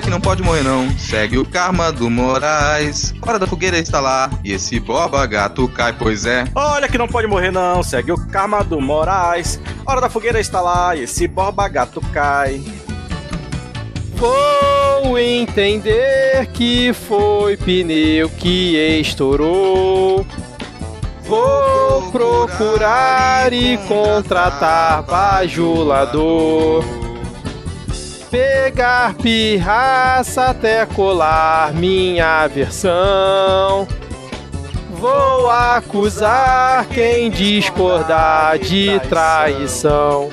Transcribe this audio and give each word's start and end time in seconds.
Olha 0.00 0.06
que 0.06 0.10
não 0.10 0.20
pode 0.20 0.42
morrer 0.42 0.62
não, 0.62 0.88
segue 0.98 1.36
o 1.36 1.44
karma 1.44 1.92
do 1.92 2.08
Moraes. 2.08 3.12
Hora 3.20 3.38
da 3.38 3.46
fogueira 3.46 3.76
está 3.76 4.00
lá, 4.00 4.30
e 4.42 4.50
esse 4.50 4.80
boba 4.80 5.26
gato 5.26 5.68
cai, 5.68 5.92
pois 5.92 6.24
é. 6.24 6.46
Olha 6.54 6.88
que 6.88 6.96
não 6.96 7.06
pode 7.06 7.26
morrer 7.26 7.50
não, 7.50 7.82
segue 7.82 8.10
o 8.10 8.16
karma 8.28 8.64
do 8.64 8.80
Moraes. 8.80 9.60
Hora 9.84 10.00
da 10.00 10.08
fogueira 10.08 10.40
está 10.40 10.58
lá, 10.62 10.96
e 10.96 11.02
esse 11.02 11.28
boba 11.28 11.68
gato 11.68 12.00
cai. 12.14 12.62
Vou 14.14 15.18
entender 15.18 16.46
que 16.54 16.94
foi 16.94 17.58
pneu 17.58 18.30
que 18.30 18.76
estourou. 19.02 20.26
Vou 21.24 22.10
procurar 22.10 23.52
e 23.52 23.76
contratar 23.86 25.02
bajulador. 25.02 26.99
Pegar 28.30 29.14
pirraça 29.14 30.46
até 30.46 30.86
colar 30.86 31.72
minha 31.74 32.46
versão. 32.46 33.88
Vou 34.92 35.50
acusar 35.50 36.86
quem 36.86 37.30
discordar 37.30 38.58
de 38.58 39.00
traição. 39.08 40.28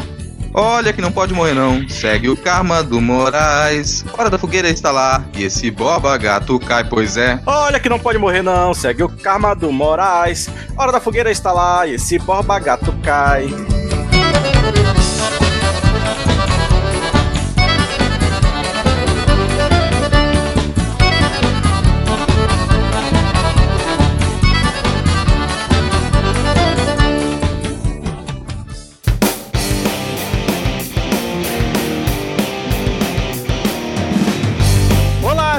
Olha 0.53 0.91
que 0.91 1.01
não 1.01 1.11
pode 1.11 1.33
morrer 1.33 1.53
não, 1.53 1.87
segue 1.87 2.29
o 2.29 2.37
karma 2.37 2.83
do 2.83 2.99
Moraes. 3.01 4.03
Hora 4.17 4.29
da 4.29 4.37
fogueira 4.37 4.69
está 4.69 4.91
lá, 4.91 5.23
e 5.35 5.43
esse 5.43 5.71
boba 5.71 6.17
gato 6.17 6.59
cai, 6.59 6.83
pois 6.83 7.17
é. 7.17 7.39
Olha 7.45 7.79
que 7.79 7.89
não 7.89 7.99
pode 7.99 8.17
morrer 8.17 8.41
não, 8.41 8.73
segue 8.73 9.03
o 9.03 9.09
karma 9.09 9.55
do 9.55 9.71
Moraes. 9.71 10.49
Hora 10.75 10.91
da 10.91 10.99
fogueira 10.99 11.31
está 11.31 11.51
lá, 11.51 11.87
e 11.87 11.93
esse 11.93 12.19
boba 12.19 12.59
gato 12.59 12.93
cai. 13.03 13.47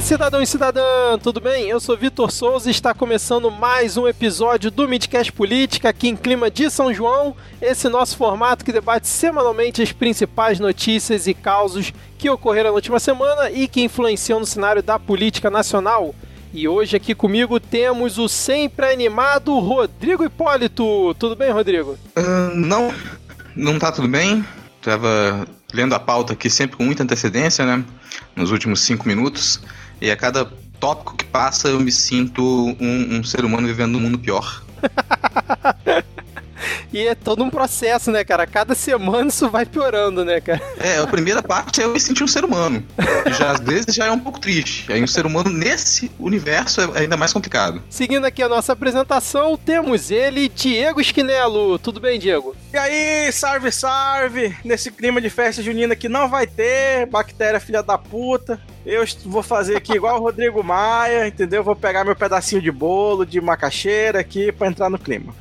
Cidadão 0.09 0.41
e 0.41 0.47
cidadã, 0.47 1.19
tudo 1.23 1.39
bem? 1.39 1.69
Eu 1.69 1.79
sou 1.79 1.95
Vitor 1.95 2.31
Souza 2.33 2.67
e 2.67 2.71
está 2.71 2.95
começando 2.95 3.51
mais 3.51 3.99
um 3.99 4.09
episódio 4.09 4.71
do 4.71 4.89
Midcast 4.89 5.31
Política 5.31 5.91
aqui 5.91 6.09
em 6.09 6.17
clima 6.17 6.51
de 6.51 6.71
São 6.71 6.95
João. 6.95 7.37
Esse 7.61 7.91
nosso 7.91 8.17
formato 8.17 8.65
que 8.65 8.73
debate 8.73 9.07
semanalmente 9.07 9.83
as 9.83 9.93
principais 9.93 10.59
notícias 10.59 11.27
e 11.27 11.35
causos 11.35 11.93
que 12.17 12.31
ocorreram 12.31 12.71
na 12.71 12.75
última 12.77 12.99
semana 12.99 13.51
e 13.51 13.69
que 13.69 13.83
influenciam 13.83 14.41
no 14.41 14.47
cenário 14.47 14.83
da 14.83 14.99
política 14.99 15.51
nacional. 15.51 16.15
E 16.55 16.67
hoje 16.67 16.97
aqui 16.97 17.15
comigo 17.15 17.61
temos 17.61 18.17
o 18.17 18.31
sempre 18.31 18.87
animado 18.87 19.59
Rodrigo 19.59 20.25
Hipólito. 20.25 21.15
Tudo 21.19 21.37
bem, 21.37 21.51
Rodrigo? 21.51 21.99
Ah, 22.17 22.51
não, 22.55 22.95
não 23.55 23.79
tá 23.79 23.93
tudo 23.93 24.09
bem. 24.09 24.43
Tava 24.81 25.47
lendo 25.75 25.95
a 25.95 26.01
pauta 26.01 26.33
aqui 26.33 26.49
sempre 26.49 26.79
com 26.79 26.85
muita 26.85 27.03
antecedência, 27.03 27.67
né? 27.67 27.85
Nos 28.35 28.51
últimos 28.51 28.81
cinco 28.81 29.07
minutos. 29.07 29.61
E 30.01 30.11
a 30.11 30.17
cada 30.17 30.45
tópico 30.79 31.17
que 31.17 31.25
passa 31.25 31.69
eu 31.69 31.81
me 31.81 31.91
sinto 31.91 32.43
um, 32.81 33.19
um 33.19 33.25
ser 33.25 33.45
humano 33.45 33.67
vivendo 33.67 33.93
num 33.93 34.01
mundo 34.01 34.19
pior. 34.19 34.63
E 36.93 37.07
é 37.07 37.15
todo 37.15 37.45
um 37.45 37.51
processo, 37.51 38.11
né, 38.11 38.25
cara? 38.25 38.47
Cada 38.47 38.75
semana 38.75 39.29
isso 39.29 39.49
vai 39.49 39.67
piorando, 39.67 40.25
né, 40.25 40.41
cara? 40.41 40.61
É, 40.79 40.99
a 40.99 41.07
primeira 41.07 41.43
parte 41.43 41.81
é 41.81 41.85
eu 41.85 41.93
me 41.93 42.01
sentir 42.01 42.25
um 42.25 42.29
ser 42.29 42.45
humano. 42.45 42.85
Já 43.39 43.53
às 43.53 43.61
vezes 43.61 43.95
já 43.95 44.07
é 44.07 44.11
um 44.11 44.19
pouco 44.19 44.41
triste. 44.41 44.91
Aí 44.91 45.03
um 45.03 45.07
ser 45.07 45.27
humano 45.27 45.51
nesse 45.51 46.11
universo 46.19 46.81
é 46.81 47.01
ainda 47.01 47.17
mais 47.17 47.33
complicado. 47.33 47.83
Seguindo 47.91 48.25
aqui 48.25 48.43
a 48.43 48.49
nossa 48.49 48.73
apresentação, 48.73 49.57
temos 49.57 50.11
ele, 50.11 50.49
Diego 50.49 51.01
Esquinelo. 51.01 51.79
Tudo 51.79 52.01
bem, 52.01 52.19
Diego? 52.19 52.57
E 52.73 52.77
aí, 52.77 53.33
salve, 53.33 53.71
salve! 53.71 54.57
Nesse 54.65 54.91
clima 54.91 55.21
de 55.21 55.31
festa 55.31 55.63
junina 55.63 55.95
que 55.95 56.09
não 56.09 56.29
vai 56.29 56.47
ter, 56.47 57.07
bactéria 57.07 57.61
filha 57.61 57.83
da 57.83 57.99
puta. 57.99 58.61
Eu 58.87 59.05
vou 59.27 59.43
fazer 59.43 59.77
aqui 59.77 59.93
igual 59.93 60.17
o 60.17 60.23
Rodrigo 60.23 60.63
Maia, 60.63 61.27
entendeu? 61.27 61.63
Vou 61.63 61.77
pegar 61.77 62.05
meu 62.05 62.17
pedacinho 62.17 62.63
de 62.63 62.71
bolo, 62.71 63.27
de 63.27 63.41
macaxeira 63.41 64.21
aqui 64.21 64.51
pra 64.53 64.69
entrar 64.69 64.89
no 64.89 64.99
clima. 64.99 65.35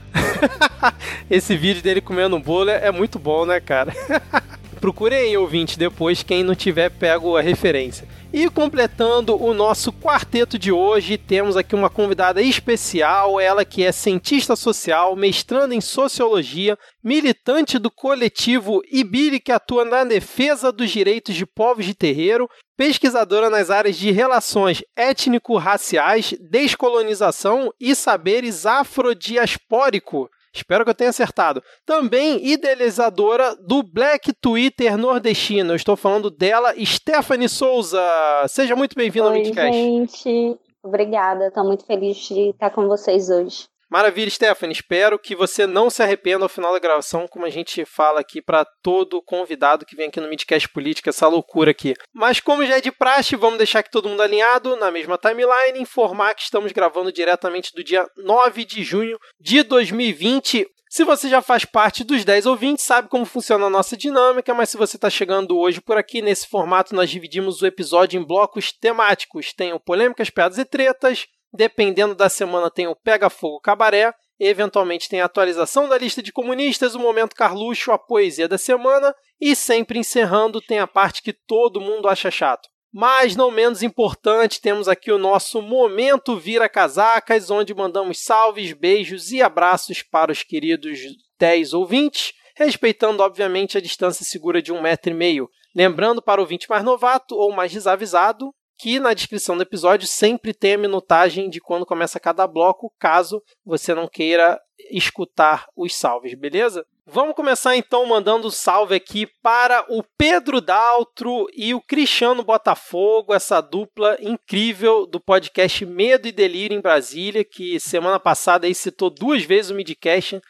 Esse 1.29 1.55
vídeo 1.55 1.81
dele 1.81 2.01
comendo 2.01 2.35
um 2.35 2.41
bolo 2.41 2.69
é 2.69 2.91
muito 2.91 3.17
bom, 3.17 3.45
né, 3.45 3.59
cara? 3.59 3.93
Procurem 4.79 5.17
aí, 5.17 5.38
ouvinte, 5.38 5.77
depois, 5.77 6.21
quem 6.21 6.43
não 6.43 6.53
tiver 6.53 6.89
pego 6.91 7.35
a 7.35 7.41
referência. 7.41 8.07
E 8.31 8.47
completando 8.49 9.41
o 9.41 9.53
nosso 9.53 9.91
quarteto 9.91 10.59
de 10.59 10.71
hoje, 10.71 11.17
temos 11.17 11.57
aqui 11.57 11.73
uma 11.73 11.89
convidada 11.89 12.41
especial, 12.41 13.39
ela 13.39 13.66
que 13.66 13.83
é 13.83 13.91
cientista 13.91 14.55
social, 14.55 15.16
mestrando 15.16 15.73
em 15.73 15.81
sociologia, 15.81 16.77
militante 17.03 17.79
do 17.79 17.89
coletivo 17.89 18.81
Ibiri 18.91 19.39
que 19.39 19.51
atua 19.51 19.83
na 19.83 20.03
defesa 20.03 20.71
dos 20.71 20.91
direitos 20.91 21.33
de 21.33 21.45
povos 21.45 21.85
de 21.85 21.95
terreiro, 21.95 22.47
pesquisadora 22.77 23.49
nas 23.49 23.71
áreas 23.71 23.95
de 23.95 24.11
relações 24.11 24.83
étnico-raciais, 24.95 26.35
descolonização 26.39 27.73
e 27.79 27.95
saberes 27.95 28.66
afrodiaspórico. 28.66 30.29
Espero 30.57 30.84
que 30.84 30.90
eu 30.90 30.95
tenha 30.95 31.09
acertado. 31.09 31.62
Também 31.85 32.45
idealizadora 32.45 33.56
do 33.56 33.84
Black 33.84 34.34
Twitter 34.34 34.97
nordestino. 34.97 35.72
Eu 35.72 35.75
estou 35.75 35.95
falando 35.95 36.29
dela, 36.29 36.73
Stephanie 36.84 37.50
Souza. 37.50 38.01
Seja 38.47 38.75
muito 38.75 38.96
bem-vinda 38.96 39.28
ao 39.28 39.34
Midcast. 39.34 39.72
gente. 39.72 40.57
Obrigada. 40.84 41.47
Estou 41.47 41.63
muito 41.66 41.85
feliz 41.85 42.17
de 42.17 42.50
estar 42.50 42.69
com 42.69 42.88
vocês 42.88 43.29
hoje. 43.29 43.67
Maravilha, 43.89 44.29
Stephanie. 44.29 44.73
Espero 44.73 45.17
que 45.17 45.35
você 45.35 45.65
não 45.65 45.89
se 45.89 46.03
arrependa 46.03 46.43
ao 46.43 46.49
final 46.49 46.73
da 46.73 46.79
gravação, 46.79 47.25
como 47.27 47.45
a 47.45 47.49
gente 47.49 47.85
fala 47.85 48.19
aqui 48.19 48.41
para 48.41 48.65
todo 48.83 49.21
convidado 49.21 49.85
que 49.85 49.95
vem 49.95 50.09
aqui 50.09 50.19
no 50.19 50.27
Midcast 50.27 50.67
Política, 50.69 51.09
essa 51.09 51.27
loucura 51.27 51.71
aqui. 51.71 51.93
Mas 52.13 52.41
como 52.41 52.65
já 52.65 52.77
é 52.77 52.81
de 52.81 52.91
praxe, 52.91 53.37
vamos 53.37 53.57
deixar 53.57 53.79
aqui 53.79 53.89
todo 53.89 54.09
mundo 54.09 54.21
alinhado 54.21 54.75
na 54.75 54.91
mesma 54.91 55.17
timeline, 55.17 55.79
informar 55.79 56.35
que 56.35 56.41
estamos 56.41 56.73
gravando 56.73 57.13
diretamente 57.13 57.73
do 57.73 57.83
dia 57.83 58.05
9 58.17 58.65
de 58.65 58.83
junho 58.83 59.17
de 59.39 59.63
2020. 59.63 60.67
Se 60.89 61.03
você 61.03 61.29
já 61.29 61.41
faz 61.41 61.65
parte 61.65 62.03
dos 62.03 62.23
10 62.23 62.45
ouvintes, 62.45 62.85
sabe 62.85 63.09
como 63.09 63.25
funciona 63.25 63.65
a 63.65 63.69
nossa 63.69 63.95
dinâmica, 63.95 64.53
mas 64.53 64.69
se 64.69 64.77
você 64.77 64.95
está 64.95 65.09
chegando 65.09 65.57
hoje 65.57 65.81
por 65.81 65.97
aqui, 65.97 66.21
nesse 66.21 66.47
formato 66.47 66.95
nós 66.95 67.09
dividimos 67.09 67.61
o 67.61 67.65
episódio 67.65 68.19
em 68.19 68.23
blocos 68.23 68.71
temáticos. 68.71 69.53
Tem 69.53 69.73
o 69.73 69.79
Polêmicas, 69.79 70.29
Piadas 70.29 70.57
e 70.57 70.65
Tretas, 70.65 71.27
Dependendo 71.53 72.13
da 72.13 72.30
semana, 72.30 72.69
tem 72.69 72.88
o 72.88 72.96
Pega 72.96 73.30
Fogo 73.30 73.59
Cabaré. 73.59 74.13
Eventualmente 74.40 75.09
tem 75.09 75.22
a 75.22 75.25
atualização 75.25 75.90
da 75.90 75.97
lista 75.97 76.22
de 76.22 76.31
comunistas, 76.31 76.94
o 76.94 77.00
Momento 77.00 77.35
Carluxo, 77.35 77.91
a 77.91 77.97
poesia 77.97 78.47
da 78.47 78.58
semana. 78.58 79.13
E 79.40 79.56
sempre 79.56 80.00
encerrando, 80.00 80.62
tem 80.62 80.80
a 80.80 80.88
parte 80.88 81.22
que 81.22 81.34
todo 81.34 81.81
mundo 81.81 82.08
acha 82.08 82.30
chato. 82.30 82.69
Mas 82.94 83.35
não 83.35 83.52
menos 83.52 83.84
importante, 83.84 84.62
temos 84.62 84.88
aqui 84.88 85.12
o 85.12 85.18
nosso 85.18 85.62
Momento 85.62 86.38
Vira 86.38 86.69
Casacas, 86.69 87.52
onde 87.52 87.74
mandamos 87.74 88.24
salves, 88.24 88.74
beijos 88.74 89.31
e 89.31 89.41
abraços 89.41 90.02
para 90.02 90.31
os 90.31 90.41
queridos 90.41 91.00
10 91.38 91.74
ouvintes, 91.74 92.34
respeitando, 92.56 93.22
obviamente, 93.22 93.78
a 93.78 93.81
distância 93.81 94.25
segura 94.25 94.62
de 94.62 94.72
um 94.72 94.81
metro 94.81 95.12
e 95.12 95.14
meio. 95.14 95.50
Lembrando 95.75 96.22
para 96.22 96.41
o 96.41 96.44
ouvinte 96.44 96.69
mais 96.69 96.84
novato 96.84 97.35
ou 97.35 97.52
mais 97.52 97.72
desavisado, 97.72 98.52
que 98.77 98.99
na 98.99 99.13
descrição 99.13 99.57
do 99.57 99.63
episódio 99.63 100.07
sempre 100.07 100.53
tem 100.53 100.75
a 100.75 100.78
minutagem 100.78 101.49
de 101.49 101.59
quando 101.59 101.85
começa 101.85 102.19
cada 102.19 102.46
bloco, 102.46 102.93
caso 102.99 103.41
você 103.66 103.93
não 103.93 104.07
queira 104.07 104.59
escutar 104.91 105.67
os 105.75 105.96
salves, 105.96 106.34
beleza? 106.35 106.85
Vamos 107.09 107.35
começar 107.35 107.75
então 107.78 108.05
mandando 108.05 108.52
salve 108.52 108.93
aqui 108.93 109.25
para 109.41 109.85
o 109.87 110.03
Pedro 110.17 110.59
Daltro 110.59 111.47
e 111.55 111.73
o 111.73 111.81
Cristiano 111.81 112.43
Botafogo, 112.43 113.34
essa 113.34 113.61
dupla 113.61 114.17
incrível 114.19 115.07
do 115.07 115.17
podcast 115.17 115.85
Medo 115.85 116.28
e 116.28 116.34
Delírio 116.34 116.78
em 116.78 116.81
Brasília, 116.81 117.46
que 117.46 117.79
semana 117.79 118.19
passada 118.19 118.67
aí 118.67 118.75
citou 118.75 119.09
duas 119.09 119.43
vezes 119.43 119.72
o 119.72 119.75
Midcast 119.75 120.41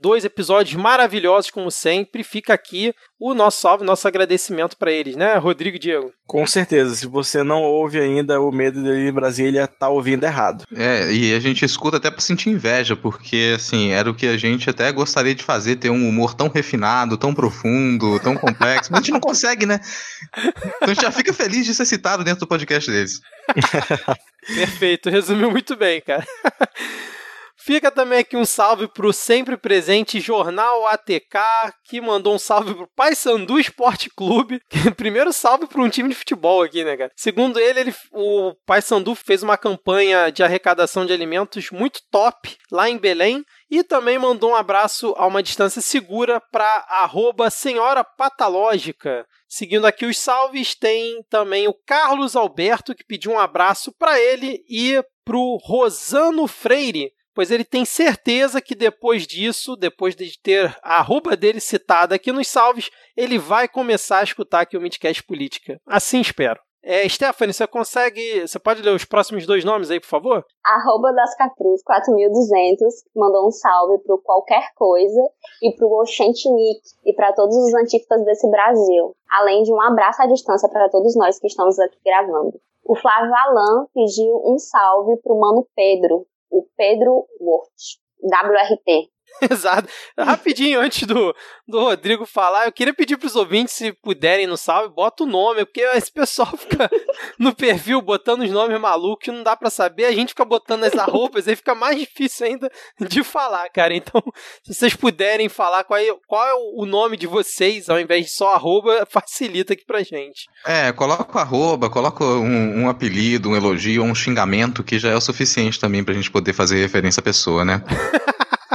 dois 0.00 0.24
episódios 0.24 0.80
maravilhosos, 0.80 1.50
como 1.50 1.70
sempre. 1.70 2.24
Fica 2.24 2.52
aqui 2.52 2.92
o 3.18 3.34
nosso 3.34 3.60
salve, 3.60 3.84
nosso 3.84 4.08
agradecimento 4.08 4.76
para 4.76 4.90
eles, 4.90 5.14
né, 5.14 5.36
Rodrigo 5.36 5.76
e 5.76 5.80
Diego? 5.80 6.12
Com 6.26 6.46
certeza, 6.46 6.94
se 6.94 7.06
você 7.06 7.42
não 7.42 7.62
ouve 7.62 8.00
ainda 8.00 8.40
o 8.40 8.50
Medo 8.50 8.82
dele 8.82 9.08
em 9.08 9.12
Brasília, 9.12 9.66
tá 9.66 9.88
ouvindo 9.88 10.24
errado. 10.24 10.64
É, 10.74 11.12
e 11.12 11.34
a 11.34 11.40
gente 11.40 11.64
escuta 11.64 11.98
até 11.98 12.10
pra 12.10 12.20
sentir 12.20 12.48
inveja, 12.48 12.96
porque, 12.96 13.54
assim, 13.56 13.90
era 13.90 14.10
o 14.10 14.14
que 14.14 14.26
a 14.26 14.38
gente 14.38 14.70
até 14.70 14.90
gostaria 14.90 15.34
de 15.34 15.44
fazer, 15.44 15.76
ter 15.76 15.90
um 15.90 16.08
humor 16.08 16.34
tão 16.34 16.48
refinado, 16.48 17.18
tão 17.18 17.34
profundo, 17.34 18.18
tão 18.20 18.34
complexo, 18.36 18.90
mas 18.90 19.00
a 19.00 19.02
gente 19.02 19.12
não 19.12 19.20
consegue, 19.20 19.66
né? 19.66 19.80
Então 20.38 20.88
a 20.90 20.94
gente 20.94 21.02
já 21.02 21.12
fica 21.12 21.32
feliz 21.32 21.66
de 21.66 21.74
ser 21.74 21.84
citado 21.84 22.24
dentro 22.24 22.40
do 22.40 22.48
podcast 22.48 22.90
deles. 22.90 23.20
Perfeito, 24.46 25.10
resumiu 25.10 25.50
muito 25.50 25.76
bem, 25.76 26.00
cara. 26.00 26.26
Fica 27.62 27.90
também 27.90 28.20
aqui 28.20 28.38
um 28.38 28.44
salve 28.46 28.88
pro 28.88 29.12
sempre 29.12 29.54
presente 29.54 30.18
Jornal 30.18 30.86
ATK, 30.86 31.38
que 31.84 32.00
mandou 32.00 32.34
um 32.34 32.38
salve 32.38 32.74
pro 32.74 32.88
Paysandu 32.96 33.58
Esporte 33.58 34.08
Clube. 34.08 34.62
Primeiro 34.96 35.30
salve 35.30 35.66
para 35.66 35.82
um 35.82 35.88
time 35.90 36.08
de 36.08 36.14
futebol 36.14 36.62
aqui, 36.62 36.82
né, 36.82 36.96
cara? 36.96 37.12
Segundo 37.14 37.60
ele, 37.60 37.80
ele 37.80 37.94
o 38.12 38.54
Paysandu 38.64 39.14
fez 39.14 39.42
uma 39.42 39.58
campanha 39.58 40.30
de 40.30 40.42
arrecadação 40.42 41.04
de 41.04 41.12
alimentos 41.12 41.70
muito 41.70 42.00
top 42.10 42.56
lá 42.72 42.88
em 42.88 42.96
Belém 42.96 43.44
e 43.70 43.84
também 43.84 44.18
mandou 44.18 44.52
um 44.52 44.56
abraço 44.56 45.14
a 45.18 45.26
uma 45.26 45.42
distância 45.42 45.82
segura 45.82 46.40
para 46.50 46.86
arroba 46.88 47.50
Senhora 47.50 48.02
Patológica. 48.02 49.26
Seguindo 49.46 49.86
aqui 49.86 50.06
os 50.06 50.16
salves, 50.16 50.74
tem 50.74 51.22
também 51.28 51.68
o 51.68 51.74
Carlos 51.86 52.36
Alberto, 52.36 52.94
que 52.94 53.04
pediu 53.04 53.32
um 53.32 53.38
abraço 53.38 53.92
para 53.98 54.18
ele 54.18 54.64
e 54.68 55.02
para 55.24 55.36
o 55.36 55.56
Rosano 55.62 56.46
Freire, 56.46 57.12
pois 57.34 57.50
ele 57.50 57.64
tem 57.64 57.84
certeza 57.84 58.60
que 58.60 58.74
depois 58.74 59.26
disso, 59.26 59.76
depois 59.76 60.14
de 60.14 60.38
ter 60.40 60.76
a 60.82 60.98
arroba 60.98 61.36
dele 61.36 61.60
citada 61.60 62.14
aqui 62.14 62.32
nos 62.32 62.48
salves, 62.48 62.90
ele 63.16 63.38
vai 63.38 63.68
começar 63.68 64.18
a 64.18 64.24
escutar 64.24 64.60
aqui 64.60 64.76
o 64.76 64.80
Midcast 64.80 65.22
Política. 65.22 65.80
Assim 65.86 66.20
espero. 66.20 66.60
É, 66.82 67.06
Stephanie, 67.06 67.52
você 67.52 67.66
consegue. 67.66 68.40
Você 68.46 68.58
pode 68.58 68.80
ler 68.80 68.94
os 68.94 69.04
próximos 69.04 69.46
dois 69.46 69.64
nomes 69.64 69.90
aí, 69.90 70.00
por 70.00 70.08
favor? 70.08 70.44
Arroba 70.64 71.12
das 71.12 71.36
Capruz 71.36 71.82
4200 71.84 72.94
mandou 73.14 73.46
um 73.46 73.50
salve 73.50 73.98
pro 74.02 74.20
qualquer 74.22 74.72
coisa 74.74 75.20
e 75.62 75.76
pro 75.76 75.92
Oxentinique 76.00 76.88
e 77.04 77.12
para 77.12 77.34
todos 77.34 77.54
os 77.54 77.74
antifas 77.74 78.24
desse 78.24 78.50
Brasil. 78.50 79.14
Além 79.30 79.62
de 79.62 79.72
um 79.72 79.80
abraço 79.80 80.22
à 80.22 80.26
distância 80.26 80.70
para 80.70 80.88
todos 80.88 81.14
nós 81.16 81.38
que 81.38 81.48
estamos 81.48 81.78
aqui 81.78 81.98
gravando. 82.02 82.58
O 82.82 82.96
Flávio 82.96 83.32
Alan 83.34 83.86
pediu 83.92 84.42
um 84.46 84.58
salve 84.58 85.18
pro 85.22 85.38
mano 85.38 85.66
Pedro, 85.76 86.26
o 86.50 86.66
Pedro 86.76 87.26
Wort, 87.40 87.72
WRT. 88.22 89.10
Exato. 89.50 89.88
Rapidinho, 90.18 90.80
antes 90.80 91.06
do, 91.06 91.34
do 91.66 91.80
Rodrigo 91.80 92.26
falar, 92.26 92.66
eu 92.66 92.72
queria 92.72 92.92
pedir 92.92 93.16
para 93.16 93.26
os 93.26 93.36
ouvintes, 93.36 93.74
se 93.74 93.92
puderem 93.92 94.46
no 94.46 94.56
salve, 94.56 94.94
bota 94.94 95.24
o 95.24 95.26
nome, 95.26 95.64
porque 95.64 95.80
esse 95.80 96.12
pessoal 96.12 96.54
fica 96.56 96.90
no 97.38 97.54
perfil 97.54 98.02
botando 98.02 98.42
os 98.42 98.50
nomes 98.50 98.78
malucos 98.80 99.24
que 99.24 99.30
não 99.30 99.42
dá 99.42 99.56
para 99.56 99.70
saber, 99.70 100.06
a 100.06 100.12
gente 100.12 100.30
fica 100.30 100.44
botando 100.44 100.84
as 100.84 100.94
arrobas, 100.94 101.46
aí 101.48 101.56
fica 101.56 101.74
mais 101.74 101.98
difícil 101.98 102.46
ainda 102.46 102.70
de 103.00 103.22
falar, 103.22 103.68
cara. 103.70 103.94
Então, 103.94 104.22
se 104.64 104.74
vocês 104.74 104.94
puderem 104.94 105.48
falar 105.48 105.84
qual 105.84 105.98
é, 105.98 106.06
qual 106.26 106.46
é 106.46 106.54
o 106.54 106.84
nome 106.86 107.16
de 107.16 107.26
vocês, 107.26 107.88
ao 107.88 107.98
invés 107.98 108.26
de 108.26 108.32
só 108.32 108.54
arroba, 108.54 109.06
facilita 109.08 109.72
aqui 109.72 109.84
pra 109.84 110.02
gente. 110.02 110.46
É, 110.66 110.92
coloca 110.92 111.38
o 111.38 111.40
arroba, 111.40 111.88
coloca 111.88 112.24
um, 112.24 112.82
um 112.82 112.88
apelido, 112.88 113.50
um 113.50 113.56
elogio, 113.56 114.02
um 114.02 114.14
xingamento, 114.14 114.84
que 114.84 114.98
já 114.98 115.10
é 115.10 115.16
o 115.16 115.20
suficiente 115.20 115.80
também 115.80 116.04
pra 116.04 116.14
gente 116.14 116.30
poder 116.30 116.52
fazer 116.52 116.80
referência 116.80 117.20
à 117.20 117.24
pessoa, 117.24 117.64
né? 117.64 117.82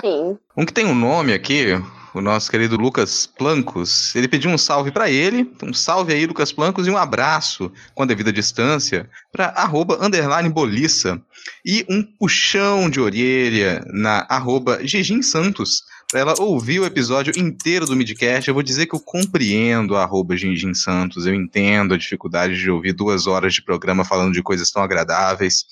Sim. 0.01 0.37
Um 0.57 0.65
que 0.65 0.73
tem 0.73 0.85
um 0.85 0.95
nome 0.95 1.33
aqui, 1.33 1.81
o 2.13 2.21
nosso 2.21 2.49
querido 2.49 2.77
Lucas 2.77 3.25
Plancos, 3.25 4.15
ele 4.15 4.27
pediu 4.27 4.49
um 4.49 4.57
salve 4.57 4.91
para 4.91 5.09
ele, 5.09 5.51
um 5.61 5.73
salve 5.73 6.13
aí 6.13 6.25
Lucas 6.25 6.51
Plancos 6.51 6.87
e 6.87 6.89
um 6.89 6.97
abraço 6.97 7.71
com 7.93 8.03
a 8.03 8.05
devida 8.05 8.31
distância 8.31 9.09
para 9.31 9.47
arroba 9.47 9.97
underline 10.01 10.49
boliça 10.49 11.21
e 11.65 11.85
um 11.89 12.01
puxão 12.01 12.89
de 12.89 12.99
orelha 12.99 13.83
na 13.91 14.25
arroba 14.29 14.79
Gigim 14.85 15.21
Santos 15.21 15.83
para 16.09 16.19
ela 16.21 16.35
ouvir 16.39 16.79
o 16.79 16.85
episódio 16.85 17.33
inteiro 17.37 17.85
do 17.85 17.95
Midcast. 17.95 18.47
Eu 18.47 18.53
vou 18.53 18.63
dizer 18.63 18.85
que 18.85 18.95
eu 18.95 18.99
compreendo 18.99 19.95
a 19.95 20.03
arroba 20.03 20.37
Gingin 20.37 20.73
Santos, 20.73 21.25
eu 21.25 21.33
entendo 21.33 21.93
a 21.93 21.97
dificuldade 21.97 22.57
de 22.57 22.69
ouvir 22.69 22.93
duas 22.93 23.27
horas 23.27 23.53
de 23.53 23.61
programa 23.61 24.05
falando 24.05 24.33
de 24.33 24.41
coisas 24.41 24.71
tão 24.71 24.81
agradáveis, 24.81 25.65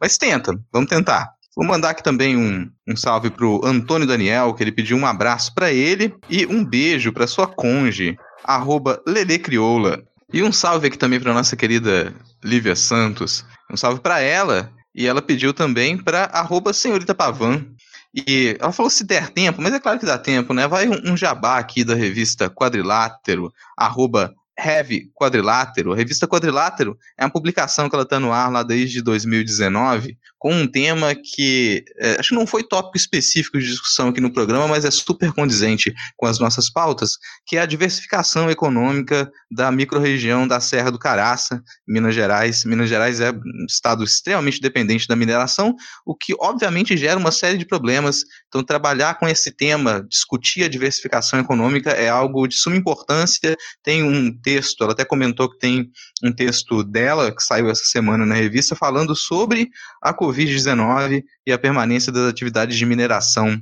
mas 0.00 0.16
tenta, 0.16 0.58
vamos 0.72 0.88
tentar. 0.88 1.37
Vou 1.58 1.66
mandar 1.66 1.90
aqui 1.90 2.04
também 2.04 2.36
um, 2.36 2.70
um 2.86 2.94
salve 2.94 3.30
pro 3.30 3.60
Antônio 3.64 4.06
Daniel, 4.06 4.54
que 4.54 4.62
ele 4.62 4.70
pediu 4.70 4.96
um 4.96 5.04
abraço 5.04 5.52
para 5.52 5.72
ele 5.72 6.14
e 6.30 6.46
um 6.46 6.64
beijo 6.64 7.12
para 7.12 7.26
sua 7.26 7.48
conge, 7.48 8.16
arroba 8.44 9.02
Lele 9.04 9.40
Crioula. 9.40 10.00
E 10.32 10.40
um 10.40 10.52
salve 10.52 10.86
aqui 10.86 10.96
também 10.96 11.18
para 11.18 11.34
nossa 11.34 11.56
querida 11.56 12.14
Lívia 12.44 12.76
Santos. 12.76 13.44
Um 13.68 13.76
salve 13.76 14.00
para 14.00 14.20
ela 14.20 14.70
e 14.94 15.04
ela 15.04 15.20
pediu 15.20 15.52
também 15.52 15.98
para 15.98 16.26
arroba 16.26 16.72
Senhorita 16.72 17.12
Pavan. 17.12 17.66
E 18.14 18.56
ela 18.60 18.70
falou 18.70 18.88
se 18.88 19.02
der 19.02 19.28
tempo, 19.30 19.60
mas 19.60 19.74
é 19.74 19.80
claro 19.80 19.98
que 19.98 20.06
dá 20.06 20.16
tempo, 20.16 20.54
né? 20.54 20.68
Vai 20.68 20.86
um, 20.86 21.12
um 21.12 21.16
jabá 21.16 21.58
aqui 21.58 21.82
da 21.82 21.96
revista 21.96 22.48
Quadrilátero, 22.48 23.52
arroba 23.76 24.32
Heavy 24.58 25.10
Quadrilátero. 25.14 25.92
A 25.92 25.96
revista 25.96 26.26
Quadrilátero 26.26 26.98
é 27.16 27.24
uma 27.24 27.32
publicação 27.32 27.88
que 27.88 27.94
ela 27.94 28.02
está 28.02 28.18
no 28.18 28.32
ar 28.32 28.50
lá 28.50 28.62
desde 28.62 29.00
2019, 29.00 30.18
com 30.38 30.54
um 30.54 30.66
tema 30.66 31.14
que 31.14 31.84
é, 31.98 32.16
acho 32.18 32.30
que 32.30 32.34
não 32.34 32.46
foi 32.46 32.62
tópico 32.62 32.96
específico 32.96 33.58
de 33.58 33.66
discussão 33.66 34.08
aqui 34.08 34.20
no 34.20 34.32
programa, 34.32 34.68
mas 34.68 34.84
é 34.84 34.90
super 34.90 35.32
condizente 35.32 35.92
com 36.16 36.26
as 36.26 36.38
nossas 36.38 36.70
pautas, 36.70 37.18
que 37.46 37.56
é 37.56 37.60
a 37.60 37.66
diversificação 37.66 38.50
econômica 38.50 39.30
da 39.50 39.70
microrregião 39.72 40.46
da 40.46 40.60
Serra 40.60 40.90
do 40.90 40.98
Caraça, 40.98 41.62
Minas 41.86 42.14
Gerais. 42.14 42.64
Minas 42.64 42.88
Gerais 42.88 43.20
é 43.20 43.32
um 43.32 43.66
estado 43.66 44.04
extremamente 44.04 44.60
dependente 44.60 45.08
da 45.08 45.16
mineração, 45.16 45.74
o 46.06 46.14
que 46.14 46.34
obviamente 46.38 46.96
gera 46.96 47.18
uma 47.18 47.32
série 47.32 47.58
de 47.58 47.66
problemas. 47.66 48.22
Então, 48.46 48.62
trabalhar 48.62 49.18
com 49.18 49.28
esse 49.28 49.50
tema, 49.50 50.06
discutir 50.08 50.64
a 50.64 50.68
diversificação 50.68 51.40
econômica 51.40 51.90
é 51.90 52.08
algo 52.08 52.46
de 52.46 52.54
suma 52.54 52.76
importância. 52.76 53.56
Tem 53.82 54.02
um 54.02 54.32
texto, 54.40 54.84
ela 54.84 54.92
até 54.92 55.04
comentou 55.04 55.50
que 55.50 55.58
tem 55.58 55.90
um 56.22 56.32
texto 56.32 56.82
dela 56.84 57.34
que 57.34 57.42
saiu 57.42 57.68
essa 57.68 57.84
semana 57.84 58.24
na 58.24 58.34
revista 58.34 58.76
falando 58.76 59.14
sobre 59.14 59.68
a 60.02 60.12
Covid-19 60.28 61.24
e 61.46 61.52
a 61.52 61.58
permanência 61.58 62.12
das 62.12 62.28
atividades 62.28 62.76
de 62.76 62.84
mineração 62.84 63.60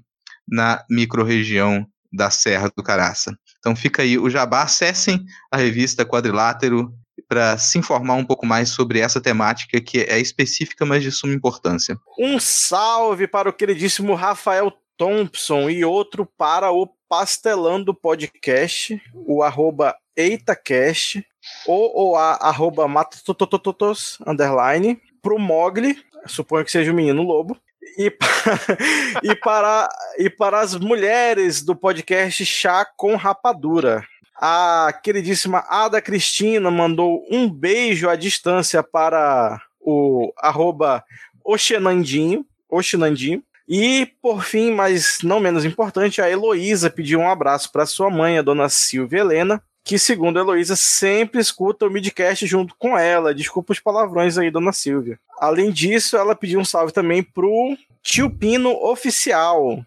na 0.49 0.85
microrregião 0.91 1.87
da 2.13 2.31
Serra 2.31 2.71
do 2.77 2.83
Caraça. 2.83 3.37
Então 3.59 3.77
fica 3.77 4.03
aí 4.03 4.19
o 4.19 4.29
jabá, 4.29 4.63
acessem 4.63 5.25
a 5.51 5.57
revista 5.57 6.05
Quadrilátero 6.05 6.93
para 7.29 7.59
se 7.59 7.79
informar 7.79 8.15
um 8.15 8.25
pouco 8.25 8.47
mais 8.47 8.71
sobre 8.71 9.01
essa 9.01 9.21
temática 9.21 9.81
que 9.81 10.01
é 10.01 10.19
específica, 10.19 10.85
mas 10.85 11.03
de 11.03 11.11
suma 11.11 11.35
importância. 11.35 11.97
Um 12.19 12.39
salve 12.39 13.27
para 13.27 13.49
o 13.49 13.53
queridíssimo 13.53 14.15
Rafael 14.15 14.73
Thompson 14.97 15.69
e 15.69 15.85
outro 15.85 16.27
para 16.39 16.71
o 16.71 16.89
Pastelando 17.09 17.95
Podcast, 17.95 19.01
o 19.15 19.43
arroba 19.43 19.95
EitaCast, 20.17 21.25
ou 21.67 22.11
o 22.11 22.17
a, 22.17 22.35
arroba 22.35 22.89
matototototos, 22.89 24.19
underline, 24.27 25.01
Mogli, 25.39 25.97
suponho 26.27 26.65
que 26.65 26.71
seja 26.71 26.93
o 26.93 26.95
menino 26.95 27.23
lobo, 27.23 27.57
e, 27.99 28.13
e, 29.23 29.35
para, 29.35 29.89
e 30.19 30.29
para 30.29 30.61
as 30.61 30.75
mulheres 30.75 31.63
do 31.63 31.75
podcast 31.75 32.45
Chá 32.45 32.87
com 32.97 33.17
Rapadura. 33.17 34.05
A 34.39 34.93
queridíssima 35.03 35.65
Ada 35.69 36.01
Cristina 36.03 36.71
mandou 36.71 37.25
um 37.31 37.49
beijo 37.49 38.09
à 38.09 38.17
distância 38.17 38.83
para 38.83 39.59
o 39.81 40.33
arroba 40.39 41.03
Oxenandinho, 41.43 42.45
Oxenandinho. 42.69 43.43
E, 43.69 44.07
por 44.23 44.45
fim, 44.45 44.73
mas 44.73 45.19
não 45.23 45.41
menos 45.41 45.65
importante, 45.65 46.21
a 46.21 46.31
Heloísa 46.31 46.91
pediu 46.91 47.21
um 47.21 47.29
abraço 47.29 47.73
para 47.73 47.87
sua 47.87 48.11
mãe, 48.11 48.39
a 48.39 48.43
dona 48.43 48.69
Silvia 48.69 49.21
Helena, 49.21 49.63
que, 49.87 50.01
segundo 50.01 50.37
a 50.37 50.41
Heloísa, 50.41 50.75
sempre 50.75 51.41
escuta 51.41 51.87
o 51.87 51.91
midcast 51.91 52.45
junto 52.45 52.75
com 52.77 52.99
ela. 52.99 53.33
Desculpa 53.33 53.73
os 53.73 53.79
palavrões 53.79 54.37
aí, 54.37 54.51
dona 54.51 54.73
Silvia. 54.73 55.17
Além 55.39 55.71
disso, 55.71 56.17
ela 56.17 56.35
pediu 56.35 56.59
um 56.59 56.65
salve 56.65 56.93
também 56.93 57.23
pro 57.23 57.79
Tio 58.03 58.29
Pino 58.29 58.73
Oficial, 58.85 59.79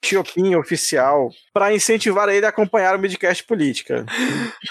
Tiopin 0.00 0.54
oficial 0.54 1.28
para 1.52 1.74
incentivar 1.74 2.28
ele 2.28 2.46
a 2.46 2.50
acompanhar 2.50 2.94
o 2.94 2.98
midcast 2.98 3.44
política. 3.44 4.06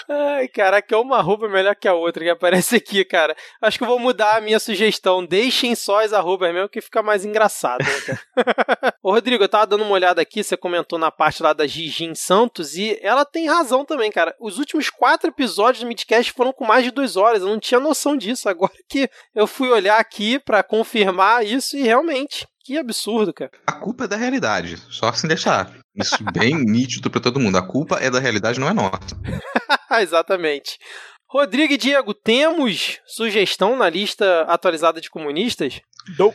Ai, 0.08 0.48
caraca, 0.48 0.94
é 0.94 0.98
uma 0.98 1.18
arroba 1.18 1.48
melhor 1.48 1.76
que 1.76 1.86
a 1.86 1.94
outra 1.94 2.24
que 2.24 2.30
aparece 2.30 2.76
aqui, 2.76 3.04
cara. 3.04 3.36
Acho 3.60 3.78
que 3.78 3.84
eu 3.84 3.88
vou 3.88 3.98
mudar 3.98 4.36
a 4.36 4.40
minha 4.40 4.58
sugestão. 4.58 5.24
Deixem 5.24 5.74
só 5.74 6.02
as 6.02 6.12
arrobas 6.12 6.52
mesmo 6.52 6.68
que 6.68 6.80
fica 6.80 7.02
mais 7.02 7.24
engraçado. 7.24 7.84
Né, 7.84 8.18
Ô, 9.02 9.12
Rodrigo, 9.12 9.44
eu 9.44 9.48
tava 9.48 9.66
dando 9.66 9.84
uma 9.84 9.92
olhada 9.92 10.22
aqui, 10.22 10.42
você 10.42 10.56
comentou 10.56 10.98
na 10.98 11.10
parte 11.10 11.42
lá 11.42 11.52
da 11.52 11.66
Gigin 11.66 12.14
Santos 12.14 12.74
e 12.74 12.98
ela 13.02 13.24
tem 13.24 13.46
razão 13.46 13.84
também, 13.84 14.10
cara. 14.10 14.34
Os 14.40 14.58
últimos 14.58 14.88
quatro 14.88 15.28
episódios 15.28 15.82
do 15.82 15.88
midcast 15.88 16.32
foram 16.32 16.52
com 16.52 16.64
mais 16.64 16.84
de 16.84 16.90
duas 16.90 17.16
horas. 17.16 17.42
Eu 17.42 17.48
não 17.48 17.60
tinha 17.60 17.80
noção 17.80 18.16
disso. 18.16 18.48
Agora 18.48 18.72
que 18.88 19.08
eu 19.34 19.46
fui 19.46 19.68
olhar 19.68 19.98
aqui 19.98 20.38
para 20.38 20.62
confirmar 20.62 21.44
isso 21.44 21.76
e 21.76 21.82
realmente 21.82 22.46
que 22.68 22.76
absurdo, 22.76 23.32
cara. 23.32 23.50
A 23.66 23.72
culpa 23.72 24.04
é 24.04 24.08
da 24.08 24.16
realidade, 24.16 24.76
só 24.90 25.08
assim 25.08 25.26
deixar. 25.26 25.72
Isso 25.96 26.18
bem 26.34 26.54
nítido 26.62 27.10
para 27.10 27.18
todo 27.18 27.40
mundo. 27.40 27.56
A 27.56 27.66
culpa 27.66 27.96
é 27.96 28.10
da 28.10 28.20
realidade, 28.20 28.60
não 28.60 28.68
é 28.68 28.74
nossa. 28.74 29.16
Exatamente. 30.02 30.78
Rodrigo 31.26 31.72
e 31.72 31.78
Diego, 31.78 32.12
temos 32.12 33.00
sugestão 33.06 33.74
na 33.74 33.88
lista 33.88 34.42
atualizada 34.42 35.00
de 35.00 35.08
comunistas? 35.08 35.80
Do. 36.14 36.34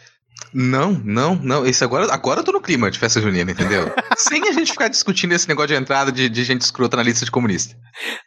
Não, 0.54 0.92
não, 1.04 1.36
não. 1.36 1.66
Esse 1.66 1.84
agora, 1.84 2.12
agora 2.14 2.42
eu 2.42 2.44
tô 2.44 2.52
no 2.52 2.62
clima 2.62 2.92
de 2.92 3.00
festa 3.00 3.20
junina, 3.20 3.52
entendeu? 3.52 3.92
Sem 4.18 4.48
a 4.48 4.52
gente 4.52 4.72
ficar 4.72 4.88
discutindo 4.88 5.34
esse 5.34 5.48
negócio 5.48 5.70
de 5.70 5.76
entrada 5.76 6.12
de, 6.12 6.30
de 6.30 6.44
gente 6.44 6.62
escrota 6.62 6.96
na 6.98 7.04
lista 7.04 7.26
de 7.26 7.32
comunista. 7.32 7.76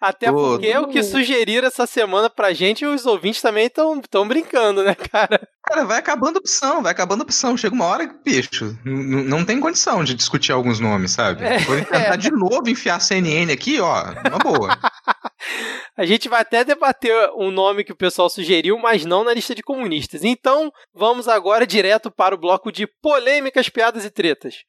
Até 0.01 0.31
porque 0.31 0.67
é 0.67 0.81
o 0.81 0.89
que 0.89 1.03
sugeriram 1.03 1.67
essa 1.67 1.87
semana 1.87 2.29
pra 2.29 2.53
gente 2.53 2.83
e 2.83 2.87
os 2.87 3.07
ouvintes 3.07 3.41
também 3.41 3.67
estão 3.67 4.27
brincando, 4.27 4.83
né, 4.83 4.95
cara? 4.95 5.41
Cara, 5.69 5.85
vai 5.85 5.99
acabando 5.99 6.37
a 6.37 6.39
opção, 6.39 6.83
vai 6.83 6.93
acabando 6.93 7.23
a 7.23 7.25
opção. 7.25 7.57
Chega 7.57 7.75
uma 7.75 7.87
hora 7.87 8.07
que, 8.07 8.15
bicho, 8.25 8.79
não 8.85 9.45
tem 9.45 9.59
condição 9.59 10.05
de 10.05 10.15
discutir 10.15 10.53
alguns 10.53 10.79
nomes, 10.79 11.11
sabe? 11.11 11.45
É, 11.45 11.59
Vou 11.59 11.77
tentar 11.77 12.15
é. 12.15 12.17
de 12.17 12.31
novo 12.31 12.69
enfiar 12.69 13.01
CNN 13.01 13.53
aqui, 13.53 13.81
ó, 13.81 14.05
uma 14.29 14.39
boa. 14.39 14.79
a 15.97 16.05
gente 16.05 16.29
vai 16.29 16.41
até 16.43 16.65
debater 16.65 17.15
um 17.37 17.51
nome 17.51 17.85
que 17.85 17.93
o 17.93 17.97
pessoal 17.97 18.29
sugeriu, 18.29 18.79
mas 18.79 19.05
não 19.05 19.25
na 19.25 19.35
lista 19.35 19.55
de 19.55 19.63
comunistas. 19.63 20.25
Então, 20.25 20.73
vamos 20.95 21.29
agora 21.29 21.67
direto 21.67 22.11
para 22.11 22.35
o 22.35 22.39
bloco 22.39 22.71
de 22.73 22.87
polêmicas, 22.87 23.69
piadas 23.69 24.05
e 24.05 24.11
tretas. 24.11 24.65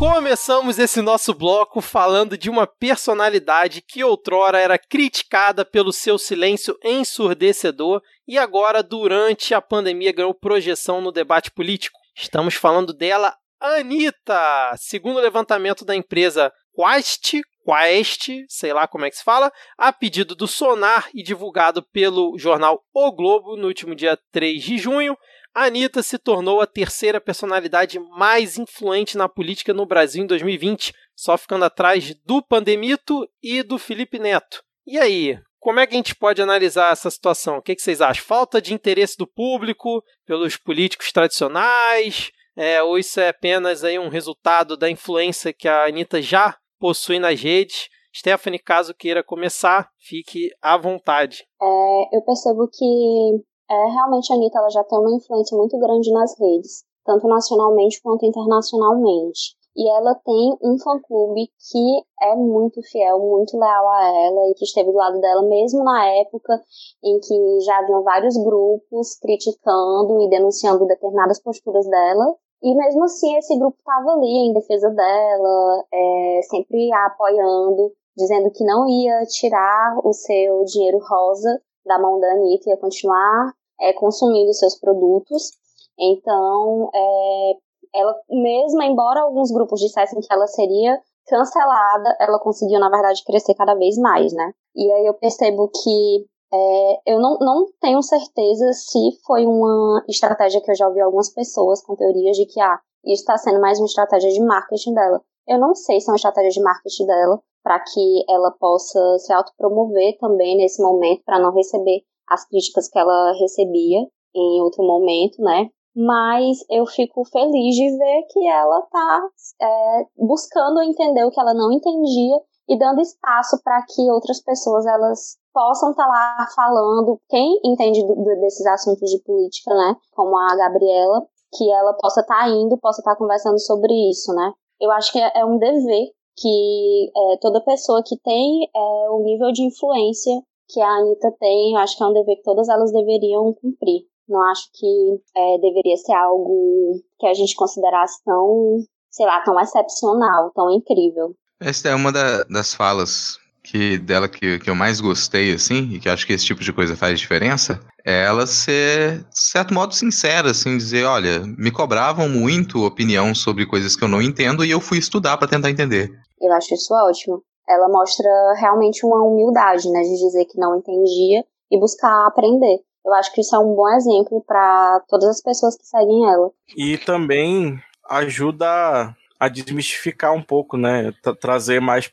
Começamos 0.00 0.78
esse 0.78 1.02
nosso 1.02 1.34
bloco 1.34 1.82
falando 1.82 2.38
de 2.38 2.48
uma 2.48 2.66
personalidade 2.66 3.82
que 3.82 4.02
outrora 4.02 4.58
era 4.58 4.78
criticada 4.78 5.62
pelo 5.62 5.92
seu 5.92 6.16
silêncio 6.16 6.74
ensurdecedor 6.82 8.00
e 8.26 8.38
agora, 8.38 8.82
durante 8.82 9.52
a 9.52 9.60
pandemia, 9.60 10.10
ganhou 10.10 10.32
projeção 10.32 11.02
no 11.02 11.12
debate 11.12 11.50
político. 11.50 11.98
Estamos 12.16 12.54
falando 12.54 12.94
dela, 12.94 13.36
Anitta! 13.60 14.74
Segundo 14.78 15.18
o 15.18 15.20
levantamento 15.20 15.84
da 15.84 15.94
empresa 15.94 16.50
Quest, 16.74 17.34
Quest, 17.70 18.30
sei 18.48 18.72
lá 18.72 18.88
como 18.88 19.04
é 19.04 19.10
que 19.10 19.16
se 19.16 19.22
fala, 19.22 19.52
a 19.78 19.92
pedido 19.92 20.34
do 20.34 20.48
Sonar 20.48 21.08
e 21.14 21.22
divulgado 21.22 21.82
pelo 21.92 22.36
jornal 22.36 22.82
O 22.92 23.12
Globo 23.12 23.56
no 23.56 23.68
último 23.68 23.94
dia 23.94 24.18
3 24.32 24.62
de 24.62 24.78
junho, 24.78 25.16
Anitta 25.54 26.02
se 26.02 26.18
tornou 26.18 26.60
a 26.60 26.66
terceira 26.66 27.20
personalidade 27.20 27.98
mais 28.16 28.58
influente 28.58 29.16
na 29.16 29.28
política 29.28 29.72
no 29.74 29.86
Brasil 29.86 30.24
em 30.24 30.26
2020, 30.26 30.92
só 31.14 31.36
ficando 31.36 31.64
atrás 31.64 32.14
do 32.24 32.42
Pandemito 32.42 33.28
e 33.42 33.62
do 33.62 33.78
Felipe 33.78 34.18
Neto. 34.18 34.62
E 34.86 34.98
aí, 34.98 35.38
como 35.58 35.80
é 35.80 35.86
que 35.86 35.94
a 35.94 35.96
gente 35.96 36.14
pode 36.14 36.40
analisar 36.40 36.92
essa 36.92 37.10
situação? 37.10 37.58
O 37.58 37.62
que, 37.62 37.74
que 37.74 37.82
vocês 37.82 38.00
acham? 38.00 38.24
Falta 38.24 38.62
de 38.62 38.72
interesse 38.72 39.16
do 39.16 39.26
público 39.26 40.02
pelos 40.24 40.56
políticos 40.56 41.12
tradicionais? 41.12 42.30
É, 42.56 42.82
ou 42.82 42.98
isso 42.98 43.20
é 43.20 43.28
apenas 43.28 43.84
aí 43.84 43.98
um 43.98 44.08
resultado 44.08 44.76
da 44.76 44.90
influência 44.90 45.52
que 45.52 45.68
a 45.68 45.84
Anitta 45.84 46.20
já 46.22 46.56
possui 46.80 47.18
nas 47.18 47.40
redes? 47.40 47.88
Stephanie, 48.12 48.58
caso 48.58 48.92
queira 48.94 49.22
começar, 49.22 49.88
fique 49.98 50.50
à 50.60 50.76
vontade. 50.76 51.46
É, 51.62 52.16
eu 52.16 52.22
percebo 52.22 52.66
que 52.66 53.44
é, 53.70 53.84
realmente 53.92 54.32
a 54.32 54.36
Anitta 54.36 54.58
ela 54.58 54.70
já 54.70 54.82
tem 54.82 54.98
uma 54.98 55.14
influência 55.14 55.56
muito 55.56 55.78
grande 55.78 56.10
nas 56.12 56.36
redes, 56.40 56.82
tanto 57.04 57.28
nacionalmente 57.28 58.00
quanto 58.02 58.26
internacionalmente. 58.26 59.54
E 59.76 59.88
ela 59.88 60.16
tem 60.16 60.56
um 60.60 60.76
fã-clube 60.82 61.46
que 61.46 62.02
é 62.20 62.34
muito 62.34 62.82
fiel, 62.82 63.20
muito 63.20 63.56
leal 63.56 63.88
a 63.88 64.08
ela 64.08 64.50
e 64.50 64.54
que 64.54 64.64
esteve 64.64 64.90
do 64.90 64.96
lado 64.96 65.20
dela 65.20 65.42
mesmo 65.42 65.84
na 65.84 66.06
época 66.06 66.60
em 67.04 67.20
que 67.20 67.60
já 67.64 67.78
haviam 67.78 68.02
vários 68.02 68.36
grupos 68.36 69.16
criticando 69.20 70.20
e 70.22 70.28
denunciando 70.28 70.84
determinadas 70.86 71.40
posturas 71.40 71.86
dela. 71.88 72.34
E 72.62 72.74
mesmo 72.74 73.04
assim, 73.04 73.36
esse 73.36 73.58
grupo 73.58 73.78
estava 73.78 74.12
ali 74.12 74.48
em 74.48 74.52
defesa 74.52 74.90
dela, 74.90 75.84
é, 75.92 76.40
sempre 76.42 76.92
a 76.92 77.06
apoiando, 77.06 77.92
dizendo 78.16 78.50
que 78.50 78.64
não 78.64 78.86
ia 78.86 79.24
tirar 79.26 79.98
o 80.04 80.12
seu 80.12 80.64
dinheiro 80.64 80.98
rosa 80.98 81.60
da 81.86 81.98
mão 81.98 82.20
da 82.20 82.32
Anitta, 82.32 82.68
ia 82.68 82.76
continuar 82.76 83.52
é, 83.80 83.92
consumindo 83.94 84.52
seus 84.52 84.78
produtos. 84.78 85.52
Então, 85.98 86.90
é, 86.94 87.52
ela 87.94 88.14
mesma, 88.28 88.84
embora 88.84 89.22
alguns 89.22 89.50
grupos 89.50 89.80
dissessem 89.80 90.20
que 90.20 90.32
ela 90.32 90.46
seria 90.46 91.00
cancelada, 91.26 92.16
ela 92.20 92.38
conseguiu, 92.38 92.78
na 92.78 92.90
verdade, 92.90 93.24
crescer 93.24 93.54
cada 93.54 93.74
vez 93.74 93.96
mais, 93.96 94.32
né? 94.32 94.52
E 94.74 94.90
aí 94.92 95.06
eu 95.06 95.14
percebo 95.14 95.68
que 95.68 96.26
é, 96.52 97.12
eu 97.12 97.20
não, 97.20 97.38
não 97.40 97.66
tenho 97.80 98.02
certeza 98.02 98.72
se 98.72 98.98
foi 99.24 99.46
uma 99.46 100.04
estratégia 100.08 100.60
que 100.60 100.70
eu 100.70 100.74
já 100.74 100.88
ouvi 100.88 101.00
algumas 101.00 101.32
pessoas 101.32 101.82
com 101.82 101.94
teorias 101.94 102.36
de 102.36 102.46
que, 102.46 102.60
ah, 102.60 102.78
isso 103.04 103.22
está 103.22 103.38
sendo 103.38 103.60
mais 103.60 103.78
uma 103.78 103.86
estratégia 103.86 104.30
de 104.30 104.40
marketing 104.40 104.94
dela. 104.94 105.22
Eu 105.46 105.58
não 105.58 105.74
sei 105.74 106.00
se 106.00 106.08
é 106.08 106.12
uma 106.12 106.16
estratégia 106.16 106.50
de 106.50 106.62
marketing 106.62 107.06
dela, 107.06 107.40
para 107.62 107.78
que 107.80 108.24
ela 108.28 108.50
possa 108.52 109.18
se 109.18 109.32
autopromover 109.32 110.16
também 110.18 110.56
nesse 110.56 110.82
momento, 110.82 111.22
para 111.24 111.38
não 111.38 111.54
receber 111.54 112.02
as 112.28 112.46
críticas 112.46 112.88
que 112.88 112.98
ela 112.98 113.32
recebia 113.32 114.06
em 114.34 114.62
outro 114.62 114.84
momento, 114.84 115.42
né? 115.42 115.68
Mas 115.94 116.58
eu 116.70 116.86
fico 116.86 117.24
feliz 117.24 117.74
de 117.74 117.96
ver 117.96 118.22
que 118.30 118.46
ela 118.46 118.82
tá 118.82 119.28
é, 119.60 120.06
buscando 120.16 120.82
entender 120.82 121.24
o 121.24 121.30
que 121.30 121.40
ela 121.40 121.52
não 121.52 121.72
entendia 121.72 122.36
e 122.68 122.78
dando 122.78 123.00
espaço 123.00 123.60
para 123.64 123.84
que 123.84 124.08
outras 124.10 124.40
pessoas 124.40 124.86
elas 124.86 125.36
possam 125.52 125.90
estar 125.90 126.04
tá 126.04 126.08
lá 126.08 126.46
falando, 126.54 127.20
quem 127.28 127.60
entende 127.64 128.06
do, 128.06 128.14
desses 128.40 128.66
assuntos 128.66 129.10
de 129.10 129.22
política, 129.22 129.74
né? 129.74 129.96
Como 130.12 130.36
a 130.36 130.56
Gabriela, 130.56 131.22
que 131.52 131.70
ela 131.70 131.94
possa 131.94 132.20
estar 132.20 132.40
tá 132.40 132.48
indo, 132.48 132.78
possa 132.78 133.00
estar 133.00 133.12
tá 133.12 133.18
conversando 133.18 133.58
sobre 133.60 133.92
isso, 134.10 134.32
né? 134.34 134.52
Eu 134.80 134.90
acho 134.90 135.12
que 135.12 135.20
é, 135.20 135.30
é 135.34 135.44
um 135.44 135.58
dever 135.58 136.08
que 136.36 137.10
é, 137.14 137.36
toda 137.38 137.64
pessoa 137.64 138.02
que 138.04 138.16
tem 138.18 138.64
é, 138.74 139.10
o 139.10 139.22
nível 139.22 139.52
de 139.52 139.62
influência 139.62 140.32
que 140.72 140.80
a 140.80 140.88
Anitta 140.88 141.32
tem, 141.38 141.72
eu 141.72 141.78
acho 141.78 141.96
que 141.96 142.02
é 142.02 142.06
um 142.06 142.12
dever 142.12 142.36
que 142.36 142.42
todas 142.42 142.68
elas 142.68 142.92
deveriam 142.92 143.52
cumprir. 143.52 144.02
Não 144.28 144.40
acho 144.42 144.70
que 144.72 145.20
é, 145.36 145.58
deveria 145.58 145.96
ser 145.96 146.12
algo 146.12 147.00
que 147.18 147.26
a 147.26 147.34
gente 147.34 147.54
considerasse 147.56 148.22
tão, 148.24 148.78
sei 149.10 149.26
lá, 149.26 149.40
tão 149.40 149.58
excepcional, 149.58 150.52
tão 150.54 150.70
incrível. 150.70 151.34
Essa 151.60 151.88
é 151.88 151.94
uma 151.94 152.12
da, 152.12 152.44
das 152.44 152.72
falas 152.72 153.38
que 153.70 153.98
dela 153.98 154.28
que, 154.28 154.58
que 154.58 154.68
eu 154.68 154.74
mais 154.74 155.00
gostei, 155.00 155.52
assim, 155.52 155.90
e 155.92 156.00
que 156.00 156.08
acho 156.08 156.26
que 156.26 156.32
esse 156.32 156.44
tipo 156.44 156.62
de 156.62 156.72
coisa 156.72 156.96
faz 156.96 157.18
diferença, 157.18 157.80
é 158.04 158.24
ela 158.24 158.46
ser, 158.46 159.18
de 159.18 159.40
certo 159.40 159.72
modo, 159.72 159.94
sincera, 159.94 160.50
assim, 160.50 160.76
dizer, 160.76 161.04
olha, 161.04 161.40
me 161.58 161.70
cobravam 161.70 162.28
muito 162.28 162.84
opinião 162.84 163.34
sobre 163.34 163.66
coisas 163.66 163.94
que 163.94 164.02
eu 164.02 164.08
não 164.08 164.22
entendo 164.22 164.64
e 164.64 164.70
eu 164.70 164.80
fui 164.80 164.98
estudar 164.98 165.36
para 165.36 165.48
tentar 165.48 165.70
entender. 165.70 166.10
Eu 166.40 166.52
acho 166.52 166.74
isso 166.74 166.94
ótimo 166.94 167.42
ela 167.70 167.88
mostra 167.88 168.28
realmente 168.58 169.06
uma 169.06 169.22
humildade, 169.22 169.88
né, 169.90 170.02
de 170.02 170.16
dizer 170.16 170.44
que 170.46 170.58
não 170.58 170.76
entendia 170.76 171.44
e 171.70 171.78
buscar 171.78 172.26
aprender. 172.26 172.80
Eu 173.06 173.14
acho 173.14 173.32
que 173.32 173.40
isso 173.40 173.54
é 173.54 173.58
um 173.58 173.74
bom 173.74 173.88
exemplo 173.90 174.42
para 174.44 175.00
todas 175.08 175.28
as 175.28 175.40
pessoas 175.40 175.76
que 175.76 175.86
seguem 175.86 176.28
ela. 176.28 176.50
E 176.76 176.98
também 176.98 177.78
ajuda 178.08 179.14
a 179.38 179.48
desmistificar 179.48 180.34
um 180.34 180.42
pouco, 180.42 180.76
né, 180.76 181.12
trazer 181.40 181.80
mais 181.80 182.08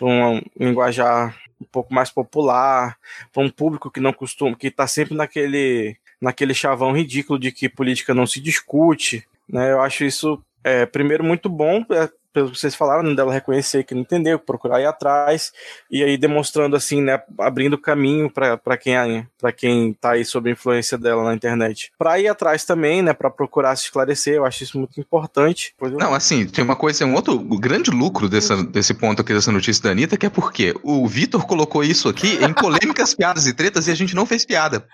para 0.00 0.08
um 0.08 0.40
linguajar 0.58 1.36
um 1.60 1.66
pouco 1.70 1.92
mais 1.92 2.10
popular, 2.10 2.96
para 3.30 3.42
um 3.42 3.50
público 3.50 3.90
que 3.90 4.00
não 4.00 4.14
costuma, 4.14 4.56
que 4.56 4.68
está 4.68 4.86
sempre 4.86 5.14
naquele 5.14 5.96
naquele 6.18 6.52
chavão 6.52 6.92
ridículo 6.92 7.38
de 7.38 7.50
que 7.50 7.68
política 7.68 8.12
não 8.12 8.26
se 8.26 8.40
discute, 8.40 9.26
né? 9.48 9.72
Eu 9.72 9.80
acho 9.80 10.04
isso 10.04 10.42
é, 10.64 10.84
primeiro 10.86 11.24
muito 11.24 11.48
bom 11.48 11.84
é, 11.90 12.10
pelo 12.32 12.50
que 12.50 12.58
vocês 12.58 12.74
falaram, 12.74 13.02
né, 13.02 13.14
dela 13.14 13.32
reconhecer 13.32 13.84
que 13.84 13.94
não 13.94 14.02
entendeu, 14.02 14.38
procurar 14.38 14.80
ir 14.80 14.86
atrás, 14.86 15.52
e 15.90 16.02
aí 16.02 16.16
demonstrando 16.16 16.76
assim, 16.76 17.02
né, 17.02 17.20
abrindo 17.38 17.78
caminho 17.78 18.30
para 18.30 18.76
quem 18.76 18.90
para 19.38 19.52
quem 19.52 19.92
tá 19.94 20.12
aí 20.12 20.24
sob 20.24 20.48
a 20.48 20.52
influência 20.52 20.98
dela 20.98 21.24
na 21.24 21.34
internet. 21.34 21.92
Para 21.98 22.18
ir 22.18 22.28
atrás 22.28 22.64
também, 22.64 23.02
né, 23.02 23.12
para 23.12 23.30
procurar 23.30 23.74
se 23.76 23.84
esclarecer, 23.84 24.34
eu 24.34 24.44
acho 24.44 24.62
isso 24.62 24.78
muito 24.78 25.00
importante. 25.00 25.74
Não, 25.98 26.14
assim, 26.14 26.46
tem 26.46 26.62
uma 26.62 26.76
coisa, 26.76 27.04
um 27.04 27.14
outro 27.14 27.38
grande 27.38 27.90
lucro 27.90 28.28
dessa, 28.28 28.62
desse 28.62 28.94
ponto 28.94 29.22
aqui 29.22 29.32
dessa 29.32 29.52
notícia 29.52 29.82
da 29.84 29.90
Anitta, 29.90 30.16
que 30.16 30.26
é 30.26 30.30
porque 30.30 30.74
o 30.82 31.06
Vitor 31.06 31.46
colocou 31.46 31.82
isso 31.82 32.08
aqui 32.08 32.38
em 32.44 32.52
polêmicas, 32.52 33.14
piadas 33.14 33.46
e 33.46 33.52
tretas 33.52 33.88
e 33.88 33.90
a 33.90 33.94
gente 33.94 34.14
não 34.14 34.26
fez 34.26 34.44
piada. 34.44 34.86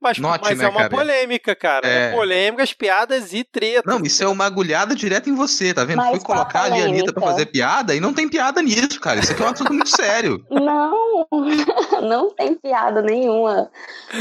Mas, 0.00 0.18
Note, 0.18 0.42
mas 0.42 0.58
né, 0.58 0.64
é 0.64 0.68
uma 0.68 0.80
cara? 0.80 0.90
polêmica, 0.90 1.54
cara. 1.54 1.86
É... 1.86 2.08
é 2.08 2.12
polêmicas, 2.12 2.72
piadas 2.72 3.32
e 3.32 3.44
tretas. 3.44 3.84
Não, 3.86 4.04
isso 4.04 4.22
é 4.22 4.28
uma 4.28 4.44
agulhada 4.44 4.94
direta 4.94 5.30
em 5.30 5.34
você, 5.34 5.72
tá 5.72 5.84
vendo? 5.84 5.98
Mas 5.98 6.10
Fui 6.10 6.20
colocar 6.20 6.64
ali 6.64 6.82
a 6.82 6.84
Anitta 6.86 7.12
pra 7.12 7.22
fazer 7.22 7.46
piada 7.46 7.94
e 7.94 8.00
não 8.00 8.12
tem 8.12 8.28
piada 8.28 8.60
nisso, 8.60 9.00
cara. 9.00 9.20
Isso 9.20 9.32
aqui 9.32 9.42
é 9.42 9.46
um 9.46 9.50
assunto 9.50 9.72
muito 9.72 9.90
sério. 9.94 10.44
Não, 10.50 11.26
não 12.02 12.30
tem 12.34 12.54
piada 12.54 13.02
nenhuma. 13.02 13.70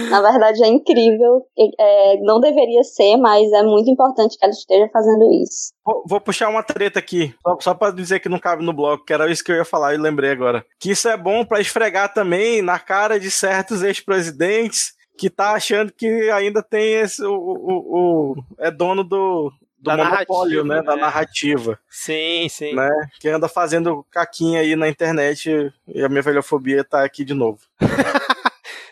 Na 0.09 0.21
verdade, 0.21 0.63
é 0.63 0.67
incrível. 0.67 1.45
É, 1.79 2.17
não 2.21 2.39
deveria 2.39 2.83
ser, 2.83 3.17
mas 3.17 3.51
é 3.51 3.63
muito 3.63 3.89
importante 3.89 4.37
que 4.37 4.43
ela 4.43 4.51
esteja 4.51 4.89
fazendo 4.91 5.31
isso. 5.41 5.71
Vou, 5.85 6.03
vou 6.07 6.21
puxar 6.21 6.49
uma 6.49 6.63
treta 6.63 6.99
aqui, 6.99 7.33
só, 7.41 7.57
só 7.59 7.73
pra 7.73 7.91
dizer 7.91 8.19
que 8.19 8.29
não 8.29 8.39
cabe 8.39 8.63
no 8.63 8.73
bloco, 8.73 9.05
que 9.05 9.13
era 9.13 9.31
isso 9.31 9.43
que 9.43 9.51
eu 9.51 9.55
ia 9.55 9.65
falar 9.65 9.93
e 9.93 9.97
lembrei 9.97 10.31
agora. 10.31 10.65
Que 10.79 10.91
isso 10.91 11.07
é 11.07 11.17
bom 11.17 11.45
para 11.45 11.61
esfregar 11.61 12.13
também 12.13 12.61
na 12.61 12.79
cara 12.79 13.19
de 13.19 13.31
certos 13.31 13.81
ex-presidentes 13.83 14.93
que 15.17 15.29
tá 15.29 15.53
achando 15.53 15.91
que 15.91 16.29
ainda 16.31 16.63
tem 16.63 16.93
esse. 16.93 17.23
O, 17.23 17.33
o, 17.33 18.31
o 18.31 18.43
é 18.57 18.71
dono 18.71 19.03
do, 19.03 19.51
do 19.77 19.95
da 19.95 19.97
monopólio, 19.97 20.63
né? 20.63 20.77
né? 20.77 20.83
Da 20.83 20.95
narrativa. 20.95 21.79
Sim, 21.89 22.47
sim. 22.49 22.73
Né? 22.73 22.89
Que 23.19 23.29
anda 23.29 23.47
fazendo 23.47 24.05
caquinha 24.11 24.61
aí 24.61 24.75
na 24.75 24.87
internet 24.87 25.71
e 25.87 26.03
a 26.03 26.09
minha 26.09 26.21
velhofobia 26.21 26.83
tá 26.83 27.03
aqui 27.03 27.23
de 27.23 27.33
novo. 27.33 27.59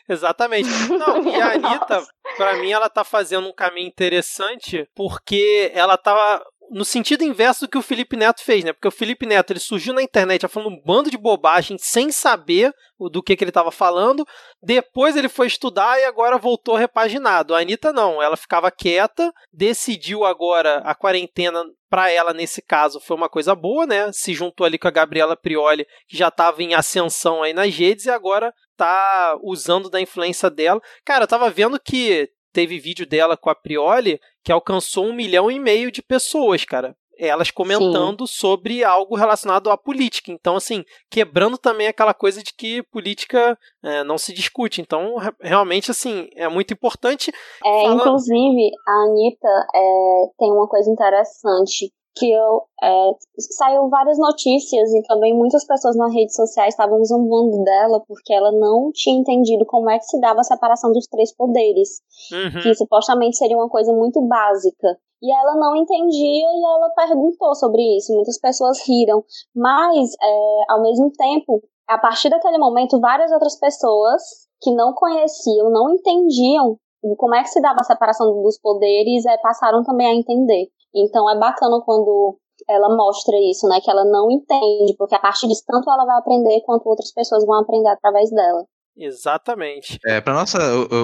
Exatamente. 0.09 0.69
Não, 0.89 1.23
e 1.23 1.39
a 1.39 1.53
Anitta, 1.53 2.03
pra 2.35 2.57
mim, 2.57 2.71
ela 2.71 2.89
tá 2.89 3.03
fazendo 3.03 3.47
um 3.47 3.53
caminho 3.53 3.87
interessante 3.87 4.89
porque 4.95 5.71
ela 5.73 5.97
tava 5.97 6.43
no 6.71 6.85
sentido 6.85 7.23
inverso 7.23 7.61
do 7.61 7.69
que 7.69 7.77
o 7.77 7.81
Felipe 7.81 8.15
Neto 8.15 8.43
fez, 8.43 8.63
né? 8.63 8.73
Porque 8.73 8.87
o 8.87 8.91
Felipe 8.91 9.25
Neto 9.25 9.51
ele 9.51 9.59
surgiu 9.59 9.93
na 9.93 10.03
internet 10.03 10.47
falando 10.47 10.73
um 10.73 10.81
bando 10.81 11.09
de 11.09 11.17
bobagem 11.17 11.77
sem 11.79 12.11
saber 12.11 12.73
do 13.11 13.23
que, 13.23 13.35
que 13.35 13.43
ele 13.43 13.49
estava 13.49 13.71
falando. 13.71 14.25
Depois 14.61 15.15
ele 15.15 15.29
foi 15.29 15.47
estudar 15.47 15.99
e 15.99 16.05
agora 16.05 16.37
voltou 16.37 16.75
repaginado. 16.75 17.53
A 17.55 17.59
Anitta 17.59 17.93
não, 17.93 18.21
ela 18.21 18.37
ficava 18.37 18.71
quieta, 18.71 19.31
decidiu 19.51 20.25
agora 20.25 20.77
a 20.79 20.93
quarentena 20.93 21.63
para 21.89 22.11
ela 22.11 22.33
nesse 22.33 22.61
caso 22.61 22.99
foi 22.99 23.17
uma 23.17 23.27
coisa 23.27 23.55
boa, 23.55 23.85
né? 23.85 24.11
Se 24.11 24.33
juntou 24.33 24.65
ali 24.65 24.77
com 24.77 24.87
a 24.87 24.91
Gabriela 24.91 25.35
Prioli, 25.35 25.87
que 26.07 26.15
já 26.15 26.27
estava 26.27 26.61
em 26.61 26.75
ascensão 26.75 27.41
aí 27.41 27.51
nas 27.51 27.73
redes 27.73 28.05
e 28.05 28.11
agora 28.11 28.53
tá 28.77 29.37
usando 29.41 29.89
da 29.89 29.99
influência 29.99 30.49
dela. 30.49 30.79
Cara, 31.03 31.23
eu 31.23 31.27
tava 31.27 31.49
vendo 31.49 31.79
que 31.79 32.29
teve 32.51 32.79
vídeo 32.79 33.05
dela 33.05 33.37
com 33.37 33.49
a 33.49 33.55
Prioli 33.55 34.19
que 34.43 34.51
alcançou 34.51 35.05
um 35.05 35.13
milhão 35.13 35.49
e 35.49 35.59
meio 35.59 35.91
de 35.91 36.01
pessoas, 36.01 36.63
cara. 36.65 36.95
Elas 37.17 37.51
comentando 37.51 38.25
Sim. 38.25 38.33
sobre 38.33 38.81
algo 38.81 39.13
relacionado 39.13 39.69
à 39.69 39.77
política. 39.77 40.31
Então, 40.31 40.55
assim, 40.55 40.85
quebrando 41.11 41.57
também 41.57 41.87
aquela 41.87 42.13
coisa 42.13 42.41
de 42.41 42.53
que 42.53 42.81
política 42.83 43.59
é, 43.83 44.05
não 44.05 44.17
se 44.17 44.31
discute. 44.31 44.79
Então, 44.79 45.15
realmente, 45.41 45.91
assim, 45.91 46.29
é 46.33 46.47
muito 46.47 46.73
importante. 46.73 47.29
É, 47.65 47.83
Inclusive, 47.87 48.71
a 48.87 49.03
Anitta 49.03 49.67
é, 49.75 50.25
tem 50.37 50.49
uma 50.49 50.67
coisa 50.69 50.89
interessante 50.89 51.91
que 52.15 52.31
eu 52.31 52.63
é, 52.83 53.11
saiu 53.57 53.89
várias 53.89 54.17
notícias 54.17 54.93
e 54.93 55.01
também 55.03 55.33
muitas 55.33 55.65
pessoas 55.65 55.95
nas 55.95 56.13
redes 56.13 56.35
sociais 56.35 56.73
estavam 56.73 57.03
zombando 57.03 57.63
dela 57.63 58.03
porque 58.07 58.33
ela 58.33 58.51
não 58.51 58.91
tinha 58.93 59.19
entendido 59.19 59.65
como 59.65 59.89
é 59.89 59.97
que 59.97 60.05
se 60.05 60.19
dava 60.19 60.41
a 60.41 60.43
separação 60.43 60.91
dos 60.91 61.07
três 61.07 61.33
poderes, 61.35 62.01
uhum. 62.31 62.61
que 62.61 62.75
supostamente 62.75 63.37
seria 63.37 63.57
uma 63.57 63.69
coisa 63.69 63.93
muito 63.93 64.21
básica. 64.21 64.97
E 65.21 65.33
ela 65.33 65.55
não 65.55 65.75
entendia 65.75 66.47
e 66.47 66.65
ela 66.65 66.89
perguntou 66.95 67.53
sobre 67.53 67.81
isso. 67.97 68.13
Muitas 68.13 68.39
pessoas 68.39 68.79
riram, 68.87 69.23
mas 69.53 70.11
é, 70.21 70.59
ao 70.69 70.81
mesmo 70.81 71.11
tempo, 71.11 71.61
a 71.87 71.97
partir 71.97 72.29
daquele 72.29 72.57
momento, 72.57 72.99
várias 72.99 73.31
outras 73.31 73.59
pessoas 73.59 74.21
que 74.61 74.73
não 74.73 74.93
conheciam, 74.93 75.69
não 75.69 75.93
entendiam 75.93 76.77
como 77.17 77.35
é 77.35 77.41
que 77.43 77.49
se 77.49 77.61
dava 77.61 77.79
a 77.79 77.83
separação 77.83 78.41
dos 78.41 78.59
poderes, 78.59 79.25
é, 79.25 79.37
passaram 79.37 79.83
também 79.83 80.07
a 80.07 80.15
entender. 80.15 80.67
Então 80.95 81.29
é 81.29 81.37
bacana 81.37 81.81
quando 81.85 82.37
ela 82.67 82.95
mostra 82.95 83.35
isso, 83.49 83.67
né? 83.67 83.79
Que 83.83 83.89
ela 83.89 84.05
não 84.05 84.29
entende, 84.31 84.95
porque 84.97 85.15
a 85.15 85.19
partir 85.19 85.47
disso 85.47 85.63
tanto 85.65 85.89
ela 85.89 86.05
vai 86.05 86.17
aprender 86.17 86.61
quanto 86.65 86.87
outras 86.87 87.11
pessoas 87.13 87.45
vão 87.45 87.61
aprender 87.61 87.89
através 87.89 88.29
dela. 88.31 88.65
Exatamente. 88.97 89.97
É, 90.05 90.19
para 90.19 90.33
nossa 90.33 90.59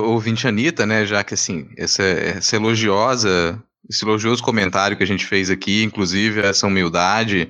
ouvinte 0.08 0.48
Anitta, 0.48 0.86
né, 0.86 1.06
já 1.06 1.24
que 1.24 1.34
assim, 1.34 1.68
essa, 1.78 2.04
essa 2.04 2.58
elogiosa, 2.58 3.58
esse 3.90 4.04
elogioso 4.04 4.44
comentário 4.44 4.98
que 4.98 5.04
a 5.04 5.08
gente 5.08 5.26
fez 5.26 5.50
aqui, 5.50 5.84
inclusive 5.84 6.42
essa 6.42 6.68
humildade, 6.68 7.50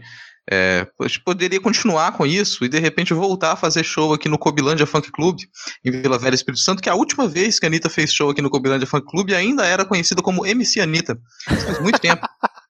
é, 0.52 0.88
poderia 1.24 1.60
continuar 1.60 2.12
com 2.14 2.26
isso 2.26 2.64
e 2.64 2.70
de 2.70 2.80
repente 2.80 3.14
voltar 3.14 3.54
a 3.54 3.56
fazer 3.56 3.84
show 3.84 4.14
aqui 4.14 4.30
no 4.30 4.38
Cobilândia 4.38 4.86
Funk 4.86 5.12
Club, 5.12 5.40
em 5.84 5.92
Vila 5.92 6.20
Velha 6.20 6.36
Espírito 6.36 6.62
Santo, 6.62 6.82
que 6.82 6.90
a 6.90 6.96
última 6.96 7.28
vez 7.28 7.60
que 7.60 7.66
a 7.66 7.70
Anitta 7.70 7.90
fez 7.90 8.14
show 8.14 8.30
aqui 8.30 8.42
no 8.42 8.50
Cobilândia 8.50 8.88
Funk 8.88 9.08
Club 9.10 9.32
ainda 9.32 9.66
era 9.66 9.86
conhecida 9.86 10.22
como 10.22 10.46
MC 10.46 10.80
Anitta. 10.80 11.18
Faz 11.48 11.80
muito 11.80 12.00
tempo. 12.00 12.28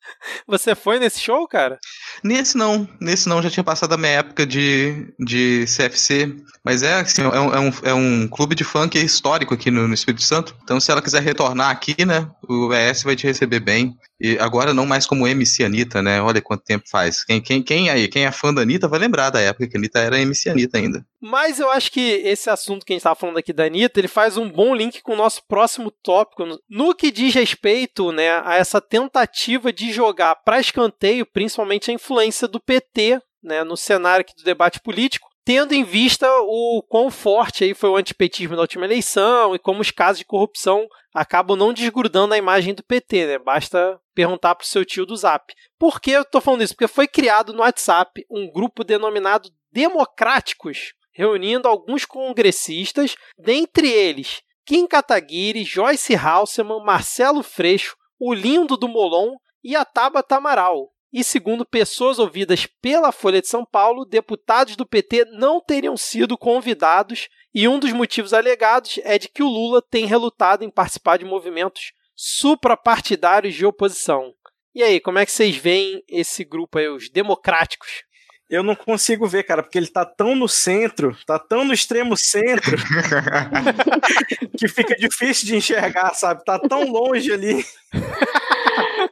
Você 0.47 0.75
foi 0.75 0.99
nesse 0.99 1.19
show, 1.19 1.47
cara? 1.47 1.79
Nesse 2.23 2.57
não, 2.57 2.87
nesse 2.99 3.27
não, 3.29 3.41
já 3.41 3.49
tinha 3.49 3.63
passado 3.63 3.93
a 3.93 3.97
minha 3.97 4.13
época 4.13 4.45
de, 4.45 5.13
de 5.19 5.65
CFC. 5.65 6.35
Mas 6.63 6.81
é 6.81 6.95
assim, 6.95 7.21
é 7.21 7.27
um, 7.27 7.53
é 7.53 7.59
um, 7.59 7.71
é 7.83 7.93
um 7.93 8.27
clube 8.27 8.55
de 8.55 8.63
funk 8.63 8.97
histórico 8.97 9.53
aqui 9.53 9.69
no, 9.69 9.87
no, 9.87 9.93
Espírito 9.93 10.23
Santo. 10.23 10.55
Então, 10.63 10.79
se 10.79 10.91
ela 10.91 11.01
quiser 11.01 11.21
retornar 11.21 11.69
aqui, 11.69 12.05
né, 12.05 12.27
o 12.47 12.73
ES 12.73 13.03
vai 13.03 13.15
te 13.15 13.27
receber 13.27 13.59
bem. 13.59 13.95
E 14.19 14.37
agora 14.39 14.73
não 14.73 14.85
mais 14.85 15.05
como 15.05 15.27
MC 15.27 15.63
Anitta, 15.63 16.01
né? 16.01 16.21
Olha 16.21 16.41
quanto 16.41 16.63
tempo 16.63 16.87
faz. 16.89 17.23
Quem, 17.23 17.41
quem, 17.41 17.61
quem 17.61 17.89
aí, 17.89 18.07
quem 18.07 18.25
é 18.25 18.31
fã 18.31 18.53
da 18.53 18.61
Anitta 18.61 18.87
vai 18.87 18.99
lembrar 18.99 19.29
da 19.29 19.41
época 19.41 19.67
que 19.67 19.75
a 19.75 19.79
Anitta 19.79 19.99
era 19.99 20.19
MC 20.19 20.49
Anitta 20.49 20.77
ainda. 20.77 21.05
Mas 21.21 21.59
eu 21.59 21.69
acho 21.69 21.91
que 21.91 21.99
esse 21.99 22.49
assunto 22.49 22.85
que 22.85 22.93
a 22.93 22.95
gente 22.95 23.01
estava 23.01 23.15
falando 23.15 23.37
aqui 23.37 23.51
da 23.51 23.65
Anitta, 23.65 23.99
ele 23.99 24.07
faz 24.07 24.37
um 24.37 24.49
bom 24.49 24.73
link 24.73 25.01
com 25.01 25.13
o 25.13 25.17
nosso 25.17 25.41
próximo 25.47 25.91
tópico, 25.91 26.45
no 26.69 26.95
que 26.95 27.11
diz 27.11 27.33
respeito 27.33 28.11
né, 28.11 28.41
a 28.45 28.55
essa 28.55 28.79
tentativa 28.79 29.73
de 29.73 29.91
jogar 29.91 30.35
para 30.35 30.59
escanteio, 30.59 31.25
principalmente 31.25 31.91
a 31.91 31.93
influência 31.93 32.47
do 32.47 32.59
PT 32.59 33.19
né, 33.45 33.63
no 33.63 33.77
cenário 33.77 34.21
aqui 34.21 34.35
do 34.35 34.43
debate 34.43 34.79
político, 34.79 35.29
tendo 35.45 35.73
em 35.73 35.83
vista 35.83 36.27
o 36.41 36.83
quão 36.89 37.11
forte 37.11 37.63
aí 37.63 37.75
foi 37.75 37.89
o 37.89 37.95
antipetismo 37.95 38.55
na 38.55 38.63
última 38.63 38.83
eleição 38.83 39.53
e 39.53 39.59
como 39.59 39.79
os 39.79 39.91
casos 39.91 40.17
de 40.17 40.25
corrupção 40.25 40.87
acabam 41.13 41.55
não 41.55 41.71
desgrudando 41.71 42.33
a 42.33 42.37
imagem 42.37 42.73
do 42.73 42.83
PT, 42.83 43.27
né? 43.27 43.37
Basta 43.37 43.99
perguntar 44.15 44.55
pro 44.55 44.65
seu 44.65 44.83
tio 44.83 45.05
do 45.05 45.15
Zap. 45.15 45.53
Por 45.77 46.01
que 46.01 46.11
eu 46.11 46.25
tô 46.25 46.41
falando 46.41 46.63
isso? 46.63 46.73
Porque 46.73 46.87
foi 46.91 47.07
criado 47.07 47.53
no 47.53 47.59
WhatsApp 47.59 48.25
um 48.29 48.51
grupo 48.51 48.83
denominado 48.83 49.49
Democráticos, 49.71 50.93
reunindo 51.13 51.67
alguns 51.67 52.05
congressistas, 52.05 53.15
dentre 53.37 53.89
eles 53.89 54.41
Kim 54.65 54.87
Kataguiri, 54.87 55.63
Joyce 55.63 56.15
Halseman, 56.15 56.83
Marcelo 56.83 57.43
Freixo, 57.43 57.95
o 58.19 58.33
Lindo 58.33 58.75
do 58.75 58.87
Molon 58.87 59.35
e 59.63 59.75
a 59.75 59.85
Tabata 59.85 60.37
Amaral. 60.37 60.94
E 61.17 61.23
segundo 61.23 61.65
pessoas 61.65 62.19
ouvidas 62.19 62.65
pela 62.81 63.09
Folha 63.09 63.39
de 63.41 63.47
São 63.47 63.63
Paulo, 63.65 64.03
deputados 64.03 64.75
do 64.75 64.85
PT 64.85 65.23
não 65.31 65.61
teriam 65.61 65.95
sido 65.95 66.37
convidados 66.37 67.29
e 67.53 67.69
um 67.69 67.79
dos 67.79 67.93
motivos 67.93 68.33
alegados 68.33 68.99
é 69.01 69.17
de 69.17 69.29
que 69.29 69.41
o 69.41 69.47
Lula 69.47 69.81
tem 69.81 70.05
relutado 70.05 70.65
em 70.65 70.69
participar 70.69 71.15
de 71.15 71.23
movimentos 71.23 71.93
suprapartidários 72.13 73.55
de 73.55 73.65
oposição. 73.65 74.33
E 74.75 74.83
aí, 74.83 74.99
como 74.99 75.17
é 75.17 75.25
que 75.25 75.31
vocês 75.31 75.55
veem 75.55 76.03
esse 76.05 76.43
grupo 76.43 76.79
aí, 76.79 76.89
os 76.89 77.09
democráticos? 77.09 78.03
Eu 78.49 78.61
não 78.61 78.75
consigo 78.75 79.27
ver, 79.27 79.43
cara, 79.43 79.63
porque 79.63 79.77
ele 79.77 79.87
tá 79.87 80.05
tão 80.05 80.35
no 80.35 80.47
centro, 80.47 81.17
tá 81.25 81.39
tão 81.39 81.65
no 81.65 81.73
extremo 81.73 82.15
centro, 82.15 82.77
que 84.57 84.67
fica 84.67 84.95
difícil 84.95 85.47
de 85.47 85.55
enxergar, 85.55 86.13
sabe? 86.13 86.43
Tá 86.45 86.59
tão 86.59 86.91
longe 86.91 87.31
ali. 87.31 87.65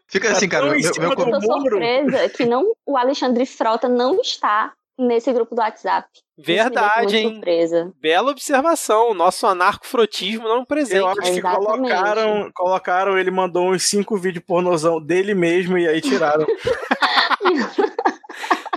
Fica 0.08 0.32
assim, 0.32 0.48
tá 0.48 0.58
cara. 0.58 0.70
Meu, 0.70 0.80
meu... 0.80 1.10
Eu 1.10 1.16
tô 1.16 1.42
surpresa 1.42 2.30
que 2.30 2.46
não, 2.46 2.74
o 2.86 2.96
Alexandre 2.96 3.46
Frota 3.48 3.90
não 3.90 4.22
está 4.22 4.72
nesse 5.00 5.34
grupo 5.34 5.56
do 5.56 5.62
WhatsApp. 5.62 6.08
Verdade, 6.38 7.18
hein? 7.18 7.32
Surpresa. 7.34 7.92
Bela 8.00 8.32
observação. 8.32 9.14
Nosso 9.14 9.46
anarcofrotismo 9.48 10.48
não 10.48 10.66
presente. 10.66 10.98
Eu 10.98 11.08
acho 11.08 11.34
que 11.34 11.42
colocaram, 11.42 12.52
colocaram, 12.54 13.18
ele 13.18 13.32
mandou 13.32 13.72
uns 13.72 13.84
cinco 13.84 14.18
vídeos 14.18 14.46
pornozão 14.46 15.02
dele 15.02 15.34
mesmo 15.34 15.78
e 15.78 15.88
aí 15.88 16.02
tiraram. 16.02 16.46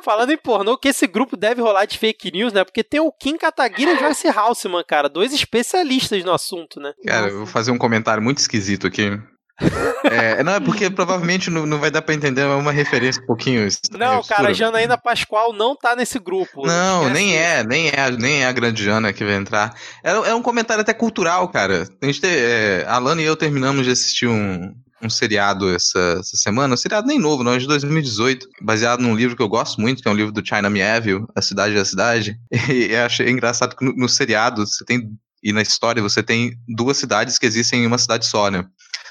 Falando 0.07 0.31
em 0.31 0.37
pornô, 0.37 0.79
que 0.79 0.87
esse 0.87 1.05
grupo 1.05 1.37
deve 1.37 1.61
rolar 1.61 1.85
de 1.85 1.99
fake 1.99 2.31
news, 2.31 2.53
né? 2.53 2.63
Porque 2.63 2.85
tem 2.85 3.01
o 3.01 3.11
Kim 3.11 3.37
Kataguiri 3.37 3.91
e 3.91 3.95
o 3.95 3.99
Joyce 3.99 4.29
Halseman, 4.29 4.85
cara. 4.87 5.09
Dois 5.09 5.33
especialistas 5.33 6.23
no 6.23 6.33
assunto, 6.33 6.79
né? 6.79 6.93
Cara, 7.05 7.27
eu 7.27 7.39
vou 7.39 7.47
fazer 7.47 7.73
um 7.73 7.77
comentário 7.77 8.23
muito 8.23 8.39
esquisito 8.39 8.87
aqui. 8.87 9.21
É, 10.05 10.41
não, 10.45 10.53
é 10.53 10.61
porque 10.61 10.89
provavelmente 10.89 11.51
não, 11.51 11.67
não 11.67 11.81
vai 11.81 11.91
dar 11.91 12.01
pra 12.01 12.15
entender, 12.15 12.43
é 12.43 12.47
uma 12.47 12.71
referência 12.71 13.21
um 13.21 13.27
pouquinho. 13.27 13.67
Não, 13.91 14.23
cara, 14.23 14.51
a 14.51 14.53
Janaína 14.53 14.97
Pascoal 14.97 15.53
não 15.53 15.75
tá 15.75 15.97
nesse 15.97 16.21
grupo. 16.21 16.65
Não, 16.65 17.09
nem 17.09 17.37
é, 17.37 17.65
nem 17.65 17.89
é, 17.89 18.11
nem 18.13 18.43
é 18.43 18.47
a 18.47 18.53
grande 18.53 18.85
Jana 18.85 19.13
que 19.13 19.25
vai 19.25 19.35
entrar. 19.35 19.75
É, 20.05 20.11
é 20.13 20.35
um 20.35 20.43
comentário 20.43 20.83
até 20.83 20.95
cultural, 20.95 21.49
cara. 21.49 21.89
A 22.01 22.07
gente, 22.07 22.21
é, 22.25 22.85
a 22.87 22.95
Alana 22.95 23.21
e 23.21 23.25
eu 23.25 23.35
terminamos 23.35 23.85
de 23.85 23.91
assistir 23.91 24.29
um, 24.29 24.73
um 25.03 25.11
seriado 25.11 25.69
essa, 25.75 26.17
essa 26.21 26.37
semana, 26.37 26.75
um 26.75 26.77
seriado 26.77 27.07
nem 27.07 27.19
novo, 27.19 27.43
não, 27.43 27.55
é 27.55 27.59
de 27.59 27.67
2018, 27.67 28.49
baseado 28.63 29.01
num 29.01 29.15
livro 29.15 29.37
que 29.37 29.43
eu 29.43 29.49
gosto 29.49 29.81
muito, 29.81 30.03
que 30.03 30.09
é 30.09 30.11
um 30.11 30.17
livro 30.17 30.33
do 30.33 30.47
China 30.47 30.71
Mieville, 30.71 31.27
A 31.35 31.43
Cidade 31.43 31.75
da 31.75 31.85
Cidade. 31.85 32.39
E 32.69 32.93
eu 32.93 33.05
achei 33.05 33.29
engraçado 33.29 33.77
que 33.77 33.85
no, 33.85 33.93
no 33.95 34.09
seriado 34.09 34.67
você 34.67 34.85
tem, 34.85 35.11
e 35.43 35.53
na 35.53 35.63
história 35.63 36.03
você 36.03 36.23
tem 36.23 36.57
duas 36.69 36.97
cidades 36.97 37.39
que 37.39 37.47
existem 37.47 37.85
em 37.85 37.87
uma 37.87 37.99
cidade 37.99 38.27
só, 38.27 38.51
né? 38.51 38.65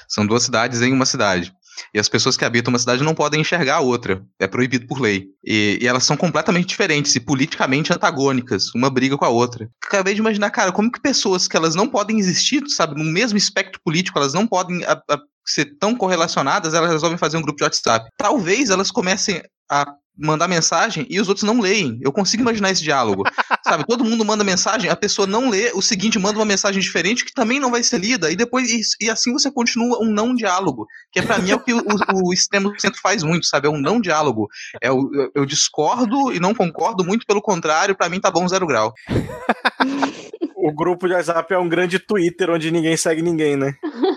São 0.08 0.26
duas 0.26 0.42
cidades 0.42 0.80
em 0.82 0.92
uma 0.92 1.06
cidade. 1.06 1.52
E 1.94 1.98
as 1.98 2.08
pessoas 2.08 2.36
que 2.36 2.44
habitam 2.44 2.72
uma 2.72 2.78
cidade 2.78 3.02
não 3.02 3.14
podem 3.14 3.40
enxergar 3.40 3.76
a 3.76 3.80
outra. 3.80 4.22
É 4.38 4.46
proibido 4.46 4.86
por 4.86 5.00
lei. 5.00 5.26
E, 5.44 5.78
e, 5.80 5.86
elas 5.86 6.04
são 6.04 6.16
completamente 6.16 6.66
diferentes 6.66 7.14
e 7.14 7.20
politicamente 7.20 7.92
antagônicas. 7.92 8.74
Uma 8.74 8.90
briga 8.90 9.16
com 9.16 9.24
a 9.24 9.28
outra. 9.28 9.68
Acabei 9.84 10.14
de 10.14 10.20
imaginar, 10.20 10.50
cara, 10.50 10.72
como 10.72 10.90
que 10.90 11.00
pessoas 11.00 11.46
que 11.46 11.56
elas 11.56 11.74
não 11.74 11.88
podem 11.88 12.18
existir, 12.18 12.62
sabe, 12.68 13.02
no 13.02 13.04
mesmo 13.04 13.38
espectro 13.38 13.80
político, 13.84 14.18
elas 14.18 14.32
não 14.32 14.46
podem 14.46 14.84
a, 14.84 14.92
a, 14.92 15.18
ser 15.46 15.76
tão 15.78 15.94
correlacionadas, 15.94 16.74
elas 16.74 16.90
resolvem 16.90 17.18
fazer 17.18 17.36
um 17.36 17.42
grupo 17.42 17.58
de 17.58 17.64
WhatsApp. 17.64 18.08
Talvez 18.16 18.70
elas 18.70 18.90
comecem 18.90 19.42
a 19.70 19.94
mandar 20.18 20.48
mensagem 20.48 21.06
e 21.10 21.20
os 21.20 21.28
outros 21.28 21.44
não 21.44 21.60
leem. 21.60 21.98
Eu 22.00 22.10
consigo 22.10 22.42
imaginar 22.42 22.70
esse 22.70 22.82
diálogo. 22.82 23.24
Sabe, 23.62 23.84
todo 23.86 24.04
mundo 24.04 24.24
manda 24.24 24.42
mensagem, 24.42 24.88
a 24.88 24.96
pessoa 24.96 25.26
não 25.26 25.50
lê, 25.50 25.70
o 25.74 25.82
seguinte 25.82 26.18
manda 26.18 26.38
uma 26.38 26.44
mensagem 26.44 26.80
diferente 26.80 27.24
que 27.24 27.34
também 27.34 27.60
não 27.60 27.70
vai 27.70 27.82
ser 27.82 27.98
lida, 27.98 28.30
e 28.30 28.36
depois 28.36 28.70
e, 28.70 28.80
e 29.04 29.10
assim 29.10 29.32
você 29.32 29.50
continua 29.50 30.02
um 30.02 30.10
não 30.10 30.34
diálogo, 30.34 30.86
que 31.12 31.18
é 31.18 31.22
para 31.22 31.38
mim 31.38 31.50
é 31.50 31.54
o 31.54 31.60
que 31.60 31.74
o, 31.74 31.78
o, 31.78 32.28
o 32.28 32.32
extremo 32.32 32.72
centro 32.78 33.00
faz 33.00 33.22
muito, 33.22 33.46
sabe? 33.46 33.66
É 33.66 33.70
um 33.70 33.80
não 33.80 34.00
diálogo. 34.00 34.48
É 34.80 34.90
o, 34.90 35.10
eu, 35.12 35.30
eu 35.34 35.46
discordo 35.46 36.32
e 36.32 36.40
não 36.40 36.54
concordo, 36.54 37.04
muito 37.04 37.26
pelo 37.26 37.42
contrário, 37.42 37.96
para 37.96 38.08
mim 38.08 38.20
tá 38.20 38.30
bom 38.30 38.48
zero 38.48 38.66
grau. 38.66 38.94
o 40.56 40.72
grupo 40.72 41.06
de 41.06 41.14
WhatsApp 41.14 41.52
é 41.52 41.58
um 41.58 41.68
grande 41.68 41.98
Twitter 41.98 42.50
onde 42.50 42.70
ninguém 42.70 42.96
segue 42.96 43.20
ninguém, 43.20 43.56
né? 43.56 43.74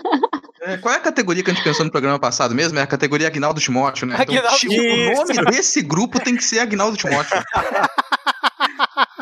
É, 0.62 0.76
qual 0.76 0.94
é 0.94 0.98
a 0.98 1.00
categoria 1.00 1.42
que 1.42 1.50
a 1.50 1.54
gente 1.54 1.64
pensou 1.64 1.84
no 1.84 1.90
programa 1.90 2.18
passado 2.18 2.54
mesmo? 2.54 2.78
É 2.78 2.82
a 2.82 2.86
categoria 2.86 3.26
Agnaldo 3.26 3.60
Timóteo, 3.60 4.06
né? 4.06 4.16
Então, 4.20 4.56
tipo, 4.56 4.74
o 4.74 5.14
nome 5.14 5.50
desse 5.50 5.80
grupo 5.82 6.20
tem 6.20 6.36
que 6.36 6.44
ser 6.44 6.58
Agnaldo 6.58 6.96
Timóteo. 6.96 7.42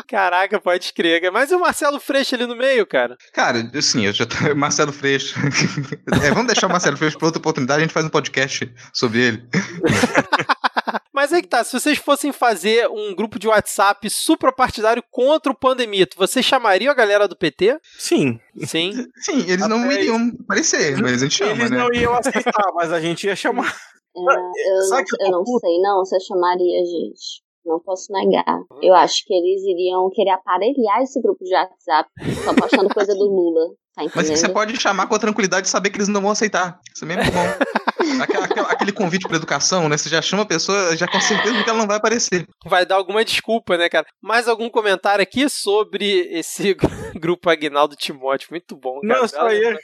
Caraca, 0.09 0.59
pode 0.59 0.91
crer. 0.91 1.31
Mas 1.31 1.51
e 1.51 1.55
o 1.55 1.59
Marcelo 1.59 1.99
Freixo 1.99 2.33
ali 2.33 2.47
no 2.47 2.55
meio, 2.55 2.85
cara? 2.85 3.15
Cara, 3.31 3.69
assim, 3.75 4.05
eu 4.05 4.11
já 4.11 4.25
tô... 4.25 4.35
Marcelo 4.55 4.91
Freixo. 4.91 5.39
É, 6.23 6.31
vamos 6.31 6.47
deixar 6.47 6.67
o 6.67 6.69
Marcelo 6.69 6.97
Freixo 6.97 7.17
para 7.17 7.27
outra 7.27 7.39
oportunidade, 7.39 7.79
a 7.79 7.83
gente 7.83 7.93
faz 7.93 8.05
um 8.05 8.09
podcast 8.09 8.71
sobre 8.91 9.19
ele. 9.19 9.43
Mas 11.19 11.33
aí 11.33 11.41
que 11.41 11.49
tá, 11.49 11.65
se 11.65 11.77
vocês 11.77 11.97
fossem 11.97 12.31
fazer 12.31 12.87
um 12.89 13.13
grupo 13.13 13.37
de 13.37 13.45
WhatsApp 13.45 14.09
suprapartidário 14.09 15.03
contra 15.11 15.51
o 15.51 15.55
Pandemito, 15.55 16.15
vocês 16.17 16.45
chamariam 16.45 16.89
a 16.89 16.95
galera 16.95 17.27
do 17.27 17.35
PT? 17.35 17.77
Sim. 17.97 18.39
Sim. 18.65 18.93
Sim, 19.19 19.41
eles 19.45 19.67
não 19.67 19.83
Até 19.83 19.95
iriam 19.95 20.31
aparecer, 20.45 20.95
mas 20.95 21.21
a 21.21 21.25
gente 21.25 21.35
chama, 21.35 21.51
Eles 21.51 21.71
né? 21.71 21.77
não 21.77 21.93
iam 21.93 22.13
aceitar, 22.13 22.71
mas 22.73 22.93
a 22.93 23.01
gente 23.01 23.27
ia 23.27 23.35
chamar. 23.35 23.69
É, 24.15 24.71
eu, 24.71 24.81
Sabe 24.83 25.01
não, 25.01 25.05
que 25.05 25.23
eu 25.23 25.31
não 25.31 25.43
puto? 25.43 25.59
sei 25.59 25.81
não 25.81 26.03
se 26.03 26.15
eu 26.15 26.19
chamaria, 26.19 26.83
gente. 26.83 27.43
Não 27.63 27.79
posso 27.79 28.11
negar. 28.11 28.59
Eu 28.81 28.95
acho 28.95 29.23
que 29.25 29.33
eles 29.33 29.61
iriam 29.63 30.09
querer 30.09 30.31
aparelhar 30.31 31.01
esse 31.03 31.21
grupo 31.21 31.43
de 31.43 31.53
WhatsApp 31.53 32.09
só 32.43 32.53
postando 32.53 32.89
coisa 32.93 33.13
do 33.13 33.25
Lula. 33.25 33.69
Tá 33.95 34.03
Mas 34.15 34.29
você 34.29 34.49
pode 34.49 34.75
chamar 34.81 35.07
com 35.07 35.15
a 35.15 35.19
tranquilidade 35.19 35.65
de 35.65 35.69
saber 35.69 35.91
que 35.91 35.97
eles 35.97 36.07
não 36.07 36.21
vão 36.21 36.31
aceitar. 36.31 36.79
Isso 36.93 37.05
é 37.05 37.07
mesmo 37.07 37.31
bom. 37.31 37.39
Aquela- 38.23 38.45
aquela- 38.45 38.71
aquele 38.71 38.91
convite 38.91 39.27
pra 39.27 39.37
educação, 39.37 39.87
né? 39.89 39.97
Você 39.97 40.09
já 40.09 40.21
chama 40.21 40.43
a 40.43 40.45
pessoa, 40.45 40.95
já 40.95 41.07
com 41.07 41.19
certeza 41.21 41.63
que 41.63 41.69
ela 41.69 41.79
não 41.79 41.87
vai 41.87 41.97
aparecer. 41.97 42.45
Vai 42.65 42.85
dar 42.85 42.95
alguma 42.95 43.23
desculpa, 43.25 43.77
né, 43.77 43.89
cara? 43.89 44.05
Mais 44.21 44.47
algum 44.47 44.69
comentário 44.69 45.21
aqui 45.23 45.49
sobre 45.49 46.05
esse 46.31 46.75
grupo 47.19 47.49
Agnaldo 47.49 47.95
Timóteo? 47.95 48.47
Muito 48.51 48.75
bom, 48.75 49.01
cara. 49.01 49.13
Não, 49.15 49.21
eu 49.23 49.27
só 49.27 49.51
ia 49.51 49.77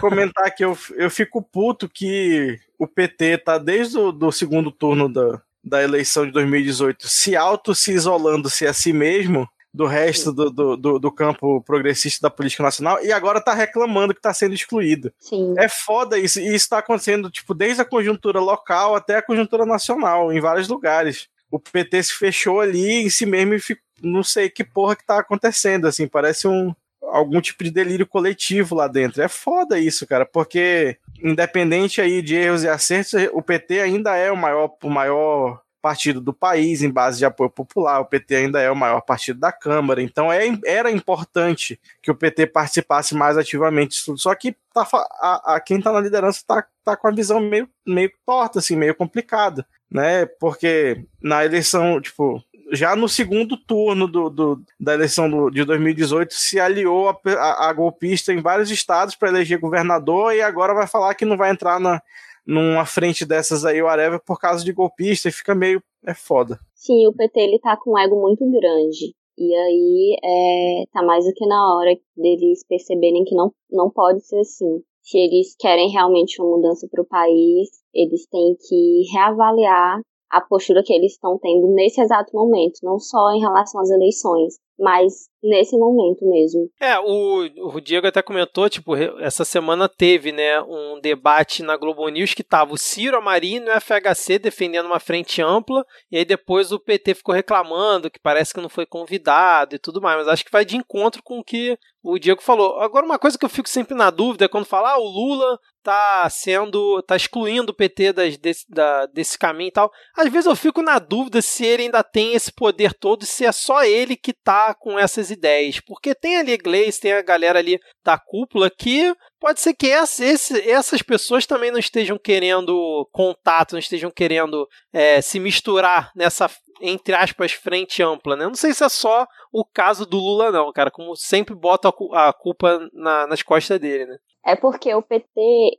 comentar 0.00 0.50
que 0.54 0.64
eu, 0.64 0.76
eu 0.96 1.10
fico 1.10 1.42
puto 1.42 1.88
que 1.88 2.58
o 2.78 2.86
PT 2.86 3.38
tá 3.38 3.58
desde 3.58 3.98
o 3.98 4.10
do 4.12 4.32
segundo 4.32 4.70
turno 4.70 5.08
da, 5.12 5.40
da 5.62 5.82
eleição 5.82 6.26
de 6.26 6.32
2018 6.32 7.06
se 7.08 7.36
auto 7.36 7.74
se 7.74 7.92
isolando-se 7.92 8.66
a 8.66 8.72
si 8.72 8.92
mesmo 8.92 9.48
do 9.72 9.86
resto 9.86 10.32
do, 10.32 10.50
do, 10.76 10.98
do, 10.98 11.10
campo 11.10 11.62
progressista 11.62 12.22
da 12.22 12.30
política 12.30 12.62
nacional 12.62 13.02
e 13.02 13.10
agora 13.10 13.40
tá 13.40 13.54
reclamando 13.54 14.14
que 14.14 14.20
tá 14.20 14.34
sendo 14.34 14.54
excluído. 14.54 15.12
Sim. 15.18 15.54
É 15.56 15.68
foda 15.68 16.18
isso, 16.18 16.40
e 16.40 16.54
isso 16.54 16.68
tá 16.68 16.78
acontecendo, 16.78 17.30
tipo, 17.30 17.54
desde 17.54 17.80
a 17.80 17.84
conjuntura 17.84 18.38
local 18.38 18.94
até 18.94 19.16
a 19.16 19.22
conjuntura 19.22 19.64
nacional, 19.64 20.32
em 20.32 20.40
vários 20.40 20.68
lugares. 20.68 21.28
O 21.50 21.58
PT 21.58 22.02
se 22.02 22.12
fechou 22.14 22.60
ali 22.60 23.02
em 23.02 23.10
si 23.10 23.24
mesmo 23.24 23.54
e 23.54 23.60
fico, 23.60 23.80
não 24.02 24.22
sei 24.22 24.50
que 24.50 24.64
porra 24.64 24.96
que 24.96 25.06
tá 25.06 25.18
acontecendo, 25.18 25.86
assim, 25.86 26.06
parece 26.06 26.46
um 26.46 26.74
algum 27.02 27.40
tipo 27.40 27.62
de 27.62 27.70
delírio 27.70 28.06
coletivo 28.06 28.74
lá 28.74 28.88
dentro. 28.88 29.22
É 29.22 29.28
foda 29.28 29.78
isso, 29.78 30.06
cara, 30.06 30.24
porque 30.24 30.96
independente 31.22 32.00
aí 32.00 32.22
de 32.22 32.34
erros 32.34 32.64
e 32.64 32.68
acertos, 32.68 33.12
o 33.32 33.42
PT 33.42 33.80
ainda 33.80 34.16
é 34.16 34.30
o 34.30 34.36
maior, 34.36 34.74
o 34.82 34.90
maior 34.90 35.61
partido 35.82 36.20
do 36.20 36.32
país 36.32 36.80
em 36.82 36.90
base 36.90 37.18
de 37.18 37.24
apoio 37.26 37.50
popular, 37.50 37.98
o 38.00 38.04
PT 38.06 38.36
ainda 38.36 38.60
é 38.60 38.70
o 38.70 38.76
maior 38.76 39.00
partido 39.00 39.40
da 39.40 39.50
Câmara, 39.52 40.00
então 40.00 40.32
é, 40.32 40.46
era 40.64 40.90
importante 40.90 41.78
que 42.00 42.10
o 42.10 42.14
PT 42.14 42.46
participasse 42.46 43.14
mais 43.14 43.36
ativamente 43.36 43.90
disso 43.90 44.04
tudo. 44.06 44.18
Só 44.20 44.34
que 44.34 44.56
tá, 44.72 44.86
a, 45.20 45.56
a 45.56 45.60
quem 45.60 45.80
tá 45.80 45.92
na 45.92 46.00
liderança 46.00 46.42
tá, 46.46 46.64
tá 46.84 46.96
com 46.96 47.08
a 47.08 47.12
visão 47.12 47.40
meio, 47.40 47.68
meio 47.86 48.10
torta, 48.24 48.60
assim, 48.60 48.76
meio 48.76 48.94
complicada, 48.94 49.66
né? 49.90 50.24
Porque 50.24 51.04
na 51.20 51.44
eleição, 51.44 52.00
tipo, 52.00 52.42
já 52.72 52.96
no 52.96 53.08
segundo 53.08 53.56
turno 53.56 54.06
do, 54.06 54.30
do- 54.30 54.62
da 54.80 54.94
eleição 54.94 55.28
do- 55.28 55.50
de 55.50 55.62
2018 55.64 56.32
se 56.32 56.58
aliou 56.60 57.10
a, 57.10 57.18
a- 57.36 57.68
a 57.68 57.72
golpista 57.72 58.32
em 58.32 58.40
vários 58.40 58.70
estados 58.70 59.14
para 59.14 59.28
eleger 59.28 59.58
governador 59.58 60.32
e 60.34 60.40
agora 60.40 60.72
vai 60.72 60.86
falar 60.86 61.14
que 61.14 61.24
não 61.26 61.36
vai 61.36 61.50
entrar 61.50 61.78
na, 61.78 62.00
numa 62.46 62.84
frente 62.84 63.24
dessas 63.24 63.64
aí, 63.64 63.82
whatever, 63.82 64.20
por 64.24 64.38
causa 64.38 64.64
de 64.64 64.72
golpista 64.72 65.28
e 65.28 65.32
fica 65.32 65.54
meio. 65.54 65.82
É 66.04 66.14
foda. 66.14 66.58
Sim, 66.74 67.06
o 67.06 67.12
PT 67.12 67.40
ele 67.40 67.58
tá 67.60 67.76
com 67.76 67.92
um 67.92 67.98
ego 67.98 68.20
muito 68.20 68.44
grande. 68.50 69.14
E 69.38 69.54
aí 69.54 70.16
é, 70.22 70.84
tá 70.92 71.02
mais 71.02 71.24
do 71.24 71.32
que 71.32 71.46
na 71.46 71.74
hora 71.74 71.96
deles 72.16 72.64
perceberem 72.68 73.24
que 73.24 73.34
não, 73.34 73.52
não 73.70 73.90
pode 73.90 74.26
ser 74.26 74.40
assim. 74.40 74.82
Se 75.00 75.18
eles 75.18 75.56
querem 75.58 75.90
realmente 75.90 76.40
uma 76.40 76.56
mudança 76.56 76.86
para 76.90 77.02
o 77.02 77.06
país, 77.06 77.68
eles 77.94 78.26
têm 78.26 78.56
que 78.68 79.02
reavaliar 79.12 80.00
a 80.32 80.40
postura 80.40 80.82
que 80.82 80.94
eles 80.94 81.12
estão 81.12 81.38
tendo 81.38 81.68
nesse 81.74 82.00
exato 82.00 82.32
momento, 82.32 82.78
não 82.82 82.98
só 82.98 83.32
em 83.32 83.40
relação 83.40 83.80
às 83.82 83.90
eleições, 83.90 84.54
mas 84.78 85.28
nesse 85.42 85.76
momento 85.76 86.26
mesmo. 86.26 86.70
É, 86.80 86.98
o, 86.98 87.74
o 87.76 87.80
Diego 87.80 88.06
até 88.06 88.22
comentou, 88.22 88.68
tipo, 88.70 88.96
essa 88.96 89.44
semana 89.44 89.88
teve, 89.88 90.32
né, 90.32 90.60
um 90.62 90.98
debate 91.00 91.62
na 91.62 91.76
Globo 91.76 92.08
News 92.08 92.32
que 92.32 92.42
tava 92.42 92.72
o 92.72 92.78
Ciro, 92.78 93.18
a 93.18 93.20
Marina 93.20 93.72
e 93.72 93.76
o 93.76 93.80
FHC 93.80 94.38
defendendo 94.38 94.86
uma 94.86 94.98
frente 94.98 95.42
ampla, 95.42 95.84
e 96.10 96.16
aí 96.16 96.24
depois 96.24 96.72
o 96.72 96.80
PT 96.80 97.14
ficou 97.14 97.34
reclamando 97.34 98.10
que 98.10 98.18
parece 98.18 98.54
que 98.54 98.60
não 98.60 98.70
foi 98.70 98.86
convidado 98.86 99.76
e 99.76 99.78
tudo 99.78 100.00
mais, 100.00 100.16
mas 100.16 100.28
acho 100.28 100.44
que 100.44 100.52
vai 100.52 100.64
de 100.64 100.76
encontro 100.76 101.22
com 101.22 101.38
o 101.40 101.44
que 101.44 101.76
o 102.02 102.18
Diego 102.18 102.42
falou. 102.42 102.80
Agora, 102.80 103.04
uma 103.04 103.18
coisa 103.18 103.38
que 103.38 103.44
eu 103.44 103.50
fico 103.50 103.68
sempre 103.68 103.94
na 103.94 104.10
dúvida 104.10 104.46
é 104.46 104.48
quando 104.48 104.64
fala, 104.64 104.92
ah, 104.92 104.98
o 104.98 105.04
Lula 105.04 105.58
tá 105.82 106.28
sendo, 106.30 107.02
tá 107.02 107.16
excluindo 107.16 107.72
o 107.72 107.74
PT 107.74 108.12
das, 108.12 108.36
desse, 108.36 108.64
da, 108.68 109.06
desse 109.06 109.38
caminho 109.38 109.68
e 109.68 109.72
tal. 109.72 109.90
Às 110.16 110.30
vezes 110.30 110.46
eu 110.46 110.56
fico 110.56 110.82
na 110.82 110.98
dúvida 110.98 111.42
se 111.42 111.64
ele 111.64 111.84
ainda 111.84 112.02
tem 112.02 112.34
esse 112.34 112.52
poder 112.52 112.94
todo, 112.94 113.26
se 113.26 113.44
é 113.44 113.52
só 113.52 113.84
ele 113.84 114.16
que 114.16 114.32
tá 114.32 114.74
com 114.74 114.98
essas 114.98 115.30
ideias. 115.30 115.80
Porque 115.80 116.14
tem 116.14 116.36
ali 116.36 116.56
Gleice, 116.56 117.00
tem 117.00 117.12
a 117.12 117.22
galera 117.22 117.58
ali 117.58 117.78
da 118.04 118.18
cúpula 118.18 118.70
que 118.70 119.14
pode 119.40 119.60
ser 119.60 119.74
que 119.74 119.90
essa, 119.90 120.24
esse, 120.24 120.70
essas 120.70 121.02
pessoas 121.02 121.46
também 121.46 121.72
não 121.72 121.78
estejam 121.78 122.16
querendo 122.16 123.08
contato, 123.10 123.72
não 123.72 123.80
estejam 123.80 124.08
querendo 124.08 124.68
é, 124.92 125.20
se 125.20 125.40
misturar 125.40 126.12
nessa, 126.14 126.48
entre 126.82 127.14
aspas, 127.14 127.52
frente 127.52 128.02
ampla, 128.02 128.36
né? 128.36 128.44
Eu 128.44 128.48
Não 128.48 128.54
sei 128.56 128.74
se 128.74 128.84
é 128.84 128.88
só 128.88 129.26
o 129.52 129.64
caso 129.64 130.04
do 130.04 130.16
Lula, 130.18 130.50
não, 130.50 130.72
cara. 130.72 130.90
Como 130.90 131.14
sempre 131.16 131.54
bota 131.54 131.88
a 131.88 131.92
cu- 131.92 132.12
a 132.14 132.32
culpa 132.32 132.80
na- 132.92 133.26
nas 133.26 133.42
costas 133.42 133.78
dele, 133.80 134.06
né? 134.06 134.16
É 134.44 134.56
porque 134.56 134.92
o 134.94 135.00
PT 135.02 135.30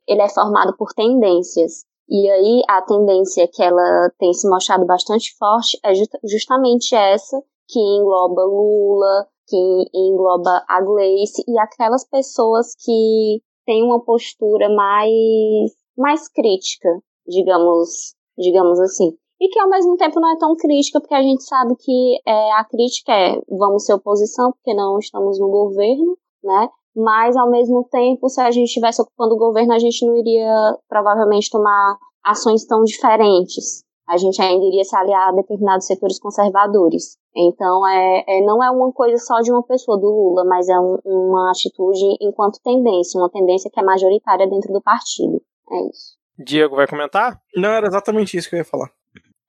ele 0.07 0.21
é 0.21 0.29
formado 0.29 0.75
por 0.77 0.93
tendências. 0.93 1.83
E 2.09 2.29
aí 2.29 2.61
a 2.69 2.81
tendência 2.81 3.47
que 3.51 3.61
ela 3.61 4.09
tem 4.17 4.33
se 4.33 4.47
mostrado 4.49 4.85
bastante 4.85 5.35
forte 5.37 5.77
é 5.83 5.93
justa- 5.93 6.19
justamente 6.23 6.95
essa 6.95 7.41
que 7.67 7.79
engloba 7.79 8.43
Lula, 8.43 9.27
que 9.47 9.85
engloba 9.93 10.63
a 10.67 10.81
Gleice 10.81 11.43
e 11.47 11.57
aquelas 11.59 12.07
pessoas 12.07 12.73
que 12.83 13.41
têm 13.65 13.83
uma 13.83 14.03
postura 14.03 14.69
mais 14.69 15.71
mais 15.97 16.27
crítica, 16.29 16.89
digamos, 17.27 18.15
digamos 18.37 18.79
assim. 18.79 19.11
E 19.43 19.49
que 19.49 19.59
ao 19.59 19.67
mesmo 19.67 19.97
tempo 19.97 20.21
não 20.21 20.31
é 20.31 20.37
tão 20.37 20.55
crítica, 20.55 21.01
porque 21.01 21.13
a 21.13 21.21
gente 21.21 21.43
sabe 21.43 21.75
que 21.75 22.17
é, 22.25 22.51
a 22.53 22.63
crítica 22.63 23.11
é 23.11 23.41
vamos 23.49 23.83
ser 23.83 23.93
oposição 23.93 24.53
porque 24.53 24.73
não 24.73 24.97
estamos 24.97 25.37
no 25.37 25.49
governo, 25.49 26.17
né? 26.41 26.69
mas 26.95 27.35
ao 27.35 27.49
mesmo 27.49 27.85
tempo, 27.91 28.29
se 28.29 28.39
a 28.39 28.51
gente 28.51 28.67
estivesse 28.67 29.01
ocupando 29.01 29.35
o 29.35 29.37
governo, 29.37 29.73
a 29.73 29.79
gente 29.79 30.05
não 30.05 30.15
iria 30.15 30.77
provavelmente 30.87 31.49
tomar 31.49 31.97
ações 32.23 32.65
tão 32.65 32.83
diferentes. 32.83 33.83
A 34.07 34.15
gente 34.15 34.41
ainda 34.41 34.65
iria 34.65 34.83
se 34.85 34.95
aliar 34.95 35.27
a 35.27 35.31
determinados 35.33 35.87
setores 35.87 36.19
conservadores. 36.19 37.17
Então, 37.35 37.85
é, 37.85 38.23
é 38.27 38.41
não 38.45 38.63
é 38.63 38.71
uma 38.71 38.93
coisa 38.93 39.17
só 39.17 39.41
de 39.41 39.51
uma 39.51 39.63
pessoa, 39.63 39.99
do 39.99 40.07
Lula, 40.07 40.45
mas 40.45 40.69
é 40.69 40.79
um- 40.79 40.99
uma 41.03 41.51
atitude 41.51 42.15
enquanto 42.21 42.61
tendência, 42.63 43.19
uma 43.19 43.29
tendência 43.29 43.69
que 43.69 43.79
é 43.79 43.83
majoritária 43.83 44.47
dentro 44.47 44.71
do 44.71 44.81
partido. 44.81 45.41
É 45.69 45.89
isso. 45.89 46.15
Diego 46.37 46.75
vai 46.75 46.87
comentar? 46.87 47.41
Não, 47.55 47.69
era 47.69 47.87
exatamente 47.87 48.37
isso 48.37 48.49
que 48.49 48.55
eu 48.55 48.59
ia 48.59 48.65
falar. 48.65 48.89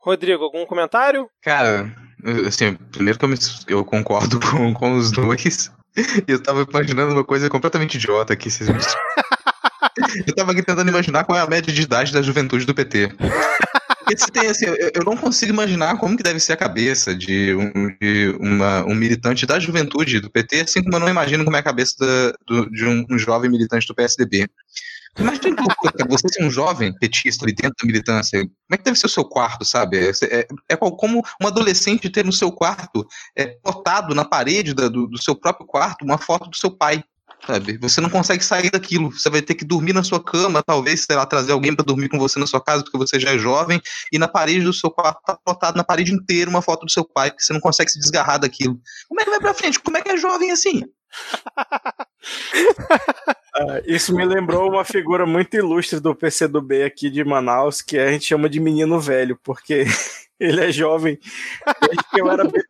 Rodrigo, 0.04 0.44
algum 0.44 0.66
comentário? 0.66 1.28
Cara, 1.42 1.90
assim, 2.46 2.74
primeiro 2.92 3.18
que 3.18 3.24
eu, 3.24 3.28
me- 3.28 3.38
eu 3.68 3.84
concordo 3.84 4.38
com, 4.50 4.74
com 4.74 4.96
os 4.96 5.10
dois. 5.10 5.70
Eu 6.26 6.42
tava 6.42 6.66
imaginando 6.68 7.12
uma 7.12 7.24
coisa 7.24 7.48
completamente 7.48 7.94
idiota 7.96 8.32
aqui. 8.32 8.50
Vocês 8.50 8.68
me... 8.68 8.76
eu 10.26 10.34
tava 10.34 10.52
aqui 10.52 10.62
tentando 10.62 10.88
imaginar 10.90 11.24
qual 11.24 11.38
é 11.38 11.40
a 11.42 11.46
média 11.46 11.72
de 11.72 11.82
idade 11.82 12.12
da 12.12 12.20
juventude 12.22 12.66
do 12.66 12.74
PT. 12.74 13.10
Porque 13.98 14.18
se 14.18 14.30
tem, 14.30 14.48
assim, 14.48 14.66
eu, 14.66 14.74
eu 14.96 15.04
não 15.04 15.16
consigo 15.16 15.50
imaginar 15.52 15.96
como 15.96 16.14
que 16.16 16.22
deve 16.22 16.38
ser 16.38 16.52
a 16.52 16.56
cabeça 16.58 17.14
de 17.14 17.54
um, 17.54 17.96
de 18.00 18.36
uma- 18.38 18.84
um 18.84 18.94
militante 18.94 19.46
da 19.46 19.58
juventude 19.58 20.20
do 20.20 20.30
PT, 20.30 20.60
assim 20.60 20.82
como 20.82 20.96
eu 20.96 21.00
não 21.00 21.08
imagino 21.08 21.42
como 21.44 21.56
é 21.56 21.60
a 21.60 21.62
cabeça 21.62 21.94
da- 21.98 22.34
do- 22.46 22.70
de 22.70 22.84
um, 22.84 23.06
um 23.10 23.18
jovem 23.18 23.50
militante 23.50 23.86
do 23.86 23.94
PSDB. 23.94 24.46
Imagina 25.18 25.54
que 25.54 26.08
você 26.08 26.28
ser 26.28 26.44
um 26.44 26.50
jovem 26.50 26.92
petista 26.98 27.44
ali 27.44 27.54
dentro 27.54 27.74
da 27.80 27.86
militância. 27.86 28.40
Como 28.40 28.50
é 28.72 28.76
que 28.76 28.82
deve 28.84 28.98
ser 28.98 29.06
o 29.06 29.10
seu 29.10 29.24
quarto, 29.24 29.64
sabe? 29.64 29.98
É, 29.98 30.10
é- 30.40 30.48
é 30.70 30.76
como 30.76 31.22
um 31.40 31.46
adolescente 31.46 32.10
ter 32.10 32.24
no 32.24 32.32
seu 32.32 32.50
quarto, 32.50 33.06
é, 33.36 33.56
botado 33.62 34.14
na 34.14 34.24
parede 34.24 34.74
da- 34.74 34.88
do, 34.88 35.06
do 35.06 35.22
seu 35.22 35.34
próprio 35.36 35.66
quarto, 35.66 36.04
uma 36.04 36.18
foto 36.18 36.50
do 36.50 36.56
seu 36.56 36.70
pai. 36.70 37.02
Sabe? 37.46 37.76
Você 37.78 38.00
não 38.00 38.08
consegue 38.08 38.42
sair 38.42 38.70
daquilo. 38.70 39.12
Você 39.12 39.28
vai 39.28 39.42
ter 39.42 39.54
que 39.54 39.66
dormir 39.66 39.92
na 39.92 40.02
sua 40.02 40.22
cama, 40.22 40.62
talvez, 40.62 41.02
sei 41.02 41.14
lá, 41.14 41.26
trazer 41.26 41.52
alguém 41.52 41.74
para 41.76 41.84
dormir 41.84 42.08
com 42.08 42.18
você 42.18 42.38
na 42.38 42.46
sua 42.46 42.60
casa, 42.60 42.82
porque 42.82 42.96
você 42.96 43.20
já 43.20 43.32
é 43.34 43.38
jovem, 43.38 43.78
e 44.10 44.18
na 44.18 44.26
parede 44.26 44.64
do 44.64 44.72
seu 44.72 44.90
quarto 44.90 45.20
tá 45.26 45.38
plotado 45.44 45.76
na 45.76 45.84
parede 45.84 46.10
inteira 46.12 46.48
uma 46.48 46.62
foto 46.62 46.86
do 46.86 46.90
seu 46.90 47.04
pai, 47.04 47.30
porque 47.30 47.44
você 47.44 47.52
não 47.52 47.60
consegue 47.60 47.90
se 47.90 47.98
desgarrar 47.98 48.38
daquilo. 48.38 48.80
Como 49.08 49.20
é 49.20 49.24
que 49.24 49.30
vai 49.30 49.40
pra 49.40 49.52
frente? 49.52 49.78
Como 49.78 49.94
é 49.96 50.00
que 50.00 50.08
é 50.08 50.16
jovem 50.16 50.50
assim? 50.52 50.84
Uh, 53.56 53.80
isso 53.86 54.14
me 54.14 54.24
lembrou 54.24 54.68
uma 54.68 54.84
figura 54.84 55.24
muito 55.24 55.54
ilustre 55.56 56.00
do 56.00 56.14
PCdoB 56.14 56.82
aqui 56.82 57.08
de 57.08 57.22
Manaus, 57.24 57.80
que 57.80 57.98
a 57.98 58.10
gente 58.10 58.24
chama 58.24 58.48
de 58.48 58.58
menino 58.58 58.98
velho, 58.98 59.38
porque 59.42 59.84
ele 60.40 60.64
é 60.64 60.72
jovem 60.72 61.18
desde 61.80 62.04
que 62.10 62.20
eu 62.20 62.30
era 62.30 62.44
bebê. 62.44 62.64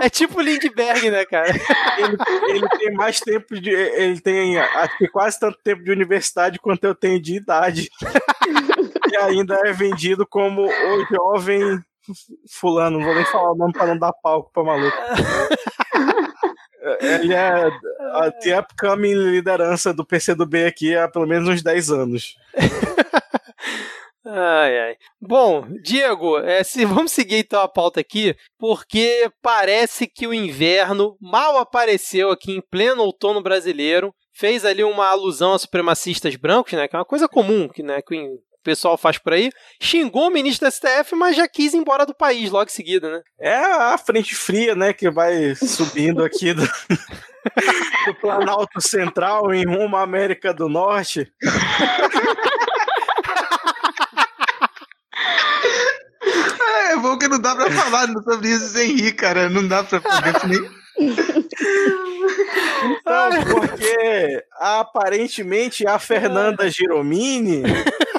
É 0.00 0.08
tipo 0.08 0.40
Lindbergh, 0.40 1.10
né, 1.10 1.24
cara? 1.24 1.50
Ele, 1.98 2.16
ele, 2.50 2.68
tem 2.78 2.92
mais 2.92 3.18
tempo 3.18 3.60
de. 3.60 3.70
Ele 3.70 4.20
tem 4.20 4.58
acho 4.58 4.96
que 4.98 5.08
quase 5.08 5.40
tanto 5.40 5.58
tempo 5.64 5.82
de 5.82 5.90
universidade 5.90 6.58
quanto 6.58 6.84
eu 6.84 6.94
tenho 6.94 7.20
de 7.20 7.36
idade. 7.36 7.88
e 9.10 9.16
ainda 9.16 9.58
é 9.64 9.72
vendido 9.72 10.26
como 10.26 10.66
o 10.66 11.06
jovem 11.06 11.82
fulano, 12.50 12.98
não 12.98 13.04
vou 13.04 13.14
nem 13.14 13.24
falar 13.24 13.52
o 13.52 13.56
nome 13.56 13.72
para 13.72 13.86
não 13.86 13.98
dar 13.98 14.12
palco 14.12 14.50
pra 14.52 14.64
maluco. 14.64 14.96
Ele 17.00 17.34
é 17.34 17.70
a 18.12 18.30
the 18.30 18.58
upcoming 18.58 19.14
liderança 19.14 19.92
do 19.92 20.04
PCdoB 20.04 20.64
aqui 20.64 20.96
há 20.96 21.08
pelo 21.08 21.26
menos 21.26 21.48
uns 21.48 21.62
10 21.62 21.90
anos. 21.90 22.36
Ai, 24.30 24.78
ai. 24.78 24.96
Bom, 25.18 25.66
Diego, 25.82 26.38
é, 26.40 26.62
se, 26.62 26.84
vamos 26.84 27.12
seguir 27.12 27.38
então 27.38 27.62
a 27.62 27.68
pauta 27.68 27.98
aqui, 27.98 28.36
porque 28.58 29.30
parece 29.40 30.06
que 30.06 30.26
o 30.26 30.34
inverno 30.34 31.16
mal 31.18 31.56
apareceu 31.56 32.30
aqui 32.30 32.52
em 32.52 32.60
pleno 32.60 33.04
outono 33.04 33.42
brasileiro. 33.42 34.14
Fez 34.34 34.66
ali 34.66 34.84
uma 34.84 35.08
alusão 35.08 35.54
a 35.54 35.58
supremacistas 35.58 36.36
brancos, 36.36 36.74
né? 36.74 36.86
Que 36.86 36.94
é 36.94 36.98
uma 36.98 37.06
coisa 37.06 37.26
comum 37.26 37.68
que, 37.68 37.82
né, 37.82 38.02
que 38.02 38.14
o 38.60 38.64
pessoal 38.64 38.98
faz 38.98 39.18
por 39.18 39.32
aí. 39.32 39.50
Xingou 39.80 40.26
o 40.26 40.30
ministro 40.30 40.66
da 40.66 40.70
STF, 40.70 41.14
mas 41.14 41.36
já 41.36 41.46
quis 41.48 41.72
ir 41.72 41.78
embora 41.78 42.04
do 42.04 42.14
país 42.14 42.50
logo 42.50 42.66
em 42.70 42.74
seguida, 42.74 43.10
né? 43.10 43.22
É 43.40 43.56
a 43.56 43.96
frente 43.98 44.34
fria, 44.34 44.74
né? 44.74 44.92
Que 44.92 45.10
vai 45.10 45.54
subindo 45.54 46.24
aqui 46.24 46.52
do, 46.52 46.62
do 48.06 48.14
Planalto 48.20 48.80
Central 48.80 49.54
em 49.54 49.64
rumo 49.64 49.96
à 49.96 50.02
América 50.02 50.52
do 50.52 50.68
Norte. 50.68 51.32
É, 56.90 56.96
bom 56.96 57.16
que 57.16 57.28
não 57.28 57.40
dá 57.40 57.54
pra 57.54 57.70
falar 57.70 58.08
sobre 58.24 58.48
isso 58.48 58.68
sem 58.70 58.96
rir, 58.96 59.12
cara. 59.12 59.48
Não 59.48 59.66
dá 59.66 59.84
pra 59.84 60.00
definir. 60.20 60.68
Então, 62.80 63.30
porque 63.50 64.44
aparentemente 64.58 65.86
a 65.86 65.98
Fernanda 65.98 66.68
Giromini 66.70 67.62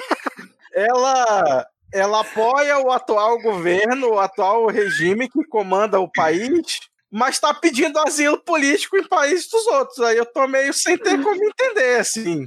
ela 0.80 1.66
ela 1.92 2.20
apoia 2.20 2.78
o 2.78 2.90
atual 2.90 3.40
governo, 3.40 4.10
o 4.12 4.20
atual 4.20 4.66
regime 4.68 5.28
que 5.28 5.44
comanda 5.48 5.98
o 5.98 6.10
país, 6.10 6.78
mas 7.10 7.34
está 7.34 7.52
pedindo 7.52 7.98
asilo 7.98 8.38
político 8.44 8.96
em 8.96 9.08
países 9.08 9.48
dos 9.48 9.66
outros. 9.66 9.98
Aí 10.00 10.16
eu 10.16 10.26
tô 10.26 10.46
meio 10.46 10.72
sem 10.72 10.96
ter 10.96 11.20
como 11.20 11.44
entender, 11.44 11.98
assim. 11.98 12.46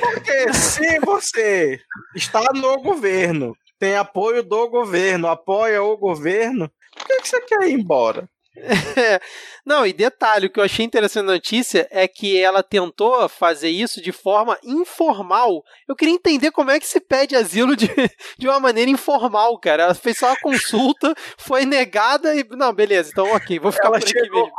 Porque 0.00 0.54
se 0.54 1.00
você 1.00 1.80
está 2.14 2.52
no 2.54 2.80
governo, 2.80 3.56
tem 3.78 3.96
apoio 3.96 4.42
do 4.42 4.68
governo, 4.68 5.28
apoia 5.28 5.82
o 5.82 5.96
governo, 5.96 6.70
por 6.96 7.06
que, 7.06 7.20
que 7.22 7.28
você 7.28 7.40
quer 7.42 7.68
ir 7.68 7.72
embora? 7.74 8.28
Não, 9.64 9.86
e 9.86 9.92
detalhe, 9.92 10.46
o 10.46 10.50
que 10.50 10.58
eu 10.58 10.64
achei 10.64 10.84
interessante 10.84 11.24
na 11.24 11.32
notícia 11.32 11.86
é 11.90 12.06
que 12.06 12.40
ela 12.40 12.62
tentou 12.62 13.28
fazer 13.28 13.68
isso 13.68 14.00
de 14.00 14.12
forma 14.12 14.58
informal. 14.64 15.64
Eu 15.88 15.96
queria 15.96 16.14
entender 16.14 16.50
como 16.50 16.70
é 16.70 16.80
que 16.80 16.86
se 16.86 17.00
pede 17.00 17.36
asilo 17.36 17.76
de, 17.76 17.88
de 18.38 18.48
uma 18.48 18.60
maneira 18.60 18.90
informal, 18.90 19.58
cara. 19.58 19.84
Ela 19.84 19.94
fez 19.94 20.18
só 20.18 20.28
uma 20.28 20.40
consulta, 20.40 21.14
foi 21.36 21.64
negada 21.64 22.34
e. 22.34 22.44
Não, 22.50 22.72
beleza, 22.72 23.10
então 23.12 23.32
ok, 23.34 23.58
vou 23.58 23.72
ficar 23.72 23.88
ela 23.88 23.98
por 23.98 24.08
aqui 24.08 24.14
mesmo. 24.14 24.50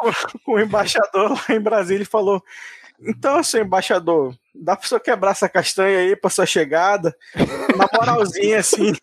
Com, 0.44 0.52
o 0.54 0.60
embaixador 0.60 1.32
lá 1.32 1.56
em 1.56 1.60
Brasília 1.60 2.04
e 2.04 2.06
falou: 2.06 2.44
Então, 3.00 3.42
seu 3.44 3.62
embaixador, 3.62 4.36
dá 4.54 4.76
pra 4.76 4.88
você 4.88 5.00
quebrar 5.00 5.32
essa 5.32 5.50
castanha 5.50 6.00
aí 6.00 6.16
pra 6.16 6.30
sua 6.30 6.46
chegada? 6.46 7.16
Na 7.76 7.88
moralzinha, 7.94 8.60
assim. 8.60 8.94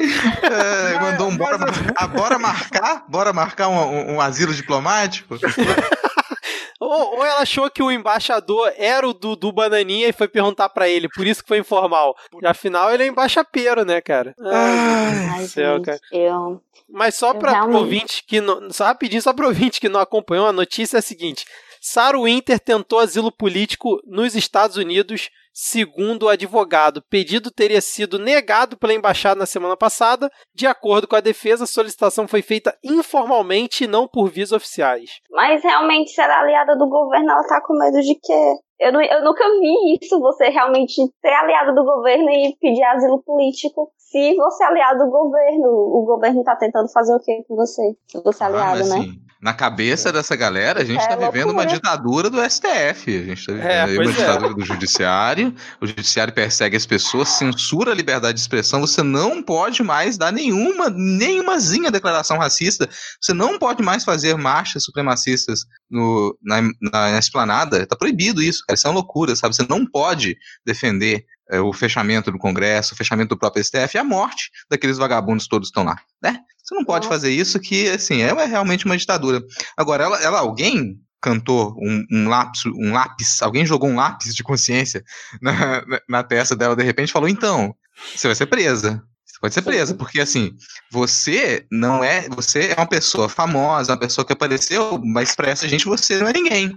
É, 0.00 0.98
mandou 0.98 1.28
um 1.28 1.36
bora, 1.36 1.58
ah, 1.96 2.06
bora 2.06 2.38
marcar? 2.38 3.04
Bora 3.08 3.32
marcar 3.32 3.68
um, 3.68 3.76
um, 3.76 4.14
um 4.14 4.20
asilo 4.20 4.54
diplomático? 4.54 5.36
ou, 6.80 7.16
ou, 7.18 7.24
ela 7.24 7.42
achou 7.42 7.70
que 7.70 7.82
o 7.82 7.90
embaixador 7.90 8.72
era 8.76 9.06
o 9.06 9.12
do, 9.12 9.36
do 9.36 9.52
Bananinha 9.52 10.08
e 10.08 10.12
foi 10.12 10.26
perguntar 10.26 10.70
para 10.70 10.88
ele, 10.88 11.08
por 11.08 11.26
isso 11.26 11.42
que 11.42 11.48
foi 11.48 11.58
informal. 11.58 12.16
E 12.42 12.46
afinal 12.46 12.92
ele 12.92 13.02
é 13.02 13.06
embaixapeiro, 13.06 13.84
né, 13.84 14.00
cara? 14.00 14.34
Ai, 14.40 15.28
Ai 15.36 15.46
céu, 15.46 15.76
gente, 15.76 15.86
cara. 15.86 16.00
Eu... 16.10 16.60
Mas 16.88 17.14
só 17.14 17.34
para 17.34 17.52
realmente... 17.52 17.76
ouvinte 17.76 18.24
que 18.26 18.40
não. 18.40 18.70
Só 18.70 18.86
rapidinho, 18.86 19.22
só 19.22 19.32
para 19.32 19.46
ouvinte 19.46 19.80
que 19.80 19.88
não 19.88 20.00
acompanhou, 20.00 20.46
a 20.46 20.52
notícia 20.52 20.96
é 20.96 21.00
a 21.00 21.02
seguinte: 21.02 21.46
Sarah 21.80 22.20
Winter 22.20 22.58
tentou 22.58 22.98
asilo 22.98 23.30
político 23.30 24.00
nos 24.06 24.34
Estados 24.34 24.76
Unidos 24.76 25.30
Segundo 25.52 26.24
o 26.24 26.28
advogado, 26.28 26.98
o 26.98 27.02
pedido 27.02 27.50
teria 27.50 27.80
sido 27.80 28.18
negado 28.18 28.78
pela 28.78 28.94
embaixada 28.94 29.38
na 29.38 29.46
semana 29.46 29.76
passada. 29.76 30.30
De 30.54 30.66
acordo 30.66 31.08
com 31.08 31.16
a 31.16 31.20
defesa, 31.20 31.64
a 31.64 31.66
solicitação 31.66 32.28
foi 32.28 32.40
feita 32.40 32.76
informalmente 32.84 33.84
e 33.84 33.88
não 33.88 34.06
por 34.06 34.30
vias 34.30 34.52
oficiais. 34.52 35.20
Mas 35.30 35.62
realmente, 35.62 36.12
ser 36.12 36.22
aliada 36.22 36.76
do 36.76 36.88
governo, 36.88 37.30
ela 37.30 37.42
tá 37.42 37.60
com 37.60 37.76
medo 37.76 38.00
de 38.00 38.14
quê? 38.14 38.54
Eu, 38.78 38.92
não, 38.92 39.02
eu 39.02 39.22
nunca 39.22 39.44
vi 39.58 39.98
isso, 40.00 40.18
você 40.18 40.48
realmente 40.48 40.94
ser 40.94 41.28
aliado 41.28 41.74
do 41.74 41.84
governo 41.84 42.30
e 42.30 42.56
pedir 42.58 42.82
asilo 42.84 43.22
político. 43.22 43.92
Se 43.98 44.34
você 44.34 44.64
é 44.64 44.66
aliado 44.68 45.04
do 45.04 45.10
governo, 45.10 45.68
o 45.68 46.04
governo 46.06 46.42
tá 46.42 46.56
tentando 46.56 46.90
fazer 46.90 47.14
o 47.14 47.20
quê 47.20 47.44
com 47.46 47.56
você? 47.56 47.94
Se 48.06 48.22
você 48.22 48.42
é 48.42 48.46
ah, 48.46 48.48
aliado, 48.48 48.80
ah, 48.80 48.86
né? 48.86 48.98
Assim, 49.00 49.29
na 49.40 49.54
cabeça 49.54 50.12
dessa 50.12 50.36
galera, 50.36 50.82
a 50.82 50.84
gente 50.84 51.00
está 51.00 51.14
é 51.14 51.16
vivendo 51.16 51.50
uma 51.50 51.64
ditadura 51.64 52.28
do 52.28 52.38
STF. 52.42 53.16
A 53.16 53.24
gente 53.24 53.40
está 53.40 53.52
vivendo 53.52 53.70
é, 53.70 53.84
uma 53.86 54.10
é. 54.10 54.14
ditadura 54.14 54.54
do 54.54 54.64
judiciário. 54.64 55.54
O 55.80 55.86
judiciário 55.86 56.34
persegue 56.34 56.76
as 56.76 56.84
pessoas, 56.84 57.30
censura 57.30 57.92
a 57.92 57.94
liberdade 57.94 58.34
de 58.34 58.40
expressão. 58.40 58.82
Você 58.82 59.02
não 59.02 59.42
pode 59.42 59.82
mais 59.82 60.18
dar 60.18 60.30
nenhuma, 60.30 60.90
nenhumazinha 60.90 61.90
declaração 61.90 62.36
racista. 62.36 62.86
Você 63.18 63.32
não 63.32 63.58
pode 63.58 63.82
mais 63.82 64.04
fazer 64.04 64.36
marchas 64.36 64.84
supremacistas 64.84 65.64
no, 65.90 66.36
na, 66.42 66.60
na, 66.60 67.12
na 67.12 67.18
esplanada. 67.18 67.82
Está 67.82 67.96
proibido 67.96 68.42
isso, 68.42 68.62
cara. 68.66 68.74
Isso 68.74 68.86
é 68.86 68.90
uma 68.90 68.96
loucura, 68.96 69.34
sabe? 69.34 69.56
Você 69.56 69.66
não 69.66 69.86
pode 69.86 70.36
defender 70.66 71.24
é, 71.50 71.60
o 71.60 71.72
fechamento 71.72 72.30
do 72.30 72.38
Congresso, 72.38 72.94
o 72.94 72.96
fechamento 72.96 73.30
do 73.30 73.38
próprio 73.38 73.62
STF 73.62 73.98
a 73.98 74.04
morte 74.04 74.50
daqueles 74.70 74.98
vagabundos 74.98 75.48
todos 75.48 75.68
que 75.68 75.70
estão 75.70 75.84
lá, 75.84 75.96
né? 76.22 76.40
Você 76.62 76.74
não 76.74 76.84
pode 76.84 77.08
fazer 77.08 77.30
isso 77.30 77.58
que, 77.58 77.88
assim, 77.88 78.22
é 78.22 78.32
realmente 78.44 78.86
uma 78.86 78.96
ditadura. 78.96 79.42
Agora, 79.76 80.04
ela, 80.04 80.22
ela 80.22 80.38
alguém 80.38 81.00
cantou 81.20 81.74
um, 81.78 82.04
um, 82.10 82.28
lápis, 82.28 82.64
um 82.66 82.92
lápis, 82.92 83.42
alguém 83.42 83.66
jogou 83.66 83.90
um 83.90 83.96
lápis 83.96 84.34
de 84.34 84.42
consciência 84.42 85.04
na, 85.42 85.84
na, 85.84 86.00
na 86.08 86.22
testa 86.22 86.56
dela 86.56 86.76
de 86.76 86.84
repente 86.84 87.12
falou, 87.12 87.28
então, 87.28 87.74
você 88.14 88.28
vai 88.28 88.34
ser 88.34 88.46
presa. 88.46 89.02
Você 89.26 89.38
pode 89.40 89.54
ser 89.54 89.62
presa, 89.62 89.94
porque 89.94 90.20
assim, 90.20 90.52
você 90.90 91.66
não 91.70 92.02
é, 92.04 92.28
você 92.28 92.72
é 92.72 92.74
uma 92.74 92.86
pessoa 92.86 93.28
famosa, 93.28 93.92
uma 93.92 93.98
pessoa 93.98 94.24
que 94.24 94.32
apareceu, 94.32 95.00
mas 95.04 95.34
pra 95.34 95.50
essa 95.50 95.68
gente 95.68 95.84
você 95.84 96.18
não 96.18 96.28
é 96.28 96.32
ninguém. 96.32 96.74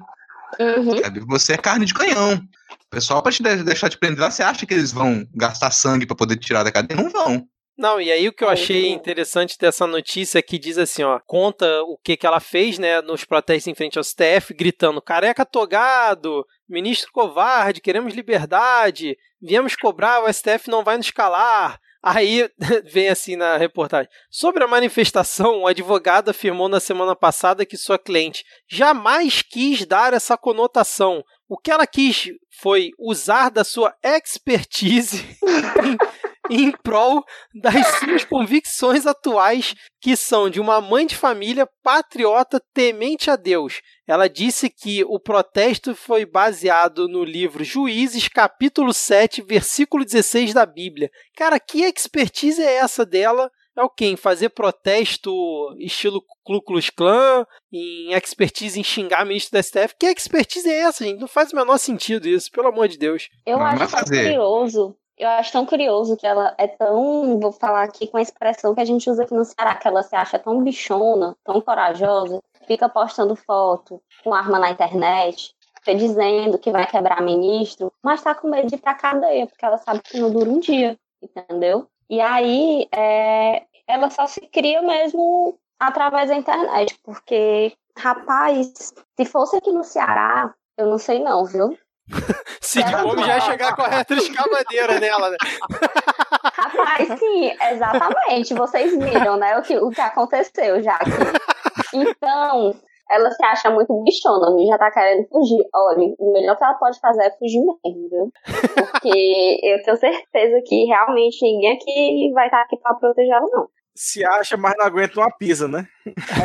Uhum. 0.60 1.26
Você 1.28 1.54
é 1.54 1.58
carne 1.58 1.86
de 1.86 1.94
canhão. 1.94 2.42
O 2.74 2.90
pessoal, 2.90 3.22
pra 3.22 3.32
te 3.32 3.42
deixar 3.42 3.90
te 3.90 3.98
prender 3.98 4.20
lá, 4.20 4.32
você 4.32 4.44
acha 4.44 4.66
que 4.66 4.74
eles 4.74 4.92
vão 4.92 5.26
gastar 5.34 5.72
sangue 5.72 6.06
para 6.06 6.16
poder 6.16 6.38
tirar 6.38 6.64
da 6.64 6.72
cadeia? 6.72 7.02
Não 7.02 7.10
vão. 7.10 7.48
Não, 7.76 8.00
e 8.00 8.12
aí 8.12 8.28
o 8.28 8.34
que 8.34 8.44
eu 8.44 8.50
achei 8.50 8.92
interessante 8.92 9.58
dessa 9.58 9.88
notícia 9.88 10.38
é 10.38 10.44
que 10.44 10.60
diz 10.60 10.78
assim, 10.78 11.02
ó, 11.02 11.20
conta 11.26 11.66
o 11.84 11.98
que 11.98 12.16
que 12.16 12.28
ela 12.28 12.40
fez, 12.40 12.78
né, 12.78 13.02
nos 13.02 13.26
protestos 13.26 13.68
em 13.68 13.74
frente 13.74 13.98
ao 13.98 14.04
STF, 14.04 14.54
gritando, 14.54 15.02
careca 15.02 15.44
togado, 15.44 16.46
ministro 16.70 17.12
covarde, 17.12 17.82
queremos 17.82 18.14
liberdade, 18.14 19.18
viemos 19.42 19.76
cobrar, 19.76 20.24
o 20.24 20.32
STF 20.32 20.70
não 20.70 20.84
vai 20.84 20.98
nos 20.98 21.10
calar, 21.10 21.80
Aí 22.04 22.50
vem 22.92 23.08
assim 23.08 23.38
na 23.38 23.56
reportagem. 23.56 24.12
Sobre 24.30 24.62
a 24.62 24.68
manifestação, 24.68 25.62
o 25.62 25.68
advogado 25.68 26.30
afirmou 26.30 26.68
na 26.68 26.82
semana 26.82 27.16
passada 27.16 27.66
que 27.66 27.78
sua 27.78 27.98
cliente 27.98 28.44
jamais 28.70 29.42
quis 29.42 29.86
dar 29.86 30.14
essa 30.14 30.38
conotação. 30.38 31.24
O 31.54 31.58
que 31.60 31.70
ela 31.70 31.86
quis 31.86 32.32
foi 32.50 32.90
usar 32.98 33.52
da 33.52 33.64
sua 33.64 33.96
expertise 34.02 35.24
em 36.50 36.72
prol 36.72 37.24
das 37.54 38.00
suas 38.00 38.26
convicções 38.26 39.06
atuais, 39.06 39.76
que 40.02 40.16
são 40.16 40.50
de 40.50 40.60
uma 40.60 40.82
mãe 40.82 41.06
de 41.06 41.16
família 41.16 41.70
patriota 41.84 42.60
temente 42.74 43.30
a 43.30 43.36
Deus. 43.36 43.82
Ela 44.08 44.28
disse 44.28 44.68
que 44.68 45.04
o 45.04 45.20
protesto 45.20 45.94
foi 45.94 46.26
baseado 46.26 47.08
no 47.08 47.24
livro 47.24 47.64
Juízes, 47.64 48.28
capítulo 48.28 48.92
7, 48.92 49.44
versículo 49.44 50.04
16 50.04 50.56
da 50.56 50.66
Bíblia. 50.66 51.12
Cara, 51.38 51.60
que 51.60 51.84
expertise 51.84 52.64
é 52.64 52.78
essa 52.78 53.06
dela? 53.06 53.52
É 53.76 53.82
o 53.82 53.90
quê? 53.90 54.06
Em 54.06 54.16
fazer 54.16 54.50
protesto 54.50 55.32
estilo 55.80 56.22
Ku 56.44 56.62
Klux 56.62 56.90
Klan, 56.90 57.46
em 57.72 58.14
expertise 58.14 58.80
em 58.80 58.84
xingar 58.84 59.26
ministro 59.26 59.54
da 59.54 59.64
STF. 59.64 59.96
Que 59.98 60.08
expertise 60.08 60.70
é 60.70 60.82
essa, 60.82 61.04
gente? 61.04 61.20
Não 61.20 61.28
faz 61.28 61.52
o 61.52 61.56
menor 61.56 61.78
sentido 61.78 62.28
isso, 62.28 62.52
pelo 62.52 62.68
amor 62.68 62.88
de 62.88 62.98
Deus. 62.98 63.30
Eu 63.46 63.58
Não 63.58 63.66
acho 63.66 64.06
curioso 64.06 64.96
eu 65.18 65.30
acho 65.30 65.52
tão 65.52 65.66
curioso 65.66 66.18
que 66.18 66.26
ela 66.26 66.56
é 66.58 66.68
tão, 66.68 67.40
vou 67.40 67.52
falar 67.52 67.84
aqui 67.84 68.08
com 68.08 68.18
a 68.18 68.22
expressão 68.22 68.74
que 68.74 68.82
a 68.82 68.86
gente 68.86 69.10
usa 69.10 69.24
aqui 69.24 69.34
no 69.34 69.46
Ceará, 69.46 69.76
que 69.76 69.88
ela 69.88 70.02
se 70.02 70.16
acha 70.16 70.40
tão 70.40 70.62
bichona, 70.64 71.36
tão 71.44 71.62
corajosa, 71.62 72.42
fica 72.66 72.90
postando 72.90 73.36
foto 73.36 74.02
com 74.24 74.34
arma 74.34 74.60
na 74.60 74.72
internet, 74.72 75.54
dizendo 75.86 76.58
que 76.58 76.72
vai 76.72 76.88
quebrar 76.88 77.22
ministro, 77.22 77.92
mas 78.02 78.24
tá 78.24 78.34
com 78.34 78.50
medo 78.50 78.68
de 78.68 78.76
ir 78.76 78.80
pra 78.80 78.96
cadeia, 78.96 79.46
porque 79.46 79.64
ela 79.64 79.78
sabe 79.78 80.02
que 80.02 80.20
não 80.20 80.32
dura 80.32 80.50
um 80.50 80.60
dia, 80.60 80.98
entendeu? 81.22 81.88
E 82.10 82.20
aí, 82.22 82.88
é, 82.92 83.64
ela 83.88 84.10
só 84.10 84.28
se 84.28 84.42
cria 84.42 84.82
mesmo 84.82 85.58
através 85.80 86.30
da 86.30 86.36
internet, 86.36 86.98
porque, 87.04 87.74
rapaz, 87.98 88.94
se 89.18 89.26
fosse 89.26 89.58
aqui 89.58 89.72
no 89.72 89.84
Ceará, 89.84 90.54
eu 90.78 90.88
não 90.88 90.98
sei 90.98 91.20
não, 91.20 91.46
viu? 91.46 91.78
Cid 92.62 92.92
Gomes 92.92 93.26
já 93.26 93.36
ia 93.36 93.42
chegar 93.42 93.76
com 93.76 93.82
a 93.82 93.88
reta 93.88 94.14
escavadeira 94.16 95.00
nela, 95.00 95.30
né? 95.30 95.38
Rapaz, 96.56 97.20
sim, 97.20 97.52
exatamente. 97.72 98.54
Vocês 98.54 98.98
viram, 98.98 99.38
né, 99.38 99.58
o 99.58 99.62
que, 99.62 99.78
o 99.78 99.90
que 99.90 100.02
aconteceu 100.02 100.82
já 100.82 100.96
aqui. 100.96 101.12
Então, 101.96 102.76
ela 103.14 103.32
se 103.32 103.44
acha 103.46 103.70
muito 103.70 103.94
bichona, 104.04 104.48
já 104.66 104.78
tá 104.78 104.92
querendo 104.92 105.28
fugir. 105.30 105.66
Olha, 105.74 106.14
o 106.20 106.34
melhor 106.34 106.58
que 106.58 106.64
ela 106.64 106.74
pode 106.76 107.00
fazer 107.00 107.24
é 107.24 107.32
fugir 107.38 107.60
mesmo, 107.60 108.10
viu? 108.10 108.32
Porque 108.76 109.60
eu 109.64 109.84
tenho 109.84 109.98
certeza 109.98 110.62
que 110.66 110.86
realmente 110.86 111.42
ninguém 111.42 111.74
aqui 111.74 112.32
vai 112.34 112.46
estar 112.46 112.62
aqui 112.62 112.78
pra 112.78 112.94
proteger 112.96 113.34
ela, 113.34 113.48
não 113.52 113.68
se 113.96 114.26
acha, 114.26 114.58
mas 114.58 114.74
não 114.78 114.86
aguenta 114.86 115.20
uma 115.20 115.30
pisa, 115.32 115.68
né? 115.68 115.88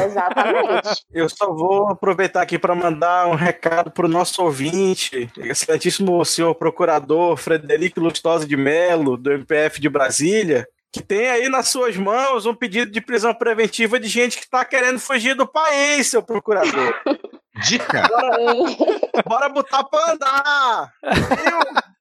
Exatamente. 0.04 1.02
Eu 1.10 1.28
só 1.28 1.52
vou 1.52 1.88
aproveitar 1.88 2.42
aqui 2.42 2.58
para 2.58 2.74
mandar 2.74 3.26
um 3.26 3.34
recado 3.34 3.90
para 3.90 4.06
o 4.06 4.08
nosso 4.08 4.42
ouvinte, 4.42 5.30
excelentíssimo 5.38 6.22
senhor 6.24 6.54
procurador 6.54 7.36
Frederico 7.36 8.00
Lustosa 8.00 8.46
de 8.46 8.56
Melo, 8.56 9.16
do 9.16 9.32
MPF 9.32 9.80
de 9.80 9.88
Brasília, 9.88 10.68
que 10.92 11.02
tem 11.02 11.28
aí 11.28 11.48
nas 11.48 11.68
suas 11.68 11.96
mãos 11.96 12.46
um 12.46 12.54
pedido 12.54 12.90
de 12.90 13.00
prisão 13.00 13.34
preventiva 13.34 14.00
de 14.00 14.08
gente 14.08 14.38
que 14.38 14.44
está 14.44 14.64
querendo 14.64 14.98
fugir 14.98 15.34
do 15.34 15.46
país, 15.46 16.08
seu 16.08 16.22
procurador. 16.22 16.94
Dica! 17.64 18.06
Bora, 18.08 18.36
bora 19.26 19.48
botar 19.48 19.84
para 19.84 20.12
andar! 20.12 20.92
Viu? 21.04 21.98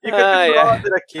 Fica 0.00 0.44
ah, 0.44 0.48
brother 0.48 0.92
é. 0.92 0.96
aqui. 0.96 1.18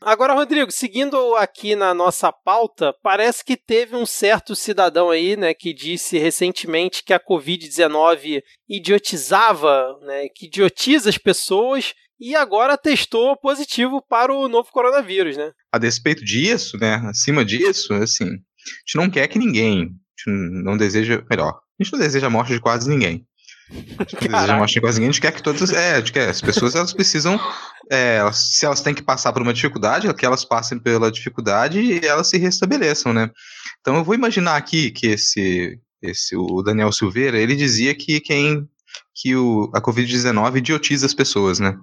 Agora, 0.00 0.32
Rodrigo, 0.32 0.70
seguindo 0.70 1.34
aqui 1.36 1.76
na 1.76 1.92
nossa 1.92 2.32
pauta, 2.32 2.94
parece 3.02 3.44
que 3.44 3.56
teve 3.56 3.94
um 3.94 4.06
certo 4.06 4.54
cidadão 4.54 5.10
aí, 5.10 5.36
né, 5.36 5.52
que 5.52 5.74
disse 5.74 6.18
recentemente 6.18 7.02
que 7.04 7.12
a 7.12 7.20
Covid-19 7.20 8.42
idiotizava, 8.68 9.98
né, 10.02 10.28
que 10.34 10.46
idiotiza 10.46 11.10
as 11.10 11.18
pessoas 11.18 11.94
e 12.20 12.34
agora 12.34 12.76
testou 12.76 13.36
positivo 13.36 14.02
para 14.08 14.32
o 14.32 14.48
novo 14.48 14.70
coronavírus, 14.72 15.36
né? 15.36 15.52
A 15.72 15.78
despeito 15.78 16.24
disso, 16.24 16.78
né, 16.78 16.94
acima 17.06 17.44
disso, 17.44 17.92
assim, 17.94 18.24
a 18.24 18.28
gente 18.28 18.96
não 18.96 19.10
quer 19.10 19.28
que 19.28 19.38
ninguém, 19.38 19.82
a 19.82 20.30
gente 20.30 20.62
não 20.64 20.76
deseja, 20.76 21.22
melhor, 21.30 21.50
a 21.50 21.82
gente 21.82 21.92
não 21.92 22.00
deseja 22.00 22.26
a 22.26 22.30
morte 22.30 22.52
de 22.52 22.60
quase 22.60 22.88
ninguém. 22.88 23.26
Deseja 23.70 24.56
morte 24.56 24.74
de 24.74 24.80
quase 24.80 24.98
ninguém, 24.98 25.10
a 25.10 25.12
gente 25.12 25.20
quer 25.20 25.32
que 25.32 25.42
todas, 25.42 25.70
é, 25.72 25.94
a 25.94 25.98
gente 25.98 26.12
quer, 26.12 26.30
as 26.30 26.40
pessoas 26.40 26.74
elas 26.74 26.92
precisam 26.92 27.38
é, 27.90 28.20
se 28.32 28.64
elas 28.64 28.80
têm 28.80 28.94
que 28.94 29.02
passar 29.02 29.32
por 29.32 29.42
uma 29.42 29.52
dificuldade, 29.52 30.12
que 30.14 30.26
elas 30.26 30.44
passem 30.44 30.78
pela 30.78 31.10
dificuldade 31.10 31.80
e 31.80 32.04
elas 32.04 32.28
se 32.28 32.38
restabeleçam, 32.38 33.12
né? 33.12 33.30
Então 33.80 33.96
eu 33.96 34.04
vou 34.04 34.14
imaginar 34.14 34.56
aqui 34.56 34.90
que 34.90 35.06
esse, 35.08 35.78
esse 36.02 36.36
o 36.36 36.62
Daniel 36.62 36.92
Silveira, 36.92 37.38
ele 37.38 37.56
dizia 37.56 37.94
que 37.94 38.20
quem 38.20 38.66
que 39.14 39.34
o, 39.34 39.70
a 39.74 39.80
Covid-19 39.80 40.58
idiotiza 40.58 41.06
as 41.06 41.14
pessoas, 41.14 41.58
né? 41.58 41.76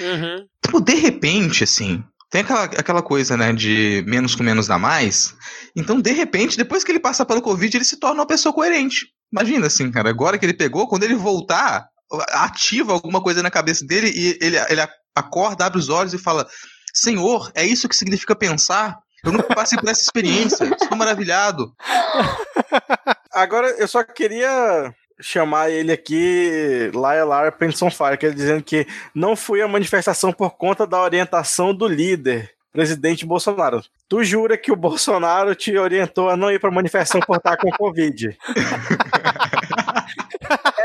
Uhum. 0.00 0.46
Então, 0.58 0.80
de 0.80 0.94
repente, 0.94 1.64
assim, 1.64 2.02
tem 2.30 2.42
aquela, 2.42 2.64
aquela 2.64 3.02
coisa, 3.02 3.36
né, 3.36 3.52
de 3.52 4.04
menos 4.06 4.34
com 4.34 4.42
menos 4.42 4.66
dá 4.66 4.78
mais. 4.78 5.34
Então, 5.74 6.00
de 6.00 6.12
repente, 6.12 6.56
depois 6.56 6.84
que 6.84 6.92
ele 6.92 7.00
passa 7.00 7.24
pelo 7.24 7.42
Covid, 7.42 7.76
ele 7.76 7.84
se 7.84 7.96
torna 7.96 8.20
uma 8.20 8.26
pessoa 8.26 8.52
coerente. 8.52 9.06
Imagina, 9.32 9.66
assim, 9.66 9.90
cara, 9.90 10.10
agora 10.10 10.38
que 10.38 10.44
ele 10.44 10.54
pegou, 10.54 10.86
quando 10.88 11.04
ele 11.04 11.14
voltar, 11.14 11.88
ativa 12.32 12.92
alguma 12.92 13.22
coisa 13.22 13.42
na 13.42 13.50
cabeça 13.50 13.84
dele 13.86 14.10
e 14.14 14.38
ele, 14.40 14.56
ele 14.68 14.86
acorda, 15.14 15.66
abre 15.66 15.78
os 15.78 15.88
olhos 15.88 16.14
e 16.14 16.18
fala: 16.18 16.46
Senhor, 16.94 17.50
é 17.54 17.64
isso 17.64 17.88
que 17.88 17.96
significa 17.96 18.34
pensar? 18.36 18.98
Eu 19.24 19.32
nunca 19.32 19.54
passei 19.54 19.78
por 19.78 19.88
essa 19.88 20.02
experiência, 20.02 20.64
estou 20.64 20.96
maravilhado. 20.96 21.74
Agora, 23.32 23.68
eu 23.78 23.88
só 23.88 24.02
queria 24.04 24.94
chamar 25.20 25.70
ele 25.70 25.92
aqui, 25.92 26.90
Laia 26.94 27.52
Penson 27.52 27.90
Fire, 27.90 28.16
que 28.16 28.26
ele 28.26 28.34
dizendo 28.34 28.62
que 28.62 28.86
não 29.14 29.34
foi 29.34 29.60
a 29.62 29.68
manifestação 29.68 30.32
por 30.32 30.56
conta 30.56 30.86
da 30.86 31.02
orientação 31.02 31.74
do 31.74 31.86
líder, 31.86 32.52
presidente 32.72 33.26
Bolsonaro. 33.26 33.82
Tu 34.08 34.24
jura 34.24 34.56
que 34.56 34.72
o 34.72 34.76
Bolsonaro 34.76 35.54
te 35.54 35.76
orientou 35.76 36.30
a 36.30 36.36
não 36.36 36.50
ir 36.50 36.60
pra 36.60 36.70
manifestação 36.70 37.20
por 37.20 37.36
estar 37.36 37.56
com 37.56 37.70
Covid? 37.70 38.36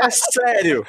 é 0.02 0.10
sério. 0.10 0.86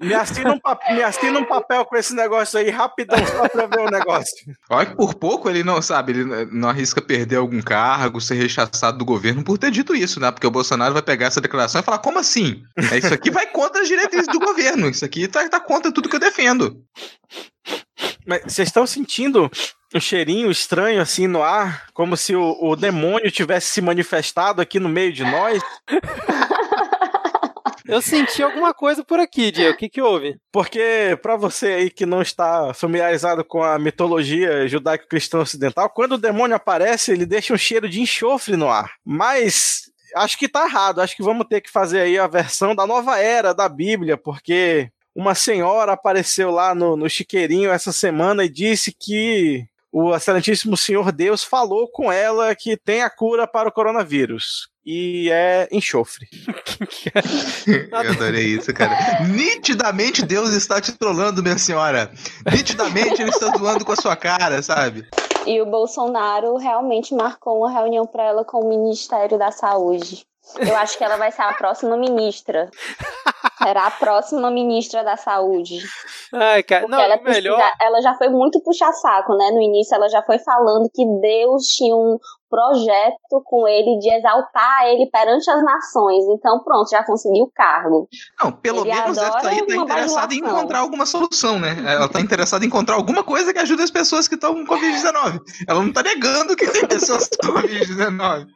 Me 0.00 0.14
assina, 0.14 0.52
um 0.52 0.58
papel, 0.58 0.94
me 0.94 1.02
assina 1.02 1.38
um 1.38 1.44
papel 1.44 1.84
com 1.84 1.96
esse 1.96 2.14
negócio 2.14 2.58
aí 2.58 2.70
rapidão, 2.70 3.18
só 3.26 3.48
pra 3.48 3.66
ver 3.66 3.80
o 3.80 3.90
negócio. 3.90 4.54
Olha 4.70 4.86
que 4.86 4.96
por 4.96 5.14
pouco 5.14 5.48
ele 5.48 5.64
não, 5.64 5.80
sabe, 5.82 6.12
ele 6.12 6.46
não 6.52 6.68
arrisca 6.68 7.02
perder 7.02 7.36
algum 7.36 7.60
cargo, 7.60 8.20
ser 8.20 8.34
rechaçado 8.34 8.98
do 8.98 9.04
governo 9.04 9.42
por 9.42 9.58
ter 9.58 9.70
dito 9.70 9.94
isso, 9.94 10.20
né? 10.20 10.30
Porque 10.30 10.46
o 10.46 10.50
Bolsonaro 10.50 10.92
vai 10.92 11.02
pegar 11.02 11.26
essa 11.26 11.40
declaração 11.40 11.80
e 11.80 11.84
falar, 11.84 11.98
como 11.98 12.18
assim? 12.18 12.62
É, 12.92 12.98
isso 12.98 13.12
aqui 13.12 13.30
vai 13.30 13.46
contra 13.46 13.82
as 13.82 13.88
diretrizes 13.88 14.28
do 14.28 14.38
governo, 14.38 14.88
isso 14.88 15.04
aqui 15.04 15.26
tá, 15.26 15.48
tá 15.48 15.58
contra 15.58 15.90
tudo 15.90 16.08
que 16.08 16.16
eu 16.16 16.20
defendo. 16.20 16.80
Mas 18.26 18.42
vocês 18.42 18.68
estão 18.68 18.86
sentindo 18.86 19.50
um 19.94 20.00
cheirinho 20.00 20.50
estranho 20.50 21.00
assim 21.00 21.26
no 21.26 21.42
ar, 21.42 21.86
como 21.92 22.16
se 22.16 22.34
o, 22.34 22.58
o 22.60 22.76
demônio 22.76 23.30
tivesse 23.30 23.68
se 23.68 23.80
manifestado 23.80 24.60
aqui 24.60 24.78
no 24.78 24.88
meio 24.88 25.12
de 25.12 25.24
nós? 25.24 25.62
Eu 27.86 28.00
senti 28.00 28.42
alguma 28.42 28.72
coisa 28.72 29.04
por 29.04 29.20
aqui, 29.20 29.50
Diego. 29.50 29.74
O 29.74 29.76
que, 29.76 29.88
que 29.88 30.00
houve? 30.00 30.38
Porque, 30.50 31.18
para 31.20 31.36
você 31.36 31.66
aí 31.66 31.90
que 31.90 32.06
não 32.06 32.22
está 32.22 32.72
familiarizado 32.72 33.44
com 33.44 33.62
a 33.62 33.78
mitologia 33.78 34.66
judaico-cristã 34.66 35.40
ocidental, 35.40 35.90
quando 35.90 36.12
o 36.12 36.18
demônio 36.18 36.56
aparece, 36.56 37.12
ele 37.12 37.26
deixa 37.26 37.52
um 37.52 37.58
cheiro 37.58 37.88
de 37.88 38.00
enxofre 38.00 38.56
no 38.56 38.70
ar. 38.70 38.92
Mas 39.04 39.90
acho 40.16 40.38
que 40.38 40.48
tá 40.48 40.64
errado. 40.64 41.00
Acho 41.00 41.14
que 41.14 41.22
vamos 41.22 41.46
ter 41.46 41.60
que 41.60 41.70
fazer 41.70 42.00
aí 42.00 42.18
a 42.18 42.26
versão 42.26 42.74
da 42.74 42.86
nova 42.86 43.18
era 43.18 43.52
da 43.52 43.68
Bíblia, 43.68 44.16
porque 44.16 44.90
uma 45.14 45.34
senhora 45.34 45.92
apareceu 45.92 46.50
lá 46.50 46.74
no, 46.74 46.96
no 46.96 47.08
chiqueirinho 47.08 47.70
essa 47.70 47.92
semana 47.92 48.44
e 48.44 48.48
disse 48.48 48.92
que 48.98 49.66
o 49.96 50.12
excelentíssimo 50.12 50.76
Senhor 50.76 51.12
Deus 51.12 51.44
falou 51.44 51.86
com 51.86 52.10
ela 52.10 52.52
que 52.56 52.76
tem 52.76 53.00
a 53.00 53.08
cura 53.08 53.46
para 53.46 53.68
o 53.68 53.72
coronavírus 53.72 54.68
e 54.84 55.30
é 55.30 55.68
enxofre. 55.70 56.26
Eu 57.94 58.10
adorei 58.10 58.46
isso, 58.46 58.74
cara. 58.74 59.22
Nitidamente 59.28 60.26
Deus 60.26 60.50
está 60.50 60.80
te 60.80 60.90
trollando, 60.90 61.44
minha 61.44 61.56
senhora. 61.56 62.10
Nitidamente 62.52 63.22
ele 63.22 63.30
está 63.30 63.56
zoando 63.56 63.84
com 63.84 63.92
a 63.92 63.96
sua 63.96 64.16
cara, 64.16 64.60
sabe? 64.64 65.06
E 65.46 65.62
o 65.62 65.66
Bolsonaro 65.66 66.56
realmente 66.56 67.14
marcou 67.14 67.58
uma 67.58 67.70
reunião 67.70 68.04
para 68.04 68.24
ela 68.24 68.44
com 68.44 68.64
o 68.64 68.68
Ministério 68.68 69.38
da 69.38 69.52
Saúde. 69.52 70.26
Eu 70.58 70.76
acho 70.76 70.98
que 70.98 71.04
ela 71.04 71.16
vai 71.16 71.30
ser 71.30 71.42
a 71.42 71.54
próxima 71.54 71.96
ministra. 71.96 72.68
Será 73.62 73.86
a 73.86 73.90
próxima 73.90 74.50
ministra 74.50 75.02
da 75.04 75.16
Saúde. 75.16 75.78
Ai, 76.32 76.62
cara, 76.62 76.86
não, 76.88 76.98
ela, 76.98 77.20
melhor... 77.22 77.60
ela 77.80 78.00
já 78.00 78.14
foi 78.14 78.28
muito 78.28 78.60
puxa-saco, 78.62 79.36
né? 79.36 79.50
No 79.50 79.60
início 79.60 79.94
ela 79.94 80.08
já 80.08 80.22
foi 80.22 80.38
falando 80.38 80.90
que 80.92 81.04
Deus 81.20 81.66
tinha 81.68 81.94
um 81.94 82.18
projeto 82.54 83.42
com 83.44 83.66
ele 83.66 83.98
de 83.98 84.08
exaltar 84.14 84.84
ele 84.84 85.10
perante 85.10 85.50
as 85.50 85.64
nações. 85.64 86.24
Então, 86.28 86.62
pronto, 86.62 86.88
já 86.88 87.02
conseguiu 87.04 87.44
o 87.46 87.50
cargo. 87.52 88.08
Não, 88.40 88.52
pelo 88.52 88.86
ele 88.86 88.94
menos 88.94 89.18
ela 89.18 89.40
aí 89.42 89.66
tá 89.66 89.74
interessada 89.74 90.34
em 90.34 90.38
encontrar 90.38 90.78
alguma 90.78 91.04
solução, 91.04 91.58
né? 91.58 91.76
Ela 91.84 92.08
tá 92.08 92.20
interessada 92.20 92.64
em 92.64 92.68
encontrar 92.68 92.94
alguma 92.94 93.24
coisa 93.24 93.52
que 93.52 93.58
ajude 93.58 93.82
as 93.82 93.90
pessoas 93.90 94.28
que 94.28 94.36
estão 94.36 94.54
com 94.54 94.64
Covid-19. 94.64 95.40
Ela 95.66 95.82
não 95.82 95.92
tá 95.92 96.04
negando 96.04 96.54
que 96.54 96.68
tem 96.68 96.86
pessoas 96.86 97.28
com 97.42 97.48
Covid-19. 97.48 98.46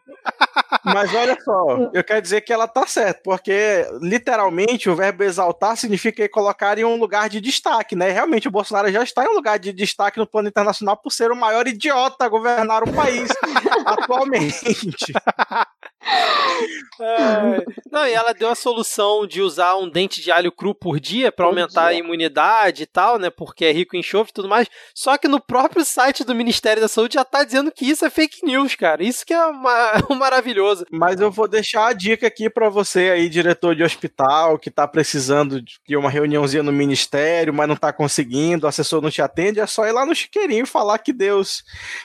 Mas 0.85 1.15
olha 1.15 1.37
só, 1.43 1.91
eu 1.93 2.05
quero 2.05 2.23
dizer 2.23 2.41
que 2.43 2.53
ela 2.53 2.67
tá 2.67 2.87
certa, 2.87 3.21
porque 3.23 3.87
literalmente 4.01 4.89
o 4.89 4.97
verbo 4.97 5.25
exaltar 5.25 5.77
significa 5.77 6.29
colocar 6.29 6.79
em 6.79 6.85
um 6.85 6.97
lugar 6.97 7.29
de 7.29 7.41
destaque, 7.41 7.97
né? 7.97 8.11
Realmente 8.11 8.49
o 8.49 8.51
Bolsonaro 8.51 8.91
já 8.91 9.03
está 9.03 9.25
em 9.25 9.29
um 9.29 9.35
lugar 9.35 9.59
de 9.59 9.73
destaque 9.73 10.19
no 10.19 10.27
plano 10.27 10.49
internacional 10.49 10.97
por 10.97 11.11
ser 11.11 11.31
o 11.31 11.37
maior 11.37 11.67
idiota 11.67 12.25
a 12.25 12.29
governar 12.29 12.83
o 12.83 12.93
país 12.93 13.29
atualmente. 13.93 15.13
É. 17.01 17.65
Não, 17.91 18.07
e 18.07 18.13
ela 18.13 18.33
deu 18.33 18.49
a 18.49 18.55
solução 18.55 19.27
de 19.27 19.41
usar 19.41 19.77
um 19.77 19.89
dente 19.89 20.21
de 20.21 20.31
alho 20.31 20.51
cru 20.51 20.75
por 20.75 20.99
dia 20.99 21.31
para 21.31 21.47
aumentar 21.47 21.89
dia. 21.89 21.91
a 21.91 21.95
imunidade 21.95 22.83
e 22.83 22.87
tal, 22.87 23.19
né? 23.19 23.31
Porque 23.31 23.65
é 23.65 23.73
rico 23.73 23.97
em 23.97 24.01
enxofre 24.01 24.31
e 24.31 24.35
tudo 24.35 24.49
mais. 24.49 24.69
Só 24.95 25.17
que 25.17 25.29
no 25.29 25.41
próprio 25.41 25.85
site 25.85 26.25
do 26.25 26.35
Ministério 26.35 26.81
da 26.81 26.89
Saúde 26.89 27.15
já 27.15 27.25
tá 27.25 27.45
dizendo 27.45 27.71
que 27.71 27.85
isso 27.85 28.05
é 28.05 28.11
fake 28.11 28.45
news, 28.45 28.75
cara. 28.75 29.03
Isso 29.03 29.25
que 29.25 29.33
é 29.33 29.47
uma, 29.47 29.93
um 30.11 30.15
maravilhoso. 30.15 30.87
Mas 30.91 31.21
eu 31.21 31.31
vou 31.31 31.47
deixar 31.47 31.89
a 31.89 31.93
dica 31.93 32.27
aqui 32.27 32.51
para 32.51 32.69
você 32.69 33.11
aí, 33.11 33.29
diretor 33.29 33.75
de 33.75 33.83
hospital, 33.83 34.59
que 34.59 34.71
tá 34.71 34.87
precisando 34.87 35.63
de 35.63 35.97
uma 35.97 36.11
reuniãozinha 36.11 36.63
no 36.63 36.73
ministério, 36.73 37.55
mas 37.55 37.69
não 37.69 37.77
tá 37.77 37.93
conseguindo, 37.93 38.67
o 38.67 38.69
assessor 38.69 39.01
não 39.01 39.11
te 39.11 39.23
atende, 39.23 39.61
é 39.61 39.67
só 39.67 39.87
ir 39.87 39.93
lá 39.93 40.05
no 40.05 40.15
chiqueirinho 40.15 40.65
e 40.65 40.67
falar 40.67 40.99
que 40.99 41.13
Deus 41.13 41.63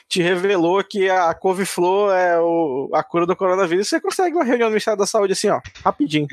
te 0.08 0.22
revelou 0.22 0.82
que 0.84 1.08
a 1.08 1.32
couve-flor 1.34 2.14
é 2.14 2.38
o, 2.38 2.90
a 2.92 3.02
cura 3.02 3.26
do 3.26 3.36
coronavírus 3.36 3.83
você 3.84 4.00
consegue 4.00 4.34
uma 4.34 4.44
reunião 4.44 4.68
no 4.68 4.72
Ministério 4.72 4.98
da 4.98 5.06
Saúde 5.06 5.32
assim, 5.32 5.48
ó, 5.48 5.60
rapidinho. 5.84 6.26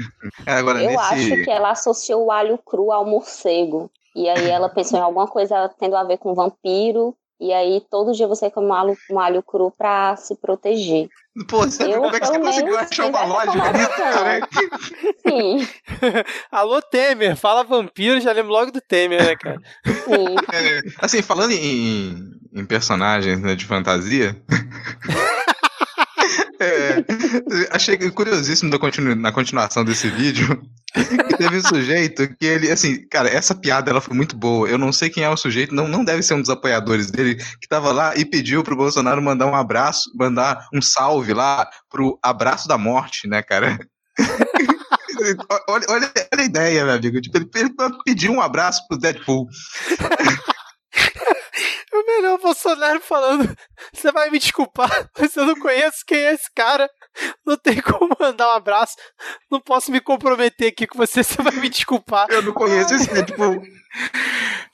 É, 0.45 0.54
agora, 0.54 0.82
Eu 0.82 0.91
nesse... 0.91 1.04
acho 1.04 1.43
que 1.43 1.49
ela 1.52 1.72
associou 1.72 2.26
o 2.26 2.32
alho 2.32 2.58
cru 2.58 2.91
ao 2.91 3.06
morcego. 3.06 3.89
E 4.16 4.28
aí 4.28 4.49
ela 4.49 4.70
pensou 4.70 4.99
em 4.99 5.02
alguma 5.02 5.28
coisa 5.28 5.70
tendo 5.80 5.95
a 5.95 6.04
ver 6.04 6.18
com 6.18 6.34
vampiro. 6.34 7.16
E 7.39 7.52
aí 7.52 7.82
todo 7.89 8.12
dia 8.14 8.28
você 8.28 8.52
come 8.52 8.68
um 8.68 8.74
alho, 8.74 8.95
um 9.10 9.20
alho 9.20 9.41
cru 9.41 9.72
pra 9.76 10.16
se 10.16 10.36
proteger. 10.36 11.10
Pô, 11.49 11.60
você, 11.62 11.84
Eu, 11.86 12.02
como 12.02 12.16
é 12.16 12.20
que 12.20 12.28
você 12.28 12.39
conseguiu 12.39 12.78
achar 12.78 13.06
uma 13.08 13.24
lógica 13.26 13.72
nisso, 13.72 13.89
informação. 13.89 14.14
cara? 14.14 14.49
Sim, 15.28 15.68
Alô, 16.52 16.82
Temer, 16.84 17.36
fala 17.36 17.64
vampiro, 17.64 18.20
já 18.22 18.32
lembro 18.32 18.52
logo 18.52 18.72
do 18.72 18.80
Temer, 18.82 19.24
né, 19.26 19.36
cara? 19.36 19.60
sim. 19.86 20.36
É, 20.54 20.82
assim, 20.99 21.22
falando 21.24 21.52
em, 21.54 22.32
em 22.54 22.66
personagens 22.66 23.41
né, 23.41 23.56
de 23.56 23.66
fantasia. 23.66 24.36
é, 26.62 27.05
achei 27.72 27.97
curiosíssimo 28.12 28.78
continu- 28.80 29.16
na 29.16 29.32
continuação 29.32 29.84
desse 29.84 30.09
vídeo 30.09 30.62
que 30.93 31.38
teve 31.38 31.57
um 31.57 31.64
sujeito 31.64 32.28
que 32.36 32.45
ele, 32.45 32.70
assim, 32.70 33.07
cara, 33.07 33.30
essa 33.30 33.55
piada 33.55 33.89
ela 33.89 34.01
foi 34.01 34.16
muito 34.16 34.36
boa. 34.36 34.68
Eu 34.68 34.78
não 34.78 34.91
sei 34.91 35.09
quem 35.09 35.24
é 35.24 35.30
o 35.30 35.38
sujeito, 35.38 35.74
não, 35.74 35.88
não 35.88 36.03
deve 36.03 36.22
ser 36.22 36.34
um 36.34 36.41
dos 36.41 36.49
apoiadores 36.49 37.09
dele, 37.09 37.36
que 37.36 37.68
tava 37.68 37.91
lá 37.91 38.16
e 38.16 38.26
pediu 38.26 38.64
pro 38.64 38.76
Bolsonaro 38.76 39.22
mandar 39.22 39.47
um 39.47 39.55
abraço, 39.55 40.12
mandar 40.16 40.68
um 40.74 40.82
salve 40.82 41.34
lá 41.34 41.68
pro 41.89 42.20
abraço 42.22 42.68
da 42.68 42.78
morte, 42.78 43.28
né, 43.28 43.41
cara? 43.41 43.80
olha, 45.68 45.86
olha, 45.89 45.89
olha 45.89 46.12
a 46.38 46.43
ideia, 46.43 46.86
meu 46.86 46.93
amigo. 46.95 47.22
Tipo, 47.22 47.38
ele 47.38 47.49
pediu 48.05 48.32
um 48.32 48.41
abraço 48.41 48.86
pro 48.88 48.97
Deadpool. 48.97 49.47
O 52.12 52.22
melhor 52.22 52.39
Bolsonaro 52.39 52.99
falando: 52.99 53.55
Você 53.93 54.12
vai 54.12 54.30
me 54.30 54.38
desculpar, 54.38 54.89
mas 55.18 55.36
eu 55.36 55.45
não 55.45 55.55
conheço 55.55 56.03
quem 56.05 56.18
é 56.18 56.34
esse 56.34 56.51
cara. 56.53 56.89
Não 57.45 57.57
tem 57.57 57.82
como 57.82 58.16
mandar 58.20 58.47
um 58.49 58.55
abraço. 58.55 58.95
Não 59.49 59.59
posso 59.59 59.91
me 59.91 59.99
comprometer 59.99 60.70
aqui 60.70 60.86
com 60.86 60.97
você, 60.97 61.24
você 61.24 61.41
vai 61.41 61.55
me 61.55 61.70
desculpar. 61.70 62.28
Eu 62.30 62.41
não 62.41 62.53
conheço 62.53 62.93
esse 62.93 63.12
Deadpool. 63.14 63.62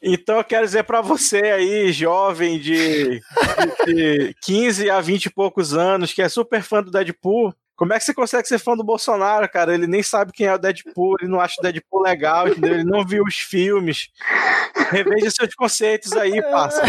Então 0.02 0.38
eu 0.38 0.44
quero 0.44 0.66
dizer 0.66 0.84
pra 0.84 1.02
você 1.02 1.38
aí, 1.38 1.92
jovem 1.92 2.60
de, 2.60 3.20
de, 3.86 3.94
de 3.94 4.36
15 4.44 4.90
a 4.90 5.02
20 5.02 5.26
e 5.26 5.30
poucos 5.30 5.74
anos, 5.74 6.14
que 6.14 6.22
é 6.22 6.30
super 6.30 6.62
fã 6.62 6.84
do 6.84 6.92
Deadpool, 6.92 7.54
como 7.78 7.94
é 7.94 8.00
que 8.00 8.04
você 8.04 8.14
consegue 8.14 8.48
ser 8.48 8.58
fã 8.58 8.76
do 8.76 8.84
Bolsonaro, 8.84 9.48
cara? 9.48 9.72
Ele 9.72 9.86
nem 9.86 10.02
sabe 10.02 10.34
quem 10.34 10.48
é 10.48 10.54
o 10.56 10.58
Deadpool, 10.58 11.16
ele 11.22 11.30
não 11.30 11.40
acha 11.40 11.58
o 11.60 11.62
Deadpool 11.62 12.02
legal, 12.02 12.48
entendeu? 12.48 12.74
Ele 12.74 12.84
não 12.84 13.06
viu 13.06 13.24
os 13.24 13.36
filmes. 13.36 14.10
Reveja 14.90 15.30
seus 15.30 15.54
conceitos 15.54 16.12
aí, 16.14 16.42
parça. 16.42 16.82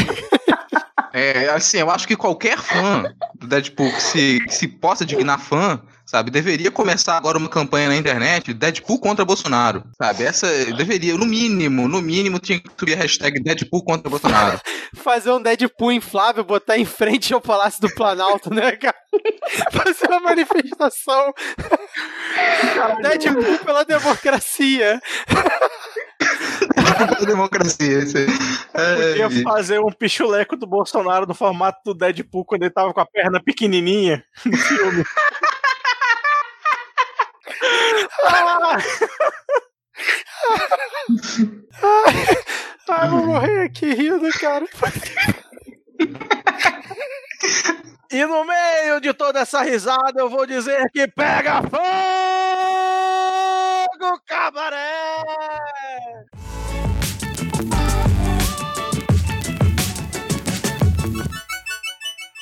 É, 1.13 1.49
assim, 1.51 1.79
eu 1.79 1.91
acho 1.91 2.09
que 2.09 2.17
qualquer 2.17 2.59
fã 2.59 3.15
do 3.35 3.47
Deadpool 3.47 3.91
que 3.93 4.03
se, 4.03 4.41
que 4.47 4.55
se 4.55 4.67
possa 4.67 5.05
dignar 5.05 5.39
fã, 5.39 5.83
sabe, 6.09 6.31
deveria 6.31 6.71
começar 6.71 7.19
agora 7.19 7.37
uma 7.37 7.51
campanha 7.51 7.89
na 7.89 7.97
internet, 7.97 8.55
Deadpool 8.55 8.99
contra 8.99 9.27
Bolsonaro, 9.27 9.85
sabe? 10.01 10.25
Essa 10.25 10.47
deveria, 10.73 11.15
no 11.19 11.27
mínimo, 11.27 11.87
no 11.87 12.01
mínimo 12.01 12.39
tinha 12.39 12.59
que 12.59 12.71
subir 12.79 12.95
a 12.95 12.97
hashtag 12.97 13.39
Deadpool 13.43 13.85
contra 13.85 14.09
Bolsonaro. 14.09 14.59
Fazer 14.97 15.31
um 15.31 15.43
Deadpool 15.43 15.93
inflável, 15.93 16.43
botar 16.43 16.79
em 16.79 16.87
frente 16.87 17.35
ao 17.35 17.43
Palácio 17.43 17.83
do 17.83 17.95
Planalto, 17.95 18.49
né, 18.53 18.73
cara? 18.73 18.97
Fazer 19.71 20.07
uma 20.07 20.21
manifestação. 20.21 21.35
Deadpool 23.03 23.59
pela 23.59 23.85
democracia. 23.85 24.99
Pela 26.75 27.27
democracia, 27.27 27.99
isso 27.99 28.17
aí. 28.17 28.27
Podia 28.27 29.41
É, 29.41 29.43
fazer 29.43 29.79
um 29.79 29.93
pichuleco 29.93 30.57
do 30.57 30.67
Bolsonaro 30.67 31.27
no 31.27 31.35
formato 31.35 31.81
do 31.85 31.95
Deadpool 31.95 32.47
quando 32.47 32.63
ele 32.63 32.71
tava 32.71 32.95
com 32.95 33.01
a 33.01 33.07
perna 33.07 33.43
pequenininha 33.43 34.25
no 34.47 34.57
filme. 34.57 35.05
Ah, 38.25 38.79
Ai, 42.89 43.05
eu 43.07 43.11
vou 43.11 43.27
morrer 43.27 43.63
aqui 43.65 43.93
rindo, 43.93 44.29
cara. 44.39 44.67
E 48.11 48.25
no 48.25 48.45
meio 48.45 49.01
de 49.01 49.13
toda 49.13 49.41
essa 49.41 49.63
risada, 49.63 50.19
eu 50.19 50.31
vou 50.31 50.47
dizer 50.47 50.91
que 50.91 51.07
pega 51.09 51.63
fogo, 51.63 51.79
cabaré! 54.27 55.25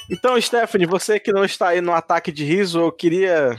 Então, 0.09 0.41
Stephanie, 0.41 0.87
você 0.87 1.19
que 1.19 1.33
não 1.33 1.45
está 1.45 1.69
aí 1.69 1.81
no 1.81 1.93
ataque 1.93 2.31
de 2.31 2.45
riso, 2.45 2.81
eu 2.81 2.93
queria 2.93 3.59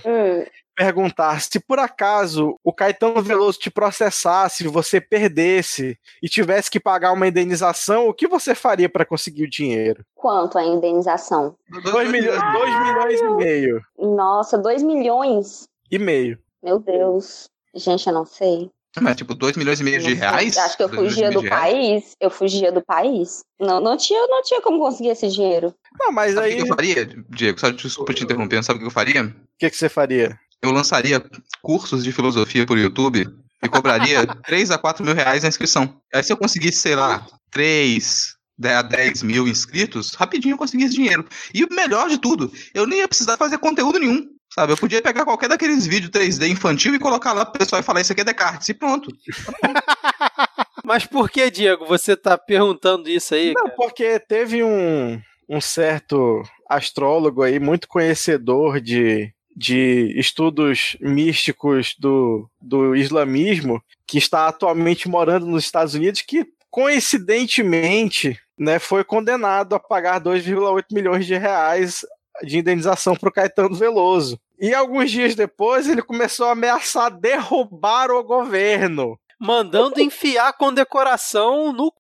perguntar 0.78 1.41
se 1.41 1.59
por 1.59 1.80
acaso 1.80 2.55
o 2.63 2.71
Caetano 2.71 3.21
Veloso 3.21 3.57
te 3.57 3.71
processasse, 3.71 4.67
você 4.67 5.01
perdesse 5.01 5.97
e 6.21 6.30
tivesse 6.30 6.69
que 6.69 6.80
pagar 6.80 7.11
uma 7.11 7.28
indenização, 7.28 8.07
o 8.07 8.13
que 8.13 8.28
você 8.28 8.53
faria 8.53 8.88
para 8.88 9.05
conseguir 9.05 9.43
o 9.43 9.49
dinheiro? 9.49 10.05
quanto 10.28 10.57
a 10.57 10.63
indenização? 10.63 11.55
2 11.69 12.11
milhões, 12.11 12.41
dois 12.51 12.82
milhões 12.82 13.21
e 13.21 13.30
meio. 13.30 13.82
Nossa, 13.97 14.57
2 14.57 14.84
milhões? 14.84 15.69
E 15.89 15.97
meio. 15.97 16.38
Meu 16.61 16.80
Deus. 16.80 17.49
Gente, 17.73 18.07
eu 18.07 18.13
não 18.13 18.25
sei. 18.25 18.69
Mas, 18.99 19.15
tipo, 19.15 19.36
2 19.36 19.55
milhões 19.55 19.80
e 19.80 19.84
meio 19.84 20.01
de 20.01 20.15
reais? 20.15 20.57
Acho 20.57 20.75
que 20.75 20.84
eu 20.84 20.89
fugia 20.89 21.30
do 21.30 21.47
país. 21.47 22.15
Eu 22.19 22.30
fugia 22.30 22.71
do 22.71 22.82
país. 22.82 23.43
Não, 23.59 23.80
não 23.80 23.95
tinha, 23.95 24.28
não 24.28 24.41
tinha 24.41 24.59
como 24.61 24.80
conseguir 24.80 25.09
esse 25.09 25.30
dinheiro. 25.30 25.73
Não, 25.99 26.11
mas 26.11 26.34
Sabe 26.34 26.47
o 26.47 26.49
aí, 26.49 26.55
que 26.57 26.63
o 26.63 26.65
eu 26.65 26.75
faria, 26.75 27.05
Diego? 27.30 27.59
Só 27.59 27.69
desculpa 27.69 28.13
te 28.13 28.23
interrompendo, 28.23 28.63
sabe 28.63 28.78
o 28.78 28.82
que 28.82 28.88
eu 28.88 28.91
faria? 28.91 29.34
que, 29.59 29.69
que 29.69 29.75
você 29.75 29.89
faria? 29.89 30.39
Eu 30.61 30.71
lançaria 30.71 31.23
cursos 31.61 32.03
de 32.03 32.11
filosofia 32.11 32.65
por 32.65 32.77
YouTube 32.77 33.27
e 33.63 33.69
cobraria 33.69 34.25
3 34.45 34.71
a 34.71 34.77
4 34.77 35.03
mil 35.05 35.13
reais 35.13 35.43
na 35.43 35.49
inscrição. 35.49 36.01
Aí 36.13 36.23
se 36.23 36.31
eu 36.31 36.37
conseguisse, 36.37 36.79
sei 36.79 36.95
lá, 36.95 37.25
3 37.51 38.35
a 38.63 38.81
10 38.81 39.23
mil 39.23 39.47
inscritos, 39.47 40.13
rapidinho 40.15 40.53
eu 40.53 40.57
conseguia 40.57 40.87
esse 40.87 40.95
dinheiro. 40.95 41.25
E 41.53 41.63
o 41.63 41.67
melhor 41.71 42.09
de 42.09 42.17
tudo, 42.17 42.51
eu 42.73 42.87
nem 42.87 42.99
ia 42.99 43.07
precisar 43.07 43.37
fazer 43.37 43.57
conteúdo 43.59 43.99
nenhum. 43.99 44.27
Sabe, 44.53 44.73
eu 44.73 44.77
podia 44.77 45.01
pegar 45.01 45.25
qualquer 45.25 45.49
daqueles 45.49 45.85
vídeos 45.85 46.09
3D 46.09 46.49
infantil 46.49 46.95
e 46.95 46.99
colocar 46.99 47.33
lá 47.33 47.45
pro 47.45 47.59
pessoal 47.59 47.79
e 47.79 47.83
falar 47.83 48.01
isso 48.01 48.11
aqui 48.11 48.21
é 48.21 48.23
Descartes 48.23 48.69
e 48.69 48.73
pronto. 48.73 49.11
Mas 50.83 51.05
por 51.05 51.29
que, 51.29 51.51
Diego, 51.51 51.85
você 51.85 52.15
tá 52.15 52.37
perguntando 52.37 53.09
isso 53.09 53.35
aí? 53.35 53.53
Não, 53.53 53.65
cara? 53.65 53.75
porque 53.75 54.19
teve 54.19 54.63
um, 54.63 55.21
um 55.49 55.61
certo 55.61 56.41
astrólogo 56.67 57.43
aí, 57.43 57.59
muito 57.59 57.87
conhecedor 57.87 58.79
de, 58.79 59.31
de 59.57 60.13
estudos 60.15 60.95
místicos 61.01 61.95
do, 61.97 62.47
do 62.61 62.95
islamismo, 62.95 63.81
que 64.05 64.19
está 64.19 64.47
atualmente 64.47 65.09
morando 65.09 65.47
nos 65.47 65.63
Estados 65.63 65.95
Unidos, 65.95 66.21
que 66.21 66.45
coincidentemente 66.69 68.39
né, 68.55 68.77
foi 68.77 69.03
condenado 69.03 69.73
a 69.73 69.79
pagar 69.79 70.21
2,8 70.21 70.85
milhões 70.91 71.25
de 71.25 71.35
reais 71.35 72.05
de 72.43 72.59
indenização 72.59 73.15
para 73.15 73.29
o 73.29 73.31
Caetano 73.31 73.75
Veloso. 73.75 74.39
E 74.59 74.75
alguns 74.75 75.09
dias 75.09 75.33
depois 75.33 75.89
ele 75.89 76.03
começou 76.03 76.45
a 76.45 76.51
ameaçar 76.51 77.09
derrubar 77.09 78.11
o 78.11 78.23
governo. 78.23 79.19
Mandando 79.39 79.99
enfiar 79.99 80.53
condecoração 80.53 81.73
no. 81.73 81.91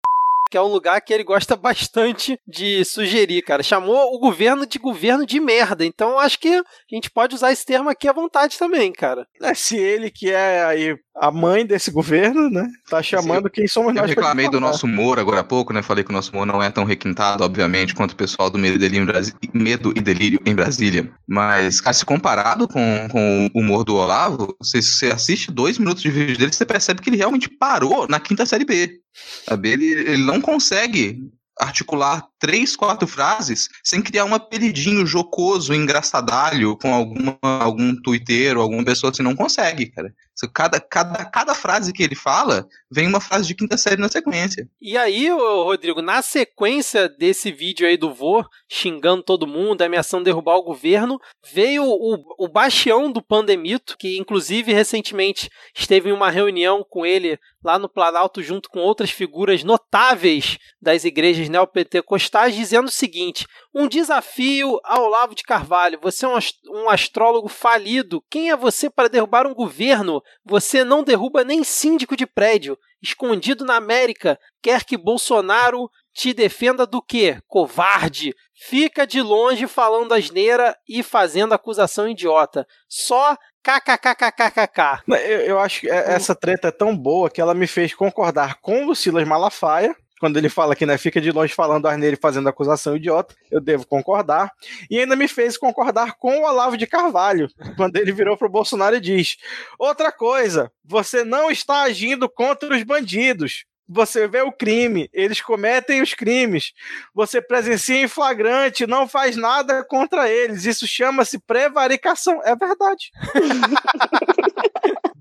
Que 0.49 0.57
é 0.57 0.61
um 0.61 0.67
lugar 0.67 0.99
que 1.01 1.13
ele 1.13 1.23
gosta 1.23 1.55
bastante 1.57 2.39
de 2.47 2.83
sugerir, 2.85 3.41
cara. 3.41 3.63
Chamou 3.63 4.13
o 4.15 4.19
governo 4.19 4.65
de 4.65 4.79
governo 4.79 5.25
de 5.25 5.39
merda. 5.39 5.85
Então 5.85 6.11
eu 6.11 6.19
acho 6.19 6.39
que 6.39 6.49
a 6.49 6.63
gente 6.91 7.09
pode 7.09 7.35
usar 7.35 7.51
esse 7.51 7.65
termo 7.65 7.89
aqui 7.89 8.07
à 8.07 8.13
vontade 8.13 8.57
também, 8.57 8.91
cara. 8.91 9.25
É, 9.41 9.53
se 9.53 9.77
ele, 9.77 10.09
que 10.09 10.29
é 10.31 10.63
aí 10.63 10.95
a 11.19 11.31
mãe 11.31 11.65
desse 11.65 11.89
governo, 11.89 12.47
né, 12.49 12.67
tá 12.89 13.01
chamando 13.01 13.49
quem 13.49 13.67
somos 13.67 13.89
Eu 13.89 13.95
nós 13.95 14.13
pra 14.13 14.21
reclamei 14.21 14.47
do 14.49 14.59
nosso 14.59 14.85
humor 14.85 15.17
agora 15.17 15.39
há 15.41 15.43
pouco, 15.43 15.73
né? 15.73 15.81
Falei 15.81 16.03
que 16.03 16.11
o 16.11 16.13
nosso 16.13 16.31
humor 16.31 16.45
não 16.45 16.61
é 16.61 16.69
tão 16.69 16.83
requintado, 16.83 17.43
obviamente, 17.43 17.95
quanto 17.95 18.11
o 18.11 18.15
pessoal 18.15 18.49
do 18.51 18.59
Medo 18.59 18.75
e 18.75 18.79
Delírio 18.79 19.03
em, 19.03 19.05
Brasi- 19.07 19.33
Medo 19.51 19.91
e 19.95 19.99
Delírio 20.01 20.39
em 20.45 20.53
Brasília. 20.53 21.11
Mas, 21.27 21.81
cara, 21.81 21.93
se 21.93 22.05
comparado 22.05 22.67
com, 22.67 23.07
com 23.11 23.49
o 23.53 23.59
humor 23.59 23.83
do 23.83 23.95
Olavo, 23.95 24.55
se 24.61 24.81
você 24.81 25.07
assiste 25.07 25.51
dois 25.51 25.79
minutos 25.79 26.03
de 26.03 26.11
vídeo 26.11 26.37
dele, 26.37 26.53
você 26.53 26.65
percebe 26.65 27.01
que 27.01 27.09
ele 27.09 27.17
realmente 27.17 27.49
parou 27.49 28.07
na 28.07 28.19
quinta 28.19 28.45
série 28.45 28.65
B. 28.65 28.99
Sabe? 29.47 29.69
Ele, 29.69 29.85
ele 29.85 30.23
não 30.23 30.41
consegue 30.41 31.19
articular 31.59 32.27
três, 32.39 32.75
quatro 32.75 33.07
frases 33.07 33.67
sem 33.83 34.01
criar 34.01 34.25
um 34.25 34.33
apelidinho 34.33 35.05
jocoso, 35.05 35.73
engraçadalho 35.73 36.77
com 36.77 36.93
alguma, 36.93 37.37
algum 37.41 37.95
twitteiro, 38.01 38.61
alguma 38.61 38.85
pessoa 38.85 39.11
assim, 39.11 39.23
não 39.23 39.35
consegue, 39.35 39.87
cara. 39.87 40.13
Cada, 40.53 40.79
cada, 40.79 41.25
cada 41.25 41.55
frase 41.55 41.91
que 41.91 42.03
ele 42.03 42.13
fala, 42.13 42.67
vem 42.91 43.07
uma 43.07 43.19
frase 43.19 43.47
de 43.47 43.55
quinta 43.55 43.75
série 43.75 43.99
na 43.99 44.07
sequência. 44.07 44.69
E 44.79 44.95
aí, 44.95 45.31
Rodrigo, 45.31 45.99
na 45.99 46.21
sequência 46.21 47.09
desse 47.09 47.51
vídeo 47.51 47.87
aí 47.87 47.97
do 47.97 48.13
vô, 48.13 48.45
xingando 48.71 49.23
todo 49.23 49.47
mundo, 49.47 49.81
ameaçando 49.81 50.25
derrubar 50.25 50.57
o 50.57 50.63
governo, 50.63 51.19
veio 51.51 51.83
o, 51.85 52.23
o 52.37 52.47
bastião 52.47 53.11
do 53.11 53.19
Pandemito, 53.19 53.95
que 53.97 54.19
inclusive 54.19 54.71
recentemente 54.71 55.49
esteve 55.75 56.09
em 56.09 56.13
uma 56.13 56.29
reunião 56.29 56.85
com 56.87 57.03
ele 57.03 57.39
lá 57.63 57.77
no 57.79 57.89
Planalto, 57.89 58.41
junto 58.41 58.69
com 58.69 58.79
outras 58.79 59.09
figuras 59.09 59.63
notáveis 59.63 60.57
das 60.81 61.03
igrejas 61.03 61.49
neopentecostais, 61.49 62.55
dizendo 62.55 62.87
o 62.87 62.91
seguinte: 62.91 63.47
um 63.73 63.87
desafio 63.87 64.79
ao 64.83 65.05
Olavo 65.05 65.35
de 65.35 65.43
Carvalho. 65.43 65.99
Você 66.01 66.25
é 66.25 66.29
um 66.29 66.89
astrólogo 66.89 67.47
falido. 67.47 68.23
Quem 68.29 68.49
é 68.49 68.55
você 68.55 68.89
para 68.89 69.09
derrubar 69.09 69.47
um 69.47 69.53
governo? 69.53 70.21
Você 70.45 70.83
não 70.83 71.03
derruba 71.03 71.43
nem 71.43 71.63
síndico 71.63 72.15
de 72.15 72.25
prédio. 72.25 72.77
Escondido 73.01 73.63
na 73.63 73.75
América, 73.75 74.39
quer 74.61 74.83
que 74.83 74.97
Bolsonaro 74.97 75.89
te 76.13 76.33
defenda 76.33 76.85
do 76.85 76.99
quê? 76.99 77.39
Covarde. 77.45 78.33
Fica 78.55 79.05
de 79.05 79.21
longe 79.21 79.67
falando 79.67 80.13
asneira 80.13 80.75
e 80.89 81.03
fazendo 81.03 81.53
acusação 81.53 82.09
idiota. 82.09 82.65
Só 82.89 83.37
KKKKKK. 83.67 85.03
Eu, 85.09 85.39
eu 85.41 85.59
acho 85.59 85.81
que 85.81 85.89
é, 85.89 86.13
essa 86.13 86.33
treta 86.33 86.69
é 86.69 86.71
tão 86.71 86.95
boa 86.95 87.29
que 87.29 87.41
ela 87.41 87.53
me 87.53 87.67
fez 87.67 87.93
concordar 87.93 88.61
com 88.61 88.87
o 88.87 88.95
Silas 88.95 89.27
Malafaia, 89.27 89.93
quando 90.21 90.37
ele 90.37 90.47
fala 90.47 90.75
que 90.75 90.85
né, 90.85 90.97
fica 90.97 91.19
de 91.19 91.31
longe 91.31 91.53
falando 91.53 91.85
asneira 91.87 92.15
e 92.15 92.19
fazendo 92.19 92.47
acusação 92.47 92.95
idiota, 92.95 93.35
eu 93.51 93.59
devo 93.59 93.85
concordar. 93.85 94.51
E 94.89 94.99
ainda 94.99 95.15
me 95.15 95.27
fez 95.27 95.57
concordar 95.57 96.15
com 96.15 96.39
o 96.39 96.45
Olavo 96.45 96.77
de 96.77 96.87
Carvalho, 96.87 97.49
quando 97.75 97.97
ele 97.97 98.11
virou 98.11 98.37
pro 98.37 98.49
Bolsonaro 98.49 98.95
e 98.95 99.01
diz: 99.01 99.37
Outra 99.77 100.11
coisa, 100.11 100.71
você 100.83 101.23
não 101.23 101.51
está 101.51 101.83
agindo 101.83 102.29
contra 102.29 102.73
os 102.73 102.83
bandidos. 102.83 103.65
Você 103.89 104.27
vê 104.27 104.41
o 104.41 104.51
crime, 104.51 105.09
eles 105.13 105.39
cometem 105.39 106.01
os 106.01 106.13
crimes. 106.13 106.73
Você 107.13 107.41
presencia 107.41 108.01
em 108.01 108.07
flagrante, 108.07 108.85
não 108.85 109.07
faz 109.07 109.37
nada 109.37 109.83
contra 109.85 110.29
eles. 110.29 110.65
Isso 110.65 110.85
chama-se 110.85 111.39
prevaricação. 111.39 112.41
É 112.43 112.53
verdade. 112.55 113.11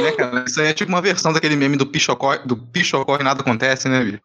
né, 0.00 0.12
cara? 0.12 0.44
Isso 0.46 0.60
aí 0.60 0.68
é 0.68 0.74
tipo 0.74 0.90
uma 0.90 1.00
versão 1.00 1.32
daquele 1.32 1.56
meme 1.56 1.76
do 1.76 1.86
picho 1.86 2.12
ocorre, 2.12 2.38
do 2.46 2.56
picho 2.56 2.98
ocorre 2.98 3.22
nada 3.22 3.42
acontece, 3.42 3.88
né, 3.88 4.02
bicho? 4.02 4.20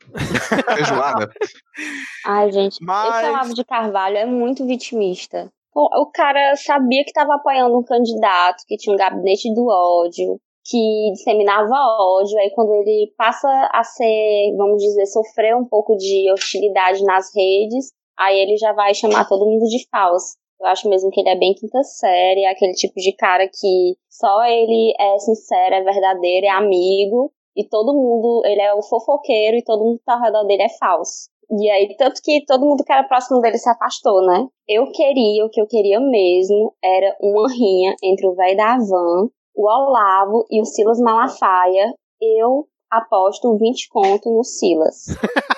Feijoada. 0.76 1.32
Ai, 2.26 2.52
gente, 2.52 2.78
Mas... 2.82 3.16
esse 3.16 3.30
Olavo 3.30 3.54
de 3.54 3.64
Carvalho 3.64 4.18
é 4.18 4.26
muito 4.26 4.66
vitimista. 4.66 5.52
O 5.80 6.10
cara 6.12 6.56
sabia 6.56 7.04
que 7.04 7.12
estava 7.12 7.36
apoiando 7.36 7.78
um 7.78 7.84
candidato 7.84 8.64
que 8.68 8.78
tinha 8.78 8.96
um 8.96 8.98
gabinete 8.98 9.54
do 9.54 9.68
ódio, 9.68 10.40
que 10.70 11.12
disseminava 11.14 11.74
ódio, 11.74 12.38
aí 12.40 12.52
quando 12.54 12.74
ele 12.74 13.14
passa 13.18 13.48
a 13.74 13.84
ser, 13.84 14.54
vamos 14.58 14.84
dizer, 14.84 15.06
sofrer 15.06 15.56
um 15.56 15.66
pouco 15.66 15.96
de 15.96 16.30
hostilidade 16.32 17.04
nas 17.04 17.34
redes, 17.34 17.92
aí 18.20 18.38
ele 18.38 18.58
já 18.58 18.74
vai 18.74 18.94
chamar 18.94 19.28
todo 19.28 19.46
mundo 19.46 19.66
de 19.66 19.88
falso. 19.90 20.36
Eu 20.60 20.68
acho 20.68 20.90
mesmo 20.90 21.10
que 21.10 21.22
ele 21.22 21.30
é 21.30 21.38
bem 21.38 21.54
quinta 21.54 21.82
série, 21.84 22.44
é 22.44 22.50
aquele 22.50 22.74
tipo 22.74 22.96
de 23.00 23.14
cara 23.16 23.48
que 23.48 23.96
só 24.10 24.44
ele 24.44 24.94
é 25.00 25.18
sincero, 25.20 25.76
é 25.76 25.84
verdadeiro, 25.84 26.48
é 26.48 26.50
amigo, 26.50 27.32
e 27.56 27.64
todo 27.64 27.94
mundo, 27.94 28.42
ele 28.46 28.62
é 28.62 28.74
o 28.74 28.84
fofoqueiro 28.84 29.58
e 29.58 29.64
todo 29.64 29.84
mundo 29.84 30.00
que 30.00 30.06
tá 30.06 30.16
ao 30.16 30.22
redor 30.22 30.44
dele 30.44 30.64
é 30.64 30.70
falso. 30.78 31.30
E 31.50 31.70
aí, 31.70 31.96
tanto 31.98 32.22
que 32.22 32.44
todo 32.46 32.66
mundo 32.66 32.84
que 32.84 32.92
era 32.92 33.08
próximo 33.08 33.40
dele 33.40 33.58
se 33.58 33.70
afastou, 33.70 34.22
né? 34.26 34.46
Eu 34.68 34.92
queria, 34.92 35.46
o 35.46 35.50
que 35.50 35.62
eu 35.62 35.66
queria 35.66 36.00
mesmo 36.00 36.74
era 36.84 37.16
uma 37.22 37.48
rinha 37.50 37.96
entre 38.04 38.28
o 38.28 38.36
velho 38.36 38.58
da 38.58 38.78
van 38.78 39.30
o 39.58 39.68
Olavo 39.68 40.46
e 40.52 40.62
o 40.62 40.66
Silas 40.66 41.00
Malafaia, 41.00 41.92
eu 42.22 42.68
aposto 42.90 43.58
20 43.58 43.90
conto 43.90 44.30
no 44.30 44.44
Silas. 44.44 45.08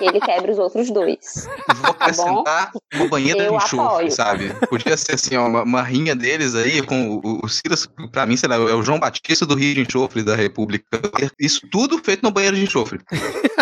ele 0.00 0.18
quebra 0.20 0.50
os 0.50 0.58
outros 0.58 0.90
dois. 0.90 1.46
Vou 1.76 1.94
tá 1.94 2.06
acrescentar 2.06 2.72
tá 2.72 2.78
uma 2.94 3.08
banheira 3.08 3.44
eu 3.44 3.50
de 3.50 3.56
enxofre, 3.56 4.10
sabe? 4.10 4.52
Podia 4.68 4.96
ser 4.96 5.14
assim, 5.14 5.36
ó, 5.36 5.46
uma, 5.46 5.62
uma, 5.62 5.82
rinha 5.82 6.16
deles 6.16 6.54
aí 6.54 6.84
com 6.84 7.20
o, 7.22 7.40
o 7.44 7.48
Silas, 7.48 7.86
pra 8.10 8.24
mim, 8.24 8.36
sei 8.36 8.48
lá, 8.48 8.56
é 8.56 8.74
o 8.74 8.82
João 8.82 8.98
Batista 8.98 9.44
do 9.44 9.54
Rio 9.54 9.74
de 9.74 9.82
Enxofre 9.82 10.24
da 10.24 10.34
República. 10.34 10.86
Isso 11.38 11.68
tudo 11.70 12.02
feito 12.02 12.22
no 12.22 12.32
banheiro 12.32 12.56
de 12.56 12.64
enxofre. 12.64 12.98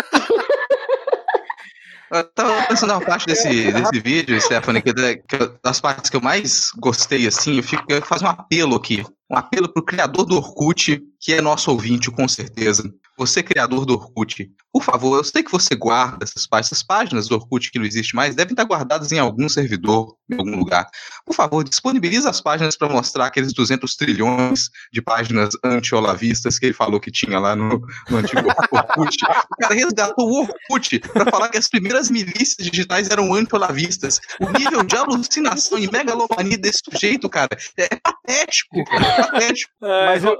Eu 2.11 2.23
tava 2.31 2.65
pensando 2.67 2.91
na 2.91 2.99
parte 2.99 3.27
desse, 3.27 3.71
desse 3.71 3.99
vídeo, 3.99 4.41
Stephanie, 4.41 4.81
que, 4.81 4.91
que 4.91 5.37
das 5.63 5.79
partes 5.79 6.09
que 6.09 6.17
eu 6.17 6.21
mais 6.21 6.71
gostei, 6.79 7.27
assim, 7.27 7.57
eu, 7.57 7.63
fico, 7.63 7.83
eu 7.87 8.01
faço 8.01 8.25
um 8.25 8.27
apelo 8.27 8.75
aqui. 8.75 9.05
Um 9.29 9.37
apelo 9.37 9.69
pro 9.69 9.83
criador 9.83 10.25
do 10.25 10.35
Orkut, 10.35 11.01
que 11.19 11.33
é 11.33 11.41
nosso 11.41 11.71
ouvinte, 11.71 12.09
com 12.09 12.27
certeza 12.27 12.83
você 13.19 13.43
criador 13.43 13.85
do 13.85 13.95
Orkut, 13.95 14.49
por 14.71 14.81
favor, 14.81 15.17
eu 15.17 15.23
sei 15.25 15.43
que 15.43 15.51
você 15.51 15.75
guarda 15.75 16.23
essas 16.23 16.47
páginas, 16.47 16.71
essas 16.71 16.83
páginas 16.83 17.27
do 17.27 17.35
Orkut 17.35 17.69
que 17.69 17.77
não 17.77 17.85
existe 17.85 18.15
mais, 18.15 18.33
devem 18.33 18.53
estar 18.53 18.63
guardadas 18.63 19.11
em 19.11 19.19
algum 19.19 19.49
servidor, 19.49 20.15
em 20.31 20.37
algum 20.37 20.55
lugar. 20.55 20.87
Por 21.25 21.35
favor, 21.35 21.61
disponibilize 21.65 22.25
as 22.25 22.39
páginas 22.39 22.77
para 22.77 22.87
mostrar 22.87 23.25
aqueles 23.25 23.51
200 23.51 23.93
trilhões 23.97 24.69
de 24.93 25.01
páginas 25.01 25.49
anti-olavistas 25.65 26.57
que 26.57 26.67
ele 26.67 26.73
falou 26.73 26.97
que 26.97 27.11
tinha 27.11 27.37
lá 27.39 27.57
no, 27.57 27.81
no 28.09 28.17
antigo 28.17 28.47
Orkut. 28.71 29.17
O 29.51 29.55
cara 29.57 29.75
resgatou 29.75 30.25
o 30.25 30.47
Orkut 30.69 30.99
para 30.99 31.29
falar 31.29 31.49
que 31.49 31.57
as 31.57 31.67
primeiras 31.67 32.09
milícias 32.09 32.69
digitais 32.69 33.09
eram 33.09 33.33
anti-olavistas. 33.33 34.21
O 34.39 34.49
nível 34.57 34.81
de 34.83 34.95
alucinação 34.95 35.77
e 35.77 35.91
megalomania 35.91 36.57
desse 36.57 36.79
sujeito, 36.89 37.27
cara, 37.27 37.49
é 37.77 37.89
patético, 37.97 38.81
cara, 38.85 39.05
é 39.05 39.23
patético. 39.23 39.73
É, 39.89 40.05
Mas 40.05 40.23
eu, 40.23 40.37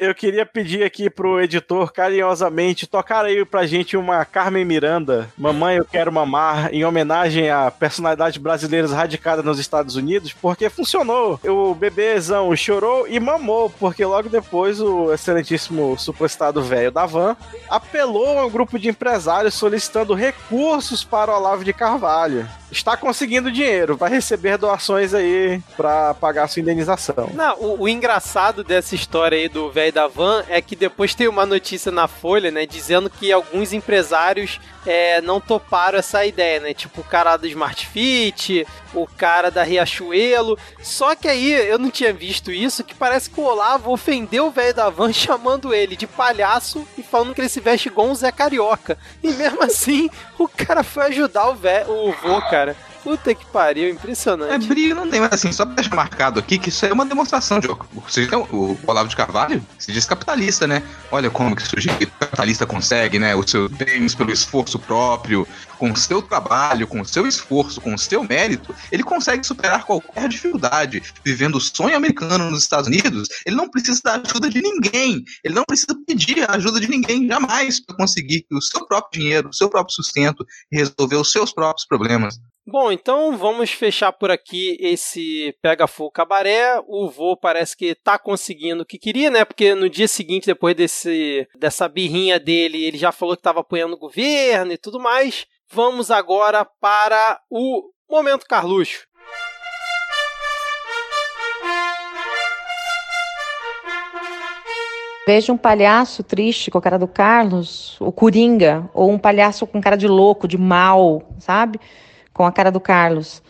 eu 0.00 0.14
queria 0.14 0.44
pedir 0.44 0.82
aqui 0.82 1.08
pro 1.08 1.40
editor 1.40 1.92
carinhosamente 1.92 2.86
tocar 2.86 3.24
aí 3.24 3.44
pra 3.44 3.66
gente 3.66 3.96
uma 3.96 4.24
Carmen 4.24 4.64
Miranda, 4.64 5.28
Mamãe 5.36 5.76
Eu 5.76 5.84
Quero 5.84 6.12
Mamar, 6.12 6.72
em 6.72 6.84
homenagem 6.84 7.50
a 7.50 7.70
personalidades 7.70 8.38
brasileiras 8.38 8.92
radicadas 8.92 9.44
nos 9.44 9.58
Estados 9.58 9.96
Unidos, 9.96 10.32
porque 10.32 10.68
funcionou. 10.68 11.38
O 11.44 11.74
bebêzão 11.74 12.54
chorou 12.56 13.06
e 13.08 13.20
mamou, 13.20 13.70
porque 13.70 14.04
logo 14.04 14.28
depois 14.28 14.80
o 14.80 15.12
excelentíssimo 15.12 15.98
suprestado 15.98 16.62
velho 16.62 16.90
da 16.90 17.06
van 17.06 17.36
apelou 17.68 18.38
a 18.38 18.46
um 18.46 18.50
grupo 18.50 18.78
de 18.78 18.88
empresários 18.88 19.54
solicitando 19.54 20.14
recursos 20.14 21.04
para 21.04 21.32
o 21.32 21.36
Olavo 21.36 21.64
de 21.64 21.72
Carvalho 21.72 22.48
está 22.74 22.96
conseguindo 22.96 23.50
dinheiro, 23.50 23.96
vai 23.96 24.10
receber 24.10 24.58
doações 24.58 25.14
aí 25.14 25.60
para 25.76 26.12
pagar 26.14 26.44
a 26.44 26.48
sua 26.48 26.60
indenização. 26.60 27.30
Não, 27.32 27.56
o, 27.58 27.82
o 27.82 27.88
engraçado 27.88 28.64
dessa 28.64 28.94
história 28.94 29.38
aí 29.38 29.48
do 29.48 29.70
velho 29.70 29.92
da 29.92 30.06
van 30.06 30.44
é 30.48 30.60
que 30.60 30.74
depois 30.76 31.14
tem 31.14 31.28
uma 31.28 31.46
notícia 31.46 31.92
na 31.92 32.08
Folha, 32.08 32.50
né, 32.50 32.66
dizendo 32.66 33.08
que 33.08 33.32
alguns 33.32 33.72
empresários 33.72 34.60
é, 34.86 35.20
não 35.20 35.40
toparam 35.40 35.98
essa 35.98 36.24
ideia, 36.24 36.60
né? 36.60 36.74
Tipo 36.74 37.00
o 37.00 37.04
cara 37.04 37.36
do 37.36 37.46
Smart 37.46 37.86
Fit, 37.86 38.66
o 38.92 39.06
cara 39.06 39.50
da 39.50 39.62
Riachuelo. 39.62 40.58
Só 40.82 41.14
que 41.14 41.28
aí 41.28 41.52
eu 41.52 41.78
não 41.78 41.90
tinha 41.90 42.12
visto 42.12 42.50
isso, 42.50 42.84
que 42.84 42.94
parece 42.94 43.30
que 43.30 43.40
o 43.40 43.44
Olavo 43.44 43.92
ofendeu 43.92 44.46
o 44.46 44.50
velho 44.50 44.74
da 44.74 44.90
van 44.90 45.12
chamando 45.14 45.74
ele 45.74 45.96
de 45.96 46.06
palhaço 46.06 46.86
e 46.96 47.02
falando 47.02 47.34
que 47.34 47.40
ele 47.40 47.48
se 47.48 47.60
veste 47.60 47.88
igual 47.88 48.08
um 48.08 48.14
Zé 48.14 48.30
Carioca. 48.30 48.98
E 49.22 49.30
mesmo 49.32 49.62
assim, 49.64 50.08
o 50.38 50.48
cara 50.48 50.82
foi 50.82 51.04
ajudar 51.04 51.48
o, 51.48 51.54
véio, 51.54 51.90
o 51.90 52.12
vô, 52.12 52.40
cara. 52.42 52.76
Puta 53.04 53.34
que 53.34 53.44
pariu, 53.44 53.90
impressionante. 53.90 54.64
É, 54.64 54.66
briga 54.66 54.94
não 54.94 55.10
tem, 55.10 55.20
mas 55.20 55.34
assim, 55.34 55.52
só 55.52 55.66
pra 55.66 55.74
deixar 55.74 55.94
marcado 55.94 56.40
aqui 56.40 56.58
que 56.58 56.70
isso 56.70 56.86
é 56.86 56.92
uma 56.92 57.04
demonstração 57.04 57.60
de. 57.60 57.68
O 57.68 58.78
Olavo 58.86 59.10
de 59.10 59.14
Carvalho 59.14 59.64
se 59.78 59.92
diz 59.92 60.06
capitalista, 60.06 60.66
né? 60.66 60.82
Olha 61.12 61.30
como 61.30 61.54
que 61.54 61.62
o 61.62 61.68
sujeito 61.68 62.10
capitalista 62.18 62.64
consegue, 62.64 63.18
né? 63.18 63.36
Os 63.36 63.50
seus 63.50 63.70
bens 63.70 64.14
pelo 64.14 64.32
esforço 64.32 64.78
próprio, 64.78 65.46
com 65.76 65.92
o 65.92 65.96
seu 65.96 66.22
trabalho, 66.22 66.86
com 66.86 67.02
o 67.02 67.04
seu 67.04 67.26
esforço, 67.26 67.78
com 67.78 67.92
o 67.92 67.98
seu 67.98 68.24
mérito, 68.24 68.74
ele 68.90 69.02
consegue 69.02 69.46
superar 69.46 69.84
qualquer 69.84 70.26
dificuldade. 70.28 71.02
Vivendo 71.22 71.56
o 71.56 71.60
sonho 71.60 71.94
americano 71.94 72.50
nos 72.50 72.62
Estados 72.62 72.88
Unidos, 72.88 73.28
ele 73.44 73.54
não 73.54 73.68
precisa 73.68 74.00
da 74.02 74.14
ajuda 74.14 74.48
de 74.48 74.62
ninguém. 74.62 75.22
Ele 75.44 75.54
não 75.54 75.64
precisa 75.64 75.94
pedir 76.06 76.48
a 76.48 76.54
ajuda 76.54 76.80
de 76.80 76.88
ninguém 76.88 77.26
jamais 77.28 77.84
para 77.84 77.96
conseguir 77.96 78.46
o 78.50 78.62
seu 78.62 78.86
próprio 78.86 79.20
dinheiro, 79.20 79.50
o 79.50 79.54
seu 79.54 79.68
próprio 79.68 79.94
sustento 79.94 80.46
resolver 80.72 81.16
os 81.16 81.30
seus 81.30 81.52
próprios 81.52 81.86
problemas. 81.86 82.40
Bom, 82.66 82.90
então 82.90 83.36
vamos 83.36 83.72
fechar 83.72 84.10
por 84.10 84.30
aqui 84.30 84.78
esse 84.80 85.54
Pega 85.60 85.86
Fogo 85.86 86.10
Cabaré. 86.10 86.82
O 86.88 87.10
vô 87.10 87.36
parece 87.36 87.76
que 87.76 87.94
tá 87.94 88.18
conseguindo 88.18 88.82
o 88.82 88.86
que 88.86 88.98
queria, 88.98 89.30
né? 89.30 89.44
Porque 89.44 89.74
no 89.74 89.90
dia 89.90 90.08
seguinte, 90.08 90.46
depois 90.46 90.74
desse, 90.74 91.46
dessa 91.58 91.86
birrinha 91.86 92.40
dele, 92.40 92.82
ele 92.82 92.96
já 92.96 93.12
falou 93.12 93.36
que 93.36 93.40
estava 93.40 93.60
apoiando 93.60 93.96
o 93.96 93.98
governo 93.98 94.72
e 94.72 94.78
tudo 94.78 94.98
mais. 94.98 95.44
Vamos 95.70 96.10
agora 96.10 96.64
para 96.64 97.38
o 97.50 97.90
Momento 98.08 98.46
Carluxo. 98.46 99.06
Veja 105.26 105.52
um 105.52 105.58
palhaço 105.58 106.22
triste 106.22 106.70
com 106.70 106.78
a 106.78 106.82
cara 106.82 106.98
do 106.98 107.08
Carlos, 107.08 108.00
o 108.00 108.10
Coringa, 108.10 108.88
ou 108.94 109.10
um 109.10 109.18
palhaço 109.18 109.66
com 109.66 109.82
cara 109.82 109.96
de 109.96 110.08
louco, 110.08 110.48
de 110.48 110.56
mal, 110.56 111.22
sabe? 111.38 111.78
Com 112.34 112.44
a 112.44 112.52
cara 112.52 112.70
do 112.70 112.80
Carlos. 112.80 113.42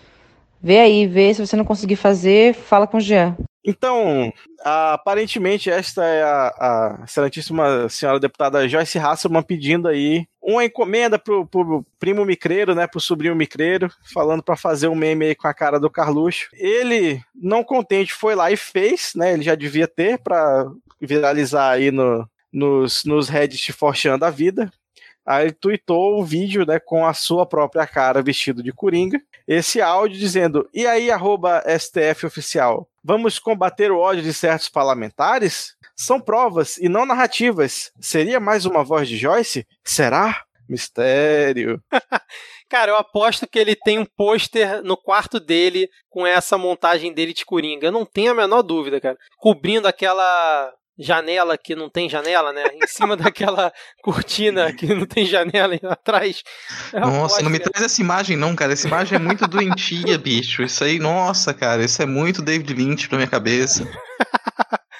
Vê 0.62 0.78
aí, 0.78 1.06
vê. 1.06 1.34
Se 1.34 1.44
você 1.44 1.56
não 1.56 1.64
conseguir 1.64 1.96
fazer, 1.96 2.54
fala 2.54 2.86
com 2.86 2.98
o 2.98 3.00
Jean. 3.00 3.36
Então, 3.66 4.30
aparentemente, 4.62 5.70
esta 5.70 6.04
é 6.04 6.22
a, 6.22 6.48
a 6.58 7.04
excelentíssima 7.04 7.88
senhora 7.88 8.20
deputada 8.20 8.68
Joyce 8.68 8.98
Hasselman 8.98 9.42
pedindo 9.42 9.88
aí 9.88 10.26
uma 10.42 10.64
encomenda 10.64 11.18
pro, 11.18 11.46
pro 11.46 11.84
primo 11.98 12.26
micreiro, 12.26 12.74
né, 12.74 12.86
pro 12.86 13.00
sobrinho 13.00 13.34
micreiro, 13.34 13.90
falando 14.12 14.42
para 14.42 14.54
fazer 14.54 14.88
um 14.88 14.94
meme 14.94 15.24
aí 15.24 15.34
com 15.34 15.48
a 15.48 15.54
cara 15.54 15.80
do 15.80 15.88
Carluxo. 15.88 16.48
Ele, 16.52 17.22
não 17.34 17.64
contente, 17.64 18.12
foi 18.12 18.34
lá 18.34 18.52
e 18.52 18.56
fez, 18.56 19.12
né, 19.16 19.32
ele 19.32 19.42
já 19.42 19.54
devia 19.54 19.88
ter 19.88 20.18
para 20.18 20.66
viralizar 21.00 21.70
aí 21.70 21.90
no, 21.90 22.28
nos, 22.52 23.02
nos 23.04 23.30
Reddit 23.30 23.72
forchando 23.72 24.26
a 24.26 24.30
vida. 24.30 24.70
Aí 25.26 25.50
tweetou 25.52 26.20
o 26.20 26.24
vídeo 26.24 26.66
né, 26.66 26.78
com 26.78 27.06
a 27.06 27.14
sua 27.14 27.46
própria 27.46 27.86
cara 27.86 28.22
vestido 28.22 28.62
de 28.62 28.72
coringa. 28.72 29.20
Esse 29.46 29.80
áudio 29.80 30.18
dizendo: 30.18 30.68
E 30.72 30.86
aí, 30.86 31.10
arroba 31.10 31.62
STF 31.66 32.26
oficial, 32.26 32.88
vamos 33.02 33.38
combater 33.38 33.90
o 33.90 33.98
ódio 33.98 34.22
de 34.22 34.34
certos 34.34 34.68
parlamentares? 34.68 35.74
São 35.96 36.20
provas 36.20 36.76
e 36.78 36.88
não 36.88 37.06
narrativas. 37.06 37.92
Seria 38.00 38.40
mais 38.40 38.66
uma 38.66 38.82
voz 38.82 39.08
de 39.08 39.16
Joyce? 39.16 39.66
Será? 39.84 40.44
Mistério. 40.68 41.82
Cara, 42.68 42.90
eu 42.90 42.96
aposto 42.96 43.46
que 43.46 43.58
ele 43.58 43.76
tem 43.76 43.98
um 43.98 44.06
pôster 44.06 44.82
no 44.82 44.96
quarto 44.96 45.38
dele 45.38 45.88
com 46.08 46.26
essa 46.26 46.56
montagem 46.58 47.12
dele 47.12 47.32
de 47.32 47.44
coringa. 47.44 47.86
Eu 47.86 47.92
não 47.92 48.04
tenho 48.04 48.32
a 48.32 48.34
menor 48.34 48.62
dúvida, 48.62 49.00
cara. 49.00 49.16
Cobrindo 49.36 49.86
aquela 49.86 50.72
janela 50.98 51.58
que 51.58 51.74
não 51.74 51.88
tem 51.88 52.08
janela, 52.08 52.52
né? 52.52 52.64
Em 52.74 52.86
cima 52.86 53.16
daquela 53.16 53.72
cortina 54.02 54.72
que 54.72 54.86
não 54.94 55.06
tem 55.06 55.26
janela 55.26 55.78
atrás. 55.88 56.42
É 56.92 57.00
nossa, 57.00 57.42
não 57.42 57.50
me 57.50 57.58
traz 57.58 57.84
essa 57.84 58.00
imagem 58.00 58.36
não, 58.36 58.54
cara. 58.54 58.72
Essa 58.72 58.86
imagem 58.86 59.16
é 59.16 59.18
muito 59.18 59.46
doentia, 59.46 60.18
bicho. 60.18 60.62
Isso 60.62 60.84
aí, 60.84 60.98
nossa, 60.98 61.52
cara, 61.52 61.84
isso 61.84 62.00
é 62.02 62.06
muito 62.06 62.42
David 62.42 62.72
Lynch 62.74 63.08
pra 63.08 63.18
minha 63.18 63.30
cabeça. 63.30 63.86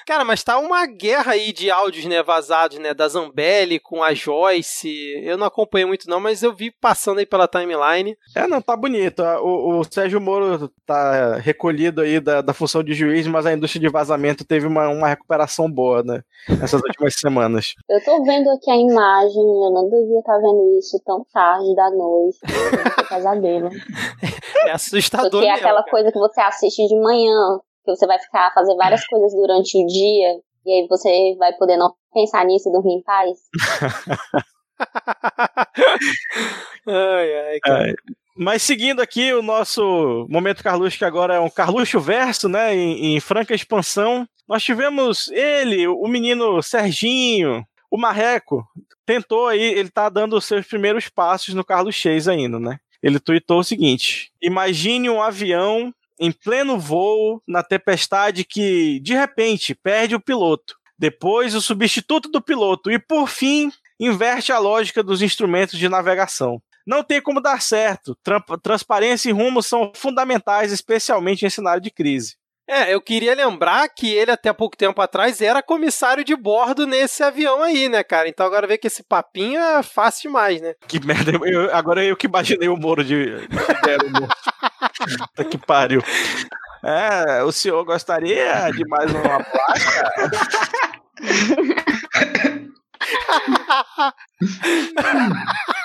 Cara, 0.05 0.23
mas 0.23 0.43
tá 0.43 0.59
uma 0.59 0.85
guerra 0.85 1.31
aí 1.31 1.51
de 1.51 1.71
áudios, 1.71 2.05
né, 2.05 2.21
vazados, 2.21 2.77
né, 2.77 2.93
da 2.93 3.07
Zambelli 3.07 3.79
com 3.79 4.03
a 4.03 4.13
Joyce. 4.13 4.87
Eu 5.23 5.35
não 5.37 5.47
acompanhei 5.47 5.85
muito 5.85 6.07
não, 6.07 6.19
mas 6.19 6.43
eu 6.43 6.53
vi 6.53 6.69
passando 6.69 7.17
aí 7.17 7.25
pela 7.25 7.47
timeline. 7.47 8.15
É, 8.35 8.45
não, 8.47 8.61
tá 8.61 8.75
bonito. 8.75 9.23
O, 9.41 9.79
o 9.79 9.83
Sérgio 9.83 10.21
Moro 10.21 10.71
tá 10.85 11.37
recolhido 11.37 12.01
aí 12.01 12.19
da, 12.19 12.41
da 12.41 12.53
função 12.53 12.83
de 12.83 12.93
juiz, 12.93 13.25
mas 13.25 13.47
a 13.47 13.53
indústria 13.53 13.81
de 13.81 13.89
vazamento 13.89 14.45
teve 14.45 14.67
uma, 14.67 14.87
uma 14.89 15.07
recuperação 15.07 15.71
boa, 15.71 16.03
né, 16.03 16.21
nessas 16.47 16.81
últimas 16.85 17.15
semanas. 17.15 17.73
Eu 17.89 18.03
tô 18.03 18.23
vendo 18.23 18.49
aqui 18.51 18.69
a 18.69 18.77
imagem, 18.77 19.41
eu 19.41 19.71
não 19.71 19.89
devia 19.89 20.19
estar 20.19 20.33
tá 20.33 20.39
vendo 20.39 20.77
isso 20.77 21.01
tão 21.03 21.25
tarde 21.33 21.75
da 21.75 21.89
noite. 21.89 22.39
pesadelo. 23.09 23.69
É 24.65 24.71
assustador. 24.71 25.29
Porque 25.29 25.45
é 25.45 25.53
aquela 25.53 25.83
coisa 25.83 26.11
que 26.11 26.17
você 26.17 26.41
assiste 26.41 26.87
de 26.87 26.99
manhã, 26.99 27.59
que 27.85 27.95
você 27.95 28.07
vai 28.07 28.19
ficar 28.19 28.53
fazer 28.53 28.75
várias 28.75 29.05
coisas 29.07 29.33
durante 29.33 29.81
o 29.81 29.85
dia 29.85 30.41
e 30.65 30.71
aí 30.71 30.87
você 30.89 31.35
vai 31.37 31.53
poder 31.53 31.77
não 31.77 31.93
pensar 32.13 32.43
nisso 32.45 32.69
e 32.69 32.71
dormir 32.71 32.95
em 32.95 33.03
paz. 33.03 33.37
ai, 36.87 37.33
ai, 37.47 37.59
cara. 37.59 37.93
Mas 38.35 38.63
seguindo 38.63 39.01
aqui 39.01 39.33
o 39.33 39.41
nosso 39.41 40.27
momento 40.29 40.63
Carluxo, 40.63 40.97
que 40.97 41.05
agora 41.05 41.35
é 41.35 41.39
um 41.39 41.49
Carluxo 41.49 42.01
verso, 42.01 42.49
né, 42.49 42.75
em, 42.75 43.15
em 43.15 43.19
franca 43.19 43.55
expansão, 43.55 44.27
nós 44.47 44.63
tivemos 44.63 45.29
ele, 45.31 45.87
o 45.87 46.07
menino 46.07 46.61
Serginho, 46.61 47.65
o 47.89 47.97
Marreco, 47.97 48.67
tentou 49.05 49.47
aí, 49.47 49.61
ele 49.61 49.89
tá 49.89 50.09
dando 50.09 50.35
os 50.35 50.45
seus 50.45 50.67
primeiros 50.67 51.07
passos 51.07 51.53
no 51.53 51.63
Carlos 51.63 51.95
Chase 51.95 52.29
ainda, 52.29 52.59
né? 52.59 52.77
Ele 53.01 53.19
tweetou 53.19 53.59
o 53.59 53.63
seguinte: 53.63 54.31
Imagine 54.41 55.09
um 55.09 55.21
avião 55.21 55.93
em 56.19 56.31
pleno 56.31 56.79
voo, 56.79 57.41
na 57.47 57.63
tempestade 57.63 58.43
que, 58.43 58.99
de 59.01 59.13
repente, 59.13 59.75
perde 59.75 60.15
o 60.15 60.19
piloto. 60.19 60.75
Depois, 60.97 61.53
o 61.55 61.61
substituto 61.61 62.29
do 62.29 62.41
piloto. 62.41 62.89
E, 62.89 62.97
por 62.97 63.27
fim, 63.27 63.71
inverte 63.99 64.51
a 64.51 64.59
lógica 64.59 65.03
dos 65.03 65.21
instrumentos 65.21 65.77
de 65.77 65.89
navegação. 65.89 66.61
Não 66.85 67.03
tem 67.03 67.21
como 67.21 67.41
dar 67.41 67.61
certo. 67.61 68.17
Transparência 68.61 69.29
e 69.29 69.33
rumo 69.33 69.61
são 69.61 69.91
fundamentais, 69.95 70.71
especialmente 70.71 71.45
em 71.45 71.49
cenário 71.49 71.81
de 71.81 71.89
crise. 71.89 72.35
É, 72.67 72.91
eu 72.93 72.99
queria 72.99 73.35
lembrar 73.35 73.87
que 73.89 74.11
ele 74.11 74.31
até 74.31 74.51
pouco 74.51 74.75
tempo 74.75 74.99
atrás 74.99 75.39
era 75.39 75.61
comissário 75.61 76.23
de 76.23 76.35
bordo 76.35 76.87
nesse 76.87 77.21
avião 77.21 77.61
aí, 77.61 77.87
né, 77.87 78.03
cara? 78.03 78.27
Então 78.27 78.43
agora 78.45 78.65
ver 78.65 78.79
que 78.79 78.87
esse 78.87 79.03
papinho 79.03 79.59
é 79.59 79.83
fácil 79.83 80.29
demais, 80.29 80.59
né? 80.59 80.73
Que 80.87 80.99
merda, 81.05 81.31
eu, 81.43 81.73
agora 81.75 82.03
eu 82.03 82.17
que 82.17 82.25
imaginei 82.25 82.67
o 82.67 82.75
Moro 82.75 83.03
de. 83.03 83.47
Puta 85.35 85.43
que 85.45 85.57
pariu. 85.59 86.01
É, 86.83 87.43
o 87.43 87.51
senhor 87.51 87.83
gostaria 87.85 88.71
de 88.71 88.87
mais 88.87 89.11
uma 89.11 89.43
plástica? 89.43 90.31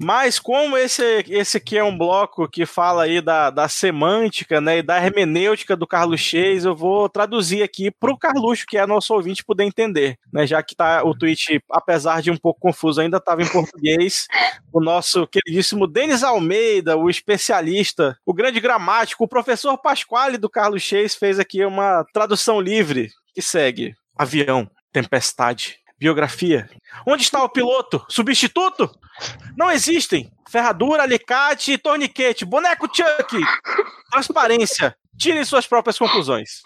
Mas 0.00 0.38
como 0.38 0.76
esse, 0.76 1.02
esse 1.28 1.56
aqui 1.56 1.78
é 1.78 1.84
um 1.84 1.96
bloco 1.96 2.48
que 2.48 2.66
fala 2.66 3.04
aí 3.04 3.20
da, 3.20 3.50
da 3.50 3.68
semântica, 3.68 4.60
né, 4.60 4.78
e 4.78 4.82
da 4.82 5.02
hermenêutica 5.02 5.76
do 5.76 5.86
Carlos 5.86 6.20
Chase, 6.20 6.66
eu 6.66 6.74
vou 6.74 7.08
traduzir 7.08 7.62
aqui 7.62 7.90
para 7.90 8.12
o 8.12 8.18
Carluxo, 8.18 8.66
que 8.66 8.76
é 8.76 8.86
nosso 8.86 9.14
ouvinte, 9.14 9.44
poder 9.44 9.64
entender, 9.64 10.18
né, 10.32 10.46
já 10.46 10.62
que 10.62 10.74
tá, 10.74 11.04
o 11.04 11.16
tweet, 11.16 11.62
apesar 11.70 12.20
de 12.20 12.30
um 12.30 12.36
pouco 12.36 12.60
confuso, 12.60 13.00
ainda 13.00 13.18
estava 13.18 13.42
em 13.42 13.48
português. 13.48 14.26
o 14.72 14.80
nosso 14.80 15.26
queridíssimo 15.26 15.86
Denis 15.86 16.22
Almeida, 16.22 16.96
o 16.96 17.10
especialista, 17.10 18.16
o 18.24 18.32
grande 18.32 18.58
gramático, 18.58 19.24
o 19.24 19.28
professor 19.28 19.76
Pasquale 19.78 20.38
do 20.38 20.48
Carlos 20.48 20.82
Chase 20.82 21.16
fez 21.16 21.38
aqui 21.38 21.64
uma 21.64 22.04
tradução 22.12 22.60
livre 22.60 23.10
que 23.34 23.42
segue. 23.42 23.94
Avião, 24.16 24.68
tempestade, 24.92 25.78
biografia. 26.02 26.68
Onde 27.06 27.22
está 27.22 27.42
o 27.42 27.48
piloto? 27.48 28.04
Substituto? 28.08 28.90
Não 29.56 29.70
existem. 29.70 30.30
Ferradura, 30.50 31.04
alicate, 31.04 31.78
torniquete, 31.78 32.44
boneco 32.44 32.88
Chuck. 32.92 33.40
Transparência. 34.10 34.96
Tirem 35.16 35.44
suas 35.44 35.66
próprias 35.66 35.98
conclusões. 35.98 36.62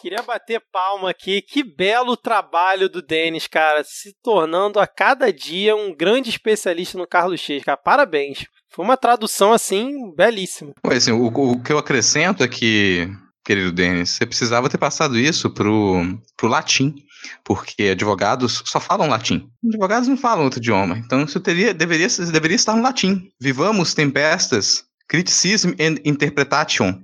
Queria 0.00 0.22
bater 0.22 0.62
palma 0.72 1.10
aqui. 1.10 1.42
Que 1.42 1.62
belo 1.62 2.16
trabalho 2.16 2.88
do 2.88 3.02
Denis, 3.02 3.46
cara. 3.46 3.82
Se 3.84 4.14
tornando 4.22 4.80
a 4.80 4.86
cada 4.86 5.32
dia 5.32 5.76
um 5.76 5.94
grande 5.94 6.30
especialista 6.30 6.96
no 6.96 7.06
Carlos 7.06 7.40
X, 7.40 7.62
cara. 7.62 7.76
Parabéns. 7.76 8.46
Foi 8.70 8.84
uma 8.84 8.96
tradução, 8.96 9.52
assim, 9.52 10.14
belíssima. 10.14 10.72
Assim, 10.84 11.12
o, 11.12 11.26
o 11.26 11.62
que 11.62 11.72
eu 11.72 11.78
acrescento 11.78 12.42
é 12.42 12.48
que 12.48 13.08
querido 13.46 13.70
Denis, 13.70 14.10
você 14.10 14.26
precisava 14.26 14.68
ter 14.68 14.76
passado 14.76 15.16
isso 15.16 15.48
pro, 15.48 16.18
pro 16.36 16.48
latim, 16.48 16.96
porque 17.44 17.84
advogados 17.84 18.60
só 18.66 18.80
falam 18.80 19.08
latim. 19.08 19.48
Advogados 19.64 20.08
não 20.08 20.16
falam 20.16 20.44
outro 20.44 20.58
idioma, 20.58 20.98
então 20.98 21.22
isso 21.22 21.38
teria, 21.38 21.72
deveria, 21.72 22.08
deveria 22.08 22.56
estar 22.56 22.74
no 22.74 22.82
latim. 22.82 23.30
Vivamos 23.40 23.94
tempestas, 23.94 24.84
criticism 25.08 25.70
and 25.80 26.00
interpretation. 26.04 27.00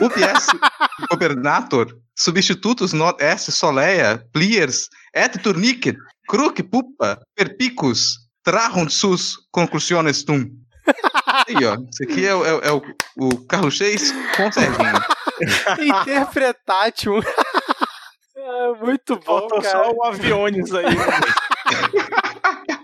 UPS 0.00 0.46
gobernator, 1.10 1.94
substitutos 2.16 2.94
not 2.94 3.22
est 3.22 3.50
soleia, 3.50 4.24
pliers, 4.32 4.88
et 5.14 5.38
turnicet, 5.42 5.96
cruc 6.28 6.62
pupa, 6.62 7.20
perpicus, 7.36 8.18
trahunt 8.42 8.90
sus 8.90 9.36
conclusiones 9.52 10.24
tum. 10.24 10.48
Aí, 11.46 11.64
ó. 11.66 11.76
Isso 11.90 12.02
aqui 12.02 12.26
é, 12.26 12.30
é, 12.30 12.68
é 12.68 12.72
o, 12.72 12.82
o 13.16 13.36
Carlos 13.46 13.74
Chase 13.74 14.14
com 14.36 14.50
Serginho. 14.50 15.17
Interpretátil. 15.78 17.20
é, 18.36 18.84
muito 18.84 19.16
bom, 19.16 19.40
Faltou 19.40 19.62
cara. 19.62 19.84
só 19.84 19.92
o 19.92 20.04
aviones 20.04 20.74
aí. 20.74 20.84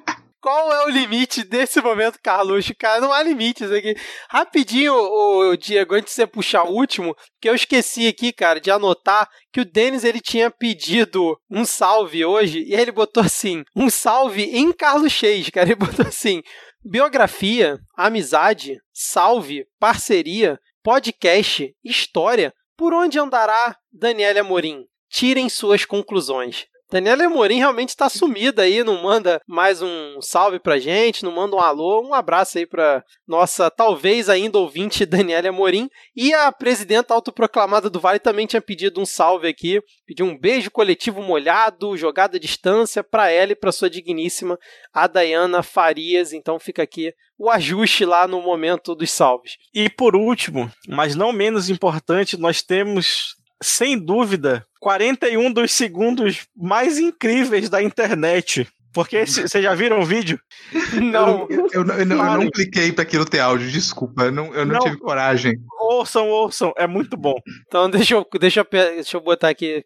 Qual 0.45 0.71
é 0.71 0.85
o 0.85 0.91
limite 0.91 1.43
desse 1.43 1.81
momento, 1.81 2.19
Carlos? 2.23 2.71
Cara, 2.79 3.01
não 3.01 3.11
há 3.11 3.23
limites 3.23 3.73
aqui. 3.73 3.97
Rapidinho, 4.29 4.93
o 4.93 5.57
Diego, 5.57 5.95
antes 5.95 6.11
de 6.11 6.17
você 6.17 6.27
puxar 6.27 6.65
o 6.65 6.75
último, 6.75 7.17
que 7.41 7.49
eu 7.49 7.55
esqueci 7.55 8.07
aqui, 8.07 8.31
cara, 8.31 8.61
de 8.61 8.71
anotar 8.71 9.27
que 9.51 9.63
o 9.63 9.65
Denis 9.65 10.05
ele 10.05 10.21
tinha 10.21 10.51
pedido 10.51 11.35
um 11.51 11.65
salve 11.65 12.27
hoje 12.27 12.63
e 12.63 12.75
ele 12.75 12.93
botou 12.93 13.23
assim: 13.23 13.65
um 13.75 13.89
salve 13.89 14.43
em 14.43 14.71
Carlos 14.71 15.13
Chase, 15.13 15.51
cara. 15.51 15.67
Ele 15.67 15.77
botou 15.77 16.07
assim: 16.07 16.43
biografia, 16.85 17.79
amizade, 17.97 18.77
salve, 18.93 19.65
parceria, 19.81 20.59
podcast, 20.85 21.75
história. 21.83 22.53
Por 22.77 22.93
onde 22.93 23.19
andará 23.19 23.75
Daniela 23.91 24.41
Amorim? 24.41 24.85
Tirem 25.09 25.49
suas 25.49 25.87
conclusões. 25.87 26.67
Daniela 26.91 27.25
Amorim 27.25 27.57
realmente 27.57 27.91
está 27.91 28.09
sumida 28.09 28.63
aí, 28.63 28.85
não 28.85 29.03
manda 29.03 29.41
mais 29.47 29.83
um 29.83 30.21
salve 30.21 30.61
pra 30.61 30.79
gente, 30.79 31.25
não 31.25 31.33
manda 31.33 31.57
um 31.57 31.61
alô, 31.61 32.03
um 32.07 32.15
abraço 32.15 32.59
aí 32.59 32.67
pra 32.67 33.03
nossa, 33.27 33.71
talvez 33.71 34.29
ainda 34.29 34.59
ouvinte 34.59 35.05
Daniela 35.07 35.49
Amorim. 35.49 35.89
E 36.15 36.33
a 36.35 36.53
presidenta 36.53 37.15
autoproclamada 37.15 37.89
do 37.89 38.01
Vale 38.01 38.19
também 38.19 38.47
tinha 38.47 38.63
pedido 38.63 39.01
um 39.01 39.07
salve 39.07 39.49
aqui, 39.49 39.81
pediu 40.07 40.27
um 40.27 40.39
beijo 40.39 40.71
coletivo 40.71 41.23
molhado, 41.23 41.97
jogada 41.97 42.37
à 42.37 42.41
distância 42.41 43.03
para 43.03 43.31
ela 43.31 43.53
e 43.53 43.57
para 43.57 43.73
sua 43.73 43.91
digníssima, 43.91 44.59
a 44.93 45.07
Dayana 45.07 45.63
Farias. 45.63 46.33
Então 46.33 46.59
fica 46.59 46.83
aqui 46.83 47.13
o 47.39 47.51
ajuste 47.51 48.05
lá 48.05 48.29
no 48.29 48.41
momento 48.41 48.95
dos 48.95 49.11
salves. 49.11 49.57
E 49.75 49.89
por 49.91 50.15
último, 50.15 50.71
mas 50.89 51.15
não 51.15 51.33
menos 51.33 51.69
importante, 51.69 52.37
nós 52.37 52.63
temos 52.63 53.37
sem 53.65 53.99
dúvida, 53.99 54.67
41 54.81 55.53
dos 55.53 55.73
segundos 55.73 56.47
mais 56.55 56.99
incríveis 56.99 57.69
da 57.71 57.83
internet. 57.83 58.69
Porque 58.93 59.27
vocês 59.27 59.51
já 59.65 59.75
viram 59.75 60.01
o 60.01 60.05
vídeo? 60.05 60.39
Não. 61.03 61.47
Eu, 61.51 61.67
eu, 61.73 61.85
eu, 61.85 61.99
eu 61.99 62.07
não, 62.07 62.39
não, 62.39 62.51
cliquei 62.51 62.93
para 62.93 63.03
aquilo 63.03 63.25
ter 63.25 63.41
áudio, 63.41 63.69
desculpa. 63.69 64.25
Eu 64.25 64.33
não, 64.33 64.55
eu 64.55 64.65
não, 64.65 64.75
não, 64.75 64.81
tive 64.81 64.99
coragem. 64.99 65.55
Ouçam, 65.81 66.29
ouçam, 66.29 66.73
é 66.77 66.87
muito 66.87 67.17
bom. 67.17 67.35
Então 67.67 67.91
deixa 67.91 68.15
eu, 68.15 68.25
deixa 68.39 68.61
eu, 68.61 68.67
deixa 68.71 69.17
eu 69.17 69.21
botar 69.21 69.49
aqui. 69.49 69.85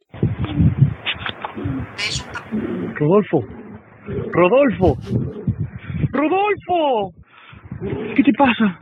Rodolfo. 3.00 3.46
Rodolfo. 4.34 4.98
Rodolfo. 6.14 7.14
¿Qué 8.14 8.22
te 8.22 8.32
pasa? 8.32 8.78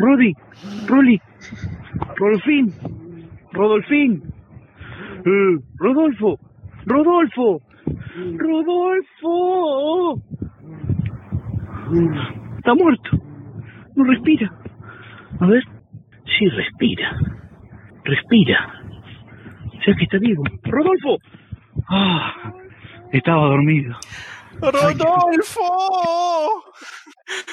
Rudy. 0.00 0.34
Ruli. 0.88 1.20
Rodolfín. 2.18 2.72
Rodolfín. 3.52 4.22
Eh, 5.24 5.58
Rodolfo. 5.78 6.38
Rodolfo. 6.86 7.60
Rodolfo. 8.38 10.22
Está 12.58 12.74
muerto. 12.74 13.10
No 13.96 14.04
respira. 14.04 14.52
A 15.40 15.46
ver. 15.46 15.62
Sí, 16.38 16.48
respira. 16.48 17.16
Respira. 18.04 18.82
O 19.78 19.82
sea 19.84 19.94
que 19.94 20.04
está 20.04 20.18
vivo. 20.18 20.44
Rodolfo. 20.64 21.18
Ah, 21.88 22.52
estaba 23.12 23.48
dormido. 23.48 23.96
Rodolfo! 24.60 25.60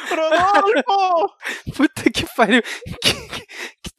Rodolfo! 0.16 1.36
Puta 1.76 2.04
que 2.12 2.26
pariu. 2.36 2.62
Que 3.02 3.19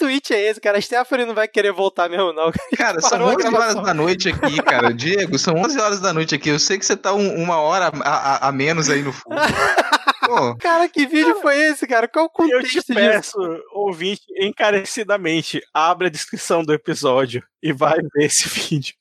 tweet 0.01 0.33
é 0.35 0.51
esse, 0.51 0.61
cara? 0.61 0.79
A 0.79 0.81
Stephanie 0.81 1.27
não 1.27 1.35
vai 1.35 1.47
querer 1.47 1.73
voltar 1.73 2.09
mesmo, 2.09 2.33
não. 2.33 2.51
Cara, 2.77 3.01
são 3.01 3.11
Parou 3.11 3.29
a 3.29 3.35
11 3.35 3.55
horas 3.57 3.75
da 3.77 3.95
noite 3.95 4.29
aqui, 4.31 4.63
cara. 4.63 4.93
Diego, 4.95 5.39
são 5.39 5.55
11 5.55 5.79
horas 5.79 6.01
da 6.01 6.13
noite 6.13 6.35
aqui. 6.35 6.49
Eu 6.49 6.59
sei 6.59 6.79
que 6.79 6.85
você 6.87 6.97
tá 6.97 7.13
um- 7.15 7.35
uma 7.43 7.59
hora 7.61 7.93
a, 8.03 8.09
a- 8.09 8.49
a 8.49 8.53
menos 8.53 8.89
aí 8.91 9.03
no 9.03 9.13
fundo. 9.13 9.37
Pô, 10.27 10.57
Cara, 10.59 10.89
que 10.89 11.07
vídeo 11.07 11.41
foi 11.41 11.57
esse, 11.59 11.87
cara? 11.87 12.07
Qual 12.07 12.25
o 12.27 12.29
Eu 12.29 12.33
contexto 12.33 12.67
te 12.69 12.75
disso? 12.81 12.95
peço, 12.95 13.37
ouvinte, 13.73 14.23
encarecidamente, 14.39 15.61
abre 15.75 16.07
a 16.07 16.11
descrição 16.11 16.63
do 16.63 16.73
episódio 16.73 17.43
e 17.63 17.73
vai 17.73 17.99
ver 18.15 18.27
esse 18.27 18.49
vídeo. 18.49 18.95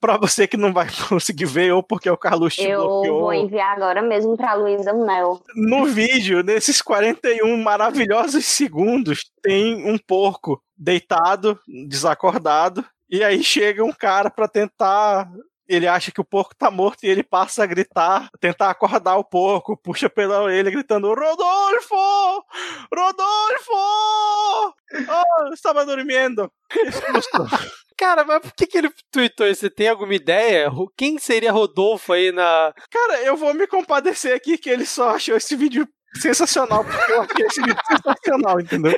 Pra 0.00 0.16
você 0.16 0.46
que 0.48 0.56
não 0.56 0.72
vai 0.72 0.86
conseguir 1.08 1.44
ver, 1.44 1.72
ou 1.72 1.82
porque 1.82 2.08
o 2.08 2.16
Carlos 2.16 2.54
te 2.54 2.64
Eu 2.64 2.80
bloqueou. 2.82 3.20
vou 3.20 3.34
enviar 3.34 3.76
agora 3.76 4.00
mesmo 4.00 4.36
pra 4.36 4.54
Luísa 4.54 4.92
Mel. 4.94 5.40
No 5.54 5.84
vídeo, 5.86 6.42
nesses 6.42 6.80
41 6.80 7.62
maravilhosos 7.62 8.44
segundos, 8.46 9.30
tem 9.42 9.86
um 9.90 9.98
porco 9.98 10.62
deitado, 10.76 11.58
desacordado, 11.68 12.84
e 13.10 13.22
aí 13.22 13.42
chega 13.44 13.84
um 13.84 13.92
cara 13.92 14.30
pra 14.30 14.48
tentar. 14.48 15.28
Ele 15.70 15.86
acha 15.86 16.10
que 16.10 16.20
o 16.20 16.24
porco 16.24 16.52
tá 16.52 16.68
morto 16.68 17.04
e 17.04 17.08
ele 17.08 17.22
passa 17.22 17.62
a 17.62 17.66
gritar, 17.66 18.28
tentar 18.40 18.70
acordar 18.70 19.16
o 19.16 19.24
porco, 19.24 19.76
puxa 19.76 20.10
pela 20.10 20.42
orelha 20.42 20.68
gritando: 20.68 21.14
Rodolfo! 21.14 22.44
Rodolfo! 22.92 24.74
Oh, 24.92 25.54
estava 25.54 25.86
dormindo. 25.86 26.50
Cara, 27.96 28.24
mas 28.24 28.40
por 28.40 28.52
que, 28.54 28.66
que 28.66 28.78
ele 28.78 28.90
tweetou 29.12 29.46
isso? 29.46 29.60
Você 29.60 29.70
tem 29.70 29.88
alguma 29.88 30.14
ideia? 30.14 30.68
Quem 30.96 31.18
seria 31.18 31.52
Rodolfo 31.52 32.14
aí 32.14 32.32
na. 32.32 32.72
Cara, 32.90 33.22
eu 33.22 33.36
vou 33.36 33.54
me 33.54 33.68
compadecer 33.68 34.34
aqui 34.34 34.58
que 34.58 34.70
ele 34.70 34.86
só 34.86 35.10
achou 35.10 35.36
esse 35.36 35.54
vídeo 35.54 35.86
sensacional, 36.16 36.84
porque 36.84 37.12
eu 37.12 37.22
achei 37.22 37.46
esse 37.46 37.60
vídeo 37.62 37.80
sensacional, 37.88 38.60
entendeu? 38.60 38.96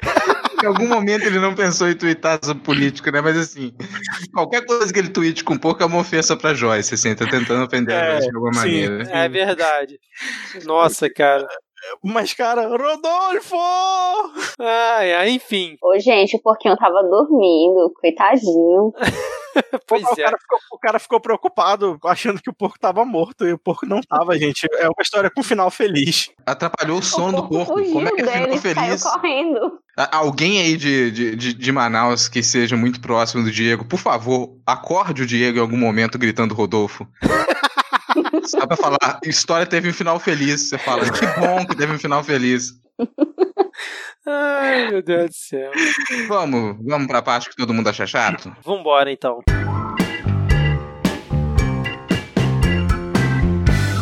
em 0.62 0.66
algum 0.66 0.86
momento 0.86 1.26
ele 1.26 1.40
não 1.40 1.54
pensou 1.54 1.88
em 1.88 1.94
twittar 1.96 2.38
sobre 2.42 2.62
política, 2.62 3.10
né? 3.10 3.20
Mas 3.20 3.36
assim, 3.36 3.72
qualquer 4.32 4.64
coisa 4.64 4.92
que 4.92 4.98
ele 4.98 5.08
tweete 5.08 5.42
com 5.44 5.58
pouco 5.58 5.82
é 5.82 5.86
uma 5.86 5.98
ofensa 5.98 6.36
pra 6.36 6.54
Joyce, 6.54 6.94
assim, 6.94 7.14
tá 7.14 7.26
tentando 7.28 7.64
ofender 7.64 7.94
a 7.94 7.98
É, 7.98 8.10
Joyce 8.12 8.28
de 8.30 8.36
alguma 8.36 8.54
sim. 8.54 8.58
maneira. 8.58 9.10
É 9.10 9.28
verdade. 9.28 9.98
Nossa, 10.64 11.10
cara. 11.10 11.46
Mas, 12.04 12.32
cara, 12.32 12.68
Rodolfo! 12.68 13.56
Ai, 14.60 15.12
ai, 15.14 15.30
enfim. 15.30 15.76
Ô, 15.82 15.98
gente, 15.98 16.36
o 16.36 16.40
porquinho 16.40 16.76
tava 16.76 17.02
dormindo, 17.02 17.92
coitadinho. 18.00 18.92
Pois 19.86 20.02
o, 20.04 20.12
é. 20.12 20.24
cara 20.24 20.38
ficou, 20.38 20.58
o 20.72 20.78
cara 20.78 20.98
ficou 20.98 21.20
preocupado, 21.20 21.98
achando 22.04 22.40
que 22.40 22.48
o 22.48 22.54
porco 22.54 22.78
tava 22.78 23.04
morto, 23.04 23.46
e 23.46 23.52
o 23.52 23.58
porco 23.58 23.86
não 23.86 24.00
tava, 24.00 24.38
gente. 24.38 24.66
É 24.78 24.86
uma 24.86 25.02
história 25.02 25.30
com 25.30 25.42
final 25.42 25.70
feliz. 25.70 26.30
Atrapalhou 26.46 26.98
o 26.98 27.02
sono 27.02 27.38
o 27.38 27.42
do 27.42 27.48
porco 27.48 27.74
fugiu 27.74 27.92
Como 27.92 28.08
é 28.08 28.10
que 28.12 28.20
ele 28.22 28.30
dele, 28.30 28.58
ficou 28.58 28.60
saiu 28.60 28.74
feliz? 28.74 29.02
correndo. 29.02 29.78
Alguém 30.10 30.60
aí 30.60 30.76
de, 30.76 31.10
de, 31.10 31.36
de, 31.36 31.54
de 31.54 31.72
Manaus 31.72 32.28
que 32.28 32.42
seja 32.42 32.76
muito 32.76 33.00
próximo 33.00 33.42
do 33.44 33.50
Diego, 33.50 33.84
por 33.84 33.98
favor, 33.98 34.56
acorde 34.66 35.22
o 35.22 35.26
Diego 35.26 35.58
em 35.58 35.60
algum 35.60 35.76
momento 35.76 36.18
gritando 36.18 36.54
Rodolfo. 36.54 37.06
Só 38.44 38.66
pra 38.66 38.76
falar, 38.76 39.20
a 39.24 39.28
história 39.28 39.66
teve 39.66 39.88
um 39.88 39.92
final 39.92 40.18
feliz. 40.18 40.68
Você 40.68 40.78
fala, 40.78 41.04
que 41.10 41.26
bom 41.38 41.66
que 41.66 41.76
teve 41.76 41.92
um 41.92 41.98
final 41.98 42.24
feliz. 42.24 42.72
Ai, 44.24 44.88
meu 44.88 45.02
Deus 45.02 45.30
do 45.30 45.34
céu. 45.34 45.72
Vamos, 46.28 46.76
vamos 46.80 47.08
pra 47.08 47.20
parte 47.20 47.50
que 47.50 47.56
todo 47.56 47.74
mundo 47.74 47.88
acha 47.88 48.06
chato? 48.06 48.54
Vambora, 48.64 49.10
então. 49.10 49.40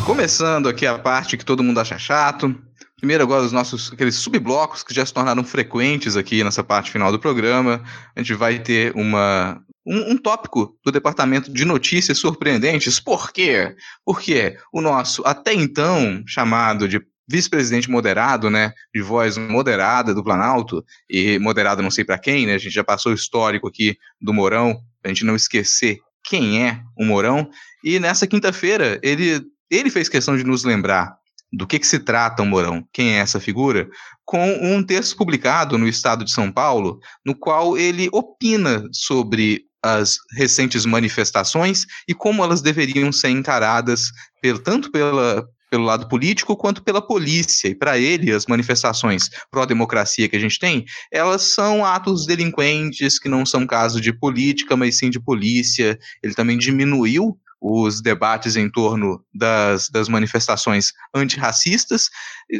Começando 0.04 0.68
aqui 0.68 0.86
a 0.86 0.98
parte 0.98 1.38
que 1.38 1.44
todo 1.44 1.62
mundo 1.62 1.80
acha 1.80 1.98
chato. 1.98 2.54
Primeiro 2.98 3.22
agora 3.22 3.42
os 3.42 3.52
nossos 3.52 3.90
aqueles 3.90 4.16
subblocos 4.16 4.82
que 4.82 4.92
já 4.92 5.06
se 5.06 5.14
tornaram 5.14 5.42
frequentes 5.42 6.18
aqui 6.18 6.44
nessa 6.44 6.62
parte 6.62 6.90
final 6.90 7.10
do 7.10 7.18
programa. 7.18 7.82
A 8.14 8.20
gente 8.20 8.34
vai 8.34 8.58
ter 8.58 8.94
uma 8.94 9.58
um, 9.86 10.12
um 10.12 10.18
tópico 10.18 10.78
do 10.84 10.92
departamento 10.92 11.50
de 11.50 11.64
notícias 11.64 12.18
surpreendentes. 12.18 13.00
Por 13.00 13.32
quê? 13.32 13.74
Porque 14.04 14.58
o 14.70 14.82
nosso 14.82 15.22
até 15.24 15.54
então 15.54 16.22
chamado 16.26 16.86
de 16.86 17.00
vice-presidente 17.30 17.88
moderado, 17.88 18.50
né, 18.50 18.72
de 18.92 19.00
voz 19.00 19.38
moderada 19.38 20.12
do 20.12 20.24
Planalto 20.24 20.84
e 21.08 21.38
moderado 21.38 21.80
não 21.80 21.90
sei 21.90 22.04
para 22.04 22.18
quem, 22.18 22.44
né? 22.44 22.54
A 22.54 22.58
gente 22.58 22.72
já 22.72 22.82
passou 22.82 23.12
o 23.12 23.14
histórico 23.14 23.68
aqui 23.68 23.96
do 24.20 24.34
Mourão, 24.34 24.80
pra 25.00 25.10
gente 25.10 25.24
não 25.24 25.36
esquecer 25.36 25.98
quem 26.24 26.66
é 26.66 26.82
o 26.98 27.04
Mourão. 27.04 27.48
E 27.84 28.00
nessa 28.00 28.26
quinta-feira 28.26 28.98
ele 29.00 29.40
ele 29.70 29.88
fez 29.88 30.08
questão 30.08 30.36
de 30.36 30.42
nos 30.42 30.64
lembrar 30.64 31.14
do 31.52 31.64
que, 31.64 31.78
que 31.78 31.86
se 31.86 32.00
trata 32.00 32.42
o 32.42 32.46
Mourão, 32.46 32.84
quem 32.92 33.14
é 33.14 33.18
essa 33.18 33.38
figura, 33.38 33.88
com 34.24 34.52
um 34.60 34.82
texto 34.82 35.16
publicado 35.16 35.78
no 35.78 35.86
Estado 35.86 36.24
de 36.24 36.32
São 36.32 36.50
Paulo, 36.50 36.98
no 37.24 37.34
qual 37.36 37.78
ele 37.78 38.08
opina 38.12 38.82
sobre 38.92 39.62
as 39.82 40.18
recentes 40.36 40.84
manifestações 40.84 41.86
e 42.08 42.14
como 42.14 42.42
elas 42.42 42.60
deveriam 42.60 43.12
ser 43.12 43.30
encaradas 43.30 44.10
tanto 44.64 44.90
pela, 44.90 45.46
pelo 45.70 45.84
lado 45.84 46.08
político 46.08 46.56
quanto 46.56 46.82
pela 46.82 47.00
polícia. 47.00 47.68
E 47.68 47.74
para 47.74 47.96
ele, 47.96 48.32
as 48.32 48.46
manifestações 48.46 49.30
pró-democracia 49.50 50.28
que 50.28 50.36
a 50.36 50.40
gente 50.40 50.58
tem, 50.58 50.84
elas 51.10 51.42
são 51.42 51.84
atos 51.84 52.26
delinquentes 52.26 53.18
que 53.18 53.28
não 53.28 53.46
são 53.46 53.66
caso 53.66 54.00
de 54.00 54.12
política, 54.12 54.76
mas 54.76 54.98
sim 54.98 55.08
de 55.08 55.20
polícia. 55.20 55.98
Ele 56.22 56.34
também 56.34 56.58
diminuiu 56.58 57.38
os 57.60 58.00
debates 58.00 58.56
em 58.56 58.70
torno 58.70 59.22
das, 59.34 59.90
das 59.90 60.08
manifestações 60.08 60.92
antirracistas, 61.14 62.08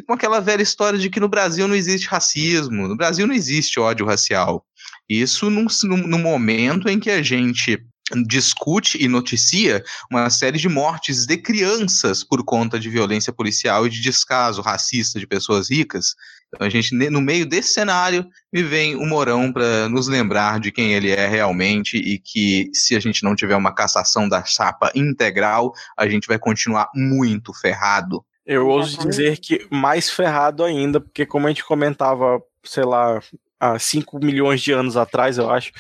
com 0.07 0.13
aquela 0.13 0.41
velha 0.41 0.63
história 0.63 0.99
de 0.99 1.09
que 1.09 1.19
no 1.19 1.29
Brasil 1.29 1.67
não 1.67 1.75
existe 1.75 2.07
racismo, 2.07 2.87
no 2.87 2.97
Brasil 2.97 3.27
não 3.27 3.35
existe 3.35 3.81
ódio 3.81 4.05
racial. 4.05 4.65
Isso 5.09 5.49
num, 5.49 5.67
num 5.85 6.19
momento 6.19 6.89
em 6.89 7.01
que 7.01 7.11
a 7.11 7.23
gente 7.23 7.83
discute 8.27 9.03
e 9.03 9.09
noticia 9.09 9.83
uma 10.11 10.29
série 10.31 10.59
de 10.59 10.69
mortes 10.69 11.27
de 11.27 11.37
crianças 11.37 12.25
por 12.25 12.45
conta 12.45 12.79
de 12.79 12.89
violência 12.89 13.33
policial 13.33 13.87
e 13.87 13.91
de 13.91 14.01
descaso 14.01 14.63
racista 14.63 15.19
de 15.19 15.27
pessoas 15.27 15.71
ricas. 15.71 16.15
Então, 16.49 16.67
a 16.67 16.71
gente, 16.71 16.93
no 16.95 17.21
meio 17.21 17.47
desse 17.47 17.75
cenário, 17.75 18.27
me 18.53 18.63
vem 18.63 18.97
o 18.97 19.07
Morão 19.07 19.53
para 19.53 19.89
nos 19.89 20.09
lembrar 20.09 20.59
de 20.59 20.73
quem 20.73 20.95
ele 20.95 21.11
é 21.11 21.29
realmente 21.29 21.97
e 21.97 22.19
que, 22.19 22.69
se 22.75 22.97
a 22.97 23.01
gente 23.01 23.23
não 23.23 23.37
tiver 23.37 23.55
uma 23.55 23.73
cassação 23.73 24.29
da 24.29 24.45
chapa 24.45 24.91
integral, 24.95 25.73
a 25.97 26.09
gente 26.09 26.27
vai 26.27 26.39
continuar 26.39 26.89
muito 26.93 27.53
ferrado. 27.55 28.25
Eu 28.45 28.67
ouso 28.67 28.99
dizer 28.99 29.39
que 29.39 29.65
mais 29.71 30.11
ferrado 30.11 30.65
ainda, 30.65 31.01
porque, 31.01 31.25
como 31.25 31.47
a 31.47 31.51
gente 31.51 31.65
comentava, 31.65 32.43
sei 32.65 32.85
lá, 32.85 33.21
há 33.61 33.79
5 33.79 34.19
milhões 34.19 34.61
de 34.61 34.73
anos 34.73 34.97
atrás, 34.97 35.39
eu 35.39 35.49
acho, 35.49 35.71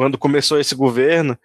quando 0.00 0.16
começou 0.16 0.58
esse 0.58 0.74
governo, 0.74 1.36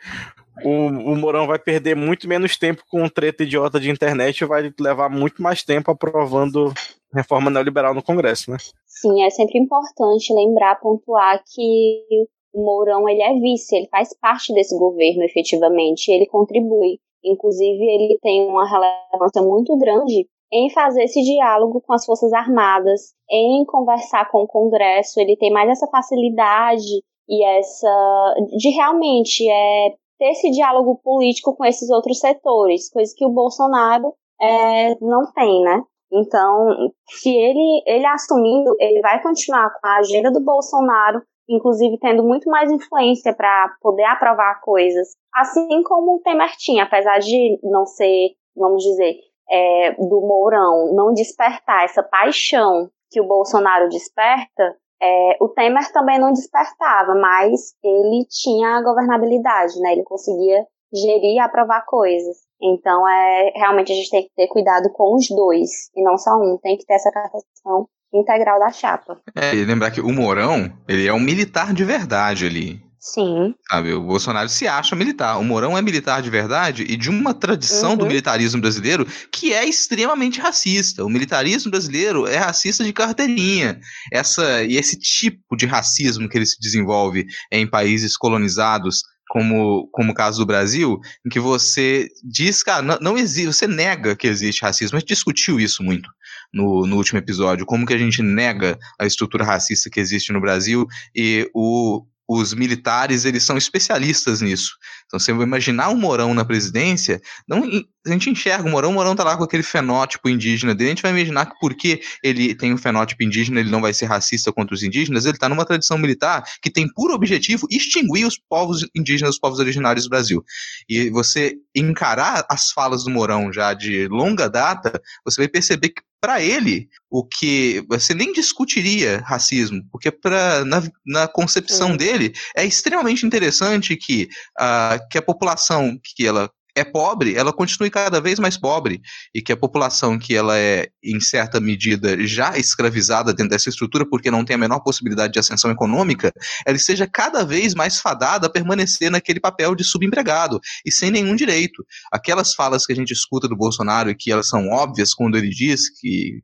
o, 0.64 0.70
o 0.70 1.16
Mourão 1.18 1.46
vai 1.46 1.60
perder 1.60 1.94
muito 1.94 2.26
menos 2.26 2.56
tempo 2.56 2.84
com 2.90 3.10
treta 3.10 3.44
idiota 3.44 3.82
de 3.82 3.92
internet 3.92 4.40
e 4.40 4.46
vai 4.46 4.74
levar 4.80 5.10
muito 5.10 5.44
mais 5.44 5.62
tempo 5.62 5.92
aprovando 5.92 6.72
reforma 7.14 7.52
neoliberal 7.52 7.94
no 7.94 8.02
Congresso, 8.02 8.50
né? 8.50 8.56
Sim, 8.86 9.24
é 9.24 9.30
sempre 9.30 9.60
importante 9.60 10.34
lembrar, 10.34 10.80
pontuar 10.80 11.44
que 11.54 12.06
o 12.54 12.64
Mourão 12.64 13.10
ele 13.10 13.22
é 13.22 13.34
vice, 13.34 13.76
ele 13.76 13.90
faz 13.90 14.18
parte 14.18 14.54
desse 14.54 14.74
governo 14.80 15.26
efetivamente, 15.26 16.08
ele 16.10 16.26
contribui. 16.26 17.00
Inclusive, 17.26 17.84
ele 17.84 18.18
tem 18.22 18.48
uma 18.48 18.66
relevância 18.66 19.42
muito 19.42 19.78
grande 19.78 20.30
em 20.50 20.70
fazer 20.70 21.04
esse 21.04 21.22
diálogo 21.22 21.82
com 21.82 21.92
as 21.92 22.06
Forças 22.06 22.32
Armadas, 22.32 23.14
em 23.30 23.66
conversar 23.66 24.32
com 24.32 24.44
o 24.44 24.48
Congresso, 24.48 25.20
ele 25.20 25.36
tem 25.36 25.52
mais 25.52 25.70
essa 25.70 25.88
facilidade 25.88 27.04
e 27.28 27.44
essa 27.44 28.36
de 28.58 28.70
realmente 28.70 29.50
é 29.50 29.90
ter 30.18 30.32
esse 30.32 30.50
diálogo 30.52 31.00
político 31.04 31.56
com 31.56 31.66
esses 31.66 31.90
outros 31.90 32.20
setores, 32.20 32.90
coisa 32.90 33.14
que 33.16 33.26
o 33.26 33.32
Bolsonaro 33.32 34.14
é, 34.42 34.96
não 35.02 35.32
tem, 35.34 35.62
né? 35.62 35.84
Então, 36.12 36.68
se 37.10 37.30
ele, 37.30 37.84
ele 37.86 38.06
assumindo, 38.06 38.76
ele 38.80 39.02
vai 39.02 39.22
continuar 39.22 39.70
com 39.70 39.88
a 39.88 39.98
agenda 39.98 40.32
do 40.32 40.40
Bolsonaro, 40.40 41.22
inclusive 41.50 41.98
tendo 42.00 42.24
muito 42.24 42.50
mais 42.50 42.72
influência 42.72 43.34
para 43.36 43.76
poder 43.82 44.06
aprovar 44.06 44.62
coisas, 44.62 45.10
assim 45.34 45.84
como 45.84 46.16
o 46.16 46.20
Temer 46.22 46.52
tinha, 46.58 46.84
apesar 46.84 47.20
de 47.20 47.60
não 47.64 47.86
ser, 47.86 48.30
vamos 48.56 48.84
dizer, 48.84 49.16
é, 49.50 49.92
do 49.94 50.22
Mourão 50.22 50.94
não 50.94 51.14
despertar 51.14 51.84
essa 51.84 52.02
paixão 52.02 52.90
que 53.12 53.22
o 53.22 53.28
Bolsonaro 53.28 53.90
desperta, 53.90 54.76
é, 55.02 55.38
o 55.42 55.50
Temer 55.50 55.92
também 55.92 56.20
não 56.20 56.32
despertava, 56.32 57.14
mas 57.16 57.74
ele 57.84 58.26
tinha 58.30 58.78
a 58.78 58.84
governabilidade, 58.84 59.80
né? 59.80 59.94
Ele 59.94 60.04
conseguia 60.04 60.66
gerir 60.94 61.36
e 61.36 61.40
aprovar 61.40 61.86
coisas. 61.86 62.38
Então, 62.62 63.08
é, 63.08 63.52
realmente 63.56 63.92
a 63.92 63.96
gente 63.96 64.10
tem 64.10 64.24
que 64.24 64.32
ter 64.36 64.48
cuidado 64.48 64.90
com 64.94 65.16
os 65.16 65.28
dois, 65.28 65.90
e 65.96 66.02
não 66.04 66.18
só 66.18 66.32
um, 66.32 66.58
tem 66.62 66.78
que 66.78 66.86
ter 66.86 66.94
essa 66.94 67.12
capacitação 67.12 67.88
integral 68.14 68.60
da 68.60 68.72
chapa. 68.72 69.20
É, 69.36 69.54
e 69.54 69.66
lembrar 69.66 69.92
que 69.92 70.00
o 70.00 70.12
Mourão, 70.12 70.72
ele 70.88 71.08
é 71.08 71.14
um 71.14 71.20
militar 71.20 71.74
de 71.74 71.84
verdade 71.84 72.46
ali. 72.46 72.80
Sim. 73.06 73.54
Sabe, 73.70 73.94
o 73.94 74.02
Bolsonaro 74.02 74.50
se 74.50 74.68
acha 74.68 74.96
militar. 74.96 75.38
O 75.38 75.44
Mourão 75.44 75.78
é 75.78 75.82
militar 75.82 76.24
de 76.24 76.30
verdade 76.32 76.84
e 76.90 76.98
de 76.98 77.08
uma 77.08 77.36
tradição 77.36 77.92
uhum. 77.92 77.98
do 77.98 78.08
militarismo 78.08 78.60
brasileiro 78.60 79.06
que 79.32 79.54
é 79.54 79.64
extremamente 79.64 80.40
racista. 80.40 81.06
O 81.06 81.10
militarismo 81.10 81.70
brasileiro 81.70 82.26
é 82.26 82.38
racista 82.38 82.84
de 82.84 82.92
carteirinha. 82.92 83.80
Essa, 84.12 84.64
e 84.64 84.76
esse 84.76 84.98
tipo 84.98 85.56
de 85.56 85.68
racismo 85.68 86.28
que 86.28 86.36
ele 86.36 86.48
se 86.48 86.60
desenvolve 86.60 87.28
em 87.52 87.68
países 87.68 88.18
colonizados 88.18 89.04
como, 89.30 89.88
como 89.92 90.12
o 90.12 90.16
caso 90.16 90.40
do 90.40 90.46
Brasil, 90.46 91.00
em 91.24 91.30
que 91.30 91.40
você 91.40 92.08
diz, 92.24 92.64
cara, 92.64 92.82
não, 92.82 92.98
não 93.00 93.18
existe, 93.18 93.54
você 93.54 93.68
nega 93.68 94.16
que 94.16 94.26
existe 94.26 94.64
racismo. 94.64 94.98
A 94.98 95.00
gente 95.00 95.10
discutiu 95.10 95.60
isso 95.60 95.84
muito 95.84 96.10
no, 96.52 96.88
no 96.88 96.96
último 96.96 97.20
episódio, 97.20 97.68
como 97.68 97.86
que 97.86 97.94
a 97.94 97.98
gente 98.00 98.24
nega 98.24 98.80
a 99.00 99.06
estrutura 99.06 99.46
racista 99.46 99.92
que 99.92 100.00
existe 100.00 100.34
no 100.34 100.42
Brasil 100.42 100.88
e 101.16 101.48
o, 101.54 102.04
os 102.28 102.54
militares 102.54 103.26
eles 103.26 103.44
são 103.44 103.58
especialistas 103.58 104.42
nisso. 104.42 104.78
Então, 105.06 105.20
você 105.20 105.32
vai 105.34 105.46
imaginar 105.46 105.90
o 105.90 105.98
Mourão 105.98 106.34
na 106.34 106.46
presidência, 106.46 107.22
não, 107.48 107.64
a 108.06 108.12
gente 108.12 108.30
enxerga 108.30 108.68
o 108.68 108.72
Mourão, 108.72 108.92
o 108.92 108.94
Mourão 108.94 109.16
tá 109.16 109.24
lá 109.24 109.36
com 109.36 109.44
aquele 109.44 109.64
fenótipo 109.64 110.30
indígena 110.30 110.76
dele, 110.76 110.92
a 110.92 110.94
gente 110.94 111.02
vai 111.02 111.12
imaginar 111.12 111.46
que 111.48 111.60
porque 111.60 112.02
ele 112.24 112.54
tem 112.54 112.74
um 112.74 112.78
fenótipo 112.78 113.24
indígena, 113.24 113.60
ele 113.60 113.72
não 113.72 113.82
vai 113.82 113.94
ser 113.94 114.06
racista 114.06 114.52
contra 114.52 114.76
os 114.76 114.84
indígenas, 114.84 115.26
ele 115.26 115.36
está 115.36 115.50
numa 115.50 115.66
tradição 115.66 115.98
militar 115.98 116.44
que 116.62 116.70
tem 116.70 116.88
por 116.88 117.12
objetivo 117.12 117.68
extinguir 117.72 118.26
os 118.26 118.38
povos 118.38 118.88
indígenas, 118.96 119.36
os 119.36 119.40
povos 119.40 119.60
originários 119.60 120.06
do 120.06 120.10
Brasil. 120.10 120.44
E 120.88 121.10
você 121.10 121.56
encarar 121.76 122.46
as 122.50 122.72
falas 122.72 123.04
do 123.04 123.10
Mourão 123.10 123.52
já 123.52 123.74
de 123.74 124.08
longa 124.08 124.48
data, 124.48 125.02
você 125.24 125.42
vai 125.42 125.48
perceber 125.48 125.90
que 125.90 126.02
para 126.26 126.42
ele, 126.42 126.90
o 127.08 127.24
que 127.24 127.86
você 127.88 128.16
nem 128.16 128.34
discutiria 128.34 129.22
racismo, 129.28 129.84
porque 129.92 130.10
pra, 130.10 130.66
na, 130.66 130.82
na 131.06 131.28
concepção 131.28 131.96
dele 131.96 132.34
é 132.56 132.66
extremamente 132.66 133.26
interessante 133.28 133.96
que, 133.96 134.28
uh, 134.60 134.98
que 135.12 135.20
a 135.20 135.22
população 135.22 136.00
que 136.04 136.26
ela 136.26 136.50
é 136.76 136.84
pobre, 136.84 137.36
ela 137.36 137.54
continue 137.54 137.90
cada 137.90 138.20
vez 138.20 138.38
mais 138.38 138.58
pobre 138.58 139.02
e 139.34 139.42
que 139.42 139.52
a 139.52 139.58
população 139.58 140.20
que 140.20 140.36
ela 140.36 140.58
é 140.58 140.90
em 141.04 141.20
certa 141.20 141.60
medida 141.60 142.22
já 142.28 142.58
escravizada 142.58 143.34
dentro 143.34 143.52
dessa 143.52 143.70
estrutura 143.70 144.06
porque 144.08 144.30
não 144.30 144.44
tem 144.44 144.56
a 144.56 144.60
menor 144.60 144.80
possibilidade 144.82 145.34
de 145.34 145.40
ascensão 145.40 145.72
econômica, 145.72 146.34
ela 146.66 146.78
seja 146.78 147.08
cada 147.08 147.46
vez 147.46 147.74
mais 147.74 148.00
fadada 148.00 148.48
a 148.48 148.50
permanecer 148.50 149.10
naquele 149.10 149.40
papel 149.40 149.74
de 149.74 149.84
subempregado 149.84 150.60
e 150.86 150.92
sem 150.92 151.10
nenhum 151.10 151.36
direito. 151.36 151.86
Aquelas 152.12 152.54
falas 152.54 152.86
que 152.86 152.92
a 152.92 152.96
gente 152.96 153.12
escuta 153.12 153.48
do 153.48 153.56
Bolsonaro 153.56 154.10
e 154.10 154.16
que 154.16 154.32
elas 154.32 154.50
são 154.50 154.68
óbvias 154.68 155.14
quando 155.14 155.38
ele 155.38 155.50
diz 155.50 155.90
que 156.00 156.42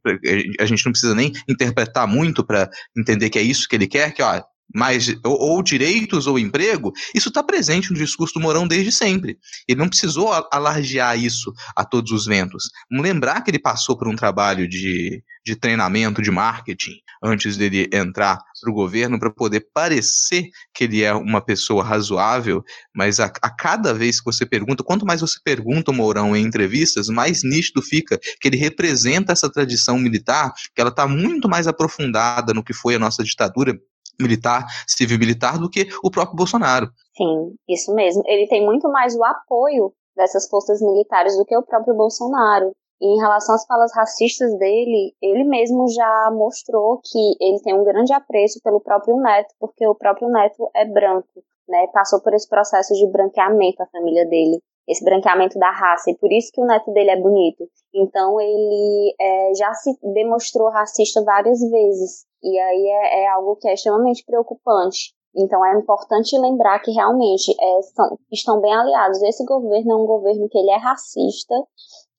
a 0.59 0.65
gente 0.65 0.85
não 0.85 0.91
precisa 0.91 1.13
nem 1.13 1.33
interpretar 1.47 2.07
muito 2.07 2.45
para 2.45 2.69
entender 2.97 3.29
que 3.29 3.39
é 3.39 3.41
isso 3.41 3.67
que 3.67 3.75
ele 3.75 3.87
quer, 3.87 4.13
que 4.13 4.21
ó, 4.21 4.41
mais 4.73 5.07
ou, 5.23 5.39
ou, 5.39 5.63
direitos 5.63 6.27
ou 6.27 6.39
emprego, 6.39 6.91
isso 7.13 7.29
está 7.29 7.43
presente 7.43 7.91
no 7.91 7.97
discurso 7.97 8.35
do 8.35 8.39
Mourão 8.39 8.67
desde 8.67 8.91
sempre. 8.91 9.37
Ele 9.67 9.79
não 9.79 9.89
precisou 9.89 10.31
alardear 10.51 11.17
isso 11.17 11.53
a 11.75 11.83
todos 11.83 12.11
os 12.11 12.25
ventos. 12.25 12.69
Lembrar 12.91 13.41
que 13.41 13.51
ele 13.51 13.59
passou 13.59 13.97
por 13.97 14.07
um 14.07 14.15
trabalho 14.15 14.67
de, 14.67 15.23
de 15.45 15.55
treinamento 15.55 16.21
de 16.21 16.31
marketing 16.31 16.95
antes 17.23 17.55
dele 17.55 17.87
entrar 17.93 18.37
para 18.59 18.71
o 18.71 18.73
governo 18.73 19.19
para 19.19 19.31
poder 19.31 19.67
parecer 19.73 20.49
que 20.73 20.85
ele 20.85 21.03
é 21.03 21.13
uma 21.13 21.39
pessoa 21.39 21.83
razoável, 21.83 22.63
mas 22.95 23.19
a, 23.19 23.25
a, 23.41 23.49
cada 23.49 23.93
vez 23.93 24.19
que 24.19 24.25
você 24.25 24.45
pergunta, 24.45 24.83
quanto 24.83 25.05
mais 25.05 25.21
você 25.21 25.37
pergunta 25.43 25.91
o 25.91 25.93
Mourão 25.93 26.35
em 26.35 26.43
entrevistas, 26.43 27.09
mais 27.09 27.43
nítido 27.43 27.81
fica 27.81 28.19
que 28.39 28.47
ele 28.47 28.57
representa 28.57 29.33
essa 29.33 29.51
tradição 29.51 29.97
militar, 29.99 30.51
que 30.73 30.81
ela 30.81 30.89
está 30.89 31.07
muito 31.07 31.47
mais 31.47 31.67
aprofundada 31.67 32.53
no 32.53 32.63
que 32.63 32.73
foi 32.73 32.95
a 32.95 32.99
nossa 32.99 33.23
ditadura 33.23 33.79
militar, 34.21 34.65
civil-militar, 34.87 35.59
do 35.59 35.69
que 35.69 35.87
o 36.03 36.11
próprio 36.11 36.35
Bolsonaro. 36.35 36.87
Sim, 37.15 37.55
isso 37.67 37.93
mesmo. 37.93 38.23
Ele 38.25 38.47
tem 38.47 38.65
muito 38.65 38.89
mais 38.89 39.15
o 39.15 39.23
apoio 39.23 39.93
dessas 40.15 40.47
forças 40.47 40.81
militares 40.81 41.37
do 41.37 41.45
que 41.45 41.55
o 41.55 41.63
próprio 41.63 41.95
Bolsonaro. 41.95 42.71
E 43.01 43.05
em 43.05 43.19
relação 43.19 43.55
às 43.55 43.65
falas 43.65 43.91
racistas 43.95 44.55
dele, 44.59 45.15
ele 45.21 45.43
mesmo 45.43 45.87
já 45.91 46.29
mostrou 46.31 47.01
que 47.03 47.35
ele 47.41 47.59
tem 47.63 47.73
um 47.73 47.83
grande 47.83 48.13
apreço 48.13 48.59
pelo 48.63 48.79
próprio 48.79 49.17
neto, 49.17 49.55
porque 49.59 49.87
o 49.87 49.95
próprio 49.95 50.29
neto 50.29 50.69
é 50.75 50.85
branco, 50.85 51.43
né? 51.67 51.87
Passou 51.87 52.21
por 52.21 52.33
esse 52.35 52.47
processo 52.47 52.93
de 52.93 53.11
branqueamento 53.11 53.81
a 53.81 53.87
família 53.87 54.27
dele, 54.27 54.61
esse 54.87 55.03
branqueamento 55.03 55.57
da 55.59 55.71
raça, 55.71 56.11
e 56.11 56.17
por 56.17 56.31
isso 56.31 56.51
que 56.53 56.61
o 56.61 56.65
neto 56.65 56.91
dele 56.91 57.11
é 57.11 57.19
bonito. 57.19 57.67
Então 57.93 58.39
ele 58.39 59.15
é, 59.19 59.53
já 59.55 59.73
se 59.73 59.97
demonstrou 60.13 60.69
racista 60.69 61.23
várias 61.23 61.59
vezes. 61.59 62.25
E 62.43 62.59
aí 62.59 62.87
é, 62.87 63.23
é 63.23 63.27
algo 63.29 63.55
que 63.57 63.67
é 63.67 63.73
extremamente 63.73 64.23
preocupante. 64.25 65.13
Então 65.35 65.65
é 65.65 65.77
importante 65.77 66.37
lembrar 66.37 66.79
que 66.79 66.91
realmente 66.91 67.55
é, 67.59 67.81
são, 67.81 68.17
estão 68.31 68.59
bem 68.59 68.73
aliados. 68.73 69.21
Esse 69.21 69.45
governo 69.45 69.91
é 69.91 69.95
um 69.95 70.05
governo 70.05 70.49
que 70.49 70.57
ele 70.57 70.71
é 70.71 70.77
racista 70.77 71.55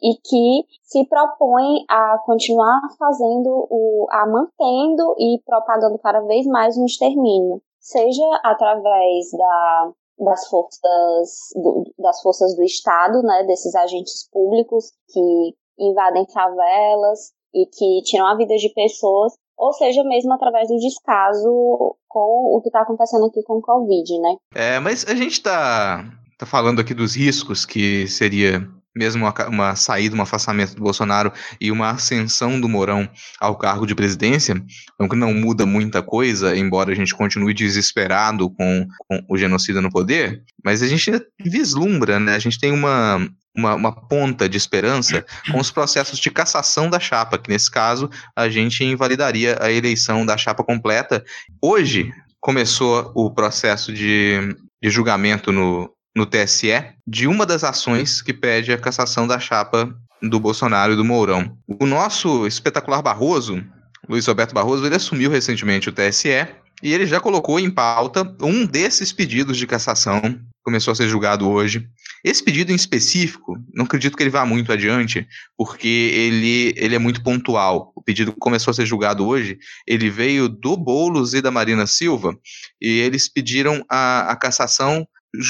e 0.02 0.14
que 0.16 0.66
se 0.82 1.06
propõe 1.06 1.84
a 1.88 2.18
continuar 2.24 2.80
fazendo 2.98 3.66
o, 3.70 4.06
a 4.10 4.26
mantendo 4.26 5.14
e 5.18 5.40
propagando 5.46 5.98
cada 5.98 6.20
vez 6.22 6.44
mais 6.46 6.76
um 6.76 6.84
extermínio, 6.84 7.62
seja 7.78 8.26
através 8.42 9.30
da, 9.30 9.92
das 10.18 10.48
forças 10.48 11.50
do, 11.54 11.84
das 12.02 12.20
forças 12.20 12.54
do 12.54 12.62
Estado, 12.62 13.22
né, 13.22 13.44
desses 13.44 13.74
agentes 13.74 14.28
públicos 14.30 14.92
que 15.08 15.54
invadem 15.78 16.26
favelas 16.32 17.32
e 17.54 17.66
que 17.66 18.02
tiram 18.02 18.26
a 18.26 18.36
vida 18.36 18.56
de 18.56 18.68
pessoas, 18.74 19.32
ou 19.56 19.72
seja, 19.72 20.02
mesmo 20.04 20.32
através 20.32 20.68
do 20.68 20.76
descaso 20.76 21.96
com 22.08 22.56
o 22.56 22.60
que 22.60 22.68
está 22.68 22.82
acontecendo 22.82 23.26
aqui 23.26 23.42
com 23.42 23.58
o 23.58 23.62
Covid, 23.62 24.18
né? 24.20 24.36
É, 24.54 24.78
mas 24.80 25.06
a 25.06 25.14
gente 25.14 25.32
está 25.32 26.04
tá 26.38 26.46
falando 26.46 26.80
aqui 26.80 26.92
dos 26.92 27.16
riscos 27.16 27.64
que 27.64 28.06
seria 28.08 28.60
mesmo 28.94 29.24
uma, 29.24 29.48
uma, 29.48 29.76
saída, 29.76 30.14
um 30.14 30.22
afastamento 30.22 30.74
do 30.74 30.82
Bolsonaro 30.82 31.32
e 31.60 31.70
uma 31.70 31.90
ascensão 31.90 32.60
do 32.60 32.68
Mourão 32.68 33.08
ao 33.40 33.56
cargo 33.56 33.86
de 33.86 33.94
presidência, 33.94 34.62
então 34.94 35.08
que 35.08 35.16
não 35.16 35.32
muda 35.32 35.64
muita 35.64 36.02
coisa, 36.02 36.56
embora 36.56 36.92
a 36.92 36.94
gente 36.94 37.14
continue 37.14 37.54
desesperado 37.54 38.50
com, 38.50 38.86
com 39.08 39.24
o 39.28 39.36
genocida 39.36 39.80
no 39.80 39.90
poder, 39.90 40.42
mas 40.64 40.82
a 40.82 40.88
gente 40.88 41.10
vislumbra, 41.40 42.20
né? 42.20 42.34
A 42.34 42.38
gente 42.38 42.58
tem 42.58 42.72
uma, 42.72 43.26
uma, 43.56 43.74
uma, 43.74 43.92
ponta 43.92 44.48
de 44.48 44.56
esperança 44.56 45.24
com 45.50 45.58
os 45.58 45.70
processos 45.70 46.18
de 46.18 46.30
cassação 46.30 46.88
da 46.88 47.00
chapa, 47.00 47.38
que 47.38 47.50
nesse 47.50 47.70
caso 47.70 48.10
a 48.36 48.48
gente 48.48 48.84
invalidaria 48.84 49.58
a 49.60 49.70
eleição 49.70 50.24
da 50.24 50.36
chapa 50.36 50.62
completa. 50.62 51.24
Hoje 51.60 52.12
começou 52.40 53.12
o 53.14 53.30
processo 53.30 53.92
de, 53.92 54.56
de 54.82 54.90
julgamento 54.90 55.52
no, 55.52 55.90
no 56.14 56.26
TSE 56.26 56.72
de 57.06 57.26
uma 57.26 57.46
das 57.46 57.64
ações 57.64 58.20
que 58.20 58.32
pede 58.32 58.72
a 58.72 58.78
cassação 58.78 59.26
da 59.26 59.38
chapa 59.38 59.94
do 60.22 60.38
Bolsonaro 60.38 60.92
e 60.92 60.96
do 60.96 61.04
Mourão. 61.04 61.56
O 61.80 61.86
nosso 61.86 62.46
espetacular 62.46 63.02
Barroso, 63.02 63.64
Luiz 64.08 64.26
Roberto 64.26 64.54
Barroso, 64.54 64.84
ele 64.86 64.94
assumiu 64.94 65.30
recentemente 65.30 65.88
o 65.88 65.92
TSE 65.92 66.46
e 66.82 66.92
ele 66.92 67.06
já 67.06 67.20
colocou 67.20 67.58
em 67.60 67.70
pauta 67.70 68.36
um 68.40 68.66
desses 68.66 69.12
pedidos 69.12 69.56
de 69.56 69.66
cassação, 69.66 70.20
começou 70.64 70.92
a 70.92 70.94
ser 70.94 71.08
julgado 71.08 71.48
hoje. 71.48 71.88
Esse 72.24 72.42
pedido 72.42 72.72
em 72.72 72.74
específico, 72.74 73.56
não 73.72 73.84
acredito 73.84 74.16
que 74.16 74.22
ele 74.22 74.30
vá 74.30 74.44
muito 74.44 74.72
adiante, 74.72 75.26
porque 75.56 75.88
ele, 75.88 76.72
ele 76.76 76.94
é 76.94 76.98
muito 76.98 77.22
pontual. 77.22 77.92
O 77.96 78.02
pedido 78.02 78.32
começou 78.32 78.70
a 78.70 78.74
ser 78.74 78.86
julgado 78.86 79.26
hoje, 79.26 79.58
ele 79.86 80.10
veio 80.10 80.48
do 80.48 80.76
Boulos 80.76 81.34
e 81.34 81.40
da 81.40 81.50
Marina 81.50 81.86
Silva, 81.86 82.36
e 82.80 83.00
eles 83.00 83.28
pediram 83.28 83.84
a, 83.88 84.32
a 84.32 84.36
cassação 84.36 85.06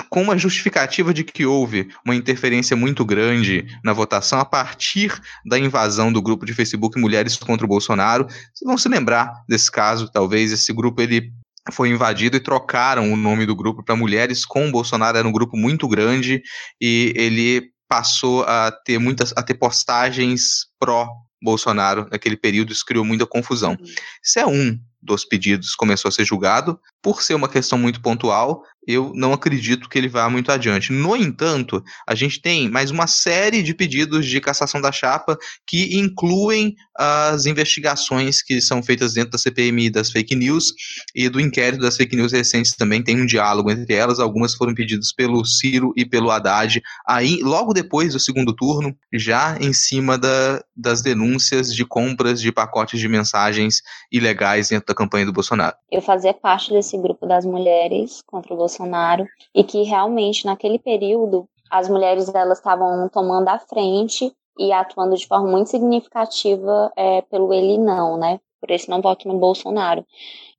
com 0.09 0.23
uma 0.23 0.39
justificativa 0.39 1.13
de 1.13 1.25
que 1.25 1.45
houve 1.45 1.89
uma 2.05 2.15
interferência 2.15 2.77
muito 2.77 3.05
grande 3.05 3.67
na 3.83 3.93
votação 3.93 4.39
a 4.39 4.45
partir 4.45 5.21
da 5.45 5.59
invasão 5.59 6.13
do 6.13 6.23
grupo 6.23 6.47
de 6.47 6.55
Facebook 6.55 6.99
Mulheres 7.01 7.37
contra 7.37 7.65
o 7.65 7.69
Bolsonaro. 7.69 8.27
Vocês 8.27 8.67
vão 8.67 8.79
se 8.79 8.89
lembrar 8.89 9.33
desse 9.49 9.71
caso, 9.71 10.11
talvez 10.11 10.53
esse 10.53 10.73
grupo 10.73 11.03
ele 11.03 11.33
foi 11.73 11.89
invadido 11.91 12.37
e 12.37 12.41
trocaram 12.41 13.13
o 13.13 13.17
nome 13.17 13.47
do 13.47 13.57
grupo 13.57 13.83
para 13.83 13.97
Mulheres 13.97 14.45
com 14.45 14.69
o 14.69 14.73
Bolsonaro, 14.73 15.19
era 15.19 15.29
um 15.29 15.33
grupo 15.33 15.57
muito 15.57 15.89
grande 15.89 16.43
e 16.81 17.13
ele 17.17 17.71
passou 17.89 18.43
a 18.45 18.73
ter 18.85 18.99
muitas 18.99 19.33
a 19.37 19.43
ter 19.43 19.55
postagens 19.55 20.67
pró 20.79 21.09
Bolsonaro 21.43 22.07
naquele 22.11 22.37
período, 22.37 22.73
isso 22.73 22.85
criou 22.85 23.05
muita 23.05 23.27
confusão. 23.27 23.77
Isso 24.23 24.39
é 24.39 24.47
um 24.47 24.79
dos 25.03 25.25
pedidos 25.25 25.75
começou 25.75 26.09
a 26.09 26.13
ser 26.13 26.25
julgado. 26.25 26.79
Por 27.03 27.23
ser 27.23 27.35
uma 27.35 27.49
questão 27.49 27.77
muito 27.77 28.01
pontual, 28.01 28.63
eu 28.87 29.13
não 29.15 29.33
acredito 29.33 29.89
que 29.89 29.97
ele 29.97 30.09
vá 30.09 30.29
muito 30.29 30.51
adiante. 30.51 30.93
No 30.93 31.17
entanto, 31.17 31.83
a 32.07 32.15
gente 32.15 32.41
tem 32.41 32.69
mais 32.69 32.91
uma 32.91 33.07
série 33.07 33.63
de 33.63 33.75
pedidos 33.75 34.27
de 34.27 34.41
cassação 34.41 34.81
da 34.81 34.91
chapa 34.91 35.39
que 35.67 35.97
incluem 35.97 36.75
as 36.97 37.47
investigações 37.47 38.43
que 38.43 38.61
são 38.61 38.83
feitas 38.83 39.15
dentro 39.15 39.33
da 39.33 39.39
CPMI 39.39 39.91
das 39.91 40.11
fake 40.11 40.35
news 40.35 40.73
e 41.15 41.29
do 41.29 41.41
inquérito 41.41 41.81
das 41.81 41.97
fake 41.97 42.17
news 42.17 42.33
recentes 42.33 42.75
também 42.75 43.03
tem 43.03 43.21
um 43.21 43.27
diálogo 43.27 43.71
entre 43.71 43.95
elas. 43.95 44.19
Algumas 44.19 44.55
foram 44.55 44.75
pedidas 44.75 45.13
pelo 45.13 45.45
Ciro 45.45 45.93
e 45.97 46.05
pelo 46.05 46.31
Haddad, 46.31 46.83
aí 47.07 47.39
logo 47.43 47.73
depois 47.73 48.13
do 48.13 48.21
segundo 48.21 48.55
turno, 48.55 48.95
já 49.13 49.57
em 49.61 49.73
cima 49.73 50.19
da, 50.19 50.63
das 50.77 51.03
denúncias 51.03 51.75
de 51.75 51.85
compras 51.85 52.41
de 52.41 52.51
pacotes 52.51 52.99
de 52.99 53.09
mensagens 53.09 53.81
ilegais 54.11 54.69
dentro 54.69 54.87
da 54.87 54.95
campanha 54.95 55.27
do 55.27 55.33
Bolsonaro. 55.33 55.77
Eu 55.91 56.03
fazia 56.03 56.35
parte 56.35 56.73
desse 56.73 56.99
grupo 56.99 57.27
das 57.27 57.45
mulheres 57.45 58.21
contra 58.27 58.53
o 58.53 58.57
Bolsonaro 58.57 58.72
Bolsonaro 58.73 59.27
e 59.55 59.63
que 59.63 59.83
realmente 59.83 60.47
naquele 60.47 60.79
período 60.79 61.47
as 61.71 61.89
mulheres 61.89 62.33
elas 62.35 62.59
estavam 62.59 63.09
tomando 63.09 63.49
a 63.49 63.59
frente 63.59 64.33
e 64.59 64.73
atuando 64.73 65.17
de 65.17 65.27
forma 65.27 65.49
muito 65.49 65.71
significativa 65.71 66.93
é, 66.97 67.23
pelo 67.23 67.53
ele 67.53 67.79
não, 67.79 68.19
né? 68.19 68.41
Por 68.61 68.71
esse 68.71 68.89
não 68.89 69.01
voto 69.01 69.27
no 69.27 69.39
Bolsonaro. 69.39 70.05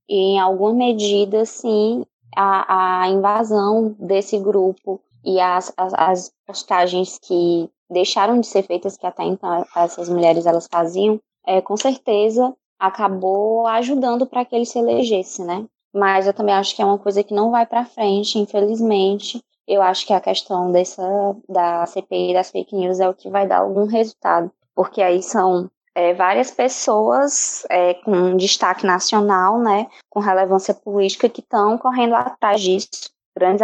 E 0.10 0.16
em 0.16 0.40
alguma 0.40 0.74
medida, 0.74 1.46
sim, 1.46 2.04
a, 2.36 3.04
a 3.04 3.10
invasão 3.10 3.96
desse 4.00 4.40
grupo 4.40 5.00
e 5.24 5.40
as, 5.40 5.72
as, 5.78 5.94
as, 5.94 6.32
postagens 6.46 7.20
que 7.20 7.70
deixaram 7.90 8.40
de 8.40 8.48
ser 8.48 8.64
feitas, 8.64 8.98
que 8.98 9.06
até 9.06 9.24
então 9.24 9.64
essas 9.76 10.10
mulheres 10.10 10.46
elas 10.46 10.68
faziam, 10.70 11.20
é, 11.46 11.62
com 11.62 11.78
certeza 11.78 12.54
acabou 12.80 13.66
ajudando 13.68 14.26
para 14.26 14.44
que 14.44 14.56
ele 14.56 14.66
se 14.66 14.80
elegesse, 14.80 15.44
né? 15.44 15.66
Mas 15.94 16.26
eu 16.26 16.34
também 16.34 16.56
acho 16.56 16.76
que 16.76 16.82
é 16.82 16.86
uma 16.86 16.98
coisa 16.98 17.24
que 17.24 17.34
não 17.34 17.52
vai 17.52 17.66
para 17.66 17.86
frente, 17.86 18.40
infelizmente. 18.40 19.44
Eu 19.68 19.82
acho 19.82 20.06
que 20.06 20.14
a 20.14 20.20
questão 20.20 20.72
dessa 20.72 21.04
da 21.48 21.86
CPI 21.86 22.34
das 22.34 22.52
fake 22.52 22.76
news 22.76 23.00
é 23.00 23.08
o 23.08 23.14
que 23.14 23.30
vai 23.30 23.48
dar 23.48 23.60
algum 23.60 23.86
resultado, 23.86 24.52
porque 24.76 25.02
aí 25.02 25.22
são 25.22 25.70
é, 25.96 26.14
várias 26.14 26.52
pessoas 26.52 27.66
é, 27.70 27.94
com 27.94 28.36
destaque 28.36 28.86
nacional, 28.86 29.60
né, 29.60 29.88
com 30.10 30.20
relevância 30.20 30.74
política, 30.74 31.30
que 31.30 31.42
estão 31.42 31.78
correndo 31.78 32.16
atrás 32.16 32.62
disso. 32.62 32.90
Grandes, 33.38 33.62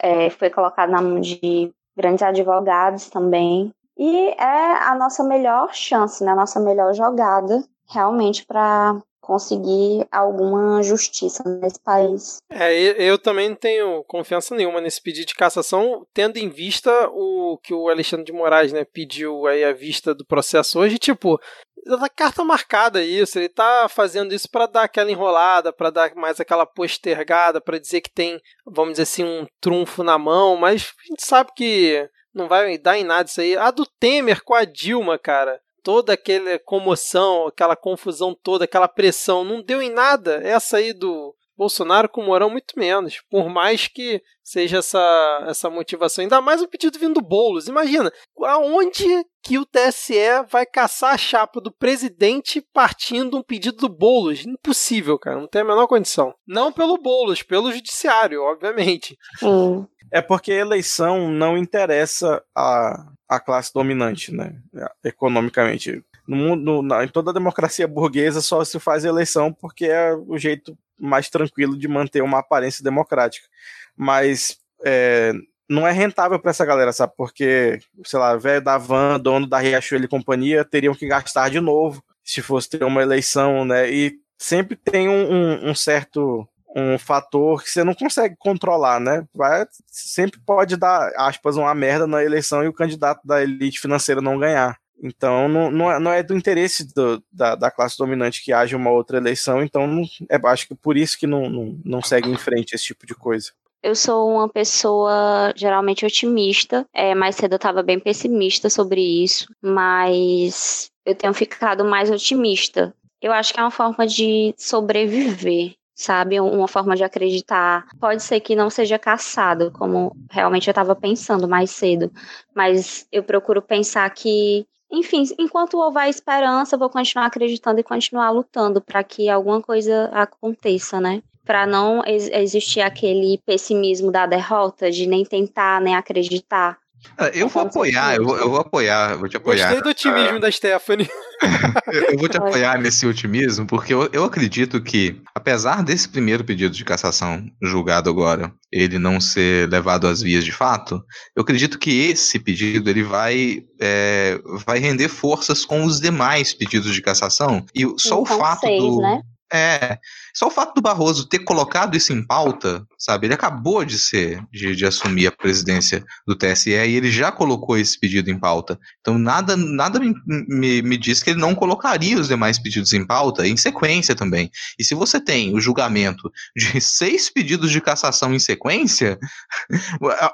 é, 0.00 0.30
foi 0.30 0.50
colocado 0.50 0.90
na 0.90 1.00
mão 1.00 1.20
de 1.20 1.72
grandes 1.96 2.22
advogados 2.22 3.08
também. 3.08 3.72
E 3.96 4.28
é 4.30 4.88
a 4.88 4.94
nossa 4.94 5.22
melhor 5.22 5.72
chance, 5.72 6.24
né, 6.24 6.32
a 6.32 6.36
nossa 6.36 6.58
melhor 6.58 6.92
jogada, 6.94 7.62
realmente, 7.88 8.44
para 8.44 8.98
conseguir 9.24 10.06
alguma 10.12 10.82
justiça 10.82 11.42
nesse 11.44 11.80
país. 11.80 12.38
É, 12.50 12.72
eu 13.02 13.18
também 13.18 13.48
não 13.48 13.56
tenho 13.56 14.04
confiança 14.04 14.54
nenhuma 14.54 14.80
nesse 14.80 15.00
pedido 15.00 15.28
de 15.28 15.34
cassação, 15.34 16.06
tendo 16.12 16.36
em 16.36 16.48
vista 16.48 16.90
o 17.10 17.58
que 17.62 17.72
o 17.72 17.88
Alexandre 17.88 18.26
de 18.26 18.32
Moraes, 18.32 18.72
né, 18.72 18.84
pediu 18.84 19.46
aí 19.46 19.64
a 19.64 19.72
vista 19.72 20.14
do 20.14 20.26
processo 20.26 20.78
hoje, 20.78 20.98
tipo, 20.98 21.40
da 21.86 22.08
carta 22.08 22.44
marcada 22.44 23.02
isso, 23.02 23.38
ele 23.38 23.48
tá 23.48 23.88
fazendo 23.88 24.34
isso 24.34 24.48
para 24.50 24.66
dar 24.66 24.82
aquela 24.84 25.10
enrolada, 25.10 25.72
para 25.72 25.90
dar 25.90 26.14
mais 26.14 26.38
aquela 26.38 26.66
postergada, 26.66 27.60
para 27.60 27.78
dizer 27.78 28.02
que 28.02 28.12
tem, 28.12 28.38
vamos 28.66 28.92
dizer 28.92 29.04
assim, 29.04 29.24
um 29.24 29.46
trunfo 29.60 30.02
na 30.02 30.18
mão, 30.18 30.56
mas 30.56 30.92
a 31.04 31.08
gente 31.08 31.24
sabe 31.24 31.50
que 31.56 32.08
não 32.34 32.48
vai 32.48 32.76
dar 32.76 32.98
em 32.98 33.04
nada 33.04 33.28
isso 33.28 33.40
aí. 33.40 33.56
A 33.56 33.70
do 33.70 33.86
Temer 33.98 34.42
com 34.42 34.54
a 34.54 34.64
Dilma, 34.64 35.18
cara 35.18 35.60
toda 35.84 36.14
aquela 36.14 36.58
comoção, 36.58 37.46
aquela 37.46 37.76
confusão 37.76 38.34
toda, 38.34 38.64
aquela 38.64 38.88
pressão, 38.88 39.44
não 39.44 39.62
deu 39.62 39.82
em 39.82 39.90
nada. 39.90 40.40
Essa 40.42 40.78
aí 40.78 40.94
do 40.94 41.34
Bolsonaro 41.56 42.08
com 42.08 42.22
o 42.22 42.24
Mourão, 42.24 42.50
muito 42.50 42.76
menos. 42.76 43.22
Por 43.30 43.48
mais 43.48 43.86
que 43.86 44.20
seja 44.42 44.78
essa, 44.78 45.44
essa 45.48 45.70
motivação. 45.70 46.22
Ainda 46.22 46.40
mais 46.40 46.60
o 46.60 46.68
pedido 46.68 46.98
vindo 46.98 47.14
do 47.14 47.22
Boulos. 47.22 47.68
Imagina, 47.68 48.12
aonde 48.42 49.04
que 49.42 49.58
o 49.58 49.64
TSE 49.64 50.14
vai 50.48 50.66
caçar 50.66 51.14
a 51.14 51.18
chapa 51.18 51.60
do 51.60 51.72
presidente 51.72 52.60
partindo 52.72 53.38
um 53.38 53.42
pedido 53.42 53.78
do 53.78 53.88
Boulos? 53.88 54.44
Impossível, 54.44 55.18
cara. 55.18 55.40
Não 55.40 55.46
tem 55.46 55.62
a 55.62 55.64
menor 55.64 55.86
condição. 55.86 56.34
Não 56.46 56.72
pelo 56.72 56.98
Boulos, 56.98 57.42
pelo 57.42 57.72
judiciário, 57.72 58.42
obviamente. 58.42 59.16
Sim. 59.38 59.86
É 60.14 60.22
porque 60.22 60.52
a 60.52 60.60
eleição 60.60 61.28
não 61.28 61.58
interessa 61.58 62.40
a, 62.54 63.10
a 63.28 63.40
classe 63.40 63.74
dominante, 63.74 64.32
né? 64.32 64.54
Economicamente. 65.02 66.04
No 66.24 66.36
mundo, 66.36 66.82
na, 66.82 67.02
em 67.02 67.08
toda 67.08 67.32
a 67.32 67.34
democracia 67.34 67.88
burguesa 67.88 68.40
só 68.40 68.64
se 68.64 68.78
faz 68.78 69.04
eleição 69.04 69.52
porque 69.52 69.86
é 69.86 70.14
o 70.14 70.38
jeito 70.38 70.78
mais 70.96 71.28
tranquilo 71.28 71.76
de 71.76 71.88
manter 71.88 72.22
uma 72.22 72.38
aparência 72.38 72.84
democrática. 72.84 73.48
Mas 73.96 74.56
é, 74.84 75.32
não 75.68 75.84
é 75.84 75.90
rentável 75.90 76.38
para 76.38 76.52
essa 76.52 76.64
galera, 76.64 76.92
sabe? 76.92 77.12
Porque, 77.16 77.80
sei 78.04 78.20
lá, 78.20 78.36
velho 78.36 78.62
da 78.62 78.78
van, 78.78 79.18
dono 79.18 79.48
da 79.48 79.58
Riachuelo 79.58 80.04
e 80.04 80.08
companhia 80.08 80.64
teriam 80.64 80.94
que 80.94 81.08
gastar 81.08 81.50
de 81.50 81.58
novo 81.58 82.00
se 82.22 82.40
fosse 82.40 82.70
ter 82.70 82.84
uma 82.84 83.02
eleição, 83.02 83.64
né? 83.64 83.90
E 83.90 84.16
sempre 84.38 84.76
tem 84.76 85.08
um, 85.08 85.32
um, 85.32 85.70
um 85.70 85.74
certo 85.74 86.48
um 86.74 86.98
fator 86.98 87.62
que 87.62 87.70
você 87.70 87.84
não 87.84 87.94
consegue 87.94 88.34
controlar, 88.36 88.98
né? 88.98 89.24
Vai, 89.32 89.66
sempre 89.86 90.40
pode 90.44 90.76
dar, 90.76 91.12
aspas, 91.16 91.56
uma 91.56 91.74
merda 91.74 92.06
na 92.06 92.24
eleição 92.24 92.64
e 92.64 92.68
o 92.68 92.72
candidato 92.72 93.20
da 93.24 93.42
elite 93.42 93.80
financeira 93.80 94.20
não 94.20 94.38
ganhar. 94.38 94.76
Então, 95.02 95.48
não, 95.48 95.70
não, 95.70 95.92
é, 95.92 95.98
não 95.98 96.12
é 96.12 96.22
do 96.22 96.36
interesse 96.36 96.92
do, 96.94 97.22
da, 97.32 97.54
da, 97.54 97.70
classe 97.70 97.96
dominante 97.98 98.42
que 98.42 98.52
haja 98.52 98.76
uma 98.76 98.90
outra 98.90 99.18
eleição, 99.18 99.62
então 99.62 99.86
não, 99.86 100.04
é, 100.30 100.40
acho 100.46 100.68
que 100.68 100.74
por 100.74 100.96
isso 100.96 101.18
que 101.18 101.26
não, 101.26 101.48
não, 101.50 101.78
não 101.84 102.02
segue 102.02 102.30
em 102.30 102.36
frente 102.36 102.74
esse 102.74 102.84
tipo 102.84 103.06
de 103.06 103.14
coisa. 103.14 103.50
Eu 103.82 103.94
sou 103.94 104.30
uma 104.30 104.48
pessoa 104.48 105.52
geralmente 105.54 106.06
otimista, 106.06 106.86
é, 106.94 107.14
mais 107.14 107.36
cedo 107.36 107.52
eu 107.52 107.56
estava 107.56 107.82
bem 107.82 108.00
pessimista 108.00 108.70
sobre 108.70 109.00
isso, 109.22 109.46
mas 109.60 110.90
eu 111.04 111.14
tenho 111.14 111.34
ficado 111.34 111.84
mais 111.84 112.10
otimista. 112.10 112.94
Eu 113.20 113.32
acho 113.32 113.52
que 113.52 113.60
é 113.60 113.62
uma 113.62 113.70
forma 113.70 114.06
de 114.06 114.54
sobreviver 114.56 115.74
sabe? 115.94 116.40
Uma 116.40 116.68
forma 116.68 116.96
de 116.96 117.04
acreditar. 117.04 117.86
Pode 118.00 118.22
ser 118.22 118.40
que 118.40 118.56
não 118.56 118.68
seja 118.68 118.98
caçado, 118.98 119.70
como 119.70 120.16
realmente 120.30 120.68
eu 120.68 120.72
estava 120.72 120.94
pensando 120.96 121.48
mais 121.48 121.70
cedo, 121.70 122.10
mas 122.54 123.06
eu 123.12 123.22
procuro 123.22 123.62
pensar 123.62 124.08
que, 124.10 124.66
enfim, 124.90 125.24
enquanto 125.38 125.78
houver 125.78 126.08
esperança, 126.08 126.74
eu 126.74 126.78
vou 126.78 126.90
continuar 126.90 127.26
acreditando 127.26 127.80
e 127.80 127.84
continuar 127.84 128.30
lutando 128.30 128.80
para 128.80 129.04
que 129.04 129.28
alguma 129.28 129.62
coisa 129.62 130.10
aconteça, 130.12 131.00
né? 131.00 131.22
Para 131.44 131.66
não 131.66 132.02
existir 132.06 132.80
aquele 132.80 133.38
pessimismo 133.44 134.10
da 134.10 134.26
derrota, 134.26 134.90
de 134.90 135.06
nem 135.06 135.24
tentar, 135.24 135.80
nem 135.80 135.94
acreditar. 135.94 136.78
Ah, 137.16 137.28
eu 137.28 137.48
vou 137.48 137.62
apoiar, 137.62 138.16
eu 138.16 138.24
vou, 138.24 138.36
eu 138.36 138.50
vou 138.50 138.60
apoiar, 138.60 139.16
vou 139.16 139.28
te 139.28 139.36
apoiar. 139.36 139.68
Gostei 139.68 139.82
do 139.82 139.88
otimismo 139.90 140.36
uh, 140.36 140.40
da 140.40 140.50
Stephanie. 140.50 141.08
eu 142.12 142.18
vou 142.18 142.28
te 142.28 142.36
apoiar 142.36 142.80
nesse 142.80 143.06
otimismo, 143.06 143.66
porque 143.66 143.94
eu, 143.94 144.08
eu 144.12 144.24
acredito 144.24 144.82
que, 144.82 145.20
apesar 145.34 145.82
desse 145.82 146.08
primeiro 146.08 146.42
pedido 146.42 146.74
de 146.74 146.84
cassação 146.84 147.44
julgado 147.62 148.10
agora, 148.10 148.52
ele 148.72 148.98
não 148.98 149.20
ser 149.20 149.68
levado 149.68 150.06
às 150.06 150.22
vias 150.22 150.44
de 150.44 150.52
fato, 150.52 151.02
eu 151.36 151.42
acredito 151.42 151.78
que 151.78 152.08
esse 152.08 152.38
pedido 152.38 152.90
ele 152.90 153.02
vai, 153.02 153.62
é, 153.80 154.40
vai 154.66 154.78
render 154.78 155.08
forças 155.08 155.64
com 155.64 155.84
os 155.84 156.00
demais 156.00 156.52
pedidos 156.52 156.94
de 156.94 157.02
cassação. 157.02 157.64
E 157.74 157.84
só 157.96 158.20
então, 158.20 158.22
o 158.22 158.26
fato 158.26 158.66
seis, 158.66 158.82
do. 158.82 158.98
Né? 159.00 159.20
É, 159.56 160.00
só 160.34 160.48
o 160.48 160.50
fato 160.50 160.74
do 160.74 160.82
Barroso 160.82 161.28
ter 161.28 161.38
colocado 161.38 161.96
isso 161.96 162.12
em 162.12 162.26
pauta, 162.26 162.84
sabe? 162.98 163.28
Ele 163.28 163.34
acabou 163.34 163.84
de 163.84 163.96
ser, 164.00 164.42
de, 164.50 164.74
de, 164.74 164.84
assumir 164.84 165.28
a 165.28 165.30
presidência 165.30 166.04
do 166.26 166.34
TSE 166.34 166.70
e 166.70 166.74
ele 166.74 167.08
já 167.08 167.30
colocou 167.30 167.78
esse 167.78 167.96
pedido 167.96 168.28
em 168.32 168.36
pauta. 168.36 168.76
Então 169.00 169.16
nada, 169.16 169.56
nada 169.56 170.00
me, 170.00 170.12
me, 170.26 170.82
me 170.82 170.96
diz 170.96 171.22
que 171.22 171.30
ele 171.30 171.38
não 171.38 171.54
colocaria 171.54 172.18
os 172.18 172.26
demais 172.26 172.58
pedidos 172.58 172.92
em 172.92 173.06
pauta 173.06 173.46
em 173.46 173.56
sequência 173.56 174.16
também. 174.16 174.50
E 174.76 174.82
se 174.82 174.92
você 174.92 175.20
tem 175.20 175.54
o 175.54 175.60
julgamento 175.60 176.32
de 176.56 176.80
seis 176.82 177.30
pedidos 177.30 177.70
de 177.70 177.80
cassação 177.80 178.34
em 178.34 178.40
sequência, 178.40 179.16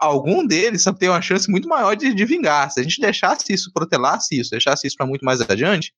algum 0.00 0.46
deles 0.46 0.82
sabe, 0.82 0.98
tem 0.98 1.10
uma 1.10 1.20
chance 1.20 1.50
muito 1.50 1.68
maior 1.68 1.94
de, 1.94 2.14
de 2.14 2.24
vingar. 2.24 2.70
Se 2.70 2.80
a 2.80 2.82
gente 2.82 3.02
deixasse 3.02 3.52
isso, 3.52 3.70
protelasse 3.70 4.40
isso, 4.40 4.50
deixasse 4.50 4.86
isso 4.86 4.96
para 4.96 5.04
muito 5.04 5.26
mais 5.26 5.42
adiante, 5.42 5.92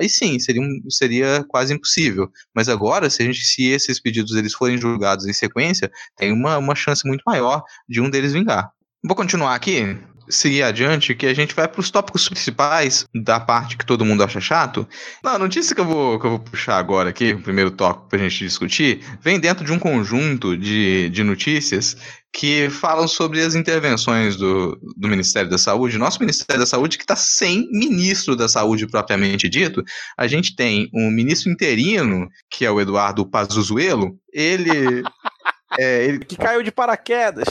aí 0.00 0.08
sim, 0.08 0.38
seria, 0.38 0.62
seria 0.88 1.44
quase 1.48 1.74
impossível. 1.74 2.30
Mas 2.54 2.68
agora, 2.68 3.10
se 3.10 3.22
a 3.22 3.26
gente 3.26 3.40
se 3.44 3.66
esses 3.66 4.00
pedidos 4.00 4.34
eles 4.34 4.54
forem 4.54 4.78
julgados 4.78 5.26
em 5.26 5.32
sequência, 5.32 5.90
tem 6.16 6.32
uma, 6.32 6.58
uma 6.58 6.74
chance 6.74 7.06
muito 7.06 7.22
maior 7.26 7.62
de 7.88 8.00
um 8.00 8.10
deles 8.10 8.32
vingar. 8.32 8.70
Vou 9.04 9.16
continuar 9.16 9.54
aqui. 9.54 9.98
Seguir 10.28 10.62
adiante 10.62 11.14
que 11.14 11.26
a 11.26 11.34
gente 11.34 11.54
vai 11.54 11.68
para 11.68 11.80
os 11.80 11.90
tópicos 11.90 12.28
principais 12.28 13.06
da 13.14 13.40
parte 13.40 13.76
que 13.76 13.86
todo 13.86 14.04
mundo 14.04 14.22
acha 14.22 14.40
chato. 14.40 14.86
A 15.24 15.38
notícia 15.38 15.74
que 15.74 15.80
eu 15.80 15.84
vou, 15.84 16.18
que 16.18 16.26
eu 16.26 16.30
vou 16.30 16.38
puxar 16.38 16.78
agora 16.78 17.10
aqui, 17.10 17.32
o 17.32 17.42
primeiro 17.42 17.70
tópico 17.70 18.08
para 18.08 18.18
a 18.18 18.22
gente 18.22 18.44
discutir, 18.44 19.00
vem 19.20 19.38
dentro 19.38 19.64
de 19.64 19.72
um 19.72 19.78
conjunto 19.78 20.56
de, 20.56 21.08
de 21.10 21.22
notícias 21.22 21.96
que 22.32 22.68
falam 22.70 23.08
sobre 23.08 23.40
as 23.40 23.54
intervenções 23.54 24.36
do, 24.36 24.78
do 24.96 25.08
Ministério 25.08 25.50
da 25.50 25.58
Saúde. 25.58 25.98
Nosso 25.98 26.20
Ministério 26.20 26.60
da 26.60 26.66
Saúde, 26.66 26.96
que 26.96 27.04
está 27.04 27.16
sem 27.16 27.68
ministro 27.72 28.36
da 28.36 28.48
Saúde 28.48 28.86
propriamente 28.86 29.48
dito, 29.48 29.82
a 30.16 30.26
gente 30.26 30.54
tem 30.54 30.88
um 30.94 31.10
ministro 31.10 31.50
interino, 31.50 32.28
que 32.50 32.64
é 32.64 32.70
o 32.70 32.80
Eduardo 32.80 33.26
Pazuzuelo, 33.26 34.16
ele. 34.32 35.02
É, 35.78 36.06
ele 36.06 36.20
que 36.20 36.34
caiu 36.34 36.62
de 36.62 36.72
paraquedas. 36.72 37.46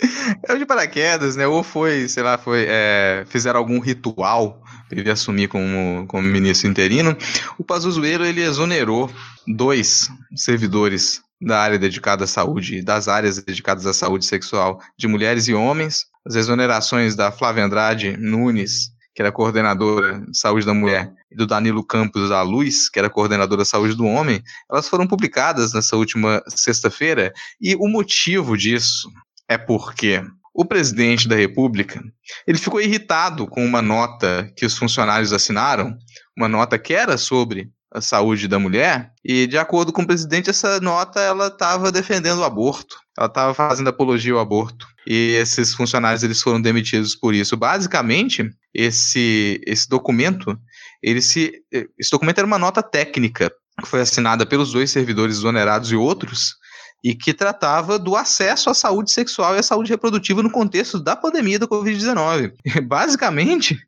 caiu 0.46 0.58
de 0.58 0.66
paraquedas, 0.66 1.36
né? 1.36 1.46
Ou 1.46 1.62
foi, 1.62 2.08
sei 2.08 2.22
lá, 2.22 2.38
foi. 2.38 2.66
É, 2.68 3.24
fizeram 3.28 3.58
algum 3.58 3.78
ritual 3.78 4.62
para 4.88 4.98
ele 4.98 5.10
assumir 5.10 5.48
como, 5.48 6.06
como 6.06 6.26
ministro 6.26 6.68
interino. 6.68 7.16
O 7.58 7.64
Pazuzuelo 7.64 8.24
ele 8.24 8.42
exonerou 8.42 9.10
dois 9.46 10.08
servidores 10.34 11.22
da 11.40 11.58
área 11.60 11.78
dedicada 11.78 12.24
à 12.24 12.26
saúde, 12.26 12.82
das 12.82 13.08
áreas 13.08 13.42
dedicadas 13.42 13.86
à 13.86 13.94
saúde 13.94 14.26
sexual 14.26 14.80
de 14.98 15.08
mulheres 15.08 15.48
e 15.48 15.54
homens, 15.54 16.06
as 16.26 16.34
exonerações 16.34 17.16
da 17.16 17.32
Flávia 17.32 17.64
Andrade 17.64 18.16
Nunes, 18.18 18.90
que 19.14 19.22
era 19.22 19.32
coordenadora 19.32 20.20
de 20.20 20.38
saúde 20.38 20.66
da 20.66 20.74
mulher, 20.74 21.10
e 21.30 21.36
do 21.36 21.46
Danilo 21.46 21.84
Campos 21.84 22.28
da 22.28 22.42
Luz, 22.42 22.90
que 22.90 22.98
era 22.98 23.08
coordenadora 23.08 23.62
de 23.62 23.68
saúde 23.68 23.94
do 23.94 24.04
homem, 24.04 24.42
elas 24.70 24.88
foram 24.88 25.06
publicadas 25.06 25.72
nessa 25.72 25.96
última 25.96 26.42
sexta-feira, 26.48 27.32
e 27.60 27.74
o 27.74 27.88
motivo 27.88 28.56
disso 28.56 29.10
é 29.50 29.58
porque 29.58 30.22
o 30.54 30.64
presidente 30.64 31.26
da 31.26 31.34
República, 31.34 32.00
ele 32.46 32.56
ficou 32.56 32.80
irritado 32.80 33.48
com 33.48 33.64
uma 33.64 33.82
nota 33.82 34.48
que 34.56 34.64
os 34.64 34.78
funcionários 34.78 35.32
assinaram, 35.32 35.96
uma 36.38 36.48
nota 36.48 36.78
que 36.78 36.94
era 36.94 37.18
sobre 37.18 37.68
a 37.92 38.00
saúde 38.00 38.46
da 38.46 38.60
mulher, 38.60 39.10
e 39.24 39.48
de 39.48 39.58
acordo 39.58 39.92
com 39.92 40.02
o 40.02 40.06
presidente, 40.06 40.48
essa 40.48 40.80
nota 40.80 41.18
ela 41.18 41.48
estava 41.48 41.90
defendendo 41.90 42.38
o 42.38 42.44
aborto, 42.44 42.94
ela 43.18 43.26
estava 43.26 43.52
fazendo 43.52 43.90
apologia 43.90 44.32
ao 44.34 44.38
aborto. 44.38 44.86
E 45.04 45.34
esses 45.34 45.74
funcionários 45.74 46.22
eles 46.22 46.40
foram 46.40 46.60
demitidos 46.62 47.16
por 47.16 47.34
isso. 47.34 47.56
Basicamente, 47.56 48.48
esse, 48.72 49.60
esse 49.66 49.88
documento, 49.88 50.56
ele 51.02 51.20
se, 51.20 51.52
esse 51.98 52.10
documento 52.12 52.38
era 52.38 52.46
uma 52.46 52.58
nota 52.58 52.80
técnica 52.80 53.50
que 53.82 53.88
foi 53.88 54.02
assinada 54.02 54.46
pelos 54.46 54.70
dois 54.70 54.90
servidores 54.90 55.38
exonerados 55.38 55.90
e 55.90 55.96
outros, 55.96 56.54
e 57.02 57.14
que 57.14 57.32
tratava 57.32 57.98
do 57.98 58.14
acesso 58.14 58.70
à 58.70 58.74
saúde 58.74 59.10
sexual 59.10 59.56
e 59.56 59.58
à 59.58 59.62
saúde 59.62 59.90
reprodutiva 59.90 60.42
no 60.42 60.50
contexto 60.50 60.98
da 60.98 61.16
pandemia 61.16 61.58
da 61.58 61.66
Covid-19. 61.66 62.52
Basicamente, 62.84 63.78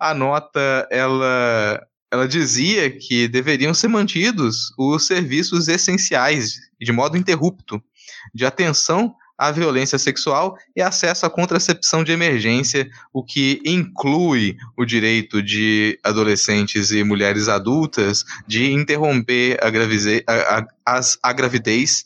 a 0.00 0.14
nota 0.14 0.86
ela 0.90 1.80
ela 2.10 2.28
dizia 2.28 2.90
que 2.90 3.26
deveriam 3.26 3.74
ser 3.74 3.88
mantidos 3.88 4.72
os 4.78 5.06
serviços 5.06 5.66
essenciais, 5.68 6.54
de 6.80 6.92
modo 6.92 7.16
interrupto, 7.16 7.82
de 8.32 8.46
atenção 8.46 9.14
à 9.38 9.50
violência 9.50 9.98
sexual 9.98 10.56
e 10.74 10.80
acesso 10.80 11.26
à 11.26 11.30
contracepção 11.30 12.02
de 12.02 12.12
emergência, 12.12 12.88
o 13.12 13.22
que 13.22 13.60
inclui 13.66 14.56
o 14.76 14.84
direito 14.84 15.42
de 15.42 15.98
adolescentes 16.02 16.90
e 16.90 17.04
mulheres 17.04 17.48
adultas 17.48 18.24
de 18.46 18.72
interromper 18.72 19.58
a, 19.60 19.68
a, 20.32 20.66
a, 20.86 21.00
a 21.22 21.32
gravidez 21.32 22.04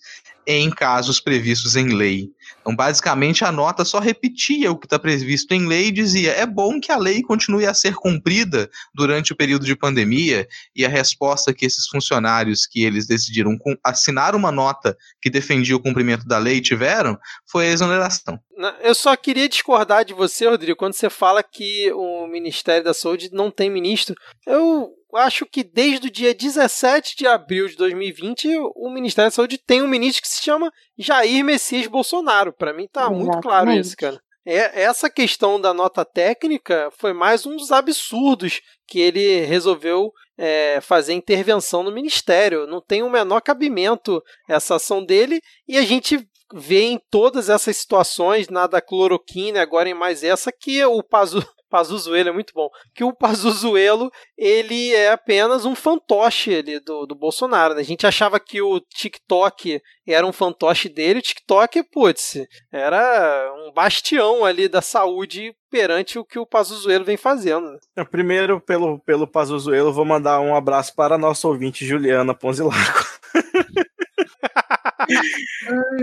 em 0.51 0.68
casos 0.68 1.20
previstos 1.20 1.76
em 1.76 1.94
lei. 1.94 2.28
Então, 2.61 2.74
basicamente, 2.74 3.44
a 3.44 3.53
nota 3.53 3.84
só 3.84 4.01
repetia 4.01 4.70
o 4.70 4.76
que 4.76 4.86
está 4.86 4.98
previsto 4.98 5.53
em 5.53 5.66
lei 5.66 5.86
e 5.86 5.92
dizia: 5.92 6.32
é 6.32 6.44
bom 6.44 6.80
que 6.80 6.90
a 6.90 6.96
lei 6.96 7.22
continue 7.22 7.66
a 7.66 7.72
ser 7.72 7.94
cumprida 7.94 8.68
durante 8.92 9.32
o 9.32 9.36
período 9.36 9.64
de 9.64 9.76
pandemia. 9.76 10.48
E 10.74 10.84
a 10.84 10.88
resposta 10.88 11.55
que 11.55 11.64
esses 11.64 11.86
funcionários 11.86 12.66
que 12.66 12.82
eles 12.82 13.07
decidiram 13.07 13.57
assinar 13.84 14.34
uma 14.34 14.51
nota 14.51 14.96
que 15.22 15.30
defendia 15.30 15.76
o 15.76 15.80
cumprimento 15.80 16.26
da 16.26 16.38
lei 16.38 16.61
tiveram 16.61 17.16
foi 17.46 17.68
a 17.68 17.70
exoneração. 17.70 18.38
Eu 18.80 18.94
só 18.94 19.16
queria 19.16 19.48
discordar 19.48 20.04
de 20.04 20.12
você, 20.12 20.48
Rodrigo, 20.48 20.76
quando 20.76 20.92
você 20.92 21.08
fala 21.08 21.42
que 21.42 21.92
o 21.92 22.26
Ministério 22.26 22.84
da 22.84 22.94
Saúde 22.94 23.30
não 23.32 23.50
tem 23.50 23.70
ministro. 23.70 24.14
Eu 24.46 24.92
acho 25.14 25.46
que 25.46 25.64
desde 25.64 26.08
o 26.08 26.11
dia 26.11 26.34
17 26.34 27.16
de 27.16 27.26
abril 27.26 27.68
de 27.68 27.76
2020, 27.76 28.48
o 28.76 28.90
Ministério 28.90 29.30
da 29.30 29.34
Saúde 29.34 29.58
tem 29.58 29.82
um 29.82 29.88
ministro 29.88 30.22
que 30.22 30.28
se 30.28 30.42
chama 30.42 30.70
Jair 30.98 31.44
Messias 31.44 31.86
Bolsonaro. 31.86 32.52
Para 32.52 32.72
mim 32.72 32.86
tá 32.90 33.02
Exatamente. 33.02 33.24
muito 33.24 33.40
claro 33.40 33.72
isso, 33.72 33.96
cara. 33.96 34.20
É, 34.46 34.82
essa 34.82 35.11
questão 35.11 35.61
da 35.61 35.74
nota 35.74 36.04
técnica 36.04 36.90
foi 36.98 37.12
mais 37.12 37.44
um 37.44 37.56
dos 37.56 37.70
absurdos 37.70 38.61
que 38.86 38.98
ele 38.98 39.42
resolveu 39.42 40.11
é, 40.36 40.80
fazer 40.80 41.12
intervenção 41.12 41.82
no 41.82 41.92
ministério. 41.92 42.66
Não 42.66 42.80
tem 42.80 43.02
o 43.02 43.11
menor 43.11 43.42
cabimento 43.42 44.22
essa 44.48 44.76
ação 44.76 45.04
dele 45.04 45.40
e 45.68 45.76
a 45.76 45.82
gente 45.82 46.26
vê 46.53 46.82
em 46.82 47.01
todas 47.11 47.48
essas 47.48 47.76
situações, 47.76 48.48
na 48.48 48.66
da 48.66 48.80
cloroquina, 48.80 49.61
agora 49.61 49.88
em 49.88 49.94
mais 49.94 50.22
essa, 50.22 50.53
que 50.53 50.84
o 50.84 51.03
Pazu, 51.03 51.44
Pazuzuelo 51.70 52.28
é 52.28 52.32
muito 52.32 52.53
bom. 52.53 52.68
Que 52.94 53.05
o 53.05 53.12
Pazuzuelo, 53.12 54.11
ele 54.36 54.92
é 54.92 55.12
apenas 55.12 55.64
um 55.64 55.74
fantoche 55.74 56.55
ali 56.55 56.80
do, 56.80 57.07
do 57.07 57.14
Bolsonaro. 57.14 57.74
Né? 57.74 57.80
A 57.80 57.84
gente 57.84 58.07
achava 58.07 58.40
que 58.40 58.61
o 58.61 58.80
TikTok 58.80 59.80
era 60.07 60.26
um 60.26 60.32
fantoche 60.32 60.88
dele, 60.88 61.20
o 61.20 61.22
TikTok, 61.22 61.84
putz, 61.84 62.44
era 62.72 63.53
um 63.64 63.72
bastião 63.72 64.44
ali 64.44 64.66
da 64.66 64.82
saúde 64.82 65.55
perante 65.70 66.18
o 66.18 66.24
que 66.24 66.38
o 66.38 66.46
Pazuzuelo 66.46 67.05
vem 67.05 67.16
fazendo. 67.16 67.78
Né? 67.96 68.05
Primeiro, 68.11 68.61
pelo, 68.61 68.98
pelo 68.98 69.26
Pazuzuelo, 69.26 69.92
vou 69.92 70.05
mandar 70.05 70.40
um 70.40 70.57
abraço 70.57 70.92
para 70.96 71.14
a 71.14 71.18
nossa 71.18 71.46
ouvinte 71.46 71.86
Juliana 71.86 72.34
Ponzilaco. 72.34 73.07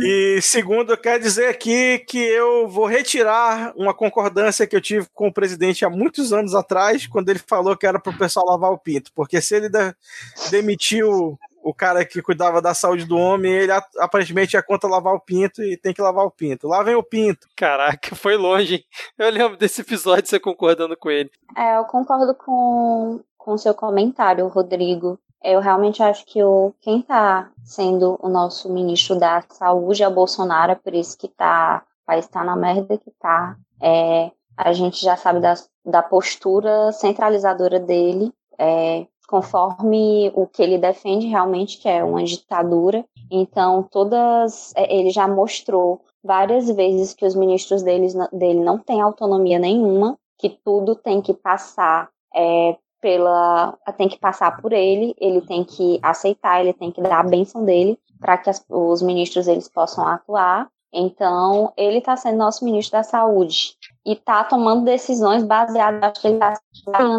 e 0.01 0.39
segundo, 0.41 0.93
eu 0.93 0.97
quero 0.97 1.21
dizer 1.21 1.47
aqui 1.47 1.99
que 1.99 2.17
eu 2.17 2.67
vou 2.67 2.85
retirar 2.85 3.73
uma 3.75 3.93
concordância 3.93 4.67
que 4.67 4.75
eu 4.75 4.81
tive 4.81 5.07
com 5.13 5.27
o 5.27 5.33
presidente 5.33 5.85
há 5.85 5.89
muitos 5.89 6.33
anos 6.33 6.53
atrás, 6.55 7.07
quando 7.07 7.29
ele 7.29 7.39
falou 7.39 7.75
que 7.75 7.87
era 7.87 7.99
para 7.99 8.13
o 8.13 8.17
pessoal 8.17 8.45
lavar 8.45 8.71
o 8.71 8.77
pinto. 8.77 9.11
Porque 9.13 9.41
se 9.41 9.55
ele 9.55 9.69
demitiu 10.49 11.37
o 11.67 11.73
cara 11.73 12.05
que 12.05 12.21
cuidava 12.21 12.61
da 12.61 12.73
saúde 12.73 13.03
do 13.03 13.17
homem, 13.17 13.51
ele 13.51 13.71
aparentemente 13.99 14.55
é 14.55 14.61
contra 14.61 14.89
lavar 14.89 15.13
o 15.13 15.19
pinto 15.19 15.61
e 15.61 15.75
tem 15.75 15.93
que 15.93 16.01
lavar 16.01 16.25
o 16.25 16.31
pinto. 16.31 16.67
Lavem 16.67 16.95
o 16.95 17.03
pinto. 17.03 17.45
Caraca, 17.55 18.15
foi 18.15 18.37
longe, 18.37 18.75
hein? 18.75 18.85
Eu 19.17 19.29
lembro 19.29 19.57
desse 19.57 19.81
episódio 19.81 20.27
você 20.27 20.39
concordando 20.39 20.95
com 20.95 21.11
ele. 21.11 21.29
É, 21.57 21.77
eu 21.77 21.83
concordo 21.83 22.33
com 22.35 23.19
o 23.45 23.57
seu 23.57 23.73
comentário, 23.73 24.47
Rodrigo. 24.47 25.19
Eu 25.49 25.61
realmente 25.61 26.03
acho 26.03 26.25
que 26.25 26.43
o, 26.43 26.73
quem 26.81 26.99
está 26.99 27.49
sendo 27.63 28.19
o 28.21 28.27
nosso 28.27 28.69
ministro 28.69 29.17
da 29.17 29.41
Saúde 29.49 30.03
é 30.03 30.07
o 30.07 30.13
Bolsonaro, 30.13 30.73
é 30.73 30.75
por 30.75 30.93
isso 30.93 31.17
que 31.17 31.29
tá, 31.29 31.83
o 32.03 32.05
país 32.05 32.25
está 32.25 32.43
na 32.43 32.53
merda 32.53 32.97
que 32.97 33.09
tá. 33.11 33.55
É, 33.81 34.29
a 34.57 34.73
gente 34.73 34.99
já 35.01 35.15
sabe 35.15 35.39
da, 35.39 35.53
da 35.85 36.03
postura 36.03 36.91
centralizadora 36.91 37.79
dele, 37.79 38.33
é, 38.59 39.07
conforme 39.29 40.33
o 40.35 40.45
que 40.45 40.61
ele 40.61 40.77
defende 40.77 41.27
realmente, 41.27 41.77
que 41.77 41.87
é 41.87 42.03
uma 42.03 42.25
ditadura. 42.25 43.05
Então, 43.31 43.83
todas. 43.83 44.73
É, 44.75 44.93
ele 44.93 45.11
já 45.11 45.29
mostrou 45.29 46.01
várias 46.21 46.69
vezes 46.69 47.13
que 47.13 47.25
os 47.25 47.35
ministros 47.35 47.83
deles, 47.83 48.13
dele 48.33 48.59
não 48.59 48.77
têm 48.77 48.99
autonomia 48.99 49.59
nenhuma, 49.59 50.19
que 50.37 50.49
tudo 50.49 50.93
tem 50.93 51.21
que 51.21 51.33
passar 51.33 52.09
é, 52.35 52.75
pela 53.01 53.77
tem 53.97 54.09
que 54.09 54.19
passar 54.19 54.61
por 54.61 54.73
ele, 54.73 55.15
ele 55.19 55.41
tem 55.41 55.63
que 55.63 55.99
aceitar, 56.01 56.61
ele 56.61 56.73
tem 56.73 56.91
que 56.91 57.01
dar 57.01 57.19
a 57.19 57.23
benção 57.23 57.63
dele 57.63 57.97
para 58.19 58.37
que 58.37 58.49
as, 58.49 58.63
os 58.69 59.01
ministros 59.01 59.47
eles 59.47 59.67
possam 59.67 60.07
atuar. 60.07 60.67
Então, 60.91 61.73
ele 61.77 61.99
está 61.99 62.15
sendo 62.15 62.37
nosso 62.37 62.63
ministro 62.63 62.97
da 62.97 63.03
Saúde 63.03 63.75
e 64.05 64.13
está 64.13 64.43
tomando 64.43 64.85
decisões 64.85 65.43
baseadas, 65.43 66.01
acho 66.01 66.21
que 66.21 66.27
ele 66.27 66.37
está 66.37 66.53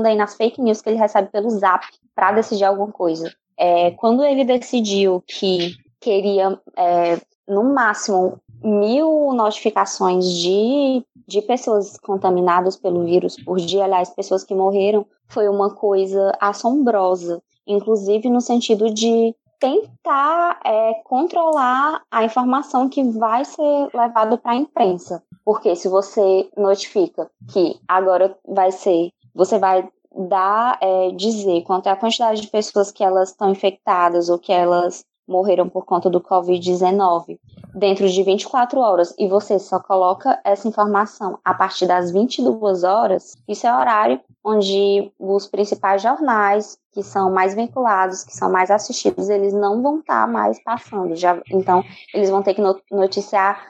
aí 0.05 0.16
nas 0.16 0.35
fake 0.35 0.61
news 0.61 0.81
que 0.81 0.89
ele 0.89 0.98
recebe 0.98 1.28
pelo 1.31 1.51
Zap 1.51 1.86
para 2.15 2.32
decidir 2.32 2.65
alguma 2.65 2.90
coisa. 2.90 3.32
É, 3.57 3.90
quando 3.93 4.24
ele 4.24 4.44
decidiu 4.44 5.23
que 5.27 5.77
queria, 6.01 6.59
é, 6.77 7.20
no 7.47 7.74
máximo, 7.74 8.40
mil 8.62 9.32
notificações 9.32 10.24
de, 10.26 11.05
de 11.26 11.43
pessoas 11.43 11.98
contaminadas 11.98 12.76
pelo 12.76 13.05
vírus 13.05 13.36
por 13.36 13.59
dia, 13.59 13.85
aliás, 13.85 14.10
pessoas 14.10 14.44
que 14.44 14.55
morreram, 14.55 15.06
foi 15.28 15.48
uma 15.48 15.74
coisa 15.74 16.32
assombrosa, 16.40 17.43
inclusive 17.66 18.28
no 18.30 18.40
sentido 18.40 18.93
de 18.93 19.35
tentar 19.60 20.60
é, 20.64 20.94
controlar 21.05 22.02
a 22.10 22.24
informação 22.24 22.89
que 22.89 23.02
vai 23.02 23.44
ser 23.44 23.89
levada 23.93 24.39
para 24.39 24.52
a 24.52 24.56
imprensa. 24.56 25.22
Porque 25.44 25.74
se 25.74 25.89
você 25.89 26.48
notifica 26.56 27.30
que 27.52 27.78
agora 27.86 28.36
vai 28.47 28.70
ser, 28.70 29.10
você 29.35 29.59
vai 29.59 29.89
dar, 30.28 30.78
é, 30.80 31.10
dizer 31.12 31.62
quanto 31.62 31.89
é 31.89 31.90
a 31.90 31.97
quantidade 31.97 32.40
de 32.40 32.48
pessoas 32.48 32.90
que 32.90 33.05
elas 33.05 33.30
estão 33.30 33.51
infectadas 33.51 34.28
ou 34.28 34.39
que 34.39 34.52
elas 34.52 35.05
morreram 35.29 35.69
por 35.69 35.85
conta 35.85 36.09
do 36.09 36.21
Covid-19 36.21 37.39
dentro 37.75 38.09
de 38.09 38.23
24 38.23 38.81
horas 38.81 39.15
e 39.19 39.29
você 39.29 39.59
só 39.59 39.79
coloca 39.79 40.41
essa 40.43 40.67
informação 40.67 41.39
a 41.45 41.53
partir 41.53 41.87
das 41.87 42.11
22 42.11 42.83
horas, 42.83 43.37
isso 43.47 43.67
é 43.67 43.73
horário 43.73 44.21
onde 44.45 45.13
os 45.19 45.47
principais 45.47 46.01
jornais 46.01 46.79
que 46.93 47.03
são 47.03 47.31
mais 47.31 47.55
vinculados, 47.55 48.25
que 48.25 48.35
são 48.35 48.51
mais 48.51 48.71
assistidos, 48.71 49.29
eles 49.29 49.53
não 49.53 49.83
vão 49.83 50.01
estar 50.01 50.27
tá 50.27 50.27
mais 50.27 50.63
passando. 50.63 51.15
Já, 51.15 51.41
então, 51.51 51.85
eles 52.15 52.31
vão 52.31 52.43
ter 52.43 52.55
que 52.55 52.63
noticiar 52.91 53.63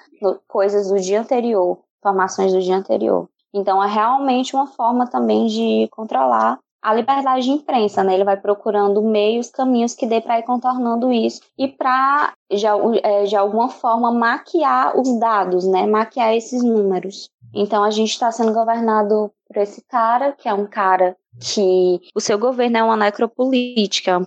coisas 0.46 0.88
do 0.88 0.98
dia 1.00 1.20
anterior, 1.20 1.78
informações 1.98 2.52
do 2.52 2.60
dia 2.60 2.76
anterior. 2.76 3.28
Então, 3.52 3.82
é 3.82 3.88
realmente 3.88 4.54
uma 4.54 4.66
forma 4.66 5.06
também 5.06 5.46
de 5.46 5.88
controlar 5.90 6.58
a 6.88 6.94
liberdade 6.94 7.44
de 7.44 7.50
imprensa, 7.50 8.02
né? 8.02 8.14
Ele 8.14 8.24
vai 8.24 8.36
procurando 8.38 9.02
meios, 9.02 9.50
caminhos 9.50 9.94
que 9.94 10.06
dê 10.06 10.22
para 10.22 10.38
ir 10.38 10.42
contornando 10.44 11.12
isso 11.12 11.42
e 11.58 11.68
para, 11.68 12.32
de, 12.50 12.64
é, 13.02 13.24
de 13.24 13.36
alguma 13.36 13.68
forma, 13.68 14.10
maquiar 14.10 14.98
os 14.98 15.20
dados, 15.20 15.66
né? 15.66 15.86
Maquiar 15.86 16.34
esses 16.34 16.62
números. 16.62 17.28
Então, 17.54 17.84
a 17.84 17.90
gente 17.90 18.10
está 18.10 18.32
sendo 18.32 18.54
governado 18.54 19.30
por 19.46 19.58
esse 19.58 19.82
cara, 19.82 20.32
que 20.32 20.48
é 20.48 20.54
um 20.54 20.66
cara 20.66 21.14
que 21.38 22.00
o 22.14 22.20
seu 22.20 22.38
governo 22.38 22.78
é 22.78 22.82
uma 22.82 22.96
necropolítica, 22.96 24.12
é 24.12 24.16
uma 24.16 24.26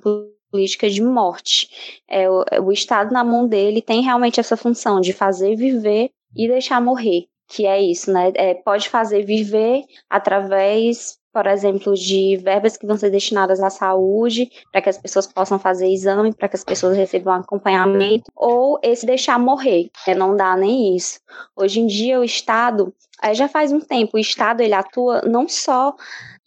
política 0.51 0.87
de 0.87 1.01
morte. 1.01 2.01
É, 2.07 2.29
o, 2.29 2.45
o 2.63 2.71
Estado, 2.71 3.11
na 3.11 3.23
mão 3.23 3.47
dele, 3.47 3.81
tem 3.81 4.03
realmente 4.03 4.39
essa 4.39 4.55
função 4.55 5.01
de 5.01 5.13
fazer 5.13 5.55
viver 5.55 6.11
e 6.35 6.47
deixar 6.47 6.79
morrer 6.79 7.25
que 7.51 7.65
é 7.65 7.81
isso, 7.81 8.11
né? 8.13 8.31
É, 8.35 8.53
pode 8.53 8.87
fazer 8.87 9.23
viver 9.25 9.83
através 10.09 11.17
por 11.33 11.47
exemplo, 11.47 11.93
de 11.95 12.37
verbas 12.37 12.77
que 12.77 12.85
vão 12.85 12.97
ser 12.97 13.09
destinadas 13.09 13.61
à 13.61 13.69
saúde, 13.69 14.51
para 14.71 14.81
que 14.81 14.89
as 14.89 14.97
pessoas 14.97 15.27
possam 15.27 15.57
fazer 15.57 15.87
exame, 15.87 16.33
para 16.33 16.49
que 16.49 16.55
as 16.55 16.63
pessoas 16.63 16.97
recebam 16.97 17.33
acompanhamento, 17.33 18.31
ou 18.35 18.79
esse 18.83 19.05
deixar 19.05 19.39
morrer, 19.39 19.89
é 20.07 20.13
não 20.13 20.35
dá 20.35 20.55
nem 20.55 20.95
isso. 20.95 21.19
Hoje 21.55 21.79
em 21.79 21.87
dia 21.87 22.19
o 22.19 22.23
Estado, 22.23 22.93
já 23.33 23.47
faz 23.47 23.71
um 23.71 23.79
tempo, 23.79 24.17
o 24.17 24.19
Estado 24.19 24.61
ele 24.61 24.73
atua 24.73 25.21
não 25.21 25.47
só 25.47 25.95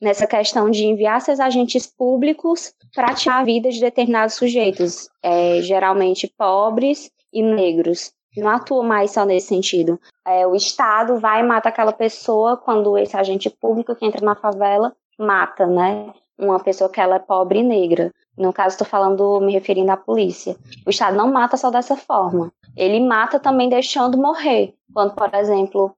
nessa 0.00 0.26
questão 0.26 0.70
de 0.70 0.84
enviar 0.84 1.20
seus 1.20 1.40
agentes 1.40 1.86
públicos 1.86 2.74
para 2.94 3.14
tirar 3.14 3.40
a 3.40 3.44
vida 3.44 3.70
de 3.70 3.80
determinados 3.80 4.34
sujeitos, 4.34 5.08
é, 5.22 5.60
geralmente 5.62 6.32
pobres 6.36 7.10
e 7.32 7.42
negros, 7.42 8.12
não 8.36 8.50
atua 8.50 8.82
mais 8.82 9.12
só 9.12 9.24
nesse 9.24 9.48
sentido. 9.48 10.00
É, 10.26 10.46
o 10.46 10.54
Estado 10.54 11.18
vai 11.18 11.40
e 11.40 11.42
mata 11.42 11.68
aquela 11.68 11.92
pessoa 11.92 12.56
quando 12.56 12.96
esse 12.98 13.16
agente 13.16 13.48
público 13.48 13.94
que 13.94 14.04
entra 14.04 14.24
na 14.24 14.34
favela 14.34 14.92
mata, 15.18 15.66
né? 15.66 16.12
Uma 16.38 16.58
pessoa 16.58 16.90
que 16.90 17.00
ela 17.00 17.16
é 17.16 17.20
pobre 17.20 17.60
e 17.60 17.62
negra. 17.62 18.12
No 18.36 18.52
caso, 18.52 18.74
estou 18.74 18.86
falando, 18.86 19.40
me 19.40 19.52
referindo 19.52 19.92
à 19.92 19.96
polícia. 19.96 20.56
O 20.84 20.90
Estado 20.90 21.16
não 21.16 21.30
mata 21.30 21.56
só 21.56 21.70
dessa 21.70 21.96
forma. 21.96 22.52
Ele 22.76 22.98
mata 23.00 23.38
também 23.38 23.68
deixando 23.68 24.18
morrer. 24.18 24.74
Quando, 24.92 25.14
por 25.14 25.32
exemplo, 25.32 25.94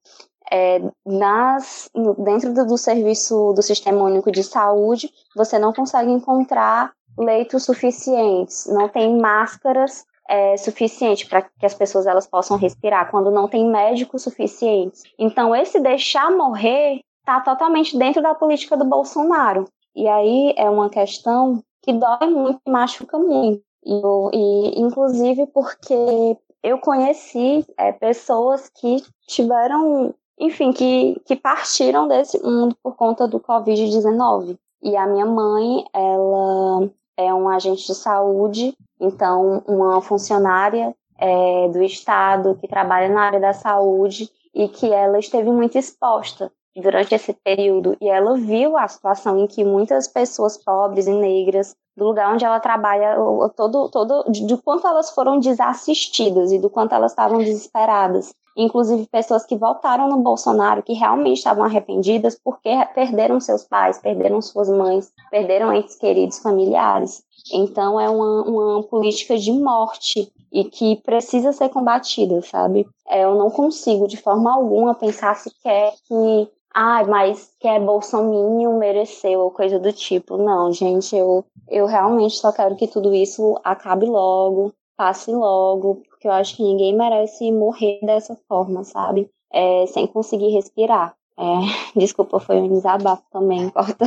é, 0.50 0.82
nas, 1.04 1.90
dentro 2.18 2.52
do, 2.52 2.66
do 2.66 2.76
serviço 2.76 3.52
do 3.54 3.62
Sistema 3.62 4.02
Único 4.02 4.30
de 4.30 4.44
Saúde, 4.44 5.10
você 5.34 5.58
não 5.58 5.72
consegue 5.72 6.10
encontrar 6.10 6.92
leitos 7.18 7.64
suficientes, 7.64 8.66
não 8.66 8.88
tem 8.88 9.18
máscaras 9.18 10.04
é, 10.28 10.56
suficiente 10.56 11.26
para 11.26 11.42
que 11.42 11.66
as 11.66 11.74
pessoas 11.74 12.06
elas 12.06 12.26
possam 12.26 12.56
respirar, 12.56 13.10
quando 13.10 13.30
não 13.30 13.48
tem 13.48 13.68
médicos 13.68 14.22
suficientes. 14.22 15.02
Então, 15.18 15.54
esse 15.54 15.80
deixar 15.80 16.30
morrer 16.30 17.00
está 17.20 17.40
totalmente 17.40 17.96
dentro 17.98 18.22
da 18.22 18.34
política 18.34 18.76
do 18.76 18.84
Bolsonaro. 18.84 19.64
E 19.94 20.06
aí 20.06 20.54
é 20.56 20.68
uma 20.68 20.90
questão 20.90 21.62
que 21.82 21.92
dói 21.92 22.28
muito 22.28 22.60
e 22.66 22.70
machuca 22.70 23.18
muito. 23.18 23.62
E, 23.84 23.92
e 24.32 24.80
inclusive 24.80 25.46
porque 25.46 26.36
eu 26.62 26.78
conheci 26.78 27.64
é, 27.78 27.92
pessoas 27.92 28.68
que 28.68 29.02
tiveram, 29.26 30.14
enfim, 30.38 30.72
que, 30.72 31.20
que 31.24 31.36
partiram 31.36 32.08
desse 32.08 32.42
mundo 32.42 32.76
por 32.82 32.96
conta 32.96 33.26
do 33.26 33.38
Covid-19. 33.38 34.58
E 34.82 34.96
a 34.96 35.06
minha 35.06 35.26
mãe, 35.26 35.84
ela 35.92 36.90
é 37.16 37.32
um 37.32 37.48
agente 37.48 37.86
de 37.86 37.94
saúde, 37.94 38.76
então 39.00 39.62
uma 39.66 40.00
funcionária 40.00 40.94
é, 41.18 41.68
do 41.68 41.82
Estado 41.82 42.56
que 42.60 42.68
trabalha 42.68 43.08
na 43.08 43.22
área 43.22 43.40
da 43.40 43.52
saúde 43.52 44.30
e 44.54 44.68
que 44.68 44.92
ela 44.92 45.18
esteve 45.18 45.50
muito 45.50 45.78
exposta 45.78 46.50
durante 46.80 47.14
esse 47.14 47.32
período 47.32 47.96
e 48.00 48.08
ela 48.08 48.36
viu 48.36 48.76
a 48.76 48.86
situação 48.86 49.38
em 49.38 49.46
que 49.46 49.64
muitas 49.64 50.06
pessoas 50.06 50.58
pobres 50.58 51.06
e 51.06 51.12
negras 51.12 51.74
do 51.96 52.04
lugar 52.04 52.32
onde 52.34 52.44
ela 52.44 52.60
trabalha, 52.60 53.16
todo, 53.56 53.88
todo, 53.88 54.24
do 54.24 54.62
quanto 54.62 54.86
elas 54.86 55.10
foram 55.10 55.38
desassistidas 55.38 56.52
e 56.52 56.58
do 56.58 56.68
quanto 56.68 56.94
elas 56.94 57.12
estavam 57.12 57.38
desesperadas. 57.38 58.34
Inclusive 58.56 59.06
pessoas 59.06 59.44
que 59.44 59.56
votaram 59.56 60.08
no 60.08 60.18
Bolsonaro, 60.18 60.82
que 60.82 60.94
realmente 60.94 61.38
estavam 61.38 61.64
arrependidas 61.64 62.38
porque 62.42 62.70
perderam 62.94 63.38
seus 63.38 63.64
pais, 63.64 63.98
perderam 63.98 64.40
suas 64.40 64.68
mães, 64.68 65.12
perderam 65.30 65.72
entes 65.74 65.96
queridos 65.96 66.38
familiares. 66.38 67.22
Então 67.52 68.00
é 68.00 68.08
uma, 68.08 68.42
uma 68.42 68.82
política 68.82 69.36
de 69.36 69.52
morte 69.52 70.32
e 70.50 70.64
que 70.64 70.96
precisa 70.96 71.52
ser 71.52 71.68
combatida, 71.68 72.40
sabe? 72.42 72.88
É, 73.06 73.24
eu 73.24 73.34
não 73.34 73.50
consigo 73.50 74.08
de 74.08 74.16
forma 74.16 74.52
alguma 74.52 74.94
pensar 74.94 75.36
sequer 75.36 75.92
que 76.08 76.48
ah, 76.78 77.04
mas 77.04 77.50
que 77.58 77.66
é 77.66 77.80
bolsominho 77.80 78.78
mereceu 78.78 79.40
ou 79.40 79.50
coisa 79.50 79.78
do 79.78 79.90
tipo. 79.92 80.36
Não, 80.36 80.70
gente, 80.70 81.16
eu, 81.16 81.42
eu 81.68 81.86
realmente 81.86 82.36
só 82.36 82.52
quero 82.52 82.76
que 82.76 82.86
tudo 82.86 83.14
isso 83.14 83.58
acabe 83.64 84.04
logo, 84.04 84.74
passe 84.94 85.30
logo, 85.30 86.02
porque 86.16 86.26
eu 86.26 86.32
acho 86.32 86.56
que 86.56 86.62
ninguém 86.62 86.96
merece 86.96 87.52
morrer 87.52 88.00
dessa 88.02 88.36
forma, 88.48 88.82
sabe? 88.84 89.28
É, 89.52 89.86
sem 89.86 90.06
conseguir 90.06 90.50
respirar. 90.50 91.14
É, 91.38 91.42
desculpa, 91.98 92.40
foi 92.40 92.56
um 92.56 92.68
desabafo 92.68 93.22
também, 93.30 93.68
corta. 93.70 94.04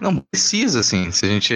Não 0.00 0.16
precisa, 0.16 0.80
assim, 0.80 1.10
se 1.10 1.24
a 1.24 1.28
gente 1.28 1.54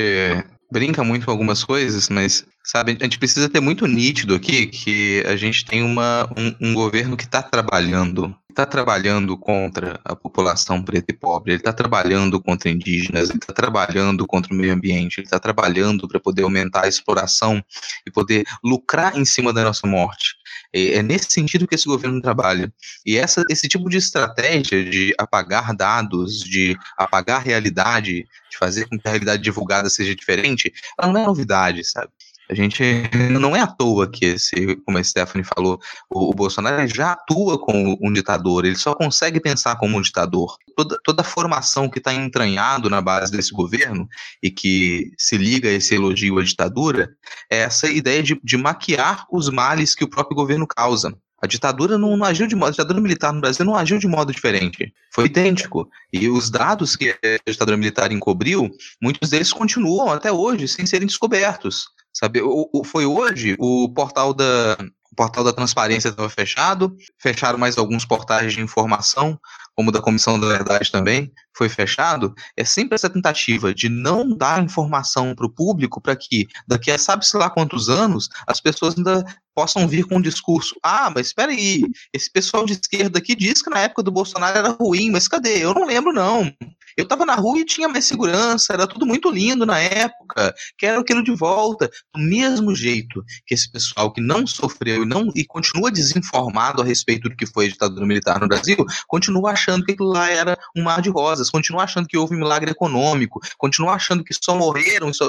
brinca 0.71 1.05
muito 1.05 1.27
com 1.27 1.31
algumas 1.31 1.63
coisas, 1.63 2.09
mas, 2.09 2.47
sabe, 2.65 2.97
a 3.01 3.05
gente 3.05 3.19
precisa 3.19 3.49
ter 3.49 3.61
muito 3.61 3.87
nítido 3.87 4.35
aqui 4.35 4.67
que 4.67 5.23
a 5.27 5.37
gente 5.37 5.65
tem 5.65 5.83
uma, 5.83 6.29
um, 6.37 6.69
um 6.69 6.75
governo 6.75 7.17
que 7.17 7.25
está 7.25 7.43
trabalhando 7.43 8.35
está 8.53 8.67
trabalhando 8.67 9.37
contra 9.37 9.99
a 10.05 10.15
população 10.15 10.83
preta 10.83 11.07
e 11.11 11.17
pobre, 11.17 11.53
ele 11.53 11.61
está 11.61 11.73
trabalhando 11.73 12.41
contra 12.41 12.71
indígenas, 12.71 13.31
ele 13.31 13.39
está 13.39 13.53
trabalhando 13.53 14.27
contra 14.27 14.53
o 14.53 14.57
meio 14.57 14.73
ambiente, 14.73 15.19
ele 15.19 15.27
está 15.27 15.39
trabalhando 15.39 16.07
para 16.07 16.21
poder 16.21 16.43
aumentar 16.43 16.85
a 16.85 16.89
exploração 16.89 17.65
e 18.07 18.11
poder 18.11 18.45
lucrar 18.63 19.17
em 19.19 19.25
cima 19.25 19.53
da 19.53 19.65
nossa 19.65 19.87
morte. 19.87 20.37
É, 20.75 21.03
nesse 21.03 21.31
sentido 21.31 21.67
que 21.67 21.75
esse 21.75 21.87
governo 21.87 22.21
trabalha. 22.21 22.73
E 23.05 23.19
essa, 23.19 23.45
esse 23.51 23.69
tipo 23.69 23.91
de 23.91 23.99
estratégia 23.99 24.83
de 24.83 25.15
apagar 25.19 25.75
dados, 25.75 26.41
de 26.41 26.77
apagar 26.97 27.41
a 27.41 27.45
realidade, 27.45 28.27
de 28.51 28.59
fazer 28.59 28.87
com 28.87 28.99
que 28.99 29.07
a 29.07 29.11
realidade 29.11 29.43
divulgada 29.43 29.91
seja 29.91 30.15
diferente, 30.15 30.73
ela 30.99 31.13
não 31.13 31.21
é 31.21 31.27
novidade, 31.27 31.85
sabe? 31.85 32.11
A 32.51 32.55
gente 32.55 32.83
não 33.31 33.57
é 33.57 33.61
à 33.61 33.67
toa 33.67 34.11
que 34.11 34.27
esse, 34.27 34.77
como 34.85 34.99
a 34.99 35.05
Stephanie 35.05 35.45
falou, 35.45 35.81
o, 36.11 36.31
o 36.31 36.35
Bolsonaro 36.35 36.87
já 36.87 37.13
atua 37.13 37.59
como 37.59 37.99
um 38.03 38.13
ditador, 38.13 38.65
ele 38.65 38.77
só 38.77 38.95
consegue 38.95 39.41
pensar 39.41 39.77
como 39.77 39.97
um 39.97 40.03
ditador. 40.03 40.57
Toda, 40.77 40.99
toda 41.03 41.23
a 41.23 41.25
formação 41.25 41.89
que 41.89 41.99
está 41.99 42.13
entranhado 42.13 42.91
na 42.91 43.01
base 43.01 43.33
desse 43.33 43.53
governo 43.53 44.09
e 44.43 44.51
que 44.51 45.13
se 45.17 45.37
liga 45.37 45.69
a 45.69 45.73
esse 45.73 45.95
elogio 45.95 46.39
à 46.39 46.43
ditadura 46.43 47.11
é 47.51 47.59
essa 47.59 47.89
ideia 47.89 48.23
de, 48.23 48.39
de 48.43 48.57
maquiar 48.57 49.27
os 49.31 49.49
males 49.49 49.95
que 49.95 50.05
o 50.05 50.09
próprio 50.11 50.37
governo 50.37 50.67
causa. 50.67 51.17
A 51.43 51.47
ditadura 51.49 51.99
não, 51.99 52.17
não, 52.17 52.25
agiu 52.25 52.47
de 52.47 52.55
modo, 52.55 52.69
a 52.69 52.71
ditadura 52.71 53.01
militar 53.01 53.33
no 53.33 53.41
Brasil 53.41 53.65
não 53.67 53.75
agiu 53.75 53.99
de 53.99 54.07
modo 54.07 54.33
diferente. 54.33 54.95
Foi 55.13 55.25
idêntico. 55.25 55.91
E 56.13 56.29
os 56.29 56.49
dados 56.49 56.95
que 56.95 57.11
a 57.11 57.51
ditadura 57.51 57.77
militar 57.77 58.13
encobriu, 58.13 58.71
muitos 59.03 59.31
deles 59.31 59.53
continuam 59.53 60.13
até 60.13 60.31
hoje 60.31 60.69
sem 60.69 60.87
serem 60.87 61.07
descobertos. 61.07 61.87
Sabe, 62.13 62.43
o, 62.43 62.69
o, 62.73 62.85
foi 62.85 63.07
hoje 63.07 63.57
o 63.59 63.89
portal 63.89 64.35
da 64.35 64.77
o 65.13 65.15
portal 65.15 65.45
da 65.45 65.53
transparência 65.53 66.09
estava 66.09 66.29
fechado, 66.31 66.97
fecharam 67.19 67.59
mais 67.59 67.77
alguns 67.77 68.03
portais 68.03 68.55
de 68.55 68.63
informação, 68.63 69.39
como 69.75 69.93
da 69.93 70.01
Comissão 70.01 70.41
da 70.41 70.49
Verdade 70.49 70.91
também, 70.91 71.31
foi 71.55 71.69
fechado. 71.69 72.35
É 72.57 72.65
sempre 72.65 72.95
essa 72.95 73.11
tentativa 73.11 73.75
de 73.75 73.91
não 73.91 74.35
dar 74.35 74.63
informação 74.65 75.35
para 75.35 75.45
o 75.45 75.51
público 75.51 76.01
para 76.01 76.17
que, 76.17 76.49
daqui 76.67 76.91
a 76.91 76.99
sabe-se 76.99 77.37
lá 77.37 77.51
quantos 77.51 77.91
anos, 77.91 78.31
as 78.47 78.59
pessoas 78.59 78.97
ainda 78.97 79.23
possam 79.55 79.87
vir 79.87 80.05
com 80.07 80.17
um 80.17 80.23
discurso. 80.23 80.75
Ah, 80.83 81.13
mas 81.15 81.27
espera 81.27 81.53
aí, 81.53 81.83
esse 82.11 82.31
pessoal 82.31 82.65
de 82.65 82.73
esquerda 82.73 83.19
aqui 83.19 83.35
diz 83.35 83.61
que 83.61 83.69
na 83.69 83.81
época 83.81 84.03
do 84.03 84.11
Bolsonaro 84.11 84.57
era 84.57 84.71
ruim, 84.71 85.11
mas 85.11 85.29
cadê? 85.29 85.59
Eu 85.59 85.75
não 85.75 85.87
lembro, 85.87 86.11
não. 86.11 86.51
Eu 86.97 87.07
tava 87.07 87.25
na 87.25 87.35
rua 87.35 87.59
e 87.59 87.65
tinha 87.65 87.89
mais 87.89 88.05
segurança, 88.05 88.73
era 88.73 88.87
tudo 88.87 89.07
muito 89.07 89.31
lindo 89.31 89.65
na 89.65 89.79
época, 89.79 90.55
quero 90.77 91.01
aquilo 91.01 91.23
de 91.23 91.35
volta. 91.35 91.91
Do 92.15 92.21
mesmo 92.21 92.75
jeito 92.75 93.25
que 93.47 93.55
esse 93.55 93.71
pessoal 93.71 94.13
que 94.13 94.21
não 94.21 94.47
sofreu 94.47 95.03
e, 95.03 95.07
não, 95.07 95.29
e 95.35 95.45
continua 95.45 95.91
desinformado 95.91 96.83
a 96.83 96.85
respeito 96.85 97.29
do 97.29 97.37
que 97.37 97.47
foi 97.47 97.67
a 97.67 97.69
ditadura 97.69 98.07
militar 98.07 98.41
no 98.41 98.49
Brasil, 98.49 98.85
continua 99.07 99.53
achando 99.53 99.85
que 99.85 99.93
aquilo 99.93 100.11
lá 100.11 100.31
era 100.31 100.59
um 100.77 100.83
mar 100.83 101.01
de 101.01 101.11
rosas, 101.11 101.51
continua 101.51 101.85
achando 101.85 102.07
que 102.07 102.17
houve 102.17 102.35
um 102.35 102.39
milagre 102.39 102.71
econômico, 102.71 103.41
continua 103.59 103.93
achando 103.95 104.25
que 104.25 104.35
só 104.35 104.55
morreram 104.57 105.13
só 105.13 105.27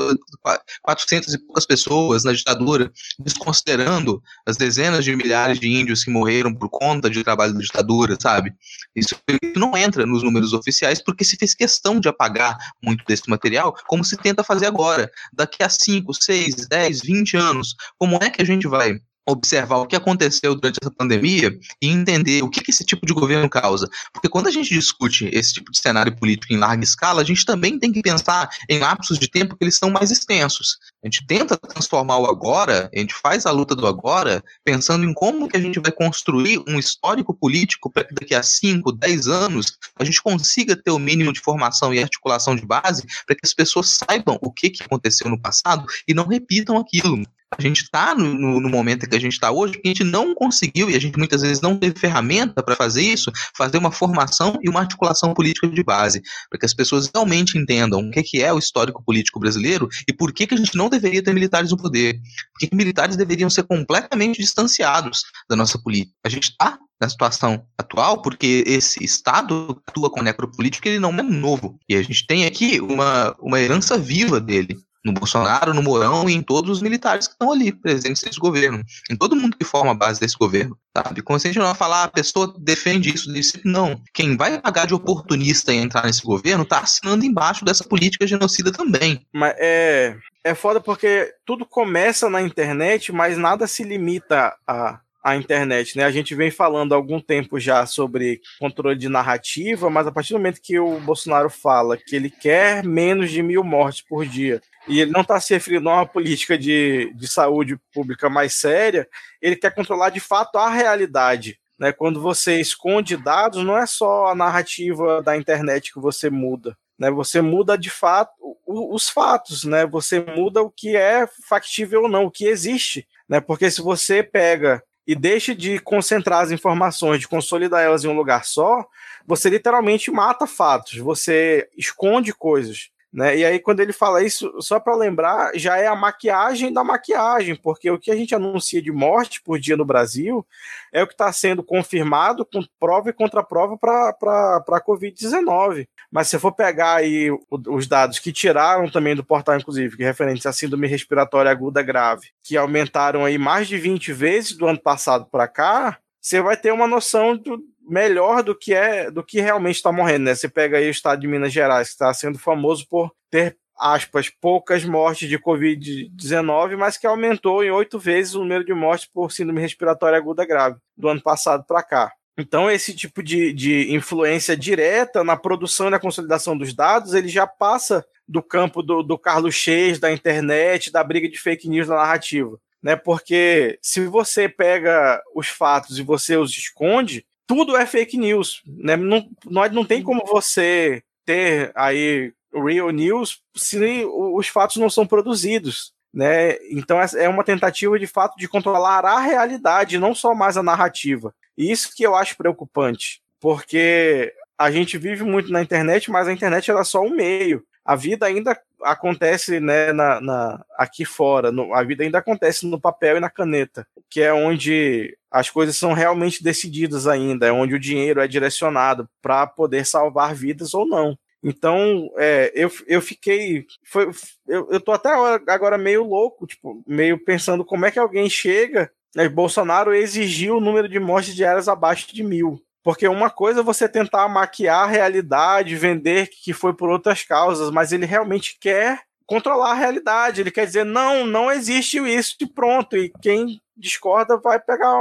400 0.82 1.34
e 1.34 1.38
poucas 1.40 1.66
pessoas 1.66 2.24
na 2.24 2.34
ditadura, 2.34 2.92
desconsiderando 3.20 4.22
as 4.46 4.58
dezenas 4.58 5.04
de 5.06 5.16
milhares 5.16 5.60
de 5.60 5.68
índios 5.68 6.04
que 6.04 6.12
morreram 6.12 6.54
por 6.54 6.70
conta 6.70 7.10
de 7.10 7.24
trabalho 7.24 7.54
da 7.54 7.60
ditadura, 7.60 8.18
sabe? 8.20 8.54
Isso 8.96 9.16
não 9.56 9.78
entra 9.78 10.06
nos 10.06 10.24
números 10.24 10.54
oficiais 10.54 11.02
porque 11.02 11.24
se 11.24 11.38
fez 11.38 11.53
questão 11.56 12.00
de 12.00 12.08
apagar 12.08 12.58
muito 12.82 13.04
desse 13.06 13.30
material, 13.30 13.76
como 13.88 14.04
se 14.04 14.18
tenta 14.18 14.44
fazer 14.44 14.66
agora. 14.66 15.10
Daqui 15.32 15.64
a 15.64 15.70
5, 15.70 16.14
6, 16.14 16.68
10, 16.68 17.02
20 17.02 17.38
anos, 17.38 17.76
como 17.98 18.18
é 18.22 18.30
que 18.30 18.42
a 18.42 18.46
gente 18.46 18.68
vai 18.68 19.00
observar 19.28 19.78
o 19.78 19.88
que 19.88 19.96
aconteceu 19.96 20.56
durante 20.56 20.80
essa 20.82 20.92
pandemia 20.92 21.58
e 21.82 21.88
entender 21.88 22.44
o 22.44 22.50
que, 22.50 22.64
esse 22.70 22.86
tipo 22.86 23.06
de 23.06 23.14
governo 23.14 23.50
causa. 23.50 23.88
Porque 24.12 24.30
quando 24.30 24.48
a 24.48 24.52
gente 24.52 24.70
discute 24.70 25.30
esse 25.32 25.54
tipo 25.54 25.72
de 25.72 25.80
cenário 25.80 26.16
político 26.16 26.54
em 26.54 26.58
larga 26.58 26.84
escala, 26.84 27.22
a 27.22 27.26
gente 27.26 27.46
também 27.46 27.78
tem 27.78 27.92
que 27.92 28.02
pensar 28.02 28.50
em 28.70 28.80
lapsos 28.80 29.20
de 29.20 29.30
tempo 29.30 29.56
que 29.56 29.64
eles 29.64 29.78
são 29.78 29.90
mais 29.90 30.12
extensos. 30.12 30.78
A 31.04 31.08
gente 31.08 31.26
tenta 31.26 31.58
transformar 31.58 32.18
o 32.18 32.26
agora, 32.26 32.90
a 32.94 33.00
gente 33.00 33.14
faz 33.14 33.46
a 33.46 33.52
luta 33.52 33.76
do 33.76 33.88
agora, 33.88 34.44
pensando 34.64 35.06
em 35.06 35.14
como 35.14 35.48
que 35.48 35.58
a 35.58 35.60
gente 35.60 35.80
vai 35.80 35.92
construir 35.92 36.62
um 36.68 36.80
histórico 36.80 37.34
político 37.34 37.90
para 37.90 38.04
que 38.04 38.14
daqui 38.14 38.36
a 38.36 38.44
5, 38.44 38.92
10 38.92 39.28
anos 39.28 39.78
a 39.98 40.04
gente 40.04 40.22
consiga 40.22 40.76
ter 40.76 40.92
o 40.92 41.00
mínimo 41.00 41.32
de 41.32 41.40
formação 41.40 41.94
e 41.94 42.00
articulação 42.00 42.56
de 42.56 42.66
base 42.66 43.06
para 43.26 43.36
que 43.36 43.42
as 43.44 43.54
pessoas 43.54 43.98
saibam 43.98 44.38
o 44.42 44.52
que, 44.52 44.70
que 44.70 44.84
aconteceu 44.84 45.30
no 45.30 45.40
passado 45.40 45.86
e 46.08 46.14
não 46.14 46.28
repitam 46.28 46.78
aquilo 46.78 47.24
a 47.58 47.62
gente 47.62 47.84
está 47.84 48.16
no, 48.16 48.60
no, 48.60 48.70
momento 48.70 49.08
que 49.08 49.16
a 49.16 49.20
gente 49.20 49.34
está 49.34 49.52
hoje, 49.52 49.74
porque 49.74 49.88
a 49.88 49.92
gente 49.92 50.04
não 50.04 50.34
conseguiu, 50.34 50.90
e 50.90 50.96
a 50.96 51.00
gente 51.00 51.18
muitas 51.18 51.42
vezes 51.42 51.62
não 51.62 51.78
teve 51.78 52.00
ferramenta 52.00 52.64
para 52.64 52.76
fazer 52.76 53.02
isso, 53.02 53.32
fazer 53.56 53.78
uma 53.78 53.92
formação 53.92 54.60
e 54.62 54.70
uma 54.70 54.82
articulação 54.82 55.34
política 55.34 55.68
de 55.68 55.84
base, 55.84 56.22
para 56.50 56.60
que 56.60 56.66
as 56.66 56.74
pessoas 56.74 57.10
realmente 57.14 57.58
entendam 57.58 58.00
o 58.00 58.12
que, 58.12 58.42
é 58.42 58.52
o 58.52 58.58
histórico 58.58 59.04
político 59.04 59.40
brasileiro 59.40 59.88
e 60.08 60.14
por 60.14 60.34
que, 60.34 60.48
que 60.48 60.56
a 60.56 60.58
gente 60.58 60.76
não 60.76 60.90
deveria 60.90 61.24
ter 61.24 61.34
militares 61.34 61.72
no 61.72 61.78
poder, 61.78 62.20
por 62.54 62.68
que 62.68 62.76
militares 62.76 63.16
deveriam 63.16 63.50
ser 63.50 63.64
completamente 63.64 64.40
distanciados 64.40 65.24
da 65.50 65.56
nossa 65.56 65.78
política. 65.80 66.16
A 66.24 66.30
gente 66.30 66.50
está 66.50 66.78
na 67.00 67.10
situação 67.10 67.66
atual, 67.78 68.22
porque 68.22 68.64
esse 68.66 69.04
Estado 69.04 69.82
atua 69.86 70.10
com 70.10 70.22
necropolítica, 70.22 70.88
ele 70.88 71.00
não 71.00 71.10
é 71.12 71.22
novo. 71.22 71.78
E 71.90 71.96
a 71.96 72.02
gente 72.02 72.26
tem 72.26 72.46
aqui 72.46 72.80
uma, 72.80 73.36
uma 73.40 73.60
herança 73.60 73.98
viva 73.98 74.40
dele 74.40 74.78
no 75.04 75.12
Bolsonaro, 75.12 75.74
no 75.74 75.84
Mourão 75.84 76.30
e 76.30 76.34
em 76.34 76.42
todos 76.42 76.70
os 76.70 76.82
militares 76.82 77.28
que 77.28 77.34
estão 77.34 77.52
ali 77.52 77.72
presentes 77.72 78.24
nesse 78.24 78.40
governo, 78.40 78.82
em 79.12 79.16
todo 79.16 79.36
mundo 79.36 79.58
que 79.58 79.66
forma 79.66 79.92
a 79.92 79.96
base 79.96 80.20
desse 80.20 80.38
governo, 80.38 80.78
sabe? 80.96 81.22
Quando 81.22 81.42
a 81.42 81.48
gente 81.48 81.60
não 81.60 81.66
vai 81.66 81.76
falar, 81.76 82.04
a 82.04 82.12
pessoa 82.12 82.54
defende 82.58 83.14
isso, 83.14 83.32
disse 83.32 83.60
não. 83.66 84.00
Quem 84.14 84.38
vai 84.38 84.60
pagar 84.62 84.88
de 84.88 84.94
oportunista 84.94 85.74
e 85.74 85.78
entrar 85.78 86.06
nesse 86.06 86.24
governo 86.24 86.64
está 86.64 86.80
assinando 86.80 87.26
embaixo 87.26 87.66
dessa 87.66 87.84
política 87.84 88.26
genocida 88.26 88.72
também. 88.72 89.26
Mas 89.34 89.54
é, 89.58 90.16
é 90.44 90.56
foda 90.56 90.80
porque 90.80 91.34
tudo 91.46 91.66
começa 91.66 92.30
na 92.30 92.42
internet, 92.42 93.12
mas 93.12 93.38
nada 93.38 93.68
se 93.68 93.84
limita 93.84 94.56
a 94.66 95.00
a 95.24 95.38
internet, 95.38 95.98
né? 95.98 96.04
A 96.04 96.12
gente 96.12 96.36
vem 96.36 96.52
falando 96.52 96.92
há 96.92 96.98
algum 96.98 97.18
tempo 97.18 97.58
já 97.58 97.86
sobre 97.86 98.42
controle 98.60 98.98
de 99.00 99.08
narrativa, 99.08 99.90
mas 99.90 100.06
a 100.06 100.12
partir 100.12 100.34
do 100.34 100.38
momento 100.38 100.60
que 100.62 100.78
o 100.78 101.00
Bolsonaro 101.00 101.50
fala 101.50 101.96
que 101.96 102.14
ele 102.14 102.30
quer 102.30 102.84
menos 102.84 103.32
de 103.32 103.42
mil 103.42 103.64
mortes 103.64 104.02
por 104.02 104.26
dia 104.26 104.62
e 104.88 105.00
ele 105.00 105.12
não 105.12 105.22
está 105.22 105.40
se 105.40 105.54
referindo 105.54 105.90
a 105.90 105.96
uma 105.96 106.06
política 106.06 106.58
de, 106.58 107.14
de 107.16 107.28
saúde 107.28 107.78
pública 107.94 108.30
mais 108.30 108.54
séria, 108.54 109.08
ele 109.42 109.56
quer 109.56 109.74
controlar 109.74 110.10
de 110.10 110.20
fato 110.20 110.58
a 110.58 110.70
realidade. 110.70 111.60
Né? 111.80 111.92
Quando 111.92 112.22
você 112.22 112.60
esconde 112.60 113.18
dados, 113.18 113.64
não 113.64 113.78
é 113.78 113.86
só 113.86 114.28
a 114.28 114.36
narrativa 114.36 115.22
da 115.22 115.38
internet 115.38 115.92
que 115.94 116.00
você 116.00 116.30
muda. 116.30 116.78
Né? 116.98 117.10
Você 117.12 117.42
muda 117.42 117.78
de 117.78 117.90
fato 117.90 118.32
os 118.66 119.10
fatos, 119.10 119.64
né? 119.64 119.86
você 119.86 120.20
muda 120.20 120.62
o 120.62 120.70
que 120.70 120.96
é 120.96 121.28
factível 121.48 122.04
ou 122.04 122.10
não, 122.10 122.26
o 122.26 122.32
que 122.32 122.46
existe. 122.46 123.08
Né? 123.28 123.40
Porque 123.40 123.70
se 123.70 123.82
você 123.82 124.24
pega 124.24 124.84
e 125.06 125.16
deixa 125.16 125.54
de 125.54 125.80
concentrar 125.80 126.42
as 126.42 126.52
informações, 126.52 127.20
de 127.20 127.28
consolidar 127.28 127.84
elas 127.84 128.04
em 128.04 128.08
um 128.08 128.16
lugar 128.16 128.46
só, 128.46 128.86
você 129.26 129.50
literalmente 129.50 130.12
mata 130.12 130.48
fatos, 130.48 130.98
você 130.98 131.70
esconde 131.78 132.34
coisas. 132.34 132.90
Né? 133.14 133.38
E 133.38 133.46
aí, 133.46 133.60
quando 133.60 133.80
ele 133.80 133.94
fala 133.94 134.24
isso, 134.24 134.52
só 134.60 134.80
para 134.80 134.96
lembrar, 134.96 135.52
já 135.54 135.78
é 135.78 135.86
a 135.86 135.96
maquiagem 135.96 136.74
da 136.74 136.84
maquiagem, 136.84 137.56
porque 137.56 137.92
o 137.92 138.00
que 138.00 138.10
a 138.10 138.16
gente 138.16 138.34
anuncia 138.34 138.82
de 138.82 138.92
morte 138.92 139.40
por 139.40 139.60
dia 139.60 139.78
no 139.78 139.86
Brasil 139.86 140.44
é 140.92 141.04
o 141.04 141.08
que 141.08 141.14
está 141.14 141.32
sendo 141.32 141.62
confirmado 141.62 142.44
com 142.44 142.66
prova 142.80 143.12
e 143.12 143.14
contraprova 143.14 143.78
para 143.78 144.64
a 144.68 144.82
Covid-19. 144.84 145.88
Mas 146.12 146.28
se 146.28 146.40
for 146.40 146.52
pegar 146.52 146.96
aí 146.96 147.30
os 147.52 147.86
dados 147.86 148.18
que 148.18 148.34
tiraram 148.34 148.90
também 148.90 149.16
do 149.16 149.24
portal, 149.24 149.58
inclusive, 149.58 149.96
que 149.96 150.04
é 150.04 150.08
referentes 150.08 150.48
à 150.48 150.52
síndrome 150.52 150.88
respiratória 150.88 151.52
aguda 151.52 151.84
grave, 151.84 152.30
que 152.42 152.58
aumentaram 152.58 153.24
aí 153.24 153.38
mais 153.38 153.68
de 153.68 153.78
20 153.78 154.12
vezes 154.12 154.58
do 154.58 154.66
ano 154.66 154.80
passado 154.80 155.28
para 155.32 155.48
cá, 155.48 156.00
você 156.20 156.42
vai 156.42 156.58
ter 156.58 156.72
uma 156.72 156.88
noção 156.88 157.38
do, 157.38 157.62
melhor 157.88 158.44
do 158.44 158.56
que 158.56 158.74
é 158.74 159.12
do 159.12 159.24
que 159.24 159.42
realmente 159.42 159.76
está 159.76 159.92
morrendo, 159.92 160.26
né? 160.26 160.36
Você 160.36 160.48
pega 160.48 160.78
aí 160.78 160.88
o 160.88 160.92
estado 160.92 161.22
de 161.22 161.28
Minas 161.28 161.52
Gerais, 161.52 161.90
que 161.90 161.94
está 161.94 162.14
sendo 162.14 162.40
famoso 162.40 162.88
por 162.88 163.12
ter 163.30 163.58
aspas, 163.78 164.30
poucas 164.30 164.86
mortes 164.86 165.28
de 165.28 165.38
Covid-19, 165.38 166.78
mas 166.78 166.98
que 166.98 167.08
aumentou 167.08 167.64
em 167.64 167.72
oito 167.72 168.00
vezes 168.00 168.36
o 168.36 168.40
número 168.40 168.64
de 168.64 168.74
mortes 168.74 169.08
por 169.12 169.32
síndrome 169.32 169.62
respiratória 169.62 170.18
aguda 170.18 170.46
grave 170.46 170.78
do 170.96 171.10
ano 171.10 171.22
passado 171.22 171.66
para 171.68 171.84
cá. 171.84 172.12
Então, 172.38 172.70
esse 172.70 172.96
tipo 172.96 173.22
de, 173.22 173.54
de 173.54 173.94
influência 173.94 174.58
direta 174.58 175.24
na 175.24 175.38
produção 175.38 175.88
e 175.88 175.92
na 175.92 176.00
consolidação 176.00 176.58
dos 176.58 176.74
dados, 176.74 177.14
ele 177.14 177.28
já 177.28 177.46
passa 177.46 178.04
do 178.28 178.42
campo 178.42 178.82
do, 178.82 179.04
do 179.04 179.18
Carlos 179.20 179.54
Chês, 179.54 180.00
da 180.00 180.12
internet, 180.12 180.92
da 180.92 181.04
briga 181.04 181.30
de 181.30 181.38
fake 181.38 181.70
news 181.70 181.88
na 181.88 181.98
narrativa. 181.98 182.58
Né? 182.82 182.96
Porque 182.96 183.78
se 183.82 184.06
você 184.08 184.50
pega 184.50 185.22
os 185.36 185.48
fatos 185.48 186.00
e 186.00 186.04
você 186.04 186.36
os 186.36 186.52
esconde, 186.52 187.26
tudo 187.48 187.76
é 187.76 187.86
fake 187.86 188.18
news. 188.18 188.62
Né? 188.66 188.96
Não, 188.96 189.28
não, 189.46 189.70
não 189.70 189.86
tem 189.86 190.02
como 190.02 190.26
você 190.26 191.04
ter 191.26 191.72
aí 191.76 192.34
real 192.54 192.90
news 192.92 193.42
se 193.56 194.06
os 194.06 194.48
fatos 194.48 194.78
não 194.78 194.90
são 194.90 195.06
produzidos. 195.06 195.94
Né? 196.14 196.58
Então 196.70 197.00
é 197.02 197.28
uma 197.28 197.44
tentativa 197.44 197.98
de 197.98 198.06
fato 198.06 198.38
de 198.38 198.48
controlar 198.48 199.04
a 199.06 199.20
realidade, 199.20 199.98
não 199.98 200.14
só 200.14 200.36
mais 200.36 200.58
a 200.58 200.64
narrativa. 200.64 201.34
E 201.58 201.72
isso 201.72 201.96
que 201.96 202.04
eu 202.04 202.16
acho 202.16 202.38
preocupante, 202.38 203.22
porque 203.40 204.34
a 204.58 204.72
gente 204.72 204.98
vive 204.98 205.24
muito 205.24 205.52
na 205.52 205.62
internet, 205.62 206.12
mas 206.12 206.28
a 206.28 206.34
internet 206.34 206.70
era 206.70 206.84
só 206.84 207.02
um 207.02 207.10
meio. 207.10 207.64
A 207.84 207.96
vida 207.96 208.26
ainda 208.26 208.60
acontece 208.84 209.60
né, 209.60 209.92
na, 209.92 210.22
na 210.22 210.66
aqui 210.78 211.06
fora, 211.06 211.52
no, 211.52 211.74
a 211.74 211.84
vida 211.84 212.04
ainda 212.04 212.18
acontece 212.20 212.66
no 212.68 212.80
papel 212.80 213.18
e 213.18 213.20
na 213.20 213.30
caneta, 213.30 213.88
que 214.10 214.22
é 214.22 214.34
onde 214.34 215.18
as 215.32 215.50
coisas 215.50 215.76
são 215.76 215.94
realmente 215.94 216.44
decididas 216.44 217.08
ainda, 217.08 217.48
é 217.48 217.52
onde 217.52 217.74
o 217.74 217.80
dinheiro 217.80 218.22
é 218.22 218.28
direcionado 218.28 219.10
para 219.22 219.48
poder 219.48 219.86
salvar 219.86 220.36
vidas 220.36 220.74
ou 220.74 220.86
não. 220.86 221.18
Então, 221.44 222.10
é, 222.18 222.52
eu, 222.56 222.72
eu 222.88 223.02
fiquei. 223.02 223.66
Foi, 223.84 224.10
eu, 224.48 224.70
eu 224.72 224.80
tô 224.80 224.94
até 224.94 225.10
agora 225.10 225.78
meio 225.78 226.04
louco, 226.04 226.48
tipo, 226.48 226.82
meio 226.88 227.18
pensando 227.18 227.66
como 227.66 227.86
é 227.86 227.92
que 227.92 228.00
alguém 228.00 228.30
chega. 228.30 228.90
Né, 229.14 229.28
Bolsonaro 229.28 229.94
exigiu 229.94 230.58
o 230.58 230.62
número 230.62 230.88
de 230.88 231.00
mortes 231.00 231.36
diárias 231.36 231.68
abaixo 231.68 232.14
de 232.16 232.24
mil. 232.24 232.64
Porque 232.84 233.08
uma 233.08 233.30
coisa 233.30 233.62
é 233.62 233.64
você 233.64 233.88
tentar 233.88 234.28
maquiar 234.28 234.84
a 234.84 234.92
realidade, 234.92 235.76
vender 235.76 236.28
que 236.28 236.52
foi 236.52 236.74
por 236.74 236.90
outras 236.90 237.24
causas, 237.24 237.72
mas 237.72 237.94
ele 237.94 238.06
realmente 238.06 238.58
quer 238.60 239.00
controlar 239.26 239.72
a 239.72 239.76
realidade. 239.76 240.42
Ele 240.42 240.52
quer 240.52 240.66
dizer, 240.66 240.84
não, 240.84 241.26
não 241.26 241.50
existe 241.50 241.98
isso 241.98 242.36
e 242.42 242.46
pronto. 242.46 242.98
E 242.98 243.12
quem 243.22 243.62
discorda 243.76 244.38
vai 244.38 244.60
pegar, 244.60 244.94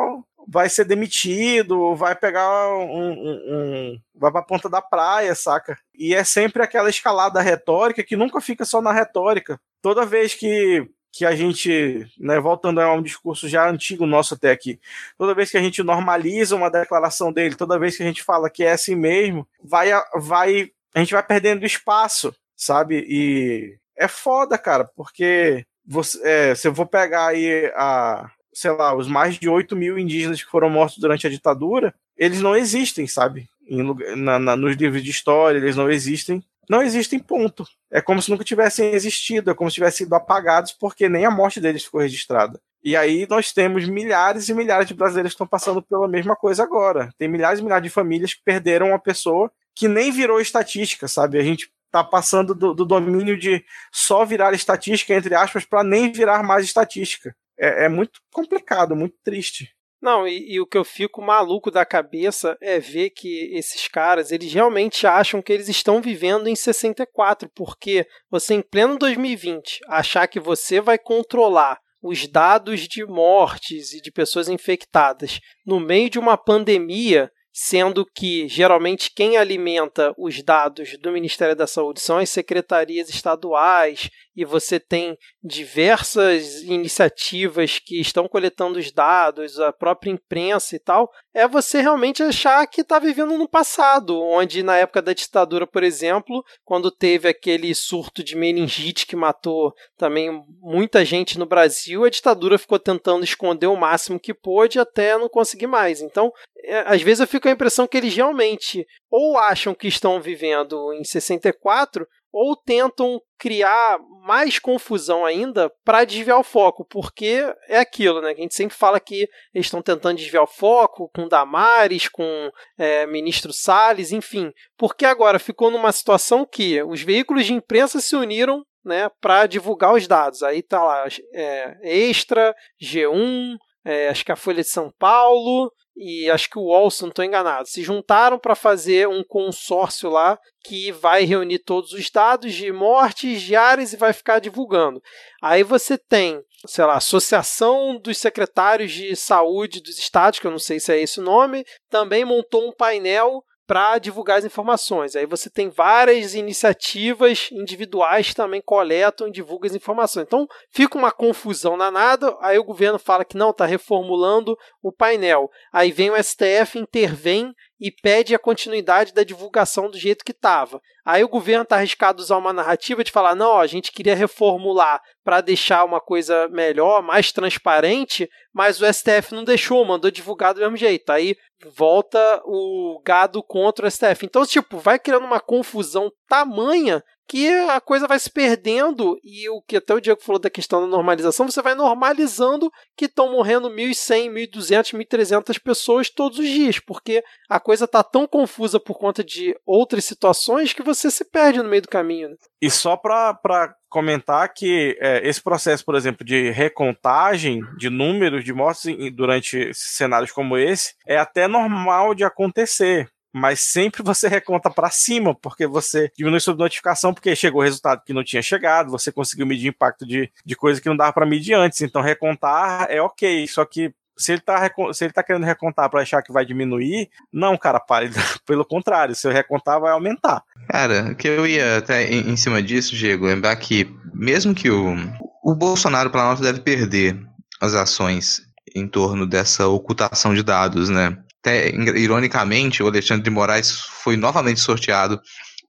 vai 0.47 0.69
ser 0.69 0.85
demitido, 0.85 1.95
vai 1.97 2.15
pegar 2.15 2.69
um, 2.69 3.11
um, 3.11 3.43
um 3.49 4.01
vai 4.15 4.31
ponta 4.45 4.69
da 4.69 4.81
praia, 4.81 5.35
saca? 5.35 5.77
E 5.93 6.15
é 6.15 6.23
sempre 6.23 6.63
aquela 6.63 6.89
escalada 6.89 7.41
retórica 7.41 8.05
que 8.05 8.17
nunca 8.17 8.41
fica 8.41 8.65
só 8.65 8.81
na 8.81 8.93
retórica. 8.93 9.61
Toda 9.83 10.07
vez 10.07 10.35
que 10.35 10.89
que 11.13 11.27
a 11.27 11.37
gente, 11.37 12.07
né, 12.19 12.41
voltando 12.41 12.81
a 12.81 12.93
um 12.95 13.03
discurso 13.03 13.47
já 13.47 13.69
antigo 13.69 14.07
nosso 14.07 14.33
até 14.33 14.51
aqui, 14.51 14.81
toda 15.19 15.35
vez 15.35 15.51
que 15.51 15.59
a 15.59 15.63
gente 15.63 15.83
normaliza 15.83 16.57
uma 16.57 16.71
declaração 16.71 17.31
dele, 17.31 17.55
toda 17.55 17.79
vez 17.79 17.97
que 17.97 18.03
a 18.03 18.07
gente 18.07 18.23
fala 18.23 18.49
que 18.49 18.65
é 18.65 18.73
assim 18.73 18.97
mesmo, 18.97 19.47
vai, 19.63 19.91
vai, 20.17 20.71
a 20.95 21.01
gente 21.01 21.13
vai 21.13 21.23
perdendo 21.23 21.67
espaço, 21.67 22.35
sabe? 22.57 23.05
E 23.07 23.77
é 23.97 24.09
foda, 24.09 24.57
cara, 24.57 24.85
porque 24.97 25.67
você, 25.87 26.19
é, 26.25 26.55
se 26.55 26.67
eu 26.67 26.73
vou 26.73 26.87
pegar 26.87 27.27
aí 27.27 27.71
a, 27.77 28.31
sei 28.53 28.71
lá, 28.71 28.97
os 28.97 29.07
mais 29.07 29.39
de 29.39 29.49
8 29.49 29.77
mil 29.77 29.99
indígenas 29.99 30.43
que 30.43 30.51
foram 30.51 30.71
mortos 30.71 30.99
durante 30.99 31.27
a 31.27 31.31
ditadura, 31.31 31.95
eles 32.17 32.41
não 32.41 32.57
existem, 32.57 33.07
sabe? 33.07 33.49
Em, 33.69 33.83
na, 34.17 34.39
na, 34.39 34.57
nos 34.57 34.77
livros 34.77 35.03
de 35.03 35.11
história, 35.11 35.59
eles 35.59 35.77
não 35.77 35.91
existem. 35.91 36.43
Não 36.69 36.83
existem, 36.83 37.19
ponto. 37.19 37.65
É 37.91 38.01
como 38.01 38.23
se 38.23 38.31
nunca 38.31 38.45
tivessem 38.45 38.93
existido, 38.93 39.51
é 39.51 39.55
como 39.55 39.71
se 39.71 39.75
tivessem 39.75 40.07
sido 40.07 40.15
apagados, 40.15 40.73
porque 40.73 41.09
nem 41.09 41.25
a 41.25 41.31
morte 41.31 41.61
deles 41.61 41.85
ficou 41.85 42.01
registrada. 42.01 42.61
E 42.85 42.97
aí 42.97 43.27
nós 43.29 43.53
temos 43.53 43.89
milhares 43.89 44.49
e 44.49 44.55
milhares 44.55 44.89
de 44.89 44.95
brasileiros 44.95 45.33
que 45.33 45.35
estão 45.35 45.47
passando 45.47 45.83
pela 45.83 46.09
mesma 46.09 46.35
coisa 46.35 46.63
agora. 46.63 47.11
Tem 47.17 47.29
milhares 47.29 47.61
e 47.61 47.63
milhares 47.63 47.85
de 47.85 47.91
famílias 47.91 48.35
que 48.35 48.43
perderam 48.45 48.89
uma 48.89 48.99
pessoa 48.99 49.51
que 49.75 49.87
nem 49.87 50.11
virou 50.11 50.41
estatística, 50.41 51.07
sabe? 51.07 51.39
A 51.39 51.43
gente 51.43 51.71
tá 51.91 52.03
passando 52.03 52.55
do, 52.55 52.75
do 52.75 52.85
domínio 52.85 53.39
de 53.39 53.65
só 53.93 54.25
virar 54.25 54.53
estatística, 54.53 55.15
entre 55.15 55.35
aspas, 55.35 55.65
para 55.65 55.85
nem 55.85 56.11
virar 56.11 56.43
mais 56.43 56.65
estatística. 56.65 57.35
É, 57.59 57.85
é, 57.85 57.89
muito 57.89 58.21
complicado, 58.33 58.97
muito 58.97 59.15
triste. 59.23 59.73
Não, 60.03 60.27
e, 60.27 60.55
e, 60.55 60.61
o 60.61 60.67
que 60.67 60.77
eu 60.77 60.85
fico 60.85 61.23
maluco 61.23 61.71
da 61.71 61.87
cabeça 61.87 62.59
é 62.61 62.81
ver 62.81 63.11
que 63.11 63.55
esses 63.55 63.87
caras, 63.87 64.33
eles 64.33 64.53
realmente 64.53 65.07
acham 65.07 65.41
que 65.41 65.53
eles 65.53 65.69
estão 65.69 66.03
vivendo 66.03 66.49
em 66.49 66.57
64, 66.57 67.49
porque 67.55 68.05
você 68.29 68.55
em 68.55 68.63
pleno 68.63 68.99
2020 68.99 69.79
achar 69.87 70.27
que 70.27 70.41
você 70.41 70.81
vai 70.81 70.99
controlar 70.99 71.79
os 72.03 72.27
dados 72.27 72.89
de 72.89 73.07
mortes 73.07 73.93
e 73.93 74.03
de 74.03 74.11
pessoas 74.11 74.49
infectadas 74.49 75.39
no 75.65 75.79
meio 75.79 76.11
de 76.11 76.19
uma 76.19 76.37
pandemia 76.37 77.31
sendo 77.53 78.07
que 78.07 78.49
geralmente 78.49 79.13
quem 79.15 79.37
alimenta 79.37 80.15
os 80.17 80.43
dados 80.43 80.97
do 80.99 81.13
Ministério 81.13 81.55
da 81.55 81.67
Saúde 81.67 82.01
são 82.01 82.17
as 82.17 82.31
secretarias 82.31 83.11
estaduais 83.11 84.09
e 84.35 84.45
você 84.45 84.81
tem 84.81 85.17
diversas 85.43 86.63
iniciativas 86.63 87.79
que 87.79 88.01
estão 88.01 88.27
coletando 88.27 88.79
os 88.79 88.91
dados, 88.91 89.61
a 89.61 89.73
própria 89.73 90.11
imprensa 90.11 90.75
e 90.75 90.79
tal, 90.79 91.11
é 91.35 91.47
você 91.47 91.81
realmente 91.81 92.23
achar 92.23 92.67
que 92.67 92.81
está 92.81 92.99
vivendo 92.99 93.37
no 93.37 93.49
passado, 93.49 94.21
onde 94.21 94.63
na 94.63 94.77
época 94.77 95.03
da 95.03 95.13
ditadura, 95.13 95.67
por 95.67 95.83
exemplo, 95.83 96.43
quando 96.65 96.91
teve 96.91 97.29
aquele 97.29 97.75
surto 97.75 98.23
de 98.23 98.37
meningite 98.37 99.07
que 99.07 99.17
matou 99.17 99.73
também 99.97 100.43
muita 100.61 101.05
gente 101.05 101.39
no 101.39 101.47
Brasil, 101.47 102.05
a 102.05 102.11
ditadura 102.11 102.59
ficou 102.59 102.79
tentando 102.79 103.25
esconder 103.25 103.67
o 103.67 103.77
máximo 103.77 104.21
que 104.21 104.35
pôde 104.35 104.79
até 104.79 105.17
não 105.17 105.29
conseguir 105.29 105.67
mais. 105.67 106.01
Então, 106.01 106.33
é, 106.65 106.85
às 106.87 107.03
vezes 107.03 107.21
eu 107.21 107.27
fico 107.27 107.43
com 107.43 107.49
a 107.49 107.53
impressão 107.53 107.87
que 107.87 107.97
eles 107.97 108.15
realmente 108.15 108.87
ou 109.11 109.37
acham 109.39 109.75
que 109.75 109.89
estão 109.89 110.21
vivendo 110.21 110.93
em 110.93 111.05
64 111.05 112.07
ou 112.33 112.57
tentam 112.57 113.21
criar 113.39 113.99
mais 114.25 114.59
confusão 114.59 115.25
ainda 115.27 115.71
para 115.85 116.05
desviar 116.05 116.39
o 116.39 116.45
foco, 116.45 116.85
porque 116.89 117.45
é 117.69 117.79
aquilo, 117.79 118.21
né? 118.21 118.33
Que 118.33 118.41
a 118.41 118.45
gente 118.45 118.55
sempre 118.55 118.77
fala 118.77 118.99
que 118.99 119.29
eles 119.53 119.67
estão 119.67 119.83
tentando 119.83 120.17
desviar 120.17 120.45
o 120.45 120.47
foco 120.47 121.11
com 121.15 121.29
Damares, 121.29 122.09
com 122.09 122.51
é, 122.79 123.05
ministro 123.07 123.53
Salles, 123.53 124.13
enfim, 124.13 124.51
porque 124.79 125.05
agora 125.05 125.39
ficou 125.39 125.71
numa 125.71 125.93
situação 125.93 126.47
que 126.47 126.83
os 126.85 127.03
veículos 127.03 127.45
de 127.45 127.53
imprensa 127.53 128.01
se 128.01 128.17
uniram 128.17 128.65
né, 128.85 129.11
para 129.21 129.47
divulgar 129.47 129.93
os 129.93 130.07
dados. 130.07 130.43
Aí 130.43 130.63
tá 130.63 130.83
lá 130.83 131.07
é, 131.35 131.77
Extra, 131.83 132.55
G1, 132.83 133.57
é, 133.85 134.09
acho 134.09 134.25
que 134.25 134.33
a 134.33 134.37
Folha 134.37 134.63
de 134.63 134.69
São 134.69 134.93
Paulo, 134.99 135.73
e 135.97 136.31
acho 136.31 136.49
que 136.49 136.59
o 136.59 136.91
se 136.91 137.03
não 137.03 137.11
estou 137.11 137.25
enganado, 137.25 137.69
se 137.69 137.83
juntaram 137.83 138.39
para 138.39 138.55
fazer 138.55 139.09
um 139.09 139.23
consórcio 139.23 140.09
lá 140.09 140.39
que 140.65 140.91
vai 140.91 141.25
reunir 141.25 141.59
todos 141.59 141.93
os 141.93 142.11
dados 142.11 142.55
de 142.55 142.73
mortes 142.73 143.43
diárias 143.43 143.93
e 143.93 143.97
vai 143.97 144.13
ficar 144.13 144.39
divulgando. 144.39 145.03
Aí 145.43 145.63
você 145.63 145.99
tem, 145.99 146.41
sei 146.67 146.85
lá, 146.85 146.97
Associação 146.97 147.99
dos 147.99 148.19
Secretários 148.19 148.93
de 148.93 149.15
Saúde 149.15 149.83
dos 149.83 149.99
Estados, 149.99 150.39
que 150.39 150.47
eu 150.47 150.51
não 150.51 150.59
sei 150.59 150.81
se 150.81 150.93
é 150.93 151.01
esse 151.01 151.21
o 151.21 151.25
nome, 151.25 151.65
também 151.91 152.25
montou 152.25 152.67
um 152.67 152.73
painel 152.73 153.45
para 153.73 153.97
divulgar 153.97 154.37
as 154.37 154.45
informações. 154.45 155.17
Aí 155.17 155.25
você 155.25 155.49
tem 155.49 155.71
várias 155.71 156.35
iniciativas 156.35 157.49
individuais 157.51 158.35
também 158.35 158.61
coletam 158.61 159.29
e 159.29 159.33
divulgam 159.33 159.67
as 159.67 159.75
informações. 159.75 160.27
Então 160.27 160.47
fica 160.71 160.99
uma 160.99 161.11
confusão 161.11 161.75
na 161.75 161.91
nada. 161.91 162.37
Aí 162.43 162.59
o 162.59 162.65
governo 162.65 162.99
fala 162.99 163.25
que 163.25 163.35
não, 163.35 163.49
está 163.49 163.65
reformulando 163.65 164.59
o 164.83 164.93
painel. 164.93 165.49
Aí 165.73 165.91
vem 165.91 166.11
o 166.11 166.23
STF, 166.23 166.79
intervém 166.79 167.55
e 167.81 167.91
pede 167.91 168.35
a 168.35 168.39
continuidade 168.39 169.15
da 169.15 169.25
divulgação 169.25 169.91
do 169.91 169.99
jeito 169.99 170.23
que 170.23 170.33
estava. 170.33 170.79
Aí 171.03 171.25
o 171.25 171.29
governo 171.29 171.63
está 171.63 171.77
arriscado 171.77 172.21
usar 172.21 172.37
uma 172.37 172.53
narrativa 172.53 173.03
de 173.03 173.11
falar: 173.11 173.35
não, 173.35 173.59
a 173.59 173.67
gente 173.67 173.91
queria 173.91 174.15
reformular 174.15 175.01
para 175.25 175.41
deixar 175.41 175.85
uma 175.85 176.01
coisa 176.01 176.49
melhor, 176.49 177.03
mais 177.03 177.33
transparente, 177.33 178.29
mas 178.53 178.81
o 178.81 178.93
STF 178.93 179.33
não 179.33 179.45
deixou, 179.45 179.85
mandou 179.85 180.11
divulgar 180.11 180.55
do 180.55 180.61
mesmo 180.61 180.77
jeito. 180.77 181.11
Aí 181.11 181.37
volta 181.77 182.43
o 182.45 183.01
gado 183.05 183.43
contra 183.43 183.87
o 183.87 183.91
STF. 183.91 184.25
Então, 184.25 184.45
tipo, 184.45 184.79
vai 184.79 184.99
criando 184.99 185.25
uma 185.25 185.41
confusão 185.41 186.11
tamanha 186.29 187.03
que 187.29 187.49
a 187.49 187.81
coisa 187.81 188.07
vai 188.07 188.19
se 188.19 188.31
perdendo 188.31 189.19
e 189.23 189.49
o 189.49 189.63
que 189.63 189.77
até 189.77 189.95
o 189.95 190.01
Diego 190.01 190.21
falou 190.21 190.41
da 190.41 190.51
questão 190.51 190.83
da 190.83 190.87
normalização, 190.87 191.49
você 191.49 191.63
vai 191.63 191.75
normalizando 191.75 192.71
que 192.97 193.07
estão 193.07 193.33
morrendo 193.33 193.71
1.100, 193.71 194.31
1.200, 194.31 194.93
1.300 194.93 195.59
pessoas 195.63 196.11
todos 196.11 196.39
os 196.39 196.47
dias, 196.47 196.79
porque 196.79 197.23
a 197.49 197.59
coisa 197.59 197.87
está 197.87 198.03
tão 198.03 198.27
confusa 198.27 198.79
por 198.79 198.99
conta 198.99 199.25
de 199.25 199.57
outras 199.65 200.05
situações 200.05 200.73
que 200.73 200.83
você 200.83 201.11
se 201.11 201.25
perde 201.25 201.63
no 201.63 201.69
meio 201.69 201.83
do 201.83 201.89
caminho. 201.89 202.31
Né? 202.31 202.37
E 202.61 202.71
só 202.71 202.97
para 202.97 203.75
comentar 203.93 204.53
que 204.53 204.97
é, 205.01 205.29
esse 205.29 205.41
processo, 205.41 205.85
por 205.85 205.95
exemplo, 205.95 206.25
de 206.25 206.51
recontagem 206.51 207.61
de 207.77 207.91
números 207.91 208.45
de 208.45 208.53
mortes 208.53 208.97
durante 209.13 209.71
cenários 209.75 210.33
como 210.33 210.57
esse 210.57 210.95
é 211.07 211.19
até 211.19 211.47
normal 211.47 212.15
de 212.15 212.25
acontecer 212.25 213.09
mas 213.33 213.61
sempre 213.61 214.03
você 214.05 214.29
reconta 214.29 214.71
para 214.71 214.91
cima, 214.91 215.35
porque 215.35 215.67
você 215.67 216.13
diminui 216.17 216.39
sua 216.39 216.55
notificação, 216.55 217.15
porque 217.15 217.35
chegou 217.35 217.63
o 217.63 217.65
resultado 217.65 218.03
que 218.05 218.13
não 218.13 218.23
tinha 218.23 218.43
chegado, 218.43 218.91
você 218.91 219.11
conseguiu 219.11 219.47
medir 219.47 219.69
impacto 219.69 220.07
de, 220.07 220.31
de 220.45 220.55
coisa 220.55 220.81
que 220.81 220.89
não 220.89 220.97
dava 220.97 221.13
para 221.13 221.27
medir 221.27 221.55
antes. 221.55 221.81
Então, 221.81 222.03
recontar 222.03 222.87
é 222.91 223.01
ok, 223.01 223.47
só 223.49 223.65
que 223.65 223.95
se 224.23 224.33
ele 224.33 224.41
tá, 224.41 224.71
se 224.93 225.05
ele 225.05 225.13
tá 225.13 225.23
querendo 225.23 225.45
recontar 225.45 225.91
para 225.91 226.03
achar 226.03 226.23
que 226.23 226.33
vai 226.33 226.45
diminuir, 226.45 227.11
não, 227.33 227.57
cara, 227.57 227.81
pare. 227.81 228.11
Pelo 228.47 228.65
contrário, 228.65 229.15
se 229.15 229.27
eu 229.27 229.33
recontar, 229.33 229.81
vai 229.81 229.93
aumentar. 229.93 230.43
Cara, 230.69 231.15
que 231.15 231.29
eu 231.29 231.47
ia 231.47 231.79
até 231.79 232.11
em, 232.11 232.37
cima 232.37 232.63
disso, 232.63 232.95
Diego, 232.95 233.27
lembrar 233.27 233.57
que 233.57 233.91
mesmo 234.15 234.55
que 234.55 234.71
o, 234.71 234.95
o 235.43 235.55
Bolsonaro 235.55 236.11
Planalto 236.11 236.43
deve 236.43 236.61
perder 236.61 237.19
as 237.61 237.75
ações 237.75 238.43
em 238.75 238.87
torno 238.87 239.27
dessa 239.27 239.67
ocultação 239.67 240.35
de 240.35 240.43
dados, 240.43 240.89
né? 240.89 241.17
até 241.43 241.71
ironicamente, 241.75 242.83
o 242.83 242.87
Alexandre 242.87 243.25
de 243.25 243.31
Moraes 243.31 243.73
foi 244.03 244.17
novamente 244.17 244.61
sorteado 244.61 245.21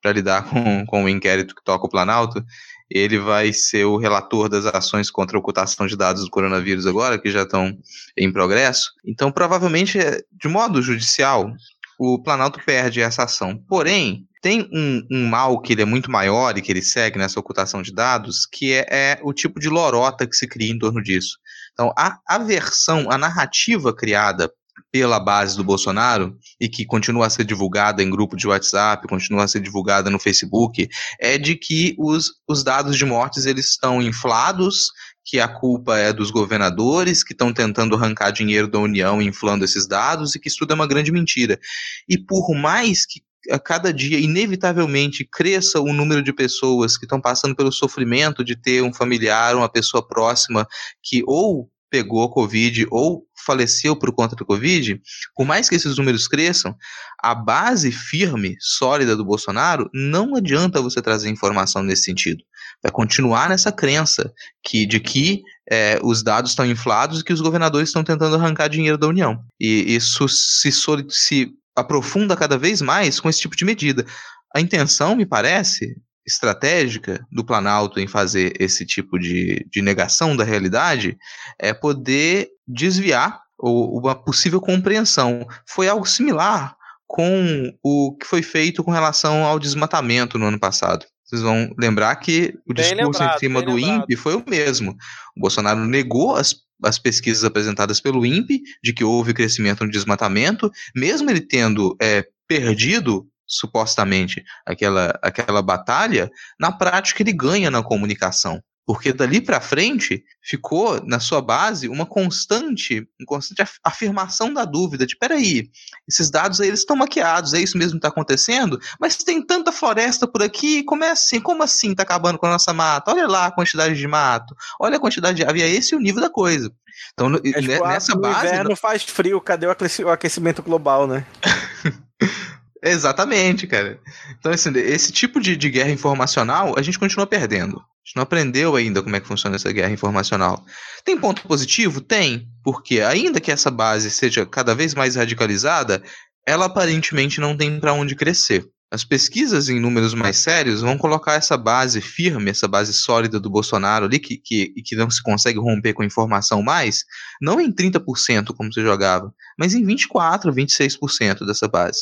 para 0.01 0.13
lidar 0.13 0.43
com, 0.43 0.85
com 0.85 1.03
o 1.03 1.09
inquérito 1.09 1.55
que 1.55 1.63
toca 1.63 1.87
o 1.87 1.89
Planalto. 1.89 2.45
Ele 2.89 3.17
vai 3.17 3.51
ser 3.53 3.85
o 3.85 3.97
relator 3.97 4.49
das 4.49 4.65
ações 4.65 5.09
contra 5.09 5.37
a 5.37 5.39
ocultação 5.39 5.87
de 5.87 5.95
dados 5.95 6.23
do 6.23 6.29
coronavírus 6.29 6.85
agora, 6.85 7.19
que 7.19 7.31
já 7.31 7.43
estão 7.43 7.77
em 8.17 8.31
progresso. 8.31 8.91
Então, 9.05 9.31
provavelmente, 9.31 9.97
de 10.31 10.47
modo 10.47 10.81
judicial, 10.81 11.51
o 11.97 12.21
Planalto 12.21 12.59
perde 12.65 13.01
essa 13.01 13.23
ação. 13.23 13.57
Porém, 13.67 14.27
tem 14.41 14.69
um, 14.73 15.07
um, 15.09 15.27
mal 15.29 15.59
que 15.61 15.71
ele 15.71 15.83
é 15.83 15.85
muito 15.85 16.11
maior 16.11 16.57
e 16.57 16.61
que 16.61 16.71
ele 16.71 16.81
segue 16.81 17.17
nessa 17.17 17.39
ocultação 17.39 17.81
de 17.81 17.93
dados, 17.93 18.45
que 18.45 18.73
é, 18.73 18.85
é, 18.89 19.19
o 19.23 19.33
tipo 19.33 19.59
de 19.59 19.69
lorota 19.69 20.27
que 20.27 20.35
se 20.35 20.45
cria 20.45 20.71
em 20.71 20.77
torno 20.77 21.01
disso. 21.01 21.37
Então, 21.71 21.93
a, 21.97 22.19
a 22.27 22.37
versão, 22.37 23.09
a 23.09 23.17
narrativa 23.17 23.95
criada 23.95 24.51
pela 24.91 25.19
base 25.19 25.57
do 25.57 25.63
Bolsonaro 25.63 26.37
e 26.59 26.69
que 26.69 26.85
continua 26.85 27.27
a 27.27 27.29
ser 27.29 27.43
divulgada 27.43 28.03
em 28.03 28.09
grupo 28.09 28.35
de 28.35 28.47
WhatsApp, 28.47 29.07
continua 29.07 29.43
a 29.43 29.47
ser 29.47 29.59
divulgada 29.59 30.09
no 30.09 30.19
Facebook, 30.19 30.87
é 31.19 31.37
de 31.37 31.55
que 31.55 31.95
os, 31.97 32.31
os 32.47 32.63
dados 32.63 32.97
de 32.97 33.05
mortes 33.05 33.45
eles 33.45 33.69
estão 33.69 34.01
inflados, 34.01 34.91
que 35.25 35.39
a 35.39 35.47
culpa 35.47 35.97
é 35.97 36.11
dos 36.11 36.31
governadores 36.31 37.23
que 37.23 37.33
estão 37.33 37.53
tentando 37.53 37.95
arrancar 37.95 38.31
dinheiro 38.31 38.67
da 38.67 38.79
União 38.79 39.21
inflando 39.21 39.63
esses 39.63 39.87
dados 39.87 40.35
e 40.35 40.39
que 40.39 40.47
isso 40.47 40.57
tudo 40.59 40.71
é 40.71 40.75
uma 40.75 40.87
grande 40.87 41.11
mentira. 41.11 41.59
E 42.07 42.17
por 42.17 42.53
mais 42.53 43.05
que 43.05 43.21
a 43.51 43.59
cada 43.59 43.93
dia, 43.93 44.19
inevitavelmente, 44.19 45.27
cresça 45.29 45.79
o 45.79 45.91
número 45.91 46.21
de 46.21 46.31
pessoas 46.31 46.97
que 46.97 47.05
estão 47.05 47.19
passando 47.19 47.55
pelo 47.55 47.71
sofrimento 47.71 48.43
de 48.43 48.55
ter 48.55 48.81
um 48.81 48.93
familiar, 48.93 49.55
uma 49.55 49.69
pessoa 49.69 50.05
próxima 50.05 50.67
que 51.01 51.23
ou 51.25 51.69
pegou 51.89 52.23
a 52.23 52.31
Covid 52.31 52.87
ou 52.89 53.23
faleceu 53.45 53.95
por 53.95 54.13
conta 54.13 54.35
do 54.35 54.45
Covid, 54.45 55.01
por 55.35 55.45
mais 55.45 55.69
que 55.69 55.75
esses 55.75 55.97
números 55.97 56.27
cresçam, 56.27 56.75
a 57.21 57.33
base 57.33 57.91
firme, 57.91 58.55
sólida 58.59 59.15
do 59.15 59.25
Bolsonaro, 59.25 59.89
não 59.93 60.35
adianta 60.35 60.81
você 60.81 61.01
trazer 61.01 61.29
informação 61.29 61.83
nesse 61.83 62.03
sentido. 62.03 62.43
Vai 62.81 62.91
continuar 62.91 63.49
nessa 63.49 63.71
crença 63.71 64.31
que, 64.63 64.85
de 64.85 64.99
que 64.99 65.41
é, 65.71 65.99
os 66.03 66.21
dados 66.21 66.51
estão 66.51 66.65
inflados 66.65 67.21
e 67.21 67.23
que 67.23 67.31
os 67.31 67.39
governadores 67.39 67.89
estão 67.89 68.03
tentando 68.03 68.35
arrancar 68.35 68.67
dinheiro 68.67 68.97
da 68.97 69.07
União. 69.07 69.39
E 69.59 69.95
isso 69.95 70.27
se, 70.27 70.71
se 71.09 71.49
aprofunda 71.75 72.35
cada 72.35 72.57
vez 72.57 72.81
mais 72.81 73.19
com 73.19 73.29
esse 73.29 73.39
tipo 73.39 73.55
de 73.55 73.65
medida. 73.65 74.05
A 74.53 74.59
intenção, 74.59 75.15
me 75.15 75.25
parece, 75.25 75.95
estratégica 76.25 77.25
do 77.31 77.43
Planalto 77.43 77.99
em 77.99 78.07
fazer 78.07 78.53
esse 78.59 78.85
tipo 78.85 79.19
de, 79.19 79.65
de 79.71 79.81
negação 79.81 80.35
da 80.35 80.43
realidade 80.43 81.17
é 81.59 81.73
poder 81.73 82.49
desviar 82.67 83.41
ou 83.57 83.97
uma 83.97 84.15
possível 84.15 84.59
compreensão. 84.59 85.47
Foi 85.67 85.87
algo 85.87 86.05
similar 86.05 86.75
com 87.07 87.71
o 87.83 88.15
que 88.17 88.25
foi 88.25 88.41
feito 88.41 88.83
com 88.83 88.91
relação 88.91 89.45
ao 89.45 89.59
desmatamento 89.59 90.39
no 90.39 90.45
ano 90.45 90.59
passado. 90.59 91.05
Vocês 91.23 91.41
vão 91.41 91.73
lembrar 91.79 92.15
que 92.17 92.53
o 92.67 92.73
Bem 92.73 92.83
discurso 92.83 93.21
lembrado, 93.21 93.35
em 93.35 93.39
cima 93.39 93.61
do 93.61 93.73
lembrado. 93.73 94.01
INPE 94.03 94.15
foi 94.15 94.35
o 94.35 94.43
mesmo. 94.47 94.95
O 95.35 95.41
Bolsonaro 95.41 95.85
negou 95.85 96.35
as, 96.35 96.55
as 96.83 96.99
pesquisas 96.99 97.43
apresentadas 97.43 97.99
pelo 97.99 98.25
INPE 98.25 98.61
de 98.83 98.93
que 98.93 99.03
houve 99.03 99.33
crescimento 99.33 99.83
no 99.83 99.91
desmatamento, 99.91 100.71
mesmo 100.95 101.29
ele 101.29 101.41
tendo 101.41 101.95
é, 102.01 102.25
perdido 102.47 103.27
supostamente 103.57 104.43
aquela, 104.65 105.17
aquela 105.21 105.61
batalha, 105.61 106.29
na 106.59 106.71
prática 106.71 107.21
ele 107.23 107.33
ganha 107.33 107.69
na 107.71 107.83
comunicação. 107.83 108.61
Porque 108.85 109.13
dali 109.13 109.39
para 109.39 109.61
frente 109.61 110.25
ficou 110.43 111.01
na 111.05 111.17
sua 111.17 111.41
base 111.41 111.87
uma 111.87 112.05
constante, 112.05 113.07
uma 113.17 113.25
constante 113.25 113.61
af- 113.61 113.79
afirmação 113.81 114.53
da 114.53 114.65
dúvida 114.65 115.05
de 115.05 115.15
peraí, 115.17 115.69
esses 116.05 116.29
dados 116.29 116.59
aí 116.59 116.67
eles 116.67 116.81
estão 116.81 116.95
maquiados, 116.95 117.53
é 117.53 117.61
isso 117.61 117.77
mesmo 117.77 117.93
que 117.93 117.99
está 117.99 118.09
acontecendo? 118.09 118.77
Mas 118.99 119.15
tem 119.15 119.41
tanta 119.41 119.71
floresta 119.71 120.27
por 120.27 120.43
aqui, 120.43 120.83
como 120.83 121.05
é 121.05 121.11
assim? 121.11 121.39
Como 121.39 121.63
assim 121.63 121.91
está 121.91 122.03
acabando 122.03 122.37
com 122.37 122.45
a 122.45 122.51
nossa 122.51 122.73
mata? 122.73 123.11
Olha 123.11 123.25
lá 123.25 123.45
a 123.45 123.51
quantidade 123.51 123.95
de 123.95 124.07
mato, 124.07 124.53
olha 124.77 124.97
a 124.97 124.99
quantidade 124.99 125.37
de 125.37 125.45
havia 125.45 125.65
esse 125.67 125.93
é 125.93 125.97
o 125.97 126.01
nível 126.01 126.21
da 126.21 126.29
coisa. 126.29 126.69
Então 127.13 127.33
É 127.35 127.61
tipo, 127.61 127.83
ah, 127.85 127.87
nessa 127.87 128.15
base 128.17 128.47
inverno 128.47 128.75
faz 128.75 129.01
frio, 129.03 129.39
cadê 129.39 129.65
o 129.65 129.75
o 130.05 130.09
aquecimento 130.09 130.61
global, 130.61 131.07
né? 131.07 131.25
Exatamente, 132.83 133.65
cara. 133.65 133.97
Então, 134.37 134.51
assim, 134.51 134.71
esse 134.75 135.13
tipo 135.13 135.39
de, 135.39 135.55
de 135.55 135.69
guerra 135.69 135.91
informacional 135.91 136.75
a 136.77 136.81
gente 136.81 136.99
continua 136.99 137.25
perdendo. 137.25 137.77
A 137.77 138.05
gente 138.05 138.15
não 138.17 138.23
aprendeu 138.23 138.75
ainda 138.75 139.01
como 139.01 139.15
é 139.15 139.21
que 139.21 139.27
funciona 139.27 139.55
essa 139.55 139.71
guerra 139.71 139.91
informacional. 139.91 140.65
Tem 141.05 141.17
ponto 141.17 141.41
positivo? 141.47 142.01
Tem. 142.01 142.45
Porque 142.61 142.99
ainda 142.99 143.39
que 143.39 143.51
essa 143.51 143.71
base 143.71 144.11
seja 144.11 144.45
cada 144.45 144.75
vez 144.75 144.93
mais 144.93 145.15
radicalizada, 145.15 146.03
ela 146.45 146.65
aparentemente 146.65 147.39
não 147.39 147.55
tem 147.55 147.79
para 147.79 147.93
onde 147.93 148.15
crescer. 148.15 148.65
As 148.93 149.03
pesquisas 149.03 149.69
em 149.69 149.79
números 149.79 150.13
mais 150.13 150.37
sérios 150.37 150.81
vão 150.81 150.99
colocar 150.99 151.33
essa 151.33 151.57
base 151.57 151.99
firme, 151.99 152.51
essa 152.51 152.67
base 152.67 152.93
sólida 152.93 153.39
do 153.39 153.49
Bolsonaro 153.49 154.05
ali, 154.05 154.19
que, 154.19 154.37
que, 154.37 154.67
que 154.85 154.95
não 154.95 155.09
se 155.09 155.19
consegue 155.23 155.57
romper 155.57 155.93
com 155.93 156.03
informação 156.03 156.61
mais, 156.61 157.03
não 157.41 157.59
em 157.59 157.71
30% 157.71 158.53
como 158.55 158.71
se 158.71 158.83
jogava, 158.83 159.33
mas 159.57 159.73
em 159.73 159.83
24%, 159.83 160.53
26% 160.53 161.43
dessa 161.43 161.67
base. 161.67 162.01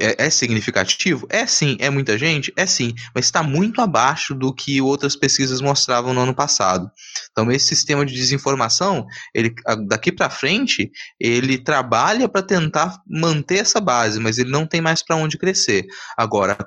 É, 0.00 0.26
é 0.26 0.30
significativo? 0.30 1.28
É 1.30 1.46
sim. 1.46 1.76
É 1.78 1.88
muita 1.88 2.18
gente? 2.18 2.52
É 2.56 2.66
sim. 2.66 2.92
Mas 3.14 3.26
está 3.26 3.42
muito 3.42 3.80
abaixo 3.80 4.34
do 4.34 4.52
que 4.52 4.80
outras 4.80 5.14
pesquisas 5.14 5.60
mostravam 5.60 6.12
no 6.12 6.22
ano 6.22 6.34
passado. 6.34 6.90
Então, 7.30 7.52
esse 7.52 7.68
sistema 7.68 8.04
de 8.04 8.14
desinformação, 8.14 9.06
ele, 9.32 9.54
daqui 9.86 10.10
para 10.10 10.28
frente, 10.28 10.90
ele 11.20 11.56
trabalha 11.56 12.28
para 12.28 12.42
tentar 12.42 13.00
manter 13.08 13.58
essa 13.58 13.80
base, 13.80 14.18
mas 14.18 14.38
ele 14.38 14.50
não 14.50 14.66
tem 14.66 14.80
mais 14.80 15.04
para 15.04 15.14
onde 15.14 15.38
crescer. 15.38 15.86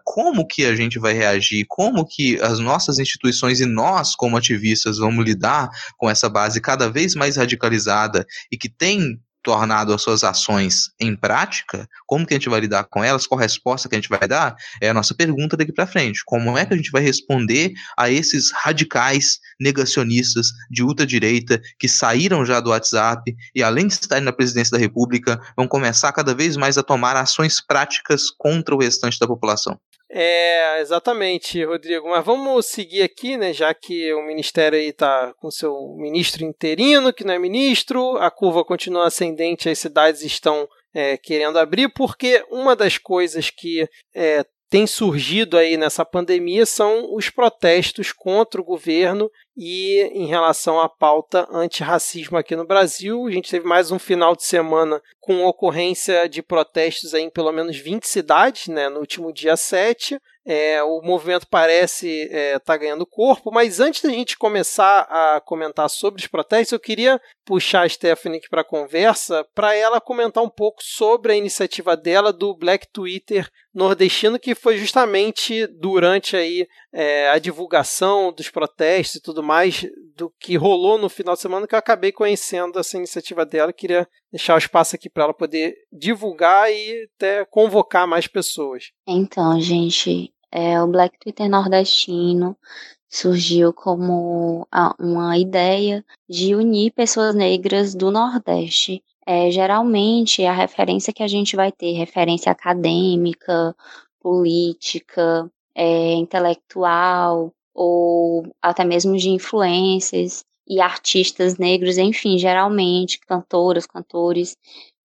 Como 0.03 0.45
que 0.45 0.65
a 0.65 0.75
gente 0.75 0.99
vai 0.99 1.13
reagir? 1.13 1.65
Como 1.67 2.05
que 2.05 2.39
as 2.41 2.59
nossas 2.59 2.99
instituições 2.99 3.59
e 3.59 3.65
nós, 3.65 4.15
como 4.15 4.37
ativistas, 4.37 4.97
vamos 4.97 5.25
lidar 5.25 5.69
com 5.97 6.09
essa 6.09 6.29
base 6.29 6.61
cada 6.61 6.89
vez 6.89 7.15
mais 7.15 7.37
radicalizada 7.37 8.25
e 8.51 8.57
que 8.57 8.69
tem 8.69 9.19
tornado 9.45 9.93
as 9.93 10.01
suas 10.01 10.23
ações 10.23 10.89
em 10.99 11.15
prática, 11.15 11.87
como 12.07 12.25
que 12.25 12.33
a 12.33 12.37
gente 12.37 12.49
vai 12.49 12.59
lidar 12.59 12.85
com 12.85 13.03
elas, 13.03 13.27
qual 13.27 13.39
a 13.39 13.43
resposta 13.43 13.87
que 13.87 13.95
a 13.95 13.99
gente 13.99 14.09
vai 14.09 14.27
dar, 14.27 14.55
é 14.81 14.89
a 14.89 14.93
nossa 14.93 15.13
pergunta 15.13 15.55
daqui 15.55 15.71
para 15.71 15.85
frente. 15.85 16.21
Como 16.25 16.57
é 16.57 16.65
que 16.65 16.73
a 16.73 16.77
gente 16.77 16.89
vai 16.89 17.03
responder 17.03 17.71
a 17.95 18.09
esses 18.09 18.51
radicais 18.51 19.37
negacionistas 19.61 20.47
de 20.71 20.81
ultradireita 20.81 21.61
que 21.77 21.87
saíram 21.87 22.43
já 22.43 22.59
do 22.59 22.71
WhatsApp 22.71 23.35
e 23.53 23.61
além 23.61 23.85
de 23.85 23.93
estarem 23.93 24.23
na 24.23 24.33
presidência 24.33 24.71
da 24.71 24.81
República, 24.81 25.39
vão 25.55 25.67
começar 25.67 26.11
cada 26.11 26.33
vez 26.33 26.57
mais 26.57 26.75
a 26.77 26.83
tomar 26.83 27.15
ações 27.15 27.61
práticas 27.61 28.31
contra 28.31 28.73
o 28.73 28.79
restante 28.79 29.19
da 29.19 29.27
população. 29.27 29.79
É, 30.09 30.79
exatamente, 30.81 31.63
Rodrigo. 31.63 32.09
Mas 32.09 32.23
vamos 32.23 32.67
seguir 32.67 33.01
aqui, 33.01 33.37
né? 33.37 33.51
Já 33.51 33.73
que 33.73 34.13
o 34.13 34.21
ministério 34.25 34.77
aí 34.77 34.93
tá 34.93 35.33
com 35.39 35.49
seu 35.49 35.95
ministro 35.97 36.43
interino, 36.43 37.11
que 37.11 37.23
não 37.23 37.33
é 37.33 37.39
ministro, 37.39 38.17
a 38.17 38.29
curva 38.29 38.63
continua 38.63 39.07
ascendente, 39.07 39.69
as 39.69 39.79
cidades 39.79 40.21
estão 40.21 40.67
é, 40.93 41.17
querendo 41.17 41.57
abrir, 41.57 41.89
porque 41.89 42.45
uma 42.49 42.75
das 42.75 42.97
coisas 42.97 43.49
que 43.49 43.87
é, 44.15 44.45
tem 44.69 44.87
surgido 44.87 45.57
aí 45.57 45.77
nessa 45.77 46.05
pandemia 46.05 46.65
são 46.65 47.13
os 47.13 47.29
protestos 47.29 48.11
contra 48.11 48.61
o 48.61 48.65
governo 48.65 49.29
e 49.57 50.01
em 50.13 50.25
relação 50.25 50.79
à 50.79 50.89
pauta 50.89 51.47
antirracismo 51.51 52.37
aqui 52.37 52.55
no 52.55 52.65
Brasil. 52.65 53.25
A 53.27 53.31
gente 53.31 53.49
teve 53.49 53.65
mais 53.65 53.91
um 53.91 53.99
final 53.99 54.35
de 54.35 54.43
semana 54.43 55.01
com 55.19 55.45
ocorrência 55.45 56.27
de 56.27 56.41
protestos 56.41 57.13
em 57.13 57.29
pelo 57.29 57.51
menos 57.51 57.77
20 57.77 58.05
cidades, 58.07 58.67
né, 58.67 58.89
no 58.89 58.99
último 58.99 59.33
dia 59.33 59.55
7. 59.55 60.19
É, 60.47 60.83
o 60.83 61.01
movimento 61.01 61.47
parece 61.49 62.07
estar 62.07 62.37
é, 62.37 62.59
tá 62.59 62.77
ganhando 62.77 63.03
corpo, 63.03 63.51
mas 63.51 63.79
antes 63.79 64.03
da 64.03 64.09
gente 64.09 64.37
começar 64.37 64.99
a 65.09 65.41
comentar 65.41 65.89
sobre 65.89 66.21
os 66.21 66.27
protestos, 66.27 66.71
eu 66.71 66.79
queria 66.79 67.19
puxar 67.43 67.83
a 67.83 67.89
Stephanie 67.89 68.39
para 68.47 68.61
a 68.61 68.65
conversa 68.65 69.43
para 69.55 69.73
ela 69.73 69.99
comentar 69.99 70.43
um 70.43 70.49
pouco 70.49 70.83
sobre 70.83 71.33
a 71.33 71.35
iniciativa 71.35 71.97
dela 71.97 72.31
do 72.31 72.55
Black 72.55 72.87
Twitter 72.93 73.49
nordestino, 73.73 74.37
que 74.37 74.53
foi 74.53 74.77
justamente 74.77 75.65
durante 75.65 76.37
aí, 76.37 76.67
é, 76.93 77.27
a 77.29 77.39
divulgação 77.39 78.31
dos 78.31 78.49
protestos 78.49 79.15
e 79.15 79.21
tudo 79.21 79.41
mais 79.45 79.85
do 80.15 80.33
que 80.39 80.55
rolou 80.55 80.97
no 80.97 81.09
final 81.09 81.35
de 81.35 81.41
semana 81.41 81.67
que 81.67 81.75
eu 81.75 81.79
acabei 81.79 82.11
conhecendo 82.11 82.79
essa 82.79 82.97
iniciativa 82.97 83.45
dela. 83.45 83.71
Queria 83.71 84.07
deixar 84.31 84.55
o 84.55 84.57
espaço 84.57 84.95
aqui 84.95 85.09
para 85.09 85.25
ela 85.25 85.33
poder 85.33 85.75
divulgar 85.91 86.71
e 86.71 87.09
até 87.15 87.45
convocar 87.45 88.07
mais 88.07 88.27
pessoas. 88.27 88.91
Então, 89.07 89.59
gente, 89.59 90.33
é, 90.51 90.81
o 90.81 90.87
Black 90.87 91.19
Twitter 91.19 91.49
nordestino 91.49 92.57
surgiu 93.09 93.71
como 93.73 94.67
uma 94.99 95.37
ideia 95.37 96.03
de 96.29 96.55
unir 96.55 96.91
pessoas 96.91 97.35
negras 97.35 97.93
do 97.93 98.11
Nordeste. 98.11 99.03
É, 99.27 99.49
geralmente, 99.49 100.45
a 100.45 100.53
referência 100.53 101.13
que 101.13 101.23
a 101.23 101.27
gente 101.27 101.55
vai 101.55 101.71
ter, 101.71 101.93
referência 101.93 102.51
acadêmica, 102.51 103.75
política, 104.19 105.49
é, 105.73 106.13
intelectual, 106.13 107.53
ou 107.75 108.47
até 108.61 108.85
mesmo 108.85 109.17
de 109.17 109.29
influências 109.29 110.45
e 110.65 110.79
artistas 110.79 111.57
negros, 111.57 111.97
enfim, 111.97 112.37
geralmente 112.37 113.19
cantoras, 113.19 113.85
cantores, 113.85 114.55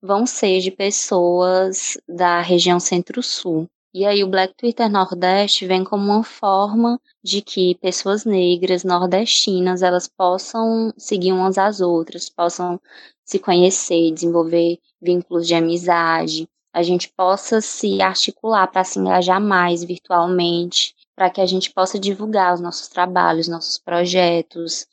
vão 0.00 0.24
ser 0.24 0.60
de 0.60 0.70
pessoas 0.70 1.98
da 2.08 2.40
região 2.40 2.78
Centro-Sul. 2.78 3.66
E 3.92 4.06
aí 4.06 4.22
o 4.22 4.28
Black 4.28 4.54
Twitter 4.56 4.88
Nordeste 4.88 5.66
vem 5.66 5.82
como 5.82 6.04
uma 6.04 6.22
forma 6.22 7.00
de 7.22 7.42
que 7.42 7.74
pessoas 7.74 8.24
negras 8.24 8.84
nordestinas 8.84 9.82
elas 9.82 10.06
possam 10.06 10.94
seguir 10.96 11.32
umas 11.32 11.58
às 11.58 11.80
outras, 11.80 12.30
possam 12.30 12.80
se 13.24 13.40
conhecer, 13.40 14.12
desenvolver 14.12 14.78
vínculos 15.02 15.46
de 15.46 15.54
amizade, 15.54 16.48
a 16.72 16.84
gente 16.84 17.12
possa 17.16 17.60
se 17.60 18.00
articular 18.00 18.66
para 18.68 18.84
se 18.84 18.98
engajar 18.98 19.40
mais 19.40 19.82
virtualmente, 19.82 20.94
para 21.20 21.28
que 21.28 21.42
a 21.42 21.44
gente 21.44 21.70
possa 21.70 21.98
divulgar 21.98 22.54
os 22.54 22.62
nossos 22.62 22.88
trabalhos, 22.88 23.46
nossos 23.46 23.76
projetos, 23.76 24.86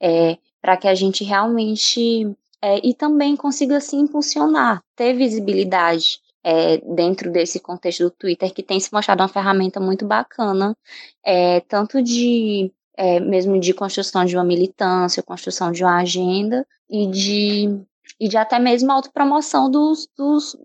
é, 0.00 0.38
para 0.58 0.78
que 0.78 0.88
a 0.88 0.94
gente 0.94 1.22
realmente 1.22 2.34
é, 2.62 2.80
e 2.82 2.94
também 2.94 3.36
consiga 3.36 3.78
se 3.82 3.94
impulsionar, 3.94 4.82
ter 4.96 5.12
visibilidade 5.12 6.20
é, 6.42 6.78
dentro 6.78 7.30
desse 7.30 7.60
contexto 7.60 8.04
do 8.04 8.10
Twitter, 8.10 8.50
que 8.54 8.62
tem 8.62 8.80
se 8.80 8.90
mostrado 8.90 9.22
uma 9.22 9.28
ferramenta 9.28 9.78
muito 9.78 10.06
bacana, 10.06 10.74
é, 11.22 11.60
tanto 11.60 12.02
de 12.02 12.72
é, 12.96 13.20
mesmo 13.20 13.60
de 13.60 13.74
construção 13.74 14.24
de 14.24 14.34
uma 14.34 14.44
militância, 14.44 15.22
construção 15.22 15.70
de 15.70 15.84
uma 15.84 15.98
agenda 16.00 16.66
e 16.88 17.06
de 17.08 17.84
e 18.18 18.26
de 18.26 18.38
até 18.38 18.58
mesmo 18.58 18.90
autopromoção 18.90 19.70
dos, 19.70 20.08
dos, 20.16 20.56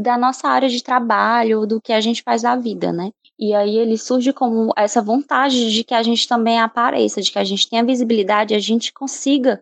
da 0.00 0.16
nossa 0.16 0.48
área 0.48 0.68
de 0.68 0.82
trabalho, 0.82 1.66
do 1.66 1.78
que 1.78 1.92
a 1.92 2.00
gente 2.00 2.22
faz 2.22 2.40
da 2.40 2.56
vida, 2.56 2.90
né? 2.90 3.10
E 3.44 3.52
aí 3.52 3.76
ele 3.76 3.98
surge 3.98 4.32
como 4.32 4.72
essa 4.76 5.02
vontade 5.02 5.72
de 5.72 5.82
que 5.82 5.94
a 5.94 6.02
gente 6.04 6.28
também 6.28 6.60
apareça, 6.60 7.20
de 7.20 7.32
que 7.32 7.40
a 7.40 7.44
gente 7.44 7.68
tenha 7.68 7.84
visibilidade, 7.84 8.54
a 8.54 8.60
gente 8.60 8.92
consiga 8.92 9.60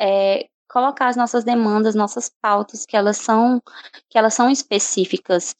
é, 0.00 0.48
colocar 0.66 1.08
as 1.08 1.16
nossas 1.16 1.44
demandas, 1.44 1.94
nossas 1.94 2.32
pautas, 2.40 2.86
que 2.86 2.96
elas 2.96 3.18
são, 3.18 3.60
que 4.08 4.16
elas 4.16 4.32
são 4.32 4.50
específicas 4.50 5.54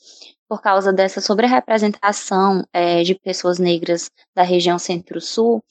por 0.48 0.62
causa 0.62 0.90
dessa 0.94 1.20
sobre-representação 1.20 2.64
é, 2.72 3.02
de 3.02 3.14
pessoas 3.14 3.58
negras 3.58 4.10
da 4.34 4.42
região 4.42 4.78
centro-sul, 4.78 5.62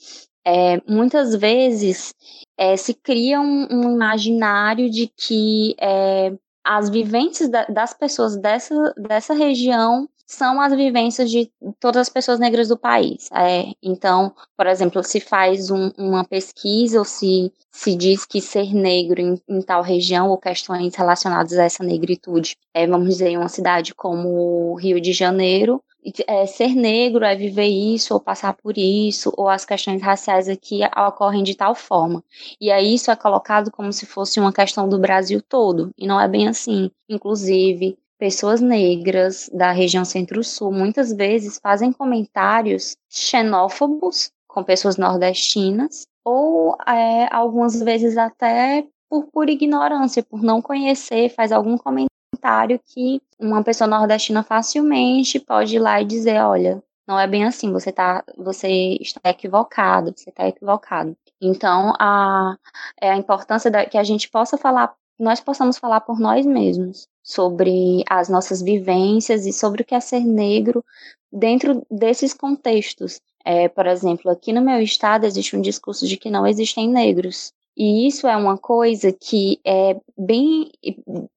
é, 0.45 0.79
muitas 0.87 1.33
vezes 1.33 2.13
é, 2.55 2.77
se 2.77 2.93
cria 2.93 3.41
um, 3.41 3.67
um, 3.71 3.95
imaginário 3.95 4.87
de 4.87 5.07
que 5.17 5.75
é, 5.81 6.31
as 6.63 6.91
vivências 6.91 7.49
da, 7.49 7.65
das 7.65 7.95
pessoas 7.95 8.37
dessa, 8.37 8.93
dessa 8.95 9.33
região 9.33 10.07
são 10.27 10.59
as 10.59 10.75
vivências 10.75 11.31
de 11.31 11.49
todas 11.79 12.01
as 12.01 12.09
pessoas 12.09 12.37
negras 12.37 12.67
do 12.67 12.77
país. 12.77 13.29
É, 13.33 13.71
então, 13.81 14.35
por 14.57 14.67
exemplo, 14.67 15.01
se 15.01 15.21
faz 15.21 15.71
um, 15.71 15.89
uma 15.97 16.25
pesquisa 16.25 16.99
ou 16.99 17.05
se, 17.05 17.51
se 17.71 17.95
diz 17.95 18.25
que 18.25 18.41
ser 18.41 18.73
negro 18.73 19.21
em, 19.21 19.41
em, 19.47 19.61
tal 19.61 19.81
região 19.81 20.29
ou 20.29 20.37
questões 20.37 20.93
relacionadas 20.95 21.57
a 21.57 21.63
essa 21.63 21.83
negritude, 21.83 22.57
é, 22.73 22.85
vamos 22.85 23.07
dizer, 23.07 23.29
em 23.29 23.37
uma 23.37 23.47
cidade 23.47 23.95
como 23.95 24.75
Rio 24.75 24.99
de 24.99 25.13
Janeiro, 25.13 25.81
é, 26.27 26.45
ser 26.45 26.75
negro 26.75 27.25
é 27.25 27.35
viver 27.35 27.67
isso 27.67 28.13
ou 28.13 28.19
passar 28.19 28.53
por 28.53 28.77
isso, 28.77 29.33
ou 29.35 29.49
as 29.49 29.65
questões 29.65 30.01
raciais 30.01 30.47
aqui 30.47 30.81
ocorrem 31.07 31.43
de 31.43 31.55
tal 31.55 31.75
forma. 31.75 32.23
E 32.59 32.71
aí 32.71 32.93
isso 32.93 33.11
é 33.11 33.15
colocado 33.15 33.71
como 33.71 33.91
se 33.91 34.05
fosse 34.05 34.39
uma 34.39 34.53
questão 34.53 34.87
do 34.87 34.99
Brasil 34.99 35.41
todo, 35.41 35.91
e 35.97 36.07
não 36.07 36.19
é 36.19 36.27
bem 36.27 36.47
assim. 36.47 36.91
Inclusive, 37.09 37.97
pessoas 38.17 38.61
negras 38.61 39.49
da 39.53 39.71
região 39.71 40.03
centro-sul 40.03 40.71
muitas 40.71 41.13
vezes 41.13 41.59
fazem 41.59 41.91
comentários 41.91 42.97
xenófobos 43.09 44.31
com 44.47 44.63
pessoas 44.63 44.97
nordestinas, 44.97 46.07
ou 46.25 46.75
é, 46.87 47.33
algumas 47.33 47.79
vezes 47.79 48.17
até 48.17 48.85
por, 49.09 49.27
por 49.27 49.49
ignorância, 49.49 50.23
por 50.23 50.41
não 50.41 50.61
conhecer, 50.61 51.29
faz 51.29 51.51
algum 51.51 51.77
comentário 51.77 52.79
que 52.85 53.21
uma 53.39 53.63
pessoa 53.63 53.87
nordestina 53.87 54.43
facilmente 54.43 55.39
pode 55.39 55.75
ir 55.75 55.79
lá 55.79 56.01
e 56.01 56.05
dizer, 56.05 56.41
olha, 56.41 56.83
não 57.07 57.19
é 57.19 57.27
bem 57.27 57.45
assim, 57.45 57.71
você 57.71 57.91
tá, 57.91 58.23
você 58.35 58.97
está 58.99 59.21
equivocado, 59.29 60.13
você 60.15 60.29
está 60.29 60.47
equivocado. 60.47 61.15
Então, 61.41 61.93
a, 61.99 62.57
é 62.99 63.11
a 63.11 63.17
importância 63.17 63.71
da, 63.71 63.85
que 63.85 63.97
a 63.97 64.03
gente 64.03 64.29
possa 64.29 64.57
falar, 64.57 64.93
nós 65.19 65.39
possamos 65.39 65.77
falar 65.77 66.01
por 66.01 66.19
nós 66.19 66.45
mesmos 66.45 67.07
sobre 67.27 68.05
as 68.09 68.29
nossas 68.29 68.61
vivências 68.61 69.45
e 69.45 69.51
sobre 69.51 69.81
o 69.81 69.85
que 69.85 69.93
é 69.93 69.99
ser 69.99 70.21
negro 70.21 70.83
dentro 71.29 71.85
desses 71.91 72.33
contextos. 72.33 73.19
É, 73.43 73.67
por 73.67 73.85
exemplo, 73.85 74.31
aqui 74.31 74.53
no 74.53 74.61
meu 74.61 74.81
estado 74.81 75.25
existe 75.25 75.53
um 75.53 75.61
discurso 75.61 76.07
de 76.07 76.15
que 76.15 76.29
não 76.29 76.47
existem 76.47 76.89
negros. 76.89 77.51
E 77.77 78.07
isso 78.07 78.25
é 78.25 78.35
uma 78.35 78.57
coisa 78.57 79.11
que 79.11 79.59
é 79.63 79.95
bem 80.17 80.71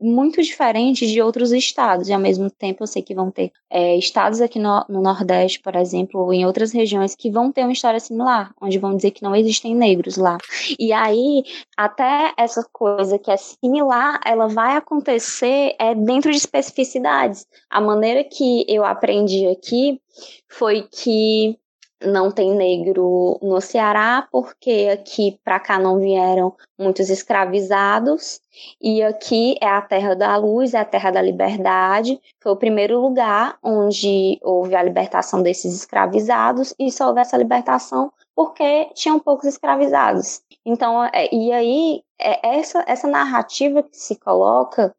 muito 0.00 0.40
diferente 0.40 1.06
de 1.06 1.20
outros 1.20 1.52
estados. 1.52 2.08
E 2.08 2.14
ao 2.14 2.18
mesmo 2.18 2.50
tempo 2.50 2.82
eu 2.82 2.86
sei 2.86 3.02
que 3.02 3.14
vão 3.14 3.30
ter 3.30 3.52
é, 3.68 3.94
estados 3.98 4.40
aqui 4.40 4.58
no, 4.58 4.82
no, 4.88 5.02
Nordeste, 5.02 5.60
por 5.60 5.76
exemplo, 5.76 6.18
ou 6.18 6.32
em 6.32 6.46
outras 6.46 6.72
regiões 6.72 7.14
que 7.14 7.30
vão 7.30 7.52
ter 7.52 7.62
uma 7.62 7.74
história 7.74 8.00
similar, 8.00 8.54
onde 8.58 8.78
vão 8.78 8.96
dizer 8.96 9.10
que 9.10 9.22
não 9.22 9.36
existem 9.36 9.74
negros 9.74 10.16
lá. 10.16 10.38
E 10.78 10.94
aí, 10.94 11.44
até 11.76 12.32
essa 12.38 12.66
coisa 12.72 13.18
que 13.18 13.30
é 13.30 13.36
similar, 13.36 14.18
ela 14.24 14.48
vai 14.48 14.76
acontecer 14.76 15.76
é, 15.78 15.94
dentro 15.94 16.30
de 16.30 16.38
especificidades. 16.38 17.46
A 17.68 17.82
maneira 17.82 18.24
que 18.24 18.64
eu 18.66 18.82
aprendi 18.82 19.46
aqui 19.46 20.00
foi 20.48 20.88
que 20.90 21.58
não 22.02 22.30
tem 22.30 22.54
negro 22.54 23.38
no 23.42 23.60
Ceará, 23.60 24.26
porque 24.30 24.88
aqui 24.92 25.38
para 25.44 25.60
cá 25.60 25.78
não 25.78 25.98
vieram 25.98 26.54
muitos 26.78 27.10
escravizados, 27.10 28.40
e 28.80 29.02
aqui 29.02 29.56
é 29.60 29.68
a 29.68 29.82
terra 29.82 30.14
da 30.14 30.36
luz, 30.36 30.74
é 30.74 30.78
a 30.78 30.84
terra 30.84 31.10
da 31.10 31.22
liberdade. 31.22 32.20
Foi 32.42 32.52
o 32.52 32.56
primeiro 32.56 33.00
lugar 33.00 33.58
onde 33.62 34.38
houve 34.42 34.74
a 34.74 34.82
libertação 34.82 35.42
desses 35.42 35.74
escravizados, 35.74 36.74
e 36.78 36.90
só 36.90 37.08
houve 37.08 37.20
essa 37.20 37.36
libertação 37.36 38.12
porque 38.34 38.88
tinham 38.94 39.18
poucos 39.18 39.46
escravizados. 39.46 40.40
Então, 40.64 41.04
é, 41.04 41.28
e 41.30 41.52
aí, 41.52 42.02
é, 42.18 42.56
essa, 42.58 42.82
essa 42.86 43.06
narrativa 43.06 43.82
que 43.82 43.96
se 43.96 44.18
coloca 44.18 44.94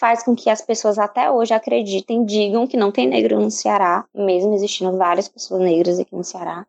faz 0.00 0.22
com 0.22 0.34
que 0.34 0.48
as 0.48 0.62
pessoas 0.62 0.98
até 0.98 1.30
hoje 1.30 1.52
acreditem, 1.52 2.24
digam 2.24 2.66
que 2.66 2.76
não 2.76 2.90
tem 2.90 3.06
negro 3.06 3.38
no 3.38 3.50
Ceará, 3.50 4.06
mesmo 4.14 4.54
existindo 4.54 4.96
várias 4.96 5.28
pessoas 5.28 5.60
negras 5.60 6.00
aqui 6.00 6.16
no 6.16 6.24
Ceará. 6.24 6.66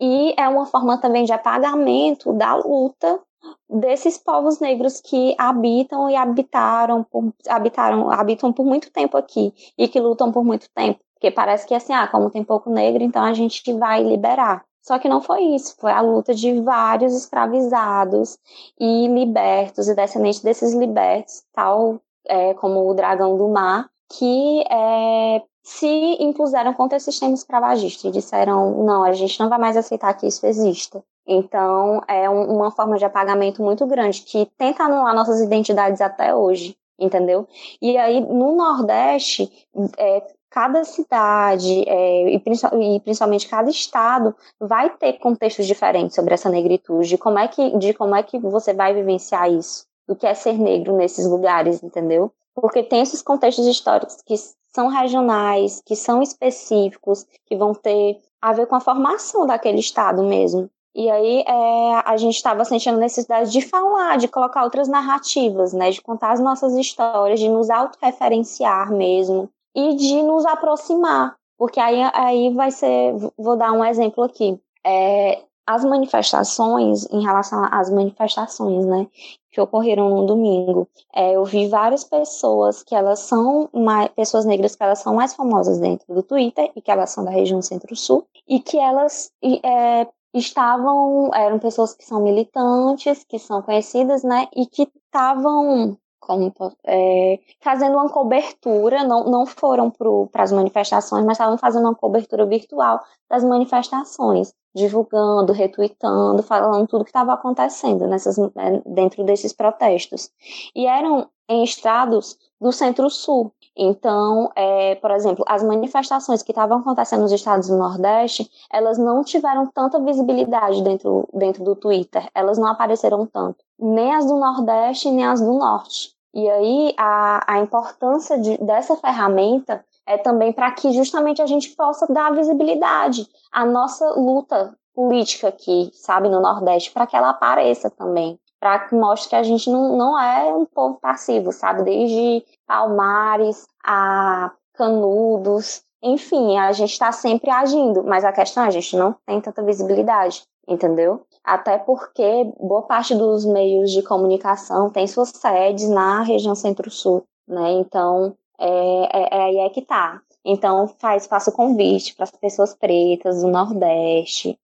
E 0.00 0.32
é 0.38 0.48
uma 0.48 0.64
forma 0.64 0.96
também 0.96 1.24
de 1.24 1.32
apagamento 1.32 2.32
da 2.32 2.54
luta 2.54 3.20
desses 3.68 4.16
povos 4.16 4.60
negros 4.60 5.00
que 5.00 5.34
habitam 5.36 6.08
e 6.08 6.14
habitaram 6.14 7.02
por, 7.02 7.34
habitaram, 7.48 8.10
habitam 8.12 8.52
por 8.52 8.64
muito 8.64 8.92
tempo 8.92 9.16
aqui 9.16 9.52
e 9.76 9.88
que 9.88 9.98
lutam 9.98 10.30
por 10.30 10.44
muito 10.44 10.68
tempo. 10.72 11.00
Porque 11.14 11.32
parece 11.32 11.66
que 11.66 11.74
assim, 11.74 11.92
ah, 11.92 12.06
como 12.06 12.30
tem 12.30 12.44
pouco 12.44 12.70
negro, 12.70 13.02
então 13.02 13.22
a 13.24 13.32
gente 13.32 13.72
vai 13.72 14.04
liberar. 14.04 14.64
Só 14.80 14.98
que 14.98 15.08
não 15.08 15.20
foi 15.20 15.42
isso, 15.42 15.76
foi 15.78 15.92
a 15.92 16.00
luta 16.00 16.34
de 16.34 16.60
vários 16.60 17.14
escravizados 17.14 18.38
e 18.78 19.08
libertos 19.08 19.88
e 19.88 19.94
descendentes 19.94 20.40
desses 20.40 20.74
libertos, 20.74 21.42
tal 21.52 22.00
é, 22.26 22.54
como 22.54 22.88
o 22.88 22.94
Dragão 22.94 23.36
do 23.36 23.48
Mar, 23.48 23.88
que 24.08 24.64
é, 24.70 25.42
se 25.62 26.16
impuseram 26.20 26.74
contra 26.74 26.96
esse 26.96 27.06
sistema 27.06 27.34
escravagista 27.34 28.08
e 28.08 28.10
disseram: 28.10 28.84
não, 28.84 29.02
a 29.02 29.12
gente 29.12 29.38
não 29.40 29.48
vai 29.48 29.58
mais 29.58 29.76
aceitar 29.76 30.12
que 30.14 30.26
isso 30.26 30.44
exista. 30.46 31.02
Então, 31.26 32.02
é 32.08 32.28
um, 32.28 32.56
uma 32.56 32.70
forma 32.70 32.98
de 32.98 33.04
apagamento 33.04 33.62
muito 33.62 33.86
grande 33.86 34.22
que 34.22 34.46
tenta 34.58 34.84
anular 34.84 35.14
nossas 35.14 35.40
identidades 35.40 36.00
até 36.00 36.34
hoje, 36.34 36.76
entendeu? 36.98 37.46
E 37.80 37.96
aí, 37.96 38.20
no 38.20 38.56
Nordeste, 38.56 39.50
é, 39.96 40.26
cada 40.50 40.84
cidade 40.84 41.88
é, 41.88 42.34
e, 42.34 42.36
e, 42.36 43.00
principalmente 43.00 43.48
cada 43.48 43.70
estado 43.70 44.34
vai 44.60 44.90
ter 44.90 45.14
contextos 45.14 45.66
diferentes 45.66 46.16
sobre 46.16 46.34
essa 46.34 46.50
negritude, 46.50 47.08
de 47.08 47.18
como 47.18 47.38
é 47.38 47.46
que, 47.46 47.78
de 47.78 47.94
como 47.94 48.16
é 48.16 48.22
que 48.22 48.38
você 48.38 48.74
vai 48.74 48.92
vivenciar 48.92 49.48
isso 49.50 49.86
do 50.12 50.16
que 50.16 50.26
é 50.26 50.34
ser 50.34 50.58
negro 50.58 50.94
nesses 50.94 51.26
lugares, 51.26 51.82
entendeu? 51.82 52.30
Porque 52.54 52.82
tem 52.82 53.00
esses 53.00 53.22
contextos 53.22 53.66
históricos 53.66 54.18
que 54.26 54.34
são 54.74 54.88
regionais, 54.88 55.82
que 55.84 55.96
são 55.96 56.22
específicos, 56.22 57.26
que 57.46 57.56
vão 57.56 57.74
ter 57.74 58.20
a 58.40 58.52
ver 58.52 58.66
com 58.66 58.74
a 58.74 58.80
formação 58.80 59.46
daquele 59.46 59.80
estado 59.80 60.22
mesmo. 60.22 60.68
E 60.94 61.08
aí 61.08 61.42
é, 61.46 62.02
a 62.04 62.16
gente 62.18 62.36
estava 62.36 62.64
sentindo 62.66 62.98
necessidade 62.98 63.50
de 63.50 63.62
falar, 63.62 64.18
de 64.18 64.28
colocar 64.28 64.62
outras 64.62 64.88
narrativas, 64.88 65.72
né? 65.72 65.90
De 65.90 66.02
contar 66.02 66.32
as 66.32 66.40
nossas 66.40 66.74
histórias, 66.74 67.40
de 67.40 67.48
nos 67.48 67.70
autorreferenciar 67.70 68.92
mesmo 68.92 69.48
e 69.74 69.96
de 69.96 70.22
nos 70.22 70.44
aproximar. 70.44 71.34
Porque 71.56 71.80
aí, 71.80 72.02
aí 72.12 72.52
vai 72.52 72.70
ser. 72.70 73.14
Vou 73.38 73.56
dar 73.56 73.72
um 73.72 73.84
exemplo 73.84 74.22
aqui. 74.24 74.60
É, 74.84 75.42
as 75.66 75.84
manifestações, 75.84 77.06
em 77.10 77.22
relação 77.22 77.64
às 77.70 77.90
manifestações, 77.90 78.84
né, 78.84 79.06
que 79.50 79.60
ocorreram 79.60 80.08
no 80.10 80.26
domingo, 80.26 80.88
é, 81.14 81.36
eu 81.36 81.44
vi 81.44 81.68
várias 81.68 82.04
pessoas 82.04 82.82
que 82.82 82.94
elas 82.94 83.20
são 83.20 83.68
mais, 83.72 84.08
pessoas 84.08 84.44
negras 84.44 84.74
que 84.74 84.82
elas 84.82 84.98
são 84.98 85.14
mais 85.14 85.34
famosas 85.34 85.78
dentro 85.78 86.12
do 86.14 86.22
Twitter 86.22 86.70
e 86.74 86.80
que 86.80 86.90
elas 86.90 87.10
são 87.10 87.24
da 87.24 87.30
região 87.30 87.62
Centro-Sul 87.62 88.26
e 88.48 88.58
que 88.60 88.78
elas 88.78 89.30
é, 89.42 90.06
estavam, 90.34 91.30
eram 91.34 91.58
pessoas 91.58 91.94
que 91.94 92.04
são 92.04 92.20
militantes, 92.22 93.24
que 93.24 93.38
são 93.38 93.62
conhecidas, 93.62 94.24
né, 94.24 94.48
e 94.56 94.66
que 94.66 94.88
estavam 95.06 95.96
como 96.18 96.52
é, 96.86 97.40
fazendo 97.60 97.94
uma 97.94 98.08
cobertura, 98.08 99.02
não, 99.02 99.24
não 99.24 99.44
foram 99.44 99.90
para 99.90 100.44
as 100.44 100.52
manifestações, 100.52 101.24
mas 101.24 101.32
estavam 101.36 101.58
fazendo 101.58 101.82
uma 101.82 101.96
cobertura 101.96 102.46
virtual 102.46 103.00
das 103.28 103.42
manifestações 103.42 104.52
divulgando, 104.74 105.52
retweetando, 105.52 106.42
falando 106.42 106.86
tudo 106.86 107.04
que 107.04 107.10
estava 107.10 107.32
acontecendo 107.32 108.06
nessas, 108.06 108.38
né, 108.38 108.82
dentro 108.86 109.24
desses 109.24 109.52
protestos. 109.52 110.30
E 110.74 110.86
eram 110.86 111.28
em 111.48 111.62
estados 111.62 112.38
do 112.60 112.72
Centro-Sul. 112.72 113.52
Então, 113.76 114.50
é, 114.54 114.94
por 114.96 115.10
exemplo, 115.10 115.44
as 115.48 115.62
manifestações 115.62 116.42
que 116.42 116.52
estavam 116.52 116.78
acontecendo 116.78 117.22
nos 117.22 117.32
estados 117.32 117.68
do 117.68 117.76
Nordeste, 117.76 118.50
elas 118.70 118.98
não 118.98 119.24
tiveram 119.24 119.66
tanta 119.66 119.98
visibilidade 120.00 120.82
dentro, 120.82 121.28
dentro 121.32 121.64
do 121.64 121.74
Twitter, 121.74 122.28
elas 122.34 122.58
não 122.58 122.68
apareceram 122.68 123.26
tanto. 123.26 123.64
Nem 123.78 124.14
as 124.14 124.26
do 124.26 124.36
Nordeste, 124.36 125.10
nem 125.10 125.24
as 125.24 125.40
do 125.40 125.52
Norte. 125.54 126.14
E 126.34 126.48
aí, 126.48 126.94
a, 126.98 127.54
a 127.54 127.58
importância 127.60 128.38
de, 128.38 128.56
dessa 128.58 128.96
ferramenta 128.96 129.84
é 130.06 130.18
também 130.18 130.52
para 130.52 130.70
que 130.72 130.92
justamente 130.92 131.40
a 131.40 131.46
gente 131.46 131.70
possa 131.70 132.06
dar 132.12 132.34
visibilidade 132.34 133.26
à 133.50 133.64
nossa 133.64 134.10
luta 134.14 134.76
política 134.94 135.48
aqui, 135.48 135.90
sabe, 135.94 136.28
no 136.28 136.40
Nordeste, 136.40 136.90
para 136.90 137.06
que 137.06 137.16
ela 137.16 137.30
apareça 137.30 137.90
também, 137.90 138.38
para 138.60 138.80
que 138.80 138.94
mostre 138.94 139.30
que 139.30 139.36
a 139.36 139.42
gente 139.42 139.70
não, 139.70 139.96
não 139.96 140.18
é 140.18 140.54
um 140.54 140.66
povo 140.66 140.98
passivo, 141.00 141.52
sabe, 141.52 141.82
desde 141.82 142.44
Palmares 142.66 143.66
a 143.84 144.52
Canudos, 144.74 145.82
enfim, 146.02 146.58
a 146.58 146.72
gente 146.72 146.92
está 146.92 147.12
sempre 147.12 147.50
agindo, 147.50 148.02
mas 148.02 148.24
a 148.24 148.32
questão 148.32 148.64
é 148.64 148.66
a 148.66 148.70
gente 148.70 148.96
não 148.96 149.14
tem 149.24 149.40
tanta 149.40 149.62
visibilidade, 149.62 150.42
entendeu? 150.66 151.24
Até 151.44 151.78
porque 151.78 152.52
boa 152.58 152.82
parte 152.82 153.14
dos 153.14 153.44
meios 153.44 153.90
de 153.90 154.02
comunicação 154.02 154.90
tem 154.90 155.06
suas 155.06 155.28
sedes 155.30 155.88
na 155.88 156.22
região 156.22 156.54
centro-sul, 156.54 157.24
né? 157.46 157.72
Então, 157.72 158.36
é, 158.62 159.08
é, 159.12 159.28
é 159.30 159.42
aí 159.42 159.58
é 159.58 159.70
que 159.70 159.82
tá. 159.82 160.20
Então, 160.44 160.88
faz, 160.98 161.26
faço 161.26 161.52
convite 161.52 162.14
para 162.14 162.24
as 162.24 162.30
pessoas 162.30 162.74
pretas 162.74 163.42
do 163.42 163.48
Nordeste 163.48 164.58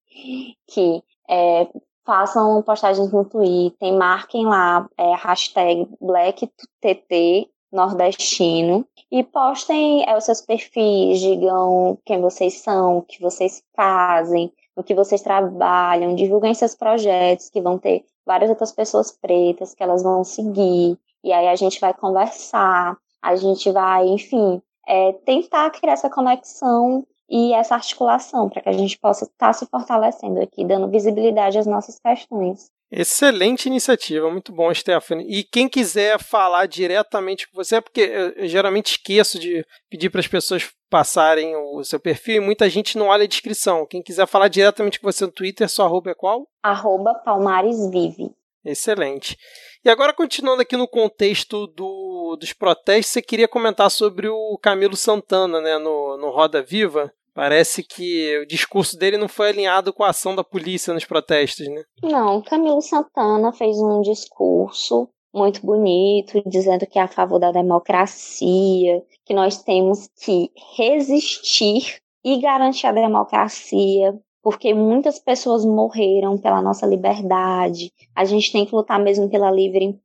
que 0.67 1.03
é, 1.29 1.67
façam 2.05 2.61
postagens 2.63 3.11
no 3.11 3.23
Twitter, 3.23 3.93
marquem 3.93 4.45
lá 4.45 4.89
é, 4.97 5.15
hashtag 5.15 5.87
BlackTT 6.01 7.49
nordestino 7.71 8.85
e 9.11 9.23
postem 9.23 10.03
é, 10.09 10.17
os 10.17 10.23
seus 10.23 10.41
perfis, 10.41 11.19
digam 11.19 11.97
quem 12.05 12.19
vocês 12.19 12.55
são, 12.55 12.97
o 12.97 13.01
que 13.03 13.21
vocês 13.21 13.63
fazem, 13.75 14.51
o 14.75 14.83
que 14.83 14.95
vocês 14.95 15.21
trabalham, 15.21 16.15
divulguem 16.15 16.53
seus 16.53 16.75
projetos 16.75 17.49
que 17.49 17.61
vão 17.61 17.77
ter 17.77 18.03
várias 18.25 18.49
outras 18.49 18.71
pessoas 18.71 19.11
pretas 19.11 19.73
que 19.75 19.83
elas 19.83 20.03
vão 20.03 20.23
seguir 20.23 20.97
e 21.23 21.31
aí 21.31 21.47
a 21.47 21.55
gente 21.55 21.79
vai 21.79 21.93
conversar, 21.93 22.97
a 23.21 23.35
gente 23.35 23.71
vai, 23.71 24.07
enfim, 24.07 24.61
é, 24.87 25.13
tentar 25.25 25.69
criar 25.71 25.93
essa 25.93 26.09
conexão 26.09 27.05
e 27.29 27.53
essa 27.53 27.75
articulação 27.75 28.49
para 28.49 28.61
que 28.61 28.69
a 28.69 28.73
gente 28.73 28.97
possa 28.97 29.25
estar 29.25 29.47
tá 29.47 29.53
se 29.53 29.65
fortalecendo 29.67 30.41
aqui, 30.41 30.65
dando 30.65 30.89
visibilidade 30.89 31.57
às 31.57 31.67
nossas 31.67 31.99
questões. 31.99 32.71
Excelente 32.91 33.67
iniciativa, 33.67 34.31
muito 34.31 34.51
bom, 34.51 34.73
Stephanie. 34.73 35.27
E 35.29 35.43
quem 35.43 35.69
quiser 35.69 36.17
falar 36.19 36.65
diretamente 36.65 37.47
com 37.47 37.55
você, 37.55 37.79
porque 37.79 38.33
eu 38.35 38.47
geralmente 38.47 38.93
esqueço 38.93 39.37
de 39.37 39.63
pedir 39.87 40.09
para 40.09 40.21
as 40.21 40.27
pessoas 40.27 40.71
passarem 40.89 41.55
o 41.55 41.83
seu 41.83 41.99
perfil 41.99 42.37
e 42.37 42.45
muita 42.45 42.67
gente 42.67 42.97
não 42.97 43.07
olha 43.07 43.25
a 43.25 43.27
descrição. 43.27 43.85
Quem 43.85 44.01
quiser 44.01 44.25
falar 44.25 44.47
diretamente 44.47 44.99
com 44.99 45.05
você 45.05 45.23
no 45.23 45.31
Twitter, 45.31 45.69
sua 45.69 45.85
arroba 45.85 46.09
é 46.09 46.15
qual? 46.15 46.47
Arroba 46.63 47.13
Palmaresvive. 47.13 48.31
Excelente. 48.65 49.37
E 49.83 49.89
agora, 49.89 50.13
continuando 50.13 50.61
aqui 50.61 50.75
no 50.75 50.87
contexto 50.87 51.65
do, 51.67 52.35
dos 52.37 52.51
protestos, 52.51 53.13
você 53.13 53.21
queria 53.21 53.47
comentar 53.47 53.89
sobre 53.89 54.27
o 54.27 54.57
Camilo 54.61 54.95
Santana, 54.95 55.61
né, 55.61 55.77
no, 55.77 56.17
no 56.17 56.29
Roda 56.31 56.61
Viva. 56.61 57.11
Parece 57.33 57.83
que 57.83 58.39
o 58.39 58.45
discurso 58.45 58.97
dele 58.97 59.17
não 59.17 59.29
foi 59.29 59.49
alinhado 59.49 59.93
com 59.93 60.03
a 60.03 60.09
ação 60.09 60.35
da 60.35 60.43
polícia 60.43 60.93
nos 60.93 61.05
protestos, 61.05 61.67
né? 61.69 61.83
Não, 62.03 62.41
Camilo 62.41 62.81
Santana 62.81 63.53
fez 63.53 63.77
um 63.79 64.01
discurso 64.01 65.07
muito 65.33 65.65
bonito, 65.65 66.41
dizendo 66.45 66.85
que 66.85 66.99
é 66.99 67.03
a 67.03 67.07
favor 67.07 67.39
da 67.39 67.51
democracia, 67.51 69.01
que 69.25 69.33
nós 69.33 69.63
temos 69.63 70.09
que 70.21 70.51
resistir 70.75 72.01
e 72.23 72.41
garantir 72.41 72.87
a 72.87 72.91
democracia, 72.91 74.19
porque 74.49 74.73
muitas 74.73 75.19
pessoas 75.19 75.63
morreram 75.63 76.35
pela 76.35 76.59
nossa 76.59 76.83
liberdade. 76.87 77.93
A 78.15 78.25
gente 78.25 78.51
tem 78.51 78.65
que 78.65 78.73
lutar 78.73 78.99
mesmo 78.99 79.29
pela 79.29 79.51
livre 79.51 79.95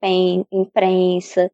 imprensa. 0.53 1.51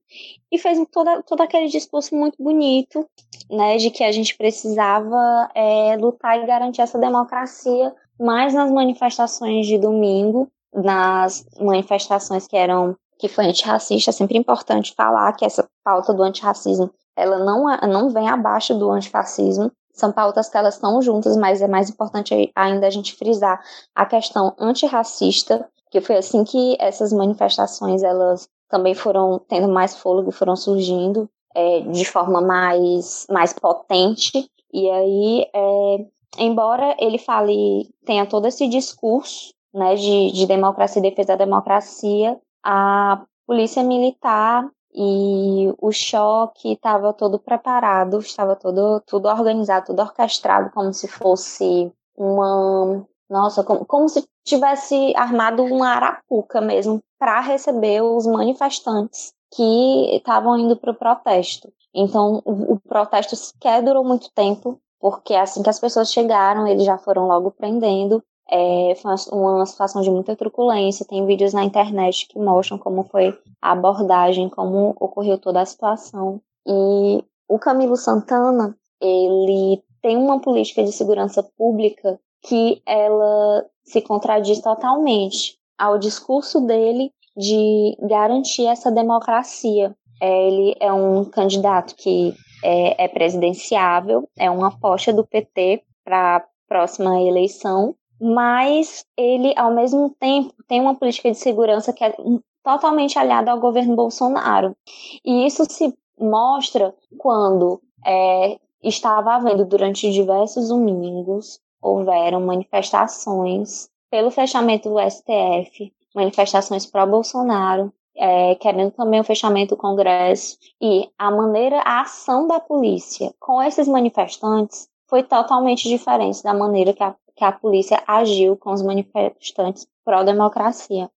E 0.51 0.59
fez 0.59 0.77
todo, 0.91 1.23
todo 1.23 1.41
aquele 1.41 1.69
discurso 1.69 2.17
muito 2.17 2.43
bonito, 2.43 3.09
né, 3.49 3.77
de 3.77 3.91
que 3.91 4.03
a 4.03 4.11
gente 4.11 4.37
precisava 4.37 5.49
é, 5.55 5.97
lutar 5.99 6.43
e 6.43 6.47
garantir 6.47 6.81
essa 6.81 6.99
democracia 6.99 7.95
mais 8.19 8.55
nas 8.55 8.73
manifestações 8.73 9.69
de 9.69 9.79
domingo, 9.79 10.49
nas 10.75 11.47
manifestações 11.61 12.49
que 12.49 12.57
eram 12.57 12.97
que 13.21 13.29
foi 13.29 13.45
antirracista, 13.45 14.11
é 14.11 14.13
sempre 14.13 14.37
importante 14.37 14.95
falar 14.97 15.33
que 15.35 15.45
essa 15.45 15.69
pauta 15.85 16.13
do 16.13 16.25
antirracismo 16.25 16.91
ela 17.15 17.39
não, 17.39 17.67
não 17.87 18.11
vem 18.11 18.29
abaixo 18.29 18.75
do 18.75 18.91
antifascismo, 18.91 19.71
são 20.01 20.11
pautas 20.11 20.49
que 20.49 20.57
elas 20.57 20.75
estão 20.75 21.01
juntas, 21.01 21.37
mas 21.37 21.63
é 21.63 21.69
mais 21.69 21.89
importante 21.89 22.51
ainda 22.57 22.87
a 22.87 22.91
gente 22.91 23.15
frisar 23.15 23.63
a 23.95 24.05
questão 24.05 24.55
antirracista, 24.59 25.69
que 25.91 26.01
foi 26.01 26.17
assim 26.17 26.43
que 26.43 26.77
essas 26.81 27.13
manifestações 27.13 28.03
elas 28.03 28.49
também 28.69 28.95
foram 28.95 29.41
tendo 29.49 29.69
mais 29.69 29.97
fôlego, 29.97 30.31
foram 30.31 30.57
surgindo 30.57 31.29
é, 31.55 31.81
de 31.81 32.05
forma 32.05 32.41
mais, 32.41 33.27
mais 33.29 33.53
potente. 33.53 34.49
E 34.73 34.89
aí, 34.89 35.47
é, 35.53 36.07
embora 36.39 36.97
ele 36.99 37.19
fale, 37.19 37.89
tenha 38.05 38.25
todo 38.25 38.47
esse 38.47 38.69
discurso 38.69 39.53
né, 39.75 39.95
de, 39.97 40.33
de 40.33 40.47
democracia 40.47 41.01
e 41.01 41.11
defesa 41.11 41.37
da 41.37 41.45
democracia, 41.45 42.39
a 42.65 43.23
polícia 43.47 43.83
militar 43.83 44.69
e 44.95 45.73
o 45.79 45.93
choque 45.93 46.73
estava 46.73 47.13
todo 47.13 47.39
preparado, 47.39 48.19
estava 48.19 48.57
todo 48.57 49.01
tudo 49.07 49.29
organizado, 49.29 49.87
tudo 49.87 50.03
orquestrado 50.03 50.71
como 50.71 50.93
se 50.93 51.07
fosse 51.07 51.93
uma 52.17 53.07
nossa, 53.29 53.63
como, 53.63 53.87
como 53.87 54.09
se 54.09 54.29
tivesse 54.45 55.15
armado 55.17 55.63
uma 55.65 55.91
arapuca 55.91 56.61
mesmo 56.61 57.01
para 57.19 57.41
receber 57.41 58.03
os 58.03 58.27
manifestantes 58.27 59.33
que 59.55 60.17
estavam 60.17 60.59
indo 60.59 60.77
para 60.77 60.91
o 60.91 60.95
protesto. 60.95 61.73
Então, 61.95 62.43
o, 62.45 62.75
o 62.75 62.81
protesto 62.81 63.37
sequer 63.37 63.83
durou 63.83 64.05
muito 64.05 64.31
tempo, 64.33 64.81
porque 64.99 65.35
assim 65.35 65.63
que 65.63 65.71
as 65.71 65.79
pessoas 65.79 66.13
chegaram, 66.13 66.67
eles 66.67 66.85
já 66.85 66.99
foram 66.99 67.27
logo 67.27 67.53
prendendo 67.53 68.23
é, 68.51 68.95
uma 69.33 69.65
situação 69.67 70.03
de 70.03 70.11
muita 70.11 70.35
truculência. 70.35 71.07
Tem 71.07 71.25
vídeos 71.25 71.53
na 71.53 71.65
internet 71.65 72.27
que 72.29 72.39
mostram 72.39 72.79
como 72.79 73.05
foi 73.05 73.37
a 73.63 73.73
abordagem, 73.73 74.49
como 74.49 74.97
ocorreu 74.99 75.39
toda 75.39 75.61
a 75.61 75.67
situação. 75.67 76.41
E 76.67 77.25
o 77.49 77.59
Camilo 77.59 77.97
Santana, 77.97 78.77
ele 79.01 79.83
tem 80.03 80.17
uma 80.17 80.41
política 80.41 80.83
de 80.83 80.93
segurança 80.93 81.43
pública 81.57 82.19
que 82.43 82.83
ela 82.87 83.67
se 83.85 84.01
contradiz 84.01 84.61
totalmente 84.61 85.59
ao 85.79 85.99
discurso 85.99 86.61
dele 86.61 87.13
de 87.37 87.97
garantir 88.01 88.67
essa 88.67 88.91
democracia. 88.91 89.95
É, 90.21 90.49
ele 90.49 90.77
é 90.81 90.93
um 90.93 91.25
candidato 91.25 91.95
que 91.97 92.35
é, 92.63 93.05
é 93.05 93.09
presidenciável, 93.09 94.29
é 94.39 94.51
uma 94.51 94.69
aposta 94.69 95.13
do 95.13 95.27
PT 95.27 95.83
para 96.05 96.37
a 96.37 96.45
próxima 96.69 97.21
eleição, 97.21 97.95
mas 98.21 99.05
ele, 99.17 99.55
ao 99.57 99.73
mesmo 99.73 100.15
tempo, 100.21 100.53
tem 100.69 100.81
uma 100.81 100.95
política 100.95 101.31
de 101.31 101.39
segurança 101.39 101.93
que 101.93 102.05
é 102.05 102.15
totalmente 102.63 103.19
aliada 103.19 103.51
ao 103.51 103.61
governo 103.61 103.97
Bolsonaro. 103.97 104.77
E 105.25 105.47
isso 105.47 105.65
se 105.69 105.95
mostra 106.19 106.95
quando 107.19 107.81
é, 108.05 108.59
estava 108.83 109.35
havendo, 109.35 109.65
durante 109.65 110.11
diversos 110.11 110.69
domingos, 110.69 111.59
houveram 111.81 112.41
manifestações 112.41 113.89
pelo 114.11 114.31
fechamento 114.31 114.91
do 114.91 115.01
STF, 115.01 115.93
manifestações 116.15 116.85
pró-Bolsonaro, 116.85 117.93
é, 118.17 118.55
querendo 118.57 118.91
também 118.91 119.21
o 119.21 119.25
fechamento 119.25 119.75
do 119.75 119.81
Congresso, 119.81 120.59
e 120.81 121.09
a 121.17 121.31
maneira, 121.31 121.81
a 121.81 122.03
ação 122.03 122.47
da 122.47 122.61
polícia 122.61 123.33
com 123.39 123.63
esses 123.63 123.89
manifestantes 123.89 124.89
foi 125.09 125.23
totalmente 125.23 125.89
diferente 125.89 126.43
da 126.43 126.55
maneira 126.55 126.93
que 126.93 127.03
a 127.03 127.15
que 127.41 127.45
a 127.45 127.53
polícia 127.53 128.03
agiu 128.07 128.55
com 128.55 128.71
os 128.71 128.83
manifestantes 128.83 129.89
pró-democracia. 130.05 131.11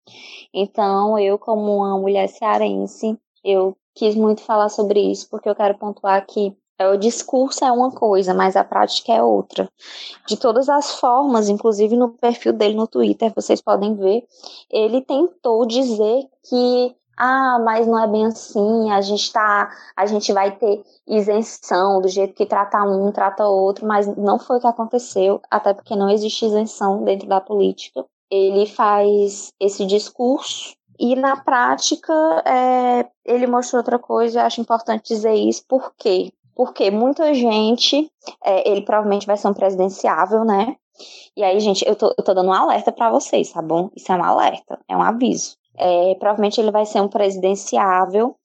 Então, 0.53 1.19
eu, 1.19 1.37
como 1.37 1.79
uma 1.79 1.97
mulher 1.97 2.29
cearense, 2.29 3.19
eu 3.43 3.75
quis 3.93 4.15
muito 4.15 4.39
falar 4.39 4.69
sobre 4.69 5.01
isso, 5.01 5.27
porque 5.29 5.49
eu 5.49 5.55
quero 5.55 5.77
pontuar 5.77 6.25
que 6.25 6.55
é, 6.79 6.87
o 6.87 6.95
discurso 6.95 7.65
é 7.65 7.71
uma 7.73 7.91
coisa, 7.91 8.33
mas 8.33 8.55
a 8.55 8.63
prática 8.63 9.11
é 9.11 9.21
outra. 9.21 9.69
De 10.25 10.37
todas 10.37 10.69
as 10.69 10.95
formas, 10.97 11.49
inclusive 11.49 11.97
no 11.97 12.13
perfil 12.13 12.53
dele 12.53 12.75
no 12.75 12.87
Twitter, 12.87 13.33
vocês 13.35 13.61
podem 13.61 13.93
ver, 13.93 14.25
ele 14.71 15.01
tentou 15.01 15.65
dizer 15.65 16.25
que 16.47 16.95
ah, 17.17 17.59
mas 17.63 17.85
não 17.87 18.01
é 18.03 18.07
bem 18.07 18.25
assim, 18.25 18.91
a 18.91 19.01
gente 19.01 19.31
tá, 19.31 19.71
a 19.95 20.05
gente 20.05 20.33
vai 20.33 20.55
ter 20.55 20.83
isenção 21.07 22.01
do 22.01 22.07
jeito 22.07 22.33
que 22.33 22.45
trata 22.45 22.81
um, 22.83 23.11
trata 23.11 23.45
outro, 23.45 23.85
mas 23.85 24.07
não 24.17 24.39
foi 24.39 24.57
o 24.57 24.59
que 24.59 24.67
aconteceu, 24.67 25.41
até 25.49 25.73
porque 25.73 25.95
não 25.95 26.09
existe 26.09 26.45
isenção 26.45 27.03
dentro 27.03 27.27
da 27.27 27.39
política. 27.39 28.05
Ele 28.31 28.65
faz 28.65 29.53
esse 29.59 29.85
discurso 29.85 30.75
e 30.99 31.15
na 31.15 31.37
prática 31.37 32.13
é, 32.45 33.05
ele 33.25 33.45
mostrou 33.45 33.79
outra 33.79 33.99
coisa, 33.99 34.39
eu 34.39 34.45
acho 34.45 34.61
importante 34.61 35.13
dizer 35.13 35.33
isso, 35.33 35.63
por 35.67 35.93
quê? 35.97 36.31
Porque 36.55 36.89
muita 36.89 37.33
gente, 37.33 38.11
é, 38.43 38.69
ele 38.69 38.81
provavelmente 38.81 39.27
vai 39.27 39.37
ser 39.37 39.47
um 39.47 39.53
presidenciável, 39.53 40.43
né? 40.43 40.75
E 41.35 41.43
aí, 41.43 41.59
gente, 41.59 41.87
eu 41.87 41.95
tô, 41.95 42.13
eu 42.17 42.23
tô 42.23 42.33
dando 42.33 42.49
um 42.49 42.53
alerta 42.53 42.91
para 42.91 43.09
vocês, 43.09 43.51
tá 43.51 43.61
bom? 43.61 43.89
Isso 43.95 44.11
é 44.11 44.15
um 44.15 44.23
alerta, 44.23 44.79
é 44.87 44.95
um 44.95 45.01
aviso. 45.01 45.57
É, 45.77 46.15
provavelmente 46.15 46.61
ele 46.61 46.71
vai 46.71 46.85
ser 46.85 47.01
um 47.01 47.07
presidenciável, 47.07 48.35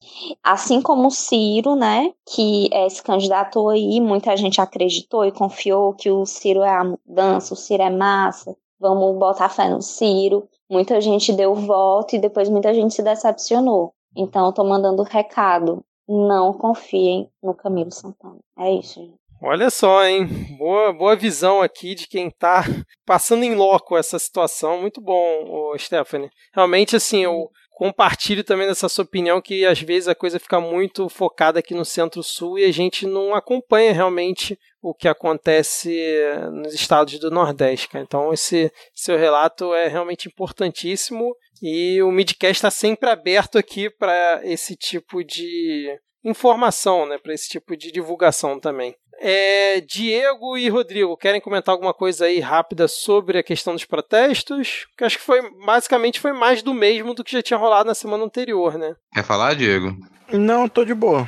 assim 0.43 0.81
como 0.81 1.07
o 1.07 1.11
Ciro, 1.11 1.75
né, 1.75 2.11
que 2.27 2.69
é, 2.71 2.89
se 2.89 3.03
candidatou 3.03 3.69
aí, 3.69 4.01
muita 4.01 4.35
gente 4.35 4.59
acreditou 4.59 5.23
e 5.25 5.31
confiou 5.31 5.93
que 5.93 6.09
o 6.09 6.25
Ciro 6.25 6.63
é 6.63 6.75
a 6.75 6.83
mudança, 6.83 7.53
o 7.53 7.57
Ciro 7.57 7.83
é 7.83 7.89
massa, 7.89 8.55
vamos 8.79 9.17
botar 9.19 9.49
fé 9.49 9.69
no 9.69 9.81
Ciro. 9.81 10.47
Muita 10.69 11.01
gente 11.01 11.33
deu 11.33 11.53
voto 11.53 12.15
e 12.15 12.19
depois 12.19 12.47
muita 12.47 12.73
gente 12.73 12.93
se 12.93 13.03
decepcionou. 13.03 13.93
Então, 14.15 14.45
eu 14.47 14.53
tô 14.53 14.63
mandando 14.63 15.03
recado, 15.03 15.83
não 16.07 16.53
confiem 16.53 17.29
no 17.43 17.53
Camilo 17.53 17.91
Santana. 17.91 18.39
É 18.57 18.71
isso, 18.73 18.99
gente. 18.99 19.19
Olha 19.41 19.69
só, 19.69 20.05
hein? 20.05 20.27
Boa, 20.57 20.91
boa 20.91 21.15
visão 21.15 21.61
aqui 21.61 21.95
de 21.95 22.07
quem 22.07 22.27
está 22.27 22.63
passando 23.05 23.43
em 23.43 23.55
loco 23.55 23.97
essa 23.97 24.19
situação. 24.19 24.81
Muito 24.81 24.99
bom, 24.99 25.73
Stephanie. 25.77 26.29
Realmente, 26.53 26.97
assim, 26.97 27.23
eu 27.23 27.49
compartilho 27.71 28.43
também 28.43 28.67
dessa 28.67 28.89
sua 28.89 29.05
opinião 29.05 29.41
que 29.41 29.65
às 29.65 29.79
vezes 29.79 30.09
a 30.09 30.13
coisa 30.13 30.37
fica 30.37 30.59
muito 30.59 31.07
focada 31.07 31.59
aqui 31.59 31.73
no 31.73 31.85
Centro-Sul 31.85 32.59
e 32.59 32.65
a 32.65 32.71
gente 32.73 33.07
não 33.07 33.33
acompanha 33.33 33.93
realmente 33.93 34.59
o 34.81 34.93
que 34.93 35.07
acontece 35.07 35.89
nos 36.51 36.73
estados 36.73 37.17
do 37.17 37.31
Nordeste. 37.31 37.87
Cara. 37.87 38.03
Então, 38.03 38.33
esse 38.33 38.69
seu 38.93 39.17
relato 39.17 39.73
é 39.73 39.87
realmente 39.87 40.27
importantíssimo 40.27 41.33
e 41.61 42.01
o 42.01 42.11
Midcast 42.11 42.57
está 42.57 42.69
sempre 42.69 43.09
aberto 43.09 43.57
aqui 43.57 43.89
para 43.89 44.41
esse 44.43 44.75
tipo 44.75 45.23
de 45.23 45.97
informação, 46.25 47.05
né, 47.05 47.17
para 47.17 47.33
esse 47.33 47.47
tipo 47.47 47.77
de 47.77 47.93
divulgação 47.93 48.59
também. 48.59 48.93
É, 49.21 49.81
Diego 49.81 50.57
e 50.57 50.69
Rodrigo, 50.69 51.17
querem 51.17 51.41
comentar 51.41 51.73
alguma 51.73 51.93
coisa 51.93 52.25
aí 52.25 52.39
rápida 52.39 52.87
sobre 52.87 53.37
a 53.37 53.43
questão 53.43 53.73
dos 53.73 53.83
protestos? 53.83 54.87
Que 54.97 55.03
acho 55.03 55.17
que 55.17 55.23
foi 55.23 55.41
basicamente 55.65 56.19
foi 56.19 56.31
mais 56.31 56.61
do 56.63 56.73
mesmo 56.73 57.13
do 57.13 57.23
que 57.23 57.33
já 57.33 57.41
tinha 57.41 57.59
rolado 57.59 57.87
na 57.87 57.95
semana 57.95 58.23
anterior, 58.23 58.77
né? 58.77 58.95
Quer 59.13 59.23
falar, 59.23 59.55
Diego? 59.55 59.97
Não, 60.31 60.69
tô 60.69 60.85
de 60.85 60.93
boa. 60.93 61.27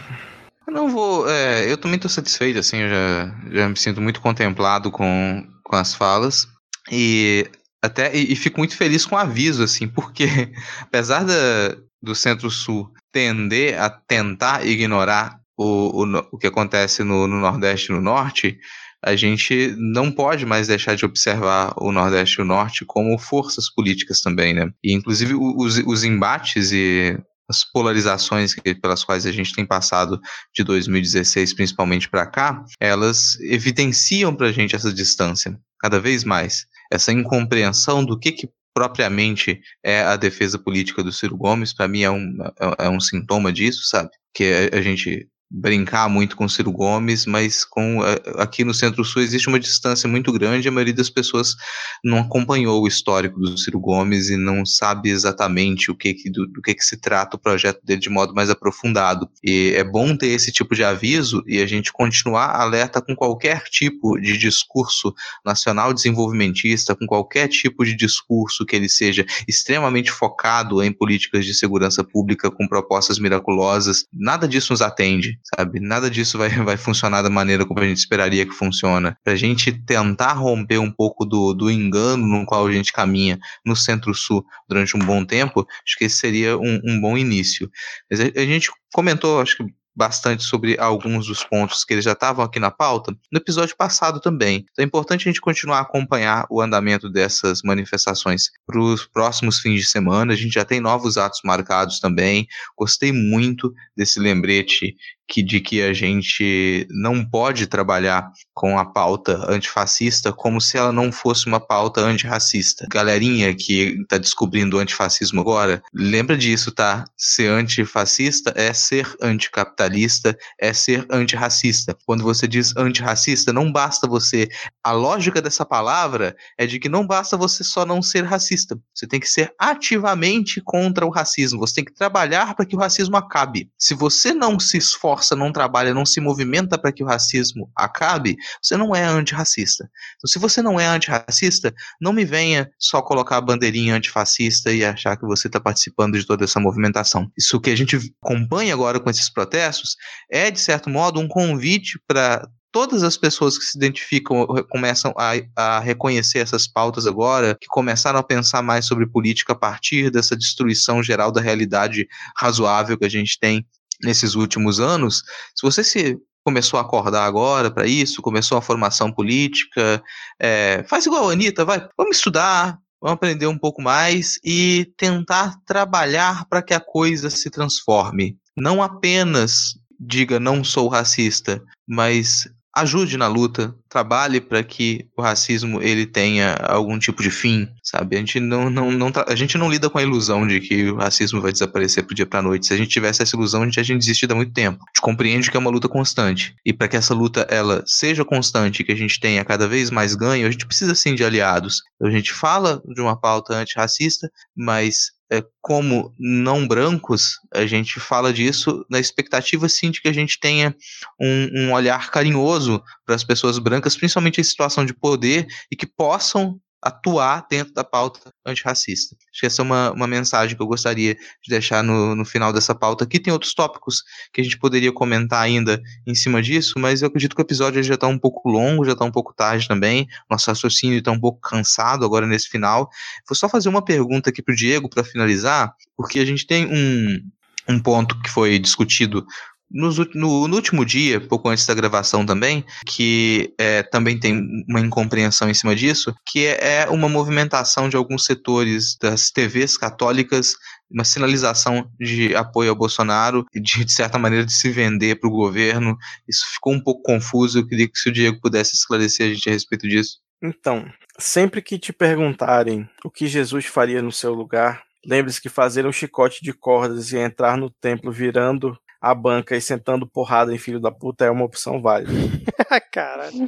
Eu 0.65 0.73
não 0.73 0.89
vou. 0.89 1.29
É, 1.29 1.69
eu 1.69 1.77
também 1.77 1.99
tô 1.99 2.07
satisfeito, 2.07 2.59
assim, 2.59 2.77
eu 2.77 2.89
já, 2.89 3.35
já 3.51 3.69
me 3.69 3.75
sinto 3.75 3.99
muito 3.99 4.21
contemplado 4.21 4.89
com, 4.89 5.43
com 5.63 5.75
as 5.75 5.93
falas. 5.93 6.47
E 6.89 7.45
até 7.81 8.15
e, 8.15 8.31
e 8.31 8.35
fico 8.35 8.59
muito 8.59 8.77
feliz 8.77 9.05
com 9.05 9.15
o 9.15 9.19
aviso, 9.19 9.63
assim, 9.63 9.87
porque 9.87 10.25
apesar 10.81 11.25
da, 11.25 11.75
do 12.01 12.15
Centro-Sul 12.15 12.89
tender 13.11 13.81
a 13.81 13.89
tentar 13.89 14.65
ignorar 14.65 15.40
o, 15.61 16.03
o, 16.03 16.27
o 16.31 16.37
que 16.37 16.47
acontece 16.47 17.03
no, 17.03 17.27
no 17.27 17.39
Nordeste 17.39 17.91
e 17.91 17.95
no 17.95 18.01
Norte, 18.01 18.57
a 19.03 19.15
gente 19.15 19.73
não 19.77 20.11
pode 20.11 20.45
mais 20.45 20.67
deixar 20.67 20.95
de 20.95 21.05
observar 21.05 21.73
o 21.77 21.91
Nordeste 21.91 22.39
e 22.39 22.41
o 22.41 22.45
Norte 22.45 22.85
como 22.85 23.17
forças 23.17 23.69
políticas 23.73 24.21
também, 24.21 24.53
né? 24.53 24.71
E 24.83 24.93
inclusive 24.93 25.33
os, 25.33 25.77
os 25.79 26.03
embates 26.03 26.71
e 26.71 27.17
as 27.49 27.63
polarizações 27.63 28.55
pelas 28.81 29.03
quais 29.03 29.25
a 29.25 29.31
gente 29.31 29.53
tem 29.53 29.65
passado 29.65 30.19
de 30.55 30.63
2016 30.63 31.53
principalmente 31.53 32.09
para 32.09 32.25
cá, 32.25 32.63
elas 32.79 33.39
evidenciam 33.41 34.33
para 34.33 34.47
a 34.47 34.51
gente 34.51 34.75
essa 34.75 34.93
distância 34.93 35.59
cada 35.79 35.99
vez 35.99 36.23
mais, 36.23 36.65
essa 36.91 37.11
incompreensão 37.11 38.05
do 38.05 38.17
que, 38.17 38.31
que 38.31 38.49
propriamente 38.73 39.59
é 39.83 40.01
a 40.03 40.15
defesa 40.15 40.57
política 40.57 41.03
do 41.03 41.11
Ciro 41.11 41.35
Gomes, 41.35 41.73
para 41.73 41.87
mim 41.87 42.03
é 42.03 42.11
um, 42.11 42.37
é, 42.79 42.85
é 42.85 42.89
um 42.89 42.99
sintoma 42.99 43.51
disso, 43.51 43.81
sabe? 43.83 44.09
Que 44.33 44.69
a 44.71 44.81
gente 44.81 45.27
brincar 45.51 46.07
muito 46.07 46.37
com 46.37 46.47
Ciro 46.47 46.71
Gomes, 46.71 47.25
mas 47.25 47.65
com 47.65 48.05
eh, 48.05 48.21
aqui 48.37 48.63
no 48.63 48.73
Centro-Sul 48.73 49.21
existe 49.21 49.49
uma 49.49 49.59
distância 49.59 50.07
muito 50.07 50.31
grande, 50.31 50.69
a 50.69 50.71
maioria 50.71 50.93
das 50.93 51.09
pessoas 51.09 51.55
não 52.01 52.19
acompanhou 52.19 52.81
o 52.81 52.87
histórico 52.87 53.37
do 53.37 53.57
Ciro 53.57 53.79
Gomes 53.79 54.29
e 54.29 54.37
não 54.37 54.65
sabe 54.65 55.09
exatamente 55.09 55.91
o 55.91 55.95
que, 55.95 56.13
que 56.13 56.29
do, 56.29 56.47
do, 56.47 56.61
que, 56.61 56.73
que 56.73 56.85
se 56.85 56.95
trata 56.95 57.35
o 57.35 57.39
projeto 57.39 57.81
dele 57.83 57.99
de 57.99 58.09
modo 58.09 58.33
mais 58.33 58.49
aprofundado. 58.49 59.29
E 59.43 59.73
é 59.75 59.83
bom 59.83 60.15
ter 60.15 60.27
esse 60.27 60.53
tipo 60.53 60.73
de 60.73 60.85
aviso 60.85 61.43
e 61.45 61.61
a 61.61 61.65
gente 61.65 61.91
continuar 61.91 62.55
alerta 62.55 63.01
com 63.01 63.13
qualquer 63.13 63.63
tipo 63.63 64.17
de 64.21 64.37
discurso 64.37 65.13
nacional 65.45 65.93
desenvolvimentista, 65.93 66.95
com 66.95 67.05
qualquer 67.05 67.49
tipo 67.49 67.83
de 67.83 67.93
discurso 67.93 68.65
que 68.65 68.75
ele 68.75 68.87
seja 68.87 69.25
extremamente 69.47 70.11
focado 70.11 70.81
em 70.81 70.93
políticas 70.93 71.45
de 71.45 71.53
segurança 71.53 72.03
pública 72.05 72.49
com 72.49 72.67
propostas 72.67 73.19
miraculosas, 73.19 74.05
nada 74.13 74.47
disso 74.47 74.71
nos 74.71 74.81
atende 74.81 75.40
sabe? 75.55 75.79
Nada 75.79 76.09
disso 76.09 76.37
vai, 76.37 76.49
vai 76.63 76.77
funcionar 76.77 77.21
da 77.21 77.29
maneira 77.29 77.65
como 77.65 77.79
a 77.79 77.85
gente 77.85 77.97
esperaria 77.97 78.45
que 78.45 78.53
funciona. 78.53 79.17
Pra 79.23 79.35
gente 79.35 79.71
tentar 79.71 80.33
romper 80.33 80.77
um 80.77 80.91
pouco 80.91 81.25
do, 81.25 81.53
do 81.53 81.69
engano 81.69 82.25
no 82.25 82.45
qual 82.45 82.67
a 82.67 82.71
gente 82.71 82.93
caminha 82.93 83.39
no 83.65 83.75
Centro-Sul 83.75 84.45
durante 84.67 84.95
um 84.95 84.99
bom 84.99 85.25
tempo, 85.25 85.65
acho 85.85 85.97
que 85.97 86.05
esse 86.05 86.17
seria 86.17 86.57
um, 86.57 86.79
um 86.85 87.01
bom 87.01 87.17
início. 87.17 87.69
Mas 88.09 88.19
a, 88.19 88.25
a 88.35 88.45
gente 88.45 88.71
comentou, 88.93 89.41
acho 89.41 89.57
que 89.57 89.81
bastante 89.95 90.43
sobre 90.43 90.79
alguns 90.79 91.27
dos 91.27 91.43
pontos 91.43 91.83
que 91.83 91.93
eles 91.93 92.05
já 92.05 92.13
estavam 92.13 92.43
aqui 92.43 92.59
na 92.59 92.71
pauta 92.71 93.15
no 93.31 93.37
episódio 93.37 93.75
passado 93.75 94.19
também. 94.19 94.65
Então 94.71 94.83
é 94.83 94.85
importante 94.85 95.27
a 95.27 95.31
gente 95.31 95.41
continuar 95.41 95.79
a 95.79 95.81
acompanhar 95.81 96.45
o 96.49 96.61
andamento 96.61 97.09
dessas 97.09 97.61
manifestações 97.61 98.49
para 98.65 98.79
os 98.79 99.05
próximos 99.05 99.59
fins 99.59 99.81
de 99.81 99.87
semana. 99.87 100.33
A 100.33 100.35
gente 100.35 100.53
já 100.53 100.65
tem 100.65 100.79
novos 100.79 101.17
atos 101.17 101.41
marcados 101.43 101.99
também. 101.99 102.47
Gostei 102.77 103.11
muito 103.11 103.73
desse 103.95 104.19
lembrete 104.19 104.95
que, 105.31 105.41
de 105.41 105.61
que 105.61 105.81
a 105.81 105.93
gente 105.93 106.85
não 106.89 107.23
pode 107.23 107.65
trabalhar 107.65 108.29
com 108.53 108.77
a 108.77 108.85
pauta 108.85 109.49
antifascista 109.49 110.33
como 110.33 110.59
se 110.59 110.77
ela 110.77 110.91
não 110.91 111.09
fosse 111.09 111.47
uma 111.47 111.59
pauta 111.59 112.01
antirracista. 112.01 112.85
Galerinha 112.91 113.55
que 113.55 114.01
está 114.01 114.17
descobrindo 114.17 114.75
o 114.75 114.79
antifascismo 114.81 115.39
agora, 115.39 115.81
lembra 115.93 116.37
disso, 116.37 116.69
tá? 116.69 117.05
Ser 117.15 117.47
antifascista 117.47 118.51
é 118.57 118.73
ser 118.73 119.15
anticapitalista, 119.21 120.37
é 120.59 120.73
ser 120.73 121.05
antirracista. 121.09 121.97
Quando 122.05 122.25
você 122.25 122.45
diz 122.45 122.75
antirracista, 122.75 123.53
não 123.53 123.71
basta 123.71 124.07
você. 124.07 124.49
A 124.83 124.91
lógica 124.91 125.41
dessa 125.41 125.65
palavra 125.65 126.35
é 126.57 126.67
de 126.67 126.77
que 126.77 126.89
não 126.89 127.07
basta 127.07 127.37
você 127.37 127.63
só 127.63 127.85
não 127.85 128.01
ser 128.01 128.25
racista. 128.25 128.77
Você 128.93 129.07
tem 129.07 129.19
que 129.19 129.29
ser 129.29 129.53
ativamente 129.57 130.59
contra 130.59 131.05
o 131.05 131.09
racismo. 131.09 131.59
Você 131.59 131.75
tem 131.75 131.85
que 131.85 131.93
trabalhar 131.93 132.53
para 132.53 132.65
que 132.65 132.75
o 132.75 132.79
racismo 132.79 133.15
acabe. 133.15 133.69
Se 133.79 133.93
você 133.93 134.33
não 134.33 134.59
se 134.59 134.77
esforça 134.77 135.20
esforça, 135.21 135.35
não 135.35 135.51
trabalha, 135.51 135.93
não 135.93 136.05
se 136.05 136.19
movimenta 136.19 136.77
para 136.77 136.91
que 136.91 137.03
o 137.03 137.07
racismo 137.07 137.71
acabe, 137.75 138.35
você 138.61 138.75
não 138.75 138.95
é 138.95 139.03
antirracista. 139.03 139.89
Então, 140.17 140.27
se 140.27 140.39
você 140.39 140.61
não 140.61 140.79
é 140.79 140.85
antirracista, 140.85 141.73
não 141.99 142.11
me 142.11 142.25
venha 142.25 142.69
só 142.79 143.01
colocar 143.01 143.37
a 143.37 143.41
bandeirinha 143.41 143.95
antifascista 143.95 144.71
e 144.73 144.83
achar 144.83 145.15
que 145.15 145.25
você 145.25 145.47
está 145.47 145.59
participando 145.59 146.17
de 146.17 146.25
toda 146.25 146.43
essa 146.43 146.59
movimentação. 146.59 147.31
Isso 147.37 147.59
que 147.59 147.69
a 147.69 147.77
gente 147.77 147.95
acompanha 148.21 148.73
agora 148.73 148.99
com 148.99 149.09
esses 149.09 149.29
protestos 149.29 149.95
é, 150.29 150.49
de 150.49 150.59
certo 150.59 150.89
modo, 150.89 151.19
um 151.19 151.27
convite 151.27 151.99
para 152.07 152.47
todas 152.71 153.03
as 153.03 153.17
pessoas 153.17 153.57
que 153.57 153.65
se 153.65 153.77
identificam 153.77 154.47
começam 154.69 155.13
a, 155.17 155.33
a, 155.55 155.79
reconhecer 155.81 156.39
essas 156.39 156.67
pautas 156.67 157.05
agora, 157.05 157.57
que 157.59 157.67
começaram 157.67 158.17
a 158.17 158.23
pensar 158.23 158.61
mais 158.61 158.85
sobre 158.85 159.05
política 159.05 159.51
a 159.51 159.55
partir 159.55 160.09
dessa 160.09 160.37
destruição 160.37 161.03
geral 161.03 161.31
da 161.33 161.41
realidade 161.41 162.07
razoável 162.37 162.97
que 162.97 163.05
a 163.05 163.09
gente 163.09 163.37
tem 163.39 163.65
nesses 164.03 164.35
últimos 164.35 164.79
anos, 164.79 165.23
se 165.55 165.61
você 165.61 165.83
se 165.83 166.17
começou 166.43 166.79
a 166.79 166.81
acordar 166.81 167.25
agora 167.25 167.69
para 167.69 167.85
isso, 167.85 168.21
começou 168.21 168.57
a 168.57 168.61
formação 168.61 169.11
política, 169.11 170.01
é, 170.39 170.83
faz 170.87 171.05
igual 171.05 171.29
a 171.29 171.33
Anitta, 171.33 171.63
vai, 171.63 171.87
vamos 171.97 172.17
estudar, 172.17 172.77
vamos 173.01 173.15
aprender 173.15 173.47
um 173.47 173.57
pouco 173.57 173.81
mais 173.81 174.39
e 174.43 174.91
tentar 174.97 175.55
trabalhar 175.65 176.45
para 176.49 176.61
que 176.61 176.73
a 176.73 176.79
coisa 176.79 177.29
se 177.29 177.49
transforme. 177.49 178.37
Não 178.57 178.81
apenas 178.81 179.75
diga 179.99 180.39
não 180.39 180.63
sou 180.63 180.87
racista, 180.87 181.61
mas 181.87 182.49
ajude 182.75 183.17
na 183.17 183.27
luta, 183.27 183.75
trabalhe 183.91 184.39
para 184.39 184.63
que 184.63 185.05
o 185.17 185.21
racismo 185.21 185.81
ele 185.81 186.05
tenha 186.05 186.53
algum 186.63 186.97
tipo 186.97 187.21
de 187.21 187.29
fim, 187.29 187.67
sabe? 187.83 188.15
A 188.15 188.19
gente 188.19 188.39
não, 188.39 188.69
não, 188.69 188.89
não 188.89 189.11
a 189.27 189.35
gente 189.35 189.57
não 189.57 189.69
lida 189.69 189.89
com 189.89 189.97
a 189.97 190.01
ilusão 190.01 190.47
de 190.47 190.61
que 190.61 190.89
o 190.89 190.95
racismo 190.95 191.41
vai 191.41 191.51
desaparecer 191.51 192.05
pro 192.05 192.15
dia 192.15 192.25
para 192.25 192.41
noite. 192.41 192.67
Se 192.67 192.73
a 192.73 192.77
gente 192.77 192.89
tivesse 192.89 193.21
essa 193.21 193.35
ilusão, 193.35 193.61
a 193.61 193.65
gente 193.65 193.75
já 193.75 193.83
tinha 193.83 193.97
desistido 193.97 194.31
há 194.31 194.35
muito 194.35 194.53
tempo. 194.53 194.77
A 194.81 194.89
gente 194.89 195.01
compreende 195.01 195.51
que 195.51 195.57
é 195.57 195.59
uma 195.59 195.69
luta 195.69 195.89
constante 195.89 196.55
e 196.65 196.71
para 196.71 196.87
que 196.87 196.95
essa 196.95 197.13
luta 197.13 197.45
ela 197.49 197.83
seja 197.85 198.23
constante, 198.23 198.83
que 198.83 198.93
a 198.93 198.95
gente 198.95 199.19
tenha 199.19 199.43
cada 199.43 199.67
vez 199.67 199.91
mais 199.91 200.15
ganho, 200.15 200.47
a 200.47 200.51
gente 200.51 200.65
precisa 200.65 200.95
sim 200.95 201.13
de 201.13 201.25
aliados. 201.25 201.81
A 202.01 202.09
gente 202.09 202.31
fala 202.31 202.81
de 202.95 203.01
uma 203.01 203.19
pauta 203.19 203.55
antirracista, 203.55 204.31
mas 204.55 205.11
é, 205.31 205.41
como 205.61 206.13
não 206.19 206.67
brancos, 206.67 207.39
a 207.53 207.65
gente 207.65 208.01
fala 208.01 208.33
disso 208.33 208.85
na 208.89 208.99
expectativa 208.99 209.69
sim 209.69 209.89
de 209.89 210.01
que 210.01 210.09
a 210.09 210.13
gente 210.13 210.37
tenha 210.37 210.75
um, 211.19 211.49
um 211.55 211.71
olhar 211.71 212.11
carinhoso 212.11 212.83
para 213.05 213.15
as 213.15 213.23
pessoas 213.23 213.57
brancas, 213.57 213.80
principalmente 213.81 214.39
em 214.39 214.43
situação 214.43 214.85
de 214.85 214.93
poder, 214.93 215.47
e 215.71 215.75
que 215.75 215.85
possam 215.85 216.59
atuar 216.81 217.45
dentro 217.47 217.73
da 217.73 217.83
pauta 217.83 218.33
antirracista. 218.45 219.15
Acho 219.31 219.39
que 219.39 219.45
essa 219.45 219.61
é 219.61 219.63
uma, 219.63 219.91
uma 219.91 220.07
mensagem 220.07 220.55
que 220.55 220.61
eu 220.61 220.67
gostaria 220.67 221.13
de 221.13 221.49
deixar 221.49 221.83
no, 221.83 222.15
no 222.15 222.25
final 222.25 222.51
dessa 222.51 222.73
pauta. 222.73 223.03
Aqui 223.03 223.19
tem 223.19 223.31
outros 223.31 223.53
tópicos 223.53 224.03
que 224.33 224.41
a 224.41 224.43
gente 224.43 224.57
poderia 224.57 224.91
comentar 224.91 225.43
ainda 225.43 225.79
em 226.07 226.15
cima 226.15 226.41
disso, 226.41 226.79
mas 226.79 227.01
eu 227.01 227.07
acredito 227.07 227.35
que 227.35 227.41
o 227.41 227.45
episódio 227.45 227.83
já 227.83 227.93
está 227.93 228.07
um 228.07 228.17
pouco 228.17 228.49
longo, 228.49 228.83
já 228.83 228.93
está 228.93 229.05
um 229.05 229.11
pouco 229.11 229.31
tarde 229.33 229.67
também. 229.67 230.07
Nosso 230.29 230.49
raciocínio 230.49 230.97
está 230.97 231.11
um 231.11 231.19
pouco 231.19 231.39
cansado 231.39 232.03
agora 232.03 232.25
nesse 232.25 232.49
final. 232.49 232.89
Vou 233.29 233.35
só 233.35 233.47
fazer 233.47 233.69
uma 233.69 233.83
pergunta 233.83 234.31
aqui 234.31 234.41
para 234.41 234.53
o 234.53 234.55
Diego 234.55 234.89
para 234.89 235.03
finalizar, 235.03 235.75
porque 235.95 236.19
a 236.19 236.25
gente 236.25 236.47
tem 236.47 236.65
um, 236.65 237.21
um 237.69 237.79
ponto 237.79 238.19
que 238.21 238.29
foi 238.29 238.57
discutido 238.57 239.25
no, 239.73 239.89
no, 240.13 240.47
no, 240.47 240.55
último 240.55 240.85
dia, 240.85 241.19
pouco 241.19 241.49
antes 241.49 241.65
da 241.65 241.73
gravação 241.73 242.25
também, 242.25 242.65
que 242.85 243.53
é, 243.57 243.83
também 243.83 244.19
tem 244.19 244.63
uma 244.67 244.79
incompreensão 244.79 245.49
em 245.49 245.53
cima 245.53 245.75
disso, 245.75 246.13
que 246.25 246.45
é, 246.45 246.81
é 246.81 246.89
uma 246.89 247.07
movimentação 247.07 247.87
de 247.87 247.95
alguns 247.95 248.25
setores 248.25 248.97
das 248.99 249.31
TVs 249.31 249.77
católicas 249.77 250.55
uma 250.93 251.05
sinalização 251.05 251.89
de 251.99 252.35
apoio 252.35 252.71
ao 252.71 252.75
Bolsonaro 252.75 253.45
de, 253.53 253.85
de 253.85 253.91
certa 253.91 254.19
maneira 254.19 254.45
de 254.45 254.53
se 254.53 254.69
vender 254.69 255.19
para 255.19 255.29
o 255.29 255.33
governo. 255.33 255.97
Isso 256.27 256.45
ficou 256.53 256.73
um 256.73 256.83
pouco 256.83 257.01
confuso. 257.01 257.59
Eu 257.59 257.67
queria 257.67 257.87
que 257.87 257.97
se 257.97 258.09
o 258.09 258.11
Diego 258.11 258.39
pudesse 258.41 258.75
esclarecer 258.75 259.27
a 259.27 259.33
gente 259.33 259.49
a 259.49 259.53
respeito 259.53 259.87
disso. 259.87 260.19
Então, 260.43 260.85
sempre 261.17 261.61
que 261.61 261.79
te 261.79 261.93
perguntarem 261.93 262.89
o 263.05 263.09
que 263.09 263.27
Jesus 263.27 263.65
faria 263.65 264.01
no 264.01 264.11
seu 264.11 264.33
lugar, 264.33 264.83
lembre-se 265.05 265.41
que 265.41 265.49
fazer 265.49 265.85
um 265.85 265.91
chicote 265.91 266.43
de 266.43 266.51
cordas 266.51 267.11
e 267.11 267.17
entrar 267.17 267.57
no 267.57 267.69
templo 267.69 268.11
virando 268.11 268.77
a 269.01 269.15
banca 269.15 269.55
e 269.55 269.61
sentando 269.61 270.05
porrada 270.05 270.53
em 270.53 270.59
filho 270.59 270.79
da 270.79 270.91
puta 270.91 271.25
é 271.25 271.31
uma 271.31 271.43
opção 271.43 271.81
válida. 271.81 272.11
Caralho. 272.93 273.47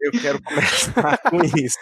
Eu 0.00 0.12
quero 0.12 0.42
começar 0.42 1.18
com 1.30 1.38
isso. 1.56 1.78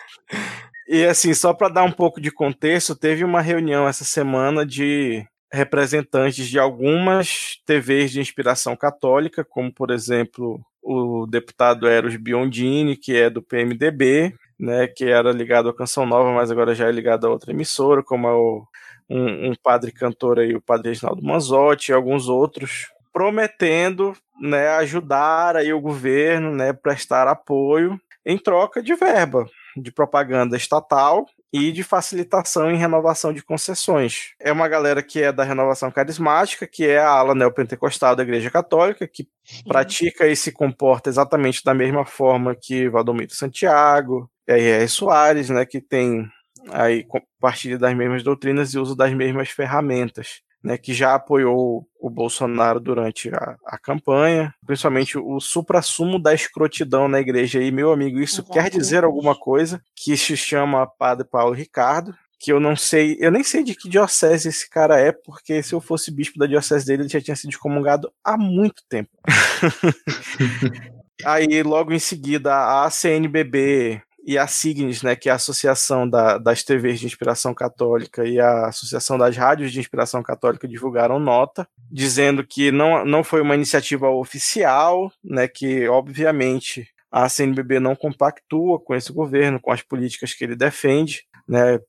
E 0.87 1.05
assim, 1.05 1.33
só 1.33 1.55
para 1.55 1.71
dar 1.71 1.85
um 1.85 1.93
pouco 1.93 2.21
de 2.21 2.31
contexto, 2.31 2.95
teve 2.95 3.25
uma 3.25 3.41
reunião 3.41 3.89
essa 3.89 4.05
semana 4.05 4.67
de 4.67 5.25
representantes 5.51 6.47
de 6.47 6.59
algumas 6.59 7.59
TVs 7.65 8.11
de 8.11 8.21
inspiração 8.21 8.77
católica, 8.77 9.43
como 9.43 9.73
por 9.73 9.91
exemplo 9.91 10.61
o 10.83 11.27
deputado 11.27 11.89
Eros 11.89 12.17
Biondini, 12.17 12.97
que 12.97 13.17
é 13.17 13.31
do 13.31 13.43
PMDB, 13.43 14.35
né, 14.59 14.87
que 14.89 15.05
era 15.05 15.33
ligado 15.33 15.69
à 15.69 15.75
Canção 15.75 16.05
Nova, 16.05 16.33
mas 16.33 16.51
agora 16.51 16.75
já 16.75 16.89
é 16.89 16.93
ligado 16.93 17.27
a 17.27 17.31
outra 17.31 17.53
emissora, 17.53 18.03
como 18.03 18.27
é 18.27 18.33
o, 18.33 18.67
um, 19.09 19.51
um, 19.51 19.55
padre 19.63 19.93
cantor 19.93 20.39
aí, 20.39 20.55
o 20.55 20.61
padre 20.61 20.89
Reginaldo 20.89 21.23
Manzotti 21.23 21.91
e 21.91 21.95
alguns 21.95 22.29
outros, 22.29 22.89
prometendo 23.13 24.15
né, 24.41 24.69
ajudar 24.77 25.57
aí 25.57 25.73
o 25.73 25.81
governo, 25.81 26.55
né, 26.55 26.73
prestar 26.73 27.27
apoio 27.27 28.01
em 28.25 28.37
troca 28.39 28.83
de 28.83 28.95
verba 28.95 29.47
de 29.83 29.93
propaganda 29.93 30.57
estatal 30.57 31.27
e 31.53 31.73
de 31.73 31.83
facilitação 31.83 32.71
em 32.71 32.77
renovação 32.77 33.33
de 33.33 33.43
concessões. 33.43 34.33
É 34.41 34.53
uma 34.53 34.69
galera 34.69 35.03
que 35.03 35.23
é 35.23 35.33
da 35.33 35.45
renovação 35.45 35.91
carismática, 35.91 36.67
que 36.67 36.87
é 36.87 36.99
a 36.99 37.09
ala 37.09 37.35
neopentecostal 37.35 38.15
da 38.15 38.23
Igreja 38.23 38.51
Católica, 38.51 39.07
que 39.07 39.27
Sim. 39.45 39.63
pratica 39.67 40.27
e 40.27 40.37
se 40.37 40.53
comporta 40.53 41.09
exatamente 41.09 41.65
da 41.65 41.73
mesma 41.73 42.05
forma 42.05 42.55
que 42.55 42.89
Valdomiro 42.89 43.35
Santiago, 43.35 44.31
e 44.47 44.53
R. 44.53 44.89
Soares, 44.89 45.51
né, 45.51 45.65
que 45.65 45.81
tem 45.81 46.27
aí 46.73 47.07
partilha 47.41 47.79
das 47.79 47.95
mesmas 47.97 48.23
doutrinas 48.23 48.75
e 48.75 48.79
uso 48.79 48.97
das 48.97 49.13
mesmas 49.13 49.51
ferramentas 49.51 50.43
né, 50.63 50.77
que 50.77 50.93
já 50.93 51.15
apoiou 51.15 51.87
o 52.01 52.11
Bolsonaro 52.11 52.81
durante 52.81 53.31
a, 53.35 53.57
a 53.67 53.79
campanha, 53.79 54.55
principalmente 54.67 55.17
o 55.19 55.41
supra-sumo 55.41 56.19
da 56.19 56.35
escrotidão 56.35 57.09
na 57.09 57.21
igreja. 57.21 57.63
E, 57.63 57.71
meu 57.71 57.93
amigo, 57.93 58.19
isso 58.21 58.41
Exatamente. 58.43 58.71
quer 58.71 58.77
dizer 58.77 59.05
alguma 59.05 59.35
coisa, 59.35 59.81
que 59.95 60.17
se 60.17 60.37
chama 60.37 60.87
Padre 60.87 61.27
Paulo 61.27 61.55
Ricardo, 61.55 62.15
que 62.41 62.53
eu 62.53 62.61
não 62.61 62.77
sei, 62.77 63.17
eu 63.21 63.33
nem 63.33 63.43
sei 63.43 63.65
de 63.65 63.75
que 63.75 63.89
diocese 63.89 64.49
esse 64.49 64.69
cara 64.69 65.01
é, 65.01 65.11
porque 65.11 65.61
se 65.63 65.75
eu 65.75 65.81
fosse 65.81 66.11
bispo 66.11 66.39
da 66.39 66.47
diocese 66.47 66.87
dele, 66.87 67.03
ele 67.03 67.09
já 67.09 67.21
tinha 67.21 67.35
sido 67.35 67.51
excomungado 67.51 68.13
há 68.23 68.37
muito 68.37 68.83
tempo. 68.89 69.11
Aí, 71.25 71.65
logo 71.65 71.93
em 71.93 71.99
seguida, 71.99 72.85
a 72.85 72.89
CNBB 72.91 74.01
e 74.29 74.37
a 74.37 74.47
Signes, 74.47 75.03
né, 75.03 75.17
que 75.17 75.31
é 75.31 75.33
a 75.33 75.37
Associação 75.37 76.07
da, 76.07 76.37
das 76.37 76.63
TVs 76.63 77.01
de 77.01 77.07
Inspiração 77.07 77.55
Católica 77.55 78.27
e 78.27 78.39
a 78.39 78.67
Associação 78.67 79.17
das 79.17 79.35
Rádios 79.35 79.73
de 79.73 79.81
Inspiração 79.81 80.23
Católica 80.23 80.69
divulgaram 80.69 81.19
nota 81.19 81.67
dizendo 81.91 82.47
que 82.47 82.71
não, 82.71 83.07
não 83.07 83.25
foi 83.25 83.41
uma 83.41 83.55
iniciativa 83.55 84.11
oficial, 84.11 85.11
né, 85.25 85.49
que 85.49 85.89
obviamente 85.89 86.87
a 87.11 87.27
CNBB 87.27 87.81
não 87.81 87.97
compactua 87.97 88.79
com 88.79 88.95
esse 88.95 89.11
governo, 89.15 89.59
com 89.59 89.73
as 89.73 89.81
políticas 89.81 90.35
que 90.35 90.45
ele 90.45 90.55
defende, 90.55 91.23
né, 91.49 91.81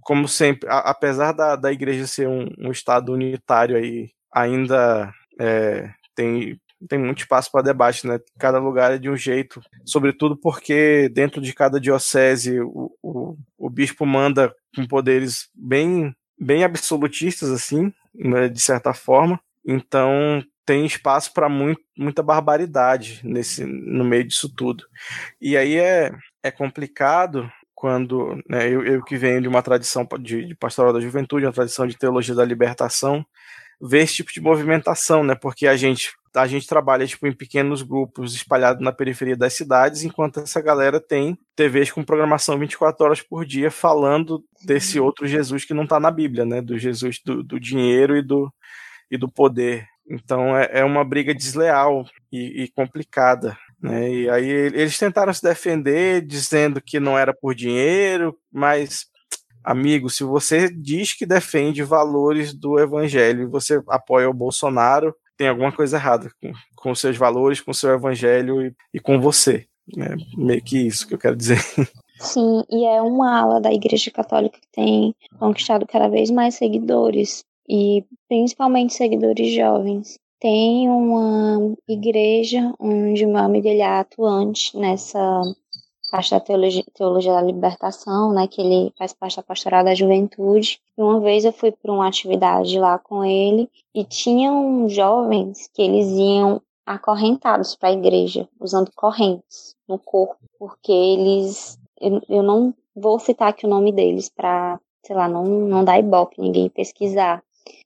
como 0.00 0.26
sempre, 0.26 0.66
a, 0.70 0.78
apesar 0.78 1.32
da, 1.32 1.56
da 1.56 1.70
igreja 1.70 2.06
ser 2.06 2.26
um, 2.26 2.48
um 2.58 2.70
estado 2.70 3.12
unitário 3.12 3.76
aí, 3.76 4.08
ainda 4.32 5.12
é, 5.38 5.90
tem 6.14 6.58
tem 6.88 6.98
muito 6.98 7.20
espaço 7.20 7.50
para 7.50 7.62
debate, 7.62 8.06
né? 8.06 8.20
Cada 8.38 8.58
lugar 8.58 8.92
é 8.92 8.98
de 8.98 9.08
um 9.08 9.16
jeito, 9.16 9.60
sobretudo 9.84 10.36
porque 10.36 11.08
dentro 11.12 11.40
de 11.40 11.52
cada 11.52 11.80
diocese 11.80 12.60
o, 12.60 12.92
o, 13.02 13.36
o 13.58 13.70
bispo 13.70 14.06
manda 14.06 14.54
com 14.74 14.86
poderes 14.86 15.48
bem, 15.54 16.14
bem 16.38 16.64
absolutistas, 16.64 17.50
assim, 17.50 17.92
né, 18.14 18.48
de 18.48 18.60
certa 18.60 18.92
forma. 18.92 19.40
Então 19.66 20.42
tem 20.64 20.86
espaço 20.86 21.32
para 21.32 21.48
muita 21.48 22.22
barbaridade 22.22 23.20
nesse, 23.24 23.64
no 23.64 24.04
meio 24.04 24.24
disso 24.24 24.48
tudo. 24.48 24.84
E 25.40 25.56
aí 25.56 25.76
é, 25.76 26.12
é 26.42 26.50
complicado 26.50 27.50
quando 27.74 28.40
né, 28.48 28.68
eu, 28.68 28.86
eu, 28.86 29.02
que 29.02 29.16
venho 29.16 29.42
de 29.42 29.48
uma 29.48 29.60
tradição 29.60 30.06
de, 30.20 30.46
de 30.46 30.54
pastoral 30.54 30.92
da 30.92 31.00
juventude, 31.00 31.44
uma 31.44 31.52
tradição 31.52 31.84
de 31.84 31.98
teologia 31.98 32.34
da 32.34 32.44
libertação, 32.44 33.26
ver 33.80 34.02
esse 34.02 34.14
tipo 34.14 34.32
de 34.32 34.40
movimentação, 34.40 35.24
né? 35.24 35.34
Porque 35.34 35.66
a 35.66 35.76
gente 35.76 36.12
a 36.34 36.46
gente 36.46 36.66
trabalha 36.66 37.06
tipo 37.06 37.26
em 37.26 37.32
pequenos 37.32 37.82
grupos 37.82 38.34
espalhados 38.34 38.82
na 38.82 38.92
periferia 38.92 39.36
das 39.36 39.52
cidades, 39.52 40.02
enquanto 40.02 40.40
essa 40.40 40.60
galera 40.60 41.00
tem 41.00 41.38
TVs 41.54 41.90
com 41.90 42.02
programação 42.02 42.58
24 42.58 43.04
horas 43.04 43.20
por 43.20 43.44
dia 43.44 43.70
falando 43.70 44.42
desse 44.64 44.98
outro 44.98 45.26
Jesus 45.26 45.64
que 45.64 45.74
não 45.74 45.84
está 45.84 46.00
na 46.00 46.10
Bíblia, 46.10 46.44
né? 46.44 46.62
Do 46.62 46.78
Jesus 46.78 47.20
do, 47.24 47.42
do, 47.42 47.60
dinheiro 47.60 48.16
e 48.16 48.22
do, 48.22 48.52
e 49.10 49.18
do 49.18 49.28
poder. 49.28 49.86
Então 50.08 50.56
é, 50.56 50.68
é 50.72 50.84
uma 50.84 51.04
briga 51.04 51.34
desleal 51.34 52.06
e, 52.32 52.64
e 52.64 52.68
complicada. 52.68 53.56
Né? 53.80 54.10
E 54.10 54.30
aí 54.30 54.48
eles 54.48 54.98
tentaram 54.98 55.32
se 55.34 55.42
defender 55.42 56.22
dizendo 56.22 56.80
que 56.80 56.98
não 56.98 57.18
era 57.18 57.34
por 57.34 57.54
dinheiro, 57.54 58.36
mas 58.50 59.06
amigo, 59.64 60.08
se 60.08 60.24
você 60.24 60.68
diz 60.68 61.12
que 61.12 61.26
defende 61.26 61.82
valores 61.82 62.52
do 62.52 62.78
evangelho 62.78 63.42
e 63.42 63.46
você 63.46 63.82
apoia 63.88 64.28
o 64.28 64.34
Bolsonaro, 64.34 65.14
tem 65.42 65.48
alguma 65.48 65.72
coisa 65.72 65.96
errada 65.96 66.30
com, 66.40 66.52
com 66.76 66.94
seus 66.94 67.16
valores, 67.16 67.60
com 67.60 67.72
seu 67.72 67.90
evangelho 67.90 68.64
e, 68.64 68.72
e 68.94 69.00
com 69.00 69.20
você. 69.20 69.66
É 69.98 70.14
meio 70.36 70.62
que 70.62 70.78
isso 70.86 71.04
que 71.04 71.14
eu 71.14 71.18
quero 71.18 71.34
dizer. 71.34 71.58
Sim, 72.20 72.62
e 72.70 72.84
é 72.84 73.02
uma 73.02 73.40
ala 73.40 73.60
da 73.60 73.72
Igreja 73.72 74.08
Católica 74.12 74.56
que 74.60 74.68
tem 74.70 75.12
conquistado 75.40 75.84
cada 75.84 76.06
vez 76.06 76.30
mais 76.30 76.54
seguidores, 76.54 77.42
e 77.68 78.04
principalmente 78.28 78.94
seguidores 78.94 79.52
jovens. 79.52 80.16
Tem 80.40 80.88
uma 80.88 81.74
igreja 81.88 82.72
onde 82.78 83.26
meu 83.26 83.38
amigo 83.38 83.66
ele 83.66 83.80
é 83.80 83.98
atuante 83.98 84.76
nessa 84.76 85.42
parte 86.12 86.30
da 86.30 86.40
teologia, 86.40 86.84
teologia, 86.92 87.32
da 87.32 87.40
libertação, 87.40 88.34
né, 88.34 88.46
que 88.46 88.60
ele 88.60 88.92
faz 88.98 89.14
parte 89.14 89.36
da 89.36 89.42
pastoral 89.42 89.82
da 89.82 89.94
juventude. 89.94 90.78
E 90.96 91.02
uma 91.02 91.18
vez 91.20 91.42
eu 91.42 91.52
fui 91.54 91.72
para 91.72 91.90
uma 91.90 92.06
atividade 92.06 92.78
lá 92.78 92.98
com 92.98 93.24
ele 93.24 93.66
e 93.94 94.04
tinham 94.04 94.86
jovens 94.90 95.70
que 95.72 95.80
eles 95.80 96.08
iam 96.10 96.60
acorrentados 96.84 97.74
para 97.74 97.88
a 97.88 97.92
igreja, 97.92 98.46
usando 98.60 98.92
correntes 98.94 99.74
no 99.88 99.98
corpo, 99.98 100.36
porque 100.58 100.92
eles, 100.92 101.78
eu, 101.98 102.20
eu 102.28 102.42
não 102.42 102.74
vou 102.94 103.18
citar 103.18 103.48
aqui 103.48 103.64
o 103.64 103.70
nome 103.70 103.90
deles 103.90 104.28
para, 104.28 104.78
sei 105.06 105.16
lá, 105.16 105.26
não, 105.26 105.44
não 105.44 105.82
dar 105.82 105.98
ibope, 105.98 106.38
ninguém 106.38 106.68
pesquisar, 106.68 107.42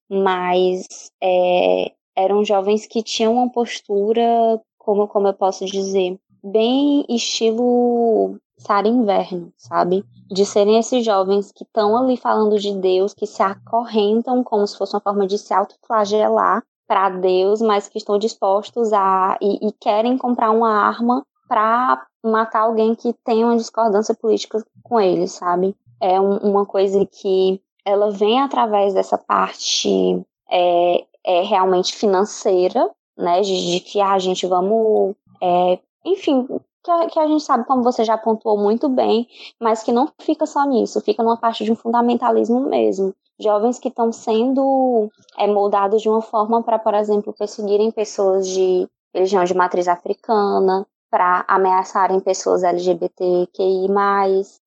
mas 0.09 1.13
é, 1.23 1.93
eram 2.17 2.45
jovens 2.45 2.87
que 2.87 3.05
tinham 3.05 3.35
uma 3.35 3.49
postura, 3.49 4.61
como, 4.79 5.07
como 5.07 5.29
eu 5.29 5.35
posso 5.35 5.65
dizer, 5.65 6.19
bem 6.47 7.05
estilo 7.09 8.39
Sara 8.59 8.89
Inverno, 8.89 9.53
sabe? 9.57 10.05
De 10.31 10.47
serem 10.47 10.79
esses 10.79 11.05
jovens 11.05 11.53
que 11.53 11.65
estão 11.65 11.97
ali 11.97 12.17
falando 12.17 12.59
de 12.59 12.73
Deus, 12.75 13.13
que 13.13 13.27
se 13.27 13.43
acorrentam 13.43 14.43
como 14.43 14.67
se 14.67 14.77
fosse 14.77 14.95
uma 14.95 15.01
forma 15.01 15.27
de 15.27 15.39
se 15.39 15.53
autoflagelar 15.53 16.63
para 16.87 17.11
Deus, 17.11 17.61
mas 17.61 17.89
que 17.89 17.99
estão 17.99 18.19
dispostos 18.19 18.93
a 18.93 19.37
e, 19.41 19.69
e 19.69 19.73
querem 19.73 20.17
comprar 20.17 20.51
uma 20.51 20.71
arma 20.71 21.25
para 21.49 22.07
matar 22.25 22.63
alguém 22.63 22.95
que 22.95 23.13
tem 23.25 23.45
uma 23.45 23.57
discordância 23.57 24.15
política 24.15 24.65
com 24.83 25.01
eles, 25.01 25.33
sabe? 25.33 25.77
É 26.01 26.21
um, 26.21 26.37
uma 26.39 26.65
coisa 26.65 27.05
que 27.07 27.61
ela 27.85 28.11
vem 28.11 28.41
através 28.41 28.95
dessa 28.95 29.17
parte 29.17 30.23
é, 30.51 31.05
é 31.25 31.43
realmente 31.43 31.95
financeira, 31.95 32.91
né? 33.17 33.41
De, 33.41 33.73
de 33.73 33.81
que 33.81 34.01
ah, 34.01 34.13
a 34.13 34.19
gente 34.19 34.47
vamos 34.47 35.15
é, 35.41 35.79
enfim, 36.07 36.47
que 36.83 36.91
a, 36.91 37.07
que 37.09 37.19
a, 37.19 37.27
gente 37.27 37.43
sabe, 37.43 37.65
como 37.65 37.83
você 37.83 38.05
já 38.05 38.17
pontuou 38.17 38.57
muito 38.57 38.89
bem, 38.89 39.27
mas 39.61 39.83
que 39.83 39.93
não 39.93 40.09
fica 40.21 40.47
só 40.47 40.65
nisso, 40.65 41.01
fica 41.01 41.23
numa 41.23 41.37
parte 41.37 41.65
de 41.65 41.73
um 41.73 41.77
fundamentalismo 41.77 42.61
mesmo. 42.61 43.15
Jovens 43.39 43.79
que 43.79 43.89
estão 43.89 44.13
sendo 44.13 45.11
é, 45.37 45.47
moldados 45.47 46.01
de 46.01 46.09
uma 46.09 46.23
forma 46.23 46.63
para, 46.63 46.79
por 46.79 46.95
exemplo, 46.95 47.35
perseguirem 47.35 47.91
pessoas 47.91 48.49
de 48.49 48.89
religião 49.13 49.45
de 49.45 49.55
matriz 49.55 49.89
africana, 49.89 50.87
para 51.11 51.45
ameaçarem 51.49 52.21
pessoas 52.21 52.63
LGBTQI, 52.63 53.89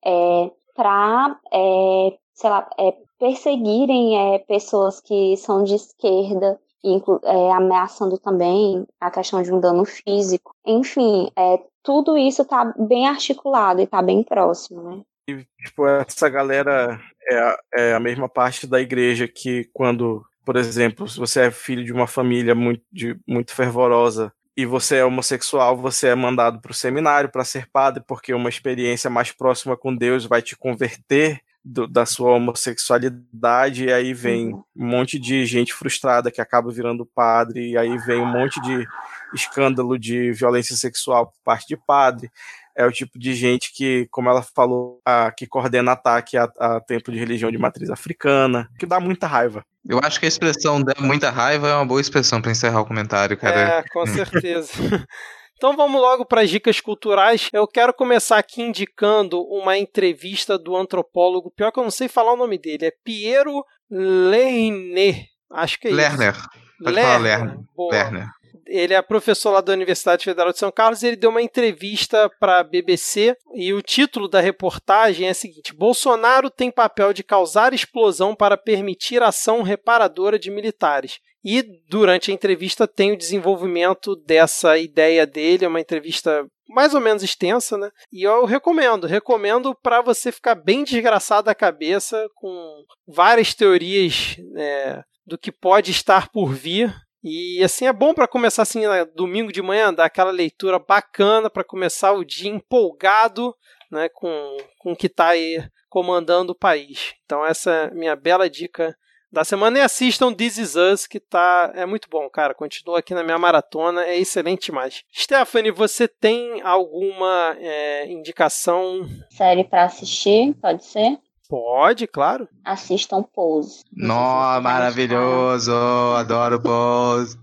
é, 0.03 0.51
para, 0.75 1.39
é, 1.51 2.17
sei 2.33 2.49
lá, 2.49 2.69
é, 2.77 2.95
perseguirem 3.19 4.35
é, 4.35 4.39
pessoas 4.39 4.99
que 5.01 5.35
são 5.37 5.63
de 5.63 5.75
esquerda, 5.75 6.59
é, 6.83 7.51
ameaçando 7.51 8.17
também 8.17 8.85
a 8.99 9.11
questão 9.11 9.41
de 9.41 9.51
um 9.51 9.59
dano 9.59 9.85
físico. 9.85 10.53
Enfim, 10.65 11.31
é, 11.37 11.59
tudo 11.83 12.17
isso 12.17 12.41
está 12.41 12.73
bem 12.77 13.07
articulado 13.07 13.81
e 13.81 13.83
está 13.83 14.01
bem 14.01 14.23
próximo, 14.23 14.83
né? 14.83 15.01
E, 15.29 15.45
tipo, 15.63 15.85
essa 15.85 16.27
galera 16.27 16.99
é 17.29 17.37
a, 17.37 17.57
é 17.75 17.93
a 17.93 17.99
mesma 17.99 18.27
parte 18.27 18.65
da 18.65 18.81
igreja 18.81 19.27
que 19.27 19.69
quando, 19.73 20.23
por 20.43 20.55
exemplo, 20.55 21.07
se 21.07 21.19
você 21.19 21.41
é 21.41 21.51
filho 21.51 21.83
de 21.83 21.93
uma 21.93 22.07
família 22.07 22.55
muito, 22.55 22.83
de, 22.91 23.19
muito 23.27 23.53
fervorosa 23.53 24.33
e 24.57 24.65
você 24.65 24.97
é 24.97 25.05
homossexual, 25.05 25.77
você 25.77 26.07
é 26.07 26.15
mandado 26.15 26.59
para 26.59 26.71
o 26.71 26.75
seminário 26.75 27.31
para 27.31 27.45
ser 27.45 27.69
padre, 27.71 28.03
porque 28.05 28.33
uma 28.33 28.49
experiência 28.49 29.09
mais 29.09 29.31
próxima 29.31 29.77
com 29.77 29.95
Deus 29.95 30.25
vai 30.25 30.41
te 30.41 30.57
converter 30.57 31.41
do, 31.63 31.87
da 31.87 32.05
sua 32.05 32.31
homossexualidade, 32.31 33.85
e 33.85 33.93
aí 33.93 34.13
vem 34.13 34.53
uhum. 34.53 34.63
um 34.75 34.85
monte 34.87 35.19
de 35.19 35.45
gente 35.45 35.73
frustrada 35.73 36.31
que 36.31 36.41
acaba 36.41 36.71
virando 36.71 37.05
padre, 37.05 37.71
e 37.71 37.77
aí 37.77 37.97
vem 37.99 38.21
um 38.21 38.25
monte 38.25 38.61
de 38.61 38.87
escândalo 39.33 39.97
de 39.97 40.31
violência 40.31 40.75
sexual 40.75 41.27
por 41.27 41.37
parte 41.43 41.67
de 41.67 41.77
padre. 41.77 42.31
é 42.75 42.85
o 42.85 42.91
tipo 42.91 43.19
de 43.19 43.33
gente 43.33 43.73
que, 43.73 44.07
como 44.09 44.29
ela 44.29 44.41
falou, 44.41 45.01
a, 45.05 45.31
que 45.31 45.45
coordena 45.45 45.91
ataque 45.91 46.37
a, 46.37 46.49
a 46.57 46.79
templo 46.79 47.13
de 47.13 47.19
religião 47.19 47.51
de 47.51 47.57
matriz 47.57 47.89
africana, 47.89 48.69
que 48.79 48.85
dá 48.85 48.99
muita 48.99 49.27
raiva. 49.27 49.63
Eu 49.87 49.99
acho 50.03 50.19
que 50.19 50.25
a 50.25 50.29
expressão 50.29 50.81
dá 50.81 50.93
muita 50.99 51.29
raiva 51.29 51.67
é 51.67 51.73
uma 51.73 51.85
boa 51.85 52.01
expressão 52.01 52.41
para 52.41 52.51
encerrar 52.51 52.81
o 52.81 52.85
comentário, 52.85 53.37
cara. 53.37 53.79
É, 53.79 53.83
com 53.91 54.05
certeza. 54.05 54.71
Então 55.59 55.75
vamos 55.75 55.99
logo 55.99 56.23
para 56.23 56.39
as 56.39 56.49
dicas 56.49 56.79
culturais. 56.79 57.49
Eu 57.51 57.67
quero 57.67 57.93
começar 57.93 58.37
aqui 58.37 58.61
indicando 58.61 59.41
uma 59.41 59.77
entrevista 59.77 60.57
do 60.57 60.73
antropólogo, 60.73 61.51
pior 61.51 61.69
que 61.69 61.77
eu 61.77 61.83
não 61.83 61.91
sei 61.91 62.07
falar 62.07 62.31
o 62.31 62.37
nome 62.37 62.57
dele, 62.57 62.85
é 62.85 62.93
Piero 63.03 63.61
Lerner. 63.91 65.25
Acho 65.51 65.77
que 65.77 65.89
é 65.89 65.91
Lerner. 65.91 66.33
isso. 66.33 66.49
Pode 66.81 66.95
Lerner. 66.95 67.11
falar 67.11 67.19
Lerner. 67.19 67.57
Lerner. 67.91 68.27
Ele 68.69 68.93
é 68.93 69.01
professor 69.01 69.51
lá 69.51 69.61
da 69.61 69.73
Universidade 69.73 70.23
Federal 70.23 70.51
de 70.51 70.59
São 70.59 70.71
Carlos. 70.71 71.01
Ele 71.01 71.15
deu 71.15 71.31
uma 71.31 71.41
entrevista 71.41 72.29
para 72.39 72.59
a 72.59 72.63
BBC 72.63 73.35
e 73.55 73.73
o 73.73 73.81
título 73.81 74.27
da 74.27 74.39
reportagem 74.39 75.27
é 75.27 75.31
o 75.31 75.35
seguinte: 75.35 75.73
Bolsonaro 75.73 76.49
tem 76.49 76.71
papel 76.71 77.11
de 77.11 77.23
causar 77.23 77.73
explosão 77.73 78.35
para 78.35 78.55
permitir 78.55 79.23
ação 79.23 79.63
reparadora 79.63 80.37
de 80.37 80.51
militares. 80.51 81.19
E 81.43 81.63
durante 81.89 82.31
a 82.31 82.33
entrevista 82.33 82.87
tem 82.87 83.13
o 83.13 83.17
desenvolvimento 83.17 84.15
dessa 84.15 84.77
ideia 84.77 85.25
dele, 85.25 85.65
é 85.65 85.67
uma 85.67 85.79
entrevista 85.79 86.45
mais 86.67 86.93
ou 86.93 87.01
menos 87.01 87.23
extensa, 87.23 87.77
né? 87.77 87.89
E 88.11 88.23
eu 88.23 88.45
recomendo, 88.45 89.07
recomendo 89.07 89.75
para 89.81 90.01
você 90.01 90.31
ficar 90.31 90.53
bem 90.53 90.83
desgraçado 90.83 91.45
da 91.45 91.55
cabeça 91.55 92.27
com 92.35 92.83
várias 93.07 93.55
teorias 93.55 94.35
é, 94.55 95.01
do 95.25 95.37
que 95.37 95.51
pode 95.51 95.91
estar 95.91 96.29
por 96.29 96.53
vir. 96.53 96.93
E 97.23 97.61
assim 97.63 97.85
é 97.85 97.93
bom 97.93 98.13
para 98.13 98.27
começar 98.27 98.61
assim 98.61 98.87
né, 98.87 99.05
domingo 99.05 99.51
de 99.51 99.61
manhã, 99.61 99.93
dar 99.93 100.05
aquela 100.05 100.31
leitura 100.31 100.79
bacana 100.79 101.49
para 101.49 101.63
começar 101.63 102.13
o 102.13 102.23
dia 102.23 102.49
empolgado, 102.49 103.53
né, 103.91 104.07
com 104.09 104.57
com 104.77 104.95
que 104.95 105.07
está 105.07 105.29
aí 105.29 105.61
comandando 105.89 106.53
o 106.53 106.57
país. 106.57 107.13
Então 107.25 107.45
essa 107.45 107.71
é 107.71 107.91
minha 107.91 108.15
bela 108.15 108.49
dica 108.49 108.95
da 109.31 109.43
semana 109.43 109.77
e 109.77 109.81
assistam 109.81 110.33
This 110.33 110.57
Is 110.57 110.75
Us, 110.75 111.05
que 111.05 111.19
tá 111.19 111.71
é 111.75 111.85
muito 111.85 112.09
bom, 112.09 112.27
cara. 112.29 112.53
Continua 112.53 112.99
aqui 112.99 113.13
na 113.13 113.23
minha 113.23 113.37
maratona, 113.37 114.03
é 114.05 114.17
excelente 114.17 114.71
mais. 114.71 115.03
Stephanie, 115.13 115.71
você 115.71 116.07
tem 116.07 116.61
alguma 116.61 117.55
é, 117.59 118.07
indicação? 118.09 119.07
Série 119.29 119.63
pra 119.63 119.83
assistir, 119.83 120.55
pode 120.61 120.83
ser? 120.85 121.19
Pode, 121.49 122.05
claro. 122.05 122.47
Assistam 122.63 123.23
Pose. 123.23 123.83
Vocês 123.91 124.63
maravilhoso! 124.63 125.73
Adoro 126.15 126.61
Pose. 126.61 127.37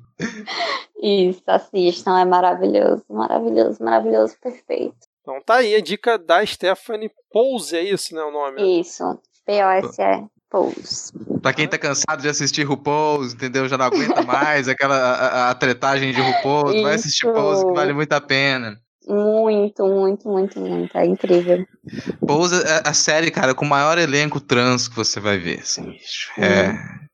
Isso, 1.02 1.42
assistam, 1.46 2.18
é 2.18 2.24
maravilhoso, 2.24 3.02
maravilhoso, 3.10 3.82
maravilhoso, 3.82 4.34
perfeito. 4.40 4.96
Então 5.20 5.40
tá 5.44 5.56
aí 5.56 5.74
a 5.74 5.80
dica 5.80 6.16
da 6.18 6.46
Stephanie 6.46 7.10
Pose, 7.32 7.76
é 7.76 7.82
isso, 7.82 8.14
né, 8.14 8.22
o 8.22 8.30
nome? 8.30 8.80
Isso, 8.80 9.02
P-O-S-E, 9.44 10.24
Pose. 10.48 11.12
Pra 11.42 11.52
quem 11.52 11.66
tá 11.68 11.76
cansado 11.76 12.22
de 12.22 12.28
assistir 12.28 12.62
RuPaul's, 12.62 13.34
entendeu? 13.34 13.68
Já 13.68 13.76
não 13.76 13.86
aguenta 13.86 14.22
mais 14.22 14.68
aquela 14.68 14.96
a, 14.96 15.14
a- 15.48 15.50
a 15.50 15.54
tretagem 15.56 16.12
de 16.12 16.20
RuPaul's, 16.20 16.80
vai 16.80 16.94
assistir. 16.94 17.26
Pose 17.32 17.66
que 17.66 17.72
vale 17.72 17.92
muito 17.92 18.12
a 18.12 18.20
pena. 18.20 18.78
Muito, 19.06 19.86
muito, 19.86 20.28
muito, 20.28 20.58
muito, 20.58 20.98
é 20.98 21.06
incrível. 21.06 21.66
É 22.64 22.88
a 22.88 22.92
série, 22.92 23.30
cara, 23.30 23.54
com 23.54 23.64
o 23.64 23.68
maior 23.68 23.98
elenco 23.98 24.40
trans 24.40 24.88
que 24.88 24.96
você 24.96 25.20
vai 25.20 25.38
ver, 25.38 25.60
assim. 25.60 25.90
bicho. 25.90 26.32
É 26.40 26.72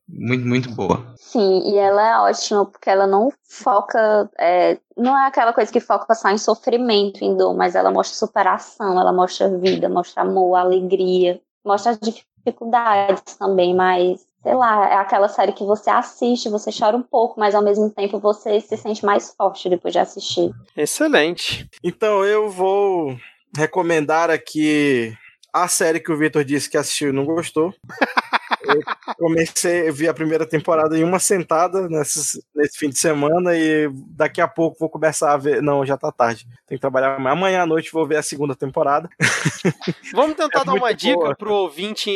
muito, 0.09 0.47
muito 0.47 0.70
boa. 0.70 1.14
Sim, 1.16 1.62
e 1.73 1.78
ela 1.78 2.06
é 2.06 2.19
ótima 2.19 2.66
porque 2.66 2.90
ela 2.90 3.06
não 3.06 3.32
foca, 3.48 4.31
é, 4.39 4.78
não 4.97 5.16
é 5.16 5.27
aquela 5.27 5.52
coisa 5.52 5.73
que 5.73 5.81
foca 5.81 6.14
só 6.14 6.28
em 6.28 6.39
sofrimento, 6.39 7.24
em 7.24 7.36
dor, 7.36 7.56
mas 7.56 7.74
ela 7.74 7.90
mostra 7.90 8.16
superação, 8.16 9.01
ela 9.01 9.12
mostra 9.12 9.48
vida, 9.59 9.89
mostra 9.89 10.23
amor, 10.23 10.56
alegria, 10.56 11.40
mostra 11.64 11.93
as 11.93 11.98
dificuldades 11.98 13.36
também, 13.39 13.74
mas 13.74 14.27
sei 14.43 14.55
lá, 14.55 14.90
é 14.90 14.97
aquela 14.97 15.28
série 15.28 15.52
que 15.52 15.64
você 15.64 15.89
assiste, 15.89 16.48
você 16.48 16.70
chora 16.77 16.97
um 16.97 17.02
pouco, 17.02 17.39
mas 17.39 17.55
ao 17.55 17.62
mesmo 17.62 17.89
tempo 17.90 18.19
você 18.19 18.60
se 18.60 18.77
sente 18.77 19.05
mais 19.05 19.32
forte 19.35 19.69
depois 19.69 19.93
de 19.93 20.01
assistir. 20.01 20.51
Excelente. 20.77 21.69
Então 21.82 22.24
eu 22.24 22.51
vou 22.51 23.16
recomendar 23.56 24.31
aqui 24.31 25.16
a 25.52 25.69
série 25.69 26.01
que 26.01 26.10
o 26.10 26.16
Victor 26.16 26.44
disse 26.44 26.69
que 26.69 26.77
assistiu 26.77 27.10
e 27.10 27.12
não 27.12 27.24
gostou. 27.24 27.73
Eu 28.73 29.15
comecei, 29.16 29.89
eu 29.89 29.93
vi 29.93 30.09
a 30.09 30.15
primeira 30.15 30.47
temporada 30.47 30.97
em 30.99 31.05
uma 31.05 31.19
sentada 31.19 31.89
nesse, 31.89 32.43
nesse 32.55 32.78
fim 32.78 32.89
de 32.89 32.99
semana 32.99 33.57
e 33.57 33.89
daqui 34.16 34.40
a 34.40 34.49
pouco 34.49 34.78
vou 34.78 34.89
começar 34.89 35.32
a 35.32 35.36
ver. 35.36 35.62
Não, 35.62 35.85
já 35.85 35.97
tá 35.97 36.11
tarde. 36.11 36.47
Tem 36.66 36.77
que 36.77 36.81
trabalhar 36.81 37.16
amanhã. 37.16 37.32
Amanhã 37.32 37.62
à 37.62 37.66
noite 37.66 37.93
vou 37.93 38.07
ver 38.07 38.16
a 38.16 38.23
segunda 38.23 38.55
temporada. 38.55 39.09
Vamos 40.15 40.36
tentar 40.36 40.61
É 40.61 40.65
dar 40.65 40.74
uma 40.74 40.93
dica 40.93 41.15
boa. 41.16 41.35
pro 41.36 41.53
ouvinte 41.53 42.11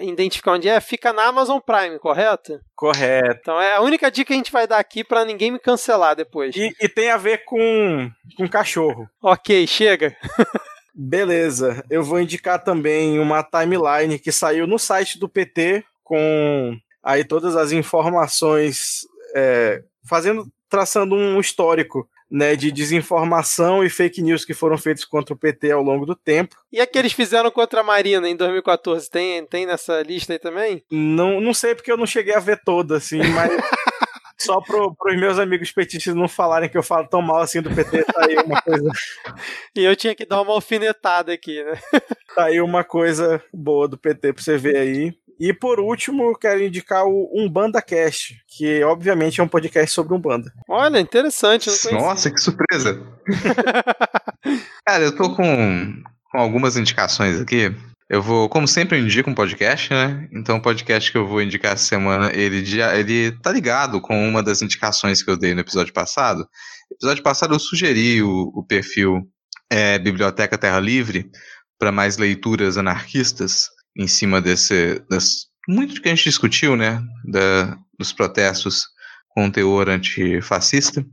identificar 0.00 0.52
onde 0.52 0.68
é. 0.68 0.80
Fica 0.80 1.12
na 1.12 1.24
Amazon 1.24 1.58
Prime, 1.58 1.98
correto? 1.98 2.60
Correto. 2.74 3.38
Então 3.40 3.60
é 3.60 3.74
a 3.74 3.80
única 3.80 4.10
dica 4.10 4.28
que 4.28 4.32
a 4.34 4.36
gente 4.36 4.52
vai 4.52 4.66
dar 4.66 4.78
aqui 4.78 5.02
pra 5.02 5.24
ninguém 5.24 5.50
me 5.50 5.58
cancelar 5.58 6.14
depois. 6.14 6.54
E, 6.54 6.74
e 6.80 6.88
tem 6.88 7.10
a 7.10 7.16
ver 7.16 7.44
com, 7.44 8.10
com 8.36 8.48
cachorro. 8.48 9.08
Ok, 9.22 9.66
chega. 9.66 10.16
Beleza, 11.00 11.84
eu 11.88 12.02
vou 12.02 12.18
indicar 12.20 12.62
também 12.62 13.20
uma 13.20 13.42
timeline 13.44 14.18
que 14.18 14.32
saiu 14.32 14.66
no 14.66 14.78
site 14.80 15.16
do 15.16 15.28
PT 15.28 15.84
com 16.08 16.74
aí 17.02 17.22
todas 17.22 17.54
as 17.54 17.70
informações, 17.70 19.06
é, 19.36 19.82
fazendo, 20.02 20.50
traçando 20.68 21.14
um 21.14 21.38
histórico 21.38 22.08
né, 22.30 22.56
de 22.56 22.72
desinformação 22.72 23.84
e 23.84 23.90
fake 23.90 24.22
news 24.22 24.44
que 24.44 24.54
foram 24.54 24.76
feitos 24.76 25.04
contra 25.04 25.34
o 25.34 25.38
PT 25.38 25.70
ao 25.70 25.82
longo 25.82 26.04
do 26.06 26.14
tempo. 26.14 26.56
E 26.72 26.80
a 26.80 26.86
que 26.86 26.98
eles 26.98 27.12
fizeram 27.12 27.50
contra 27.50 27.80
a 27.80 27.84
Marina 27.84 28.28
em 28.28 28.36
2014, 28.36 29.08
tem, 29.10 29.44
tem 29.46 29.66
nessa 29.66 30.02
lista 30.02 30.32
aí 30.32 30.38
também? 30.38 30.82
Não, 30.90 31.40
não 31.40 31.54
sei 31.54 31.74
porque 31.74 31.92
eu 31.92 31.96
não 31.96 32.06
cheguei 32.06 32.34
a 32.34 32.40
ver 32.40 32.60
toda, 32.64 32.96
assim, 32.96 33.18
mas 33.18 33.50
só 34.38 34.60
pro, 34.60 34.94
pros 34.94 35.18
meus 35.18 35.38
amigos 35.38 35.72
petistas 35.72 36.14
não 36.14 36.28
falarem 36.28 36.68
que 36.68 36.76
eu 36.76 36.82
falo 36.82 37.08
tão 37.08 37.22
mal 37.22 37.40
assim 37.40 37.62
do 37.62 37.74
PT, 37.74 38.04
tá 38.04 38.26
aí 38.26 38.36
uma 38.36 38.60
coisa, 38.62 38.90
E 39.76 39.84
eu 39.84 39.96
tinha 39.96 40.14
que 40.14 40.26
dar 40.26 40.40
uma 40.42 40.52
alfinetada 40.52 41.32
aqui, 41.32 41.62
né? 41.62 41.78
tá 42.34 42.44
aí 42.44 42.60
uma 42.60 42.84
coisa 42.84 43.42
boa 43.52 43.88
do 43.88 43.96
PT 43.96 44.32
pra 44.32 44.42
você 44.42 44.56
ver 44.58 44.76
aí. 44.76 45.14
E 45.38 45.52
por 45.52 45.78
último, 45.78 46.24
eu 46.24 46.34
quero 46.34 46.62
indicar 46.62 47.04
o 47.06 47.30
Umbanda 47.32 47.80
Cast, 47.80 48.36
que 48.48 48.82
obviamente 48.82 49.40
é 49.40 49.44
um 49.44 49.48
podcast 49.48 49.92
sobre 49.92 50.14
Umbanda. 50.14 50.52
Olha, 50.68 50.98
interessante. 50.98 51.70
Nossa, 51.92 52.30
que 52.30 52.40
surpresa! 52.40 53.00
Cara, 54.84 55.04
eu 55.04 55.14
tô 55.14 55.34
com, 55.36 56.02
com 56.32 56.38
algumas 56.38 56.76
indicações 56.76 57.40
aqui. 57.40 57.72
Eu 58.10 58.22
vou, 58.22 58.48
como 58.48 58.66
sempre, 58.66 58.98
eu 58.98 59.04
indico 59.04 59.30
um 59.30 59.34
podcast, 59.34 59.92
né? 59.92 60.28
Então, 60.32 60.56
o 60.56 60.62
podcast 60.62 61.12
que 61.12 61.18
eu 61.18 61.28
vou 61.28 61.42
indicar 61.42 61.74
essa 61.74 61.84
semana, 61.84 62.32
ele, 62.34 62.64
já, 62.64 62.96
ele 62.96 63.32
tá 63.42 63.52
ligado 63.52 64.00
com 64.00 64.28
uma 64.28 64.42
das 64.42 64.60
indicações 64.62 65.22
que 65.22 65.30
eu 65.30 65.36
dei 65.36 65.54
no 65.54 65.60
episódio 65.60 65.92
passado. 65.92 66.38
No 66.90 66.96
episódio 66.96 67.22
passado, 67.22 67.54
eu 67.54 67.60
sugeri 67.60 68.22
o, 68.22 68.50
o 68.54 68.64
perfil 68.64 69.28
é, 69.70 69.98
Biblioteca 69.98 70.58
Terra 70.58 70.80
Livre 70.80 71.30
para 71.78 71.92
mais 71.92 72.16
leituras 72.16 72.76
anarquistas 72.76 73.68
em 73.96 74.06
cima 74.06 74.40
desse. 74.40 75.02
Das, 75.08 75.46
muito 75.68 76.00
que 76.00 76.08
a 76.08 76.14
gente 76.14 76.24
discutiu, 76.24 76.76
né? 76.76 77.02
Da, 77.24 77.76
dos 77.98 78.12
protestos 78.12 78.86
com 79.28 79.50
teor 79.50 79.88
antifascista. 79.88 81.04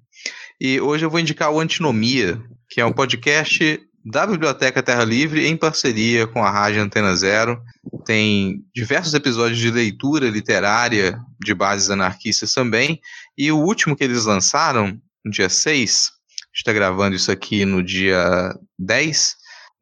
E 0.59 0.79
hoje 0.79 1.05
eu 1.05 1.09
vou 1.09 1.19
indicar 1.19 1.51
o 1.51 1.59
Antinomia, 1.59 2.41
que 2.69 2.79
é 2.79 2.85
um 2.85 2.93
podcast 2.93 3.79
da 4.05 4.25
Biblioteca 4.25 4.83
Terra 4.83 5.03
Livre 5.03 5.47
em 5.47 5.57
parceria 5.57 6.27
com 6.27 6.43
a 6.43 6.51
Rádio 6.51 6.81
Antena 6.81 7.15
Zero. 7.15 7.59
Tem 8.05 8.63
diversos 8.73 9.13
episódios 9.15 9.59
de 9.59 9.71
leitura 9.71 10.29
literária 10.29 11.19
de 11.43 11.53
bases 11.55 11.89
anarquistas 11.89 12.53
também. 12.53 13.01
E 13.35 13.51
o 13.51 13.57
último 13.57 13.95
que 13.95 14.03
eles 14.03 14.25
lançaram, 14.25 14.99
no 15.23 15.31
dia 15.31 15.49
6, 15.49 15.81
a 15.81 15.81
gente 15.81 16.57
está 16.57 16.71
gravando 16.71 17.15
isso 17.15 17.31
aqui 17.31 17.65
no 17.65 17.83
dia 17.83 18.53
10, 18.77 19.35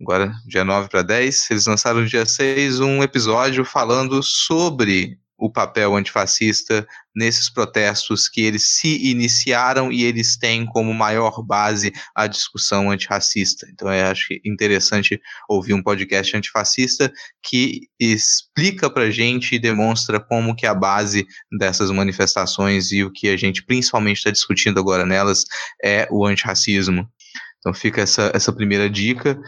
agora 0.04 0.34
dia 0.46 0.66
9 0.66 0.90
para 0.90 1.02
10, 1.02 1.52
eles 1.52 1.66
lançaram 1.66 2.02
no 2.02 2.06
dia 2.06 2.26
6 2.26 2.82
um 2.82 3.02
episódio 3.02 3.64
falando 3.64 4.22
sobre 4.22 5.18
o 5.38 5.50
papel 5.50 5.96
antifascista 5.96 6.86
nesses 7.16 7.50
protestos 7.50 8.30
que 8.30 8.42
eles 8.42 8.76
se 8.76 9.10
iniciaram 9.10 9.92
e 9.92 10.04
eles 10.04 10.38
têm 10.38 10.66
como 10.66 10.94
maior 10.94 11.42
base 11.42 11.92
a 12.16 12.28
discussão 12.28 12.92
antirracista. 12.92 13.68
Então 13.72 13.92
eu 13.92 14.06
acho 14.08 14.28
interessante 14.46 15.20
ouvir 15.50 15.74
um 15.74 15.82
podcast 15.82 16.36
antifascista 16.36 17.12
que 17.42 17.88
explica 18.00 18.90
pra 18.90 19.10
gente 19.10 19.56
e 19.56 19.60
demonstra 19.60 20.20
como 20.20 20.56
que 20.56 20.66
a 20.66 20.74
base 20.74 21.26
dessas 21.58 21.92
manifestações 21.92 22.92
e 22.92 23.04
o 23.04 23.12
que 23.12 23.30
a 23.30 23.38
gente 23.38 23.64
principalmente 23.64 24.18
está 24.18 24.32
discutindo 24.32 24.80
agora 24.80 25.06
nelas 25.06 25.44
é 25.84 26.08
o 26.12 26.26
antirracismo. 26.26 27.10
Então 27.60 27.74
fica 27.74 28.02
essa, 28.02 28.30
essa 28.34 28.52
primeira 28.52 28.90
dica. 28.90 29.42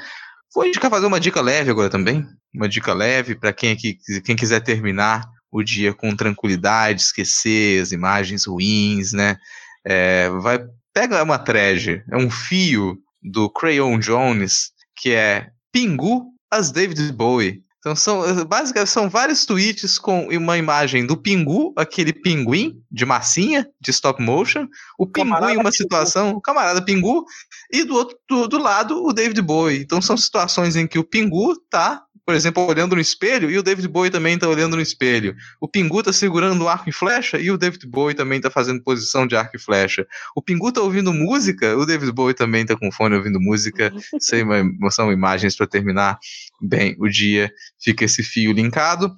Vou 0.56 0.66
indicar 0.66 0.90
fazer 0.90 1.06
uma 1.06 1.20
dica 1.20 1.42
leve 1.42 1.70
agora 1.70 1.90
também. 1.90 2.26
Uma 2.54 2.70
dica 2.70 2.94
leve 2.94 3.36
para 3.36 3.52
quem, 3.52 3.74
aqui, 3.74 3.98
quem 4.24 4.38
quiser 4.38 4.62
terminar 4.62 5.30
o 5.52 5.62
dia 5.62 5.94
com 5.94 6.16
tranquilidade, 6.16 7.02
esquecer 7.02 7.82
as 7.82 7.92
imagens 7.92 8.46
ruins, 8.46 9.12
né? 9.12 9.38
É, 9.86 10.30
vai 10.30 10.60
pega 10.94 11.22
uma 11.22 11.38
thread, 11.38 12.02
é 12.10 12.16
um 12.16 12.30
fio 12.30 12.98
do 13.22 13.50
Crayon 13.50 14.00
Jones 14.00 14.72
que 14.96 15.12
é 15.12 15.50
Pingu 15.74 16.28
as 16.50 16.72
David 16.72 17.12
Bowie. 17.12 17.62
Então 17.80 17.96
são 17.96 18.46
basicamente 18.46 18.90
são 18.90 19.10
vários 19.10 19.46
tweets 19.46 20.00
com 20.00 20.28
uma 20.30 20.58
imagem 20.58 21.06
do 21.06 21.16
Pingu, 21.16 21.74
aquele 21.78 22.14
pinguim 22.14 22.82
de 22.90 23.06
massinha, 23.06 23.68
de 23.80 23.92
stop 23.92 24.24
motion, 24.24 24.68
o 24.98 25.06
Pingu 25.06 25.30
camarada 25.30 25.54
em 25.54 25.58
uma 25.58 25.72
situação, 25.72 26.32
o 26.32 26.42
camarada 26.42 26.82
Pingu, 26.82 27.26
e 27.72 27.84
do 27.84 27.96
outro 27.96 28.18
do, 28.28 28.48
do, 28.48 28.58
lado 28.58 29.04
o 29.04 29.14
David 29.14 29.42
Bowie. 29.42 29.80
Então 29.80 30.02
são 30.02 30.18
situações 30.18 30.76
em 30.76 30.88
que 30.88 31.00
o 31.00 31.04
Pingu 31.04 31.56
tá 31.70 32.06
por 32.26 32.34
exemplo, 32.34 32.66
olhando 32.66 32.96
no 32.96 33.02
espelho 33.02 33.52
e 33.52 33.58
o 33.58 33.62
David 33.62 33.88
Bowie 33.88 34.10
também 34.10 34.34
está 34.34 34.50
olhando 34.50 34.76
no 34.76 34.82
espelho. 34.82 35.36
O 35.62 35.68
Pingu 35.68 36.00
está 36.00 36.12
segurando 36.12 36.64
um 36.64 36.68
arco 36.68 36.90
e 36.90 36.92
flecha 36.92 37.38
e 37.38 37.52
o 37.52 37.58
David 37.58 37.86
Bowie 37.86 38.16
também 38.16 38.38
está 38.38 38.50
fazendo 38.50 38.82
posição 38.82 39.28
de 39.28 39.36
arco 39.36 39.56
e 39.56 39.60
flecha. 39.60 40.08
O 40.36 40.42
Pingu 40.42 40.70
está 40.70 40.82
ouvindo 40.82 41.14
música, 41.14 41.78
o 41.78 41.86
David 41.86 42.12
Bowie 42.12 42.34
também 42.34 42.64
está 42.64 42.76
com 42.76 42.92
fone 42.92 43.16
ouvindo 43.16 43.40
música. 43.40 43.94
Sei, 44.20 44.44
são 44.90 45.12
imagens 45.12 45.56
para 45.56 45.68
terminar 45.68 46.18
bem 46.60 46.96
o 47.00 47.08
dia. 47.08 47.52
Fica 47.80 48.06
esse 48.06 48.24
fio 48.24 48.52
linkado. 48.52 49.16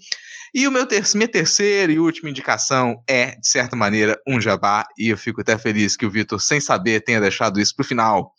E 0.58 0.68
o 0.68 0.72
meu 0.72 0.88
ter 0.88 1.04
minha 1.14 1.28
terceira 1.28 1.92
e 1.92 2.00
última 2.00 2.32
indicação 2.32 3.04
é, 3.08 3.36
de 3.36 3.48
certa 3.48 3.76
maneira, 3.76 4.20
um 4.28 4.42
jabá, 4.42 4.88
e 4.98 5.10
eu 5.10 5.16
fico 5.16 5.40
até 5.40 5.56
feliz 5.56 5.96
que 5.96 6.04
o 6.04 6.10
Vitor, 6.10 6.42
sem 6.42 6.60
saber, 6.60 7.02
tenha 7.02 7.22
deixado 7.22 7.62
isso 7.62 7.76
para 7.76 7.84
o 7.84 7.88
final. 7.88 8.34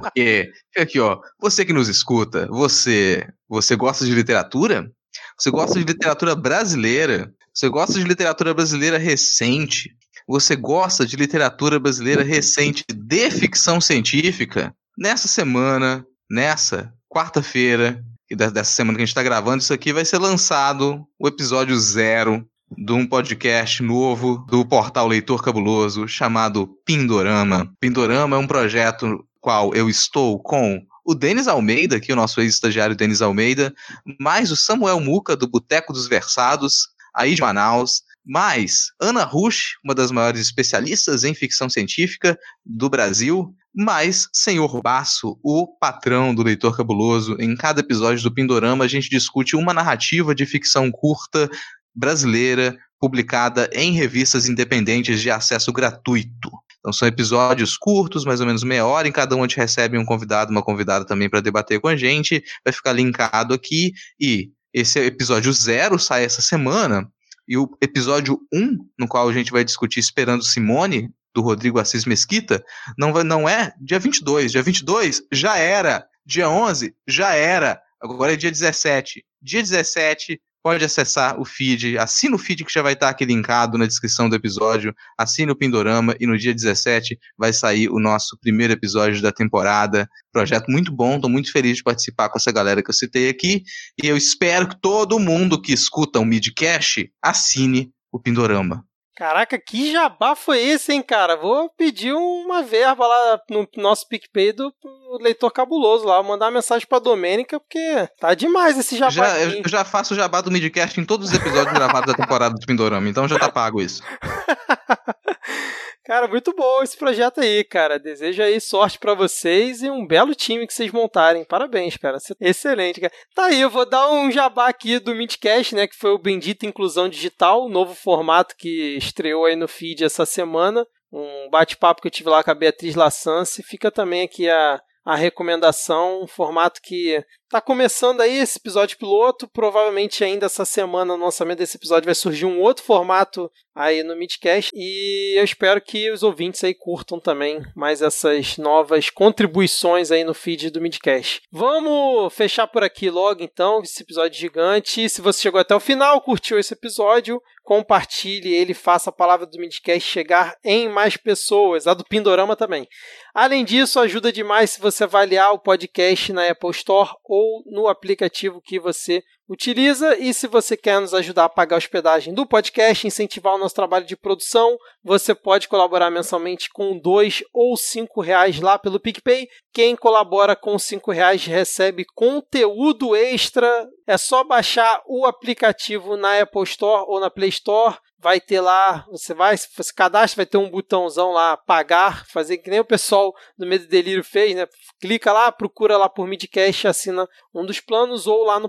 Porque, 0.00 0.50
aqui, 0.74 0.98
ó, 0.98 1.20
você 1.38 1.62
que 1.62 1.72
nos 1.74 1.86
escuta, 1.86 2.46
você, 2.46 3.28
você 3.46 3.76
gosta 3.76 4.06
de 4.06 4.14
literatura? 4.14 4.90
Você 5.38 5.50
gosta 5.50 5.78
de 5.78 5.84
literatura 5.84 6.34
brasileira? 6.34 7.30
Você 7.52 7.68
gosta 7.68 7.92
de 7.92 8.04
literatura 8.04 8.54
brasileira 8.54 8.96
recente? 8.96 9.94
Você 10.26 10.56
gosta 10.56 11.04
de 11.04 11.14
literatura 11.14 11.78
brasileira 11.78 12.22
recente 12.22 12.82
de 12.90 13.30
ficção 13.30 13.82
científica? 13.82 14.74
Nessa 14.96 15.28
semana, 15.28 16.06
nessa 16.30 16.90
quarta-feira, 17.06 18.02
dessa 18.30 18.72
semana 18.72 18.96
que 18.96 19.02
a 19.02 19.06
gente 19.06 19.10
está 19.12 19.22
gravando 19.22 19.62
isso 19.62 19.72
aqui, 19.72 19.92
vai 19.92 20.04
ser 20.04 20.18
lançado 20.18 21.06
o 21.18 21.28
episódio 21.28 21.78
zero 21.78 22.46
de 22.76 22.92
um 22.92 23.06
podcast 23.06 23.82
novo 23.82 24.38
do 24.48 24.64
portal 24.64 25.06
Leitor 25.06 25.42
Cabuloso 25.42 26.08
chamado 26.08 26.66
Pindorama. 26.84 27.70
Pindorama 27.78 28.36
é 28.36 28.38
um 28.38 28.46
projeto 28.46 29.24
qual 29.40 29.74
eu 29.74 29.90
estou 29.90 30.38
com 30.38 30.82
o 31.04 31.14
Denis 31.14 31.46
Almeida, 31.46 31.96
aqui 31.96 32.12
o 32.12 32.16
nosso 32.16 32.40
ex-estagiário 32.40 32.96
Denis 32.96 33.20
Almeida, 33.20 33.74
mais 34.18 34.50
o 34.50 34.56
Samuel 34.56 35.00
Muca, 35.00 35.36
do 35.36 35.46
Boteco 35.46 35.92
dos 35.92 36.08
Versados, 36.08 36.88
aí 37.14 37.34
de 37.34 37.42
Manaus, 37.42 38.02
mais 38.24 38.86
Ana 39.00 39.24
Rush, 39.24 39.74
uma 39.84 39.94
das 39.94 40.10
maiores 40.10 40.40
especialistas 40.40 41.24
em 41.24 41.34
ficção 41.34 41.68
científica 41.68 42.38
do 42.64 42.88
Brasil, 42.88 43.54
mais 43.74 44.28
Senhor 44.32 44.80
Baço, 44.80 45.38
o 45.42 45.66
patrão 45.78 46.34
do 46.34 46.42
Leitor 46.42 46.76
Cabuloso. 46.76 47.36
Em 47.40 47.56
cada 47.56 47.80
episódio 47.80 48.22
do 48.22 48.32
Pindorama, 48.32 48.84
a 48.84 48.88
gente 48.88 49.10
discute 49.10 49.56
uma 49.56 49.74
narrativa 49.74 50.34
de 50.34 50.46
ficção 50.46 50.90
curta 50.90 51.50
brasileira 51.94 52.76
publicada 53.00 53.68
em 53.72 53.92
revistas 53.92 54.48
independentes 54.48 55.20
de 55.20 55.30
acesso 55.30 55.72
gratuito. 55.72 56.50
Então 56.78 56.92
são 56.92 57.08
episódios 57.08 57.76
curtos, 57.76 58.24
mais 58.24 58.40
ou 58.40 58.46
menos 58.46 58.62
meia 58.62 58.86
hora, 58.86 59.08
em 59.08 59.12
cada 59.12 59.34
um 59.34 59.40
a 59.40 59.42
gente 59.42 59.56
recebe 59.56 59.98
um 59.98 60.04
convidado, 60.04 60.50
uma 60.50 60.62
convidada 60.62 61.04
também 61.04 61.28
para 61.28 61.40
debater 61.40 61.80
com 61.80 61.88
a 61.88 61.96
gente, 61.96 62.42
vai 62.64 62.72
ficar 62.72 62.92
linkado 62.92 63.54
aqui, 63.54 63.92
e 64.20 64.50
esse 64.72 64.98
episódio 64.98 65.52
zero 65.52 65.98
sai 65.98 66.24
essa 66.24 66.42
semana, 66.42 67.08
e 67.46 67.56
o 67.56 67.68
episódio 67.80 68.40
1, 68.52 68.58
um, 68.58 68.88
no 68.98 69.08
qual 69.08 69.28
a 69.28 69.32
gente 69.32 69.52
vai 69.52 69.64
discutir 69.64 70.00
Esperando 70.00 70.44
Simone, 70.44 71.10
do 71.34 71.42
Rodrigo 71.42 71.80
Assis 71.80 72.04
Mesquita, 72.04 72.64
não, 72.96 73.12
vai, 73.12 73.24
não 73.24 73.48
é 73.48 73.74
dia 73.80 73.98
22, 73.98 74.52
dia 74.52 74.62
22 74.62 75.22
já 75.32 75.56
era, 75.56 76.06
dia 76.24 76.48
11 76.48 76.94
já 77.08 77.34
era, 77.34 77.82
agora 78.00 78.32
é 78.32 78.36
dia 78.36 78.50
17. 78.50 79.24
Dia 79.42 79.60
17 79.60 80.40
pode 80.64 80.82
acessar 80.82 81.38
o 81.38 81.44
feed, 81.44 81.98
assina 81.98 82.34
o 82.34 82.38
feed 82.38 82.64
que 82.64 82.72
já 82.72 82.80
vai 82.80 82.94
estar 82.94 83.10
aqui 83.10 83.26
linkado 83.26 83.76
na 83.76 83.84
descrição 83.84 84.30
do 84.30 84.34
episódio, 84.34 84.94
assina 85.18 85.52
o 85.52 85.56
Pindorama 85.56 86.16
e 86.18 86.26
no 86.26 86.38
dia 86.38 86.54
17 86.54 87.18
vai 87.36 87.52
sair 87.52 87.90
o 87.90 88.00
nosso 88.00 88.38
primeiro 88.40 88.72
episódio 88.72 89.20
da 89.20 89.30
temporada. 89.30 90.08
Projeto 90.32 90.70
muito 90.70 90.90
bom, 90.90 91.16
estou 91.16 91.28
muito 91.28 91.52
feliz 91.52 91.76
de 91.76 91.82
participar 91.82 92.30
com 92.30 92.38
essa 92.38 92.50
galera 92.50 92.82
que 92.82 92.88
eu 92.88 92.94
citei 92.94 93.28
aqui 93.28 93.62
e 94.02 94.06
eu 94.06 94.16
espero 94.16 94.66
que 94.66 94.80
todo 94.80 95.20
mundo 95.20 95.60
que 95.60 95.74
escuta 95.74 96.18
o 96.18 96.24
Midcast 96.24 97.12
assine 97.22 97.92
o 98.10 98.18
Pindorama. 98.18 98.82
Caraca, 99.16 99.56
que 99.56 99.92
jabá 99.92 100.34
foi 100.34 100.58
esse, 100.60 100.92
hein, 100.92 101.00
cara? 101.00 101.36
Vou 101.36 101.70
pedir 101.70 102.12
uma 102.12 102.62
verba 102.62 103.06
lá 103.06 103.40
no 103.48 103.68
nosso 103.76 104.08
PicPay 104.08 104.52
do 104.52 104.74
leitor 105.20 105.52
cabuloso 105.52 106.04
lá. 106.04 106.16
Vou 106.16 106.32
mandar 106.32 106.46
uma 106.46 106.52
mensagem 106.52 106.86
pra 106.86 106.98
Domênica, 106.98 107.60
porque 107.60 108.08
tá 108.18 108.34
demais 108.34 108.76
esse 108.76 108.96
jabá. 108.96 109.12
Já, 109.12 109.38
eu 109.38 109.68
já 109.68 109.84
faço 109.84 110.14
o 110.14 110.16
jabá 110.16 110.40
do 110.40 110.50
Midcast 110.50 111.00
em 111.00 111.04
todos 111.04 111.28
os 111.28 111.34
episódios 111.34 111.72
gravados 111.72 112.12
da 112.12 112.18
temporada 112.20 112.56
do 112.56 112.66
Pindorama, 112.66 113.08
então 113.08 113.28
já 113.28 113.38
tá 113.38 113.48
pago 113.48 113.80
isso. 113.80 114.02
Cara, 116.04 116.28
muito 116.28 116.52
bom 116.54 116.82
esse 116.82 116.98
projeto 116.98 117.40
aí, 117.40 117.64
cara. 117.64 117.98
Desejo 117.98 118.42
aí 118.42 118.60
sorte 118.60 118.98
para 118.98 119.14
vocês 119.14 119.82
e 119.82 119.88
um 119.88 120.06
belo 120.06 120.34
time 120.34 120.66
que 120.66 120.74
vocês 120.74 120.92
montarem. 120.92 121.46
Parabéns, 121.46 121.96
cara. 121.96 122.18
Excelente, 122.38 123.00
cara. 123.00 123.12
Tá 123.34 123.46
aí, 123.46 123.58
eu 123.58 123.70
vou 123.70 123.88
dar 123.88 124.10
um 124.12 124.30
jabá 124.30 124.68
aqui 124.68 124.98
do 124.98 125.14
Midcast, 125.14 125.74
né, 125.74 125.86
que 125.86 125.96
foi 125.96 126.10
o 126.10 126.18
Bendita 126.18 126.66
Inclusão 126.66 127.08
Digital, 127.08 127.70
novo 127.70 127.94
formato 127.94 128.54
que 128.54 128.98
estreou 128.98 129.46
aí 129.46 129.56
no 129.56 129.66
feed 129.66 130.04
essa 130.04 130.26
semana. 130.26 130.86
Um 131.10 131.48
bate-papo 131.48 132.02
que 132.02 132.08
eu 132.08 132.12
tive 132.12 132.28
lá 132.28 132.44
com 132.44 132.50
a 132.50 132.54
Beatriz 132.54 132.94
Lassance. 132.94 133.62
Fica 133.62 133.90
também 133.90 134.24
aqui 134.24 134.46
a, 134.46 134.78
a 135.06 135.16
recomendação, 135.16 136.22
um 136.22 136.26
formato 136.26 136.82
que 136.82 137.24
Tá 137.54 137.60
começando 137.60 138.20
aí 138.20 138.38
esse 138.38 138.58
episódio 138.58 138.98
piloto. 138.98 139.46
Provavelmente 139.46 140.24
ainda 140.24 140.46
essa 140.46 140.64
semana, 140.64 141.16
no 141.16 141.24
lançamento 141.24 141.58
desse 141.58 141.76
episódio, 141.76 142.06
vai 142.06 142.14
surgir 142.16 142.46
um 142.46 142.60
outro 142.60 142.82
formato 142.82 143.48
aí 143.72 144.02
no 144.02 144.16
Midcast. 144.16 144.72
E 144.74 145.38
eu 145.38 145.44
espero 145.44 145.80
que 145.80 146.10
os 146.10 146.24
ouvintes 146.24 146.64
aí 146.64 146.74
curtam 146.74 147.20
também 147.20 147.60
mais 147.74 148.02
essas 148.02 148.56
novas 148.56 149.08
contribuições 149.08 150.10
aí 150.10 150.24
no 150.24 150.34
feed 150.34 150.70
do 150.70 150.80
Midcast. 150.80 151.42
Vamos 151.50 152.34
fechar 152.34 152.66
por 152.66 152.82
aqui 152.82 153.08
logo 153.10 153.42
então, 153.42 153.82
esse 153.82 154.02
episódio 154.02 154.36
gigante. 154.38 155.08
Se 155.08 155.20
você 155.20 155.42
chegou 155.42 155.60
até 155.60 155.76
o 155.76 155.80
final, 155.80 156.20
curtiu 156.22 156.58
esse 156.58 156.74
episódio, 156.74 157.40
compartilhe 157.62 158.52
ele, 158.52 158.74
faça 158.74 159.10
a 159.10 159.12
palavra 159.12 159.46
do 159.46 159.58
Midcast 159.58 160.08
chegar 160.08 160.56
em 160.64 160.88
mais 160.88 161.16
pessoas, 161.16 161.86
a 161.86 161.94
do 161.94 162.04
Pindorama 162.04 162.54
também. 162.54 162.88
Além 163.34 163.64
disso, 163.64 163.98
ajuda 163.98 164.32
demais 164.32 164.70
se 164.70 164.80
você 164.80 165.04
avaliar 165.04 165.52
o 165.52 165.58
podcast 165.58 166.32
na 166.32 166.48
Apple 166.48 166.70
Store 166.70 167.10
ou 167.24 167.43
ou 167.44 167.62
no 167.66 167.88
aplicativo 167.88 168.60
que 168.60 168.78
você 168.78 169.22
utiliza. 169.48 170.16
E 170.18 170.32
se 170.32 170.46
você 170.46 170.76
quer 170.76 171.00
nos 171.00 171.14
ajudar 171.14 171.44
a 171.44 171.48
pagar 171.48 171.76
a 171.76 171.78
hospedagem 171.78 172.34
do 172.34 172.46
podcast, 172.46 173.06
incentivar 173.06 173.54
o 173.54 173.58
nosso 173.58 173.74
trabalho 173.74 174.06
de 174.06 174.16
produção, 174.16 174.76
você 175.02 175.34
pode 175.34 175.68
colaborar 175.68 176.10
mensalmente 176.10 176.68
com 176.70 176.98
dois 176.98 177.42
ou 177.52 177.76
cinco 177.76 178.20
reais 178.20 178.60
lá 178.60 178.78
pelo 178.78 179.00
PicPay. 179.00 179.48
Quem 179.72 179.96
colabora 179.96 180.56
com 180.56 180.78
cinco 180.78 181.10
reais 181.10 181.44
recebe 181.44 182.04
conteúdo 182.14 183.14
extra. 183.14 183.88
É 184.06 184.16
só 184.16 184.44
baixar 184.44 185.02
o 185.06 185.26
aplicativo 185.26 186.16
na 186.16 186.40
Apple 186.40 186.62
Store 186.62 187.04
ou 187.08 187.20
na 187.20 187.30
Play 187.30 187.48
Store 187.48 187.96
vai 188.24 188.40
ter 188.40 188.58
lá, 188.58 189.04
você 189.10 189.34
vai, 189.34 189.54
se 189.54 189.68
você 189.76 189.92
cadastra, 189.92 190.38
vai 190.38 190.46
ter 190.46 190.56
um 190.56 190.70
botãozão 190.70 191.30
lá, 191.30 191.58
pagar, 191.58 192.26
fazer 192.26 192.56
que 192.56 192.70
nem 192.70 192.80
o 192.80 192.84
pessoal 192.84 193.34
do 193.58 193.66
Medo 193.66 193.84
e 193.84 193.86
Delírio 193.86 194.24
fez, 194.24 194.56
né? 194.56 194.66
Clica 194.98 195.30
lá, 195.30 195.52
procura 195.52 195.98
lá 195.98 196.08
por 196.08 196.26
Midcast, 196.26 196.88
assina 196.88 197.28
um 197.54 197.66
dos 197.66 197.80
planos 197.80 198.26
ou 198.26 198.44
lá 198.44 198.58
no 198.58 198.66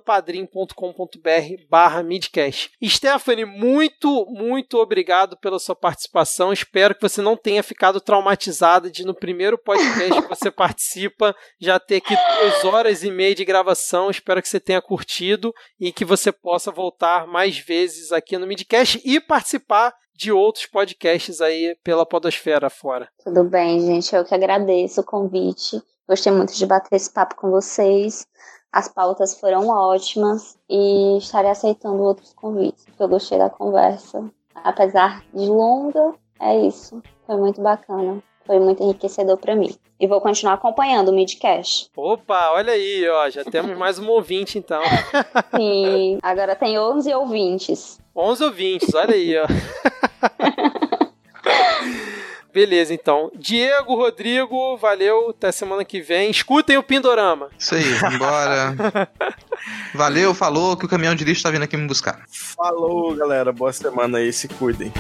padrim.com.br 0.74 1.66
barra 1.70 2.02
Midcast. 2.04 2.72
Stephanie, 2.84 3.46
muito, 3.46 4.26
muito 4.30 4.78
obrigado 4.78 5.38
pela 5.38 5.60
sua 5.60 5.76
participação. 5.76 6.54
Espero 6.54 6.96
que 6.96 7.02
você 7.02 7.22
não 7.22 7.36
tenha 7.36 7.62
ficado 7.62 8.00
traumatizada 8.00 8.90
de 8.90 9.06
no 9.06 9.14
primeiro 9.14 9.58
podcast 9.58 10.22
que 10.22 10.30
você 10.30 10.50
participa 10.52 11.36
já 11.60 11.80
ter 11.80 11.98
aqui 11.98 12.16
duas 12.16 12.64
horas 12.66 13.04
e 13.04 13.12
meia 13.12 13.36
de 13.36 13.46
gravação. 13.46 14.10
Espero 14.10 14.42
que 14.42 14.48
você 14.50 14.60
tenha 14.60 14.82
curtido 14.82 15.54
e 15.80 15.92
que 15.92 16.06
você 16.06 16.32
possa 16.32 16.72
voltar 16.72 17.28
mais 17.28 17.58
vezes 17.58 18.12
aqui 18.12 18.38
no 18.38 18.48
Midcast 18.48 19.02
e 19.04 19.20
participar 19.20 19.66
participar 19.66 19.94
de 20.16 20.32
outros 20.32 20.66
podcasts 20.66 21.42
aí 21.42 21.76
pela 21.84 22.06
podosfera 22.06 22.70
fora. 22.70 23.10
Tudo 23.24 23.44
bem, 23.44 23.82
gente. 23.82 24.16
Eu 24.16 24.24
que 24.24 24.34
agradeço 24.34 25.02
o 25.02 25.04
convite. 25.04 25.82
Gostei 26.08 26.32
muito 26.32 26.54
de 26.54 26.66
bater 26.66 26.96
esse 26.96 27.12
papo 27.12 27.36
com 27.36 27.50
vocês. 27.50 28.26
As 28.76 28.89
pautas 28.89 29.39
foram 29.39 29.69
ótimas 29.69 30.57
e 30.69 31.18
estarei 31.18 31.49
aceitando 31.49 32.03
outros 32.03 32.34
convites. 32.34 32.85
Eu 32.99 33.07
gostei 33.07 33.38
da 33.38 33.49
conversa. 33.49 34.30
Apesar 34.53 35.23
de 35.34 35.45
longa, 35.45 36.14
é 36.41 36.60
isso. 36.60 37.02
Foi 37.26 37.38
muito 37.38 37.61
bacana. 37.61 38.22
Foi 38.45 38.60
muito 38.60 38.84
enriquecedor 38.84 39.38
para 39.38 39.56
mim. 39.56 39.73
E 39.97 40.06
vou 40.06 40.19
continuar 40.19 40.56
acompanhando 40.56 41.07
o 41.07 41.14
Midcast. 41.14 41.89
Opa, 41.95 42.52
olha 42.52 42.73
aí, 42.73 43.07
ó. 43.07 43.30
Já 43.30 43.45
temos 43.45 43.77
mais 43.80 43.97
um 43.97 44.10
ouvinte, 44.10 44.57
então. 44.57 44.81
Sim, 45.56 46.19
agora 46.22 46.53
tem 46.53 46.77
11 46.77 47.14
ouvintes. 47.14 47.97
11 48.14 48.43
ouvintes, 48.43 48.93
olha 48.93 49.15
aí, 49.15 49.38
ó. 49.38 49.45
Beleza, 52.56 52.94
então. 52.94 53.30
Diego, 53.36 53.95
Rodrigo, 53.95 54.77
valeu. 54.77 55.32
Até 55.32 55.52
semana 55.52 55.84
que 55.84 55.99
vem. 55.99 56.32
Escutem 56.32 56.77
o 56.77 56.84
Pindorama. 56.84 57.49
Isso 57.60 57.76
aí, 57.76 57.84
vambora. 57.84 59.10
Valeu, 59.94 60.34
falou 60.34 60.77
que 60.77 60.86
o 60.86 60.88
caminhão 60.88 61.15
de 61.15 61.26
lixo 61.26 61.44
tá 61.44 61.52
vindo 61.52 61.64
aqui 61.64 61.76
me 61.76 61.86
buscar. 61.86 62.23
Falou, 62.30 63.14
galera. 63.14 63.52
Boa 63.52 63.73
semana 63.73 64.19
aí. 64.19 64.32
Se 64.32 64.48
cuidem. 64.48 64.94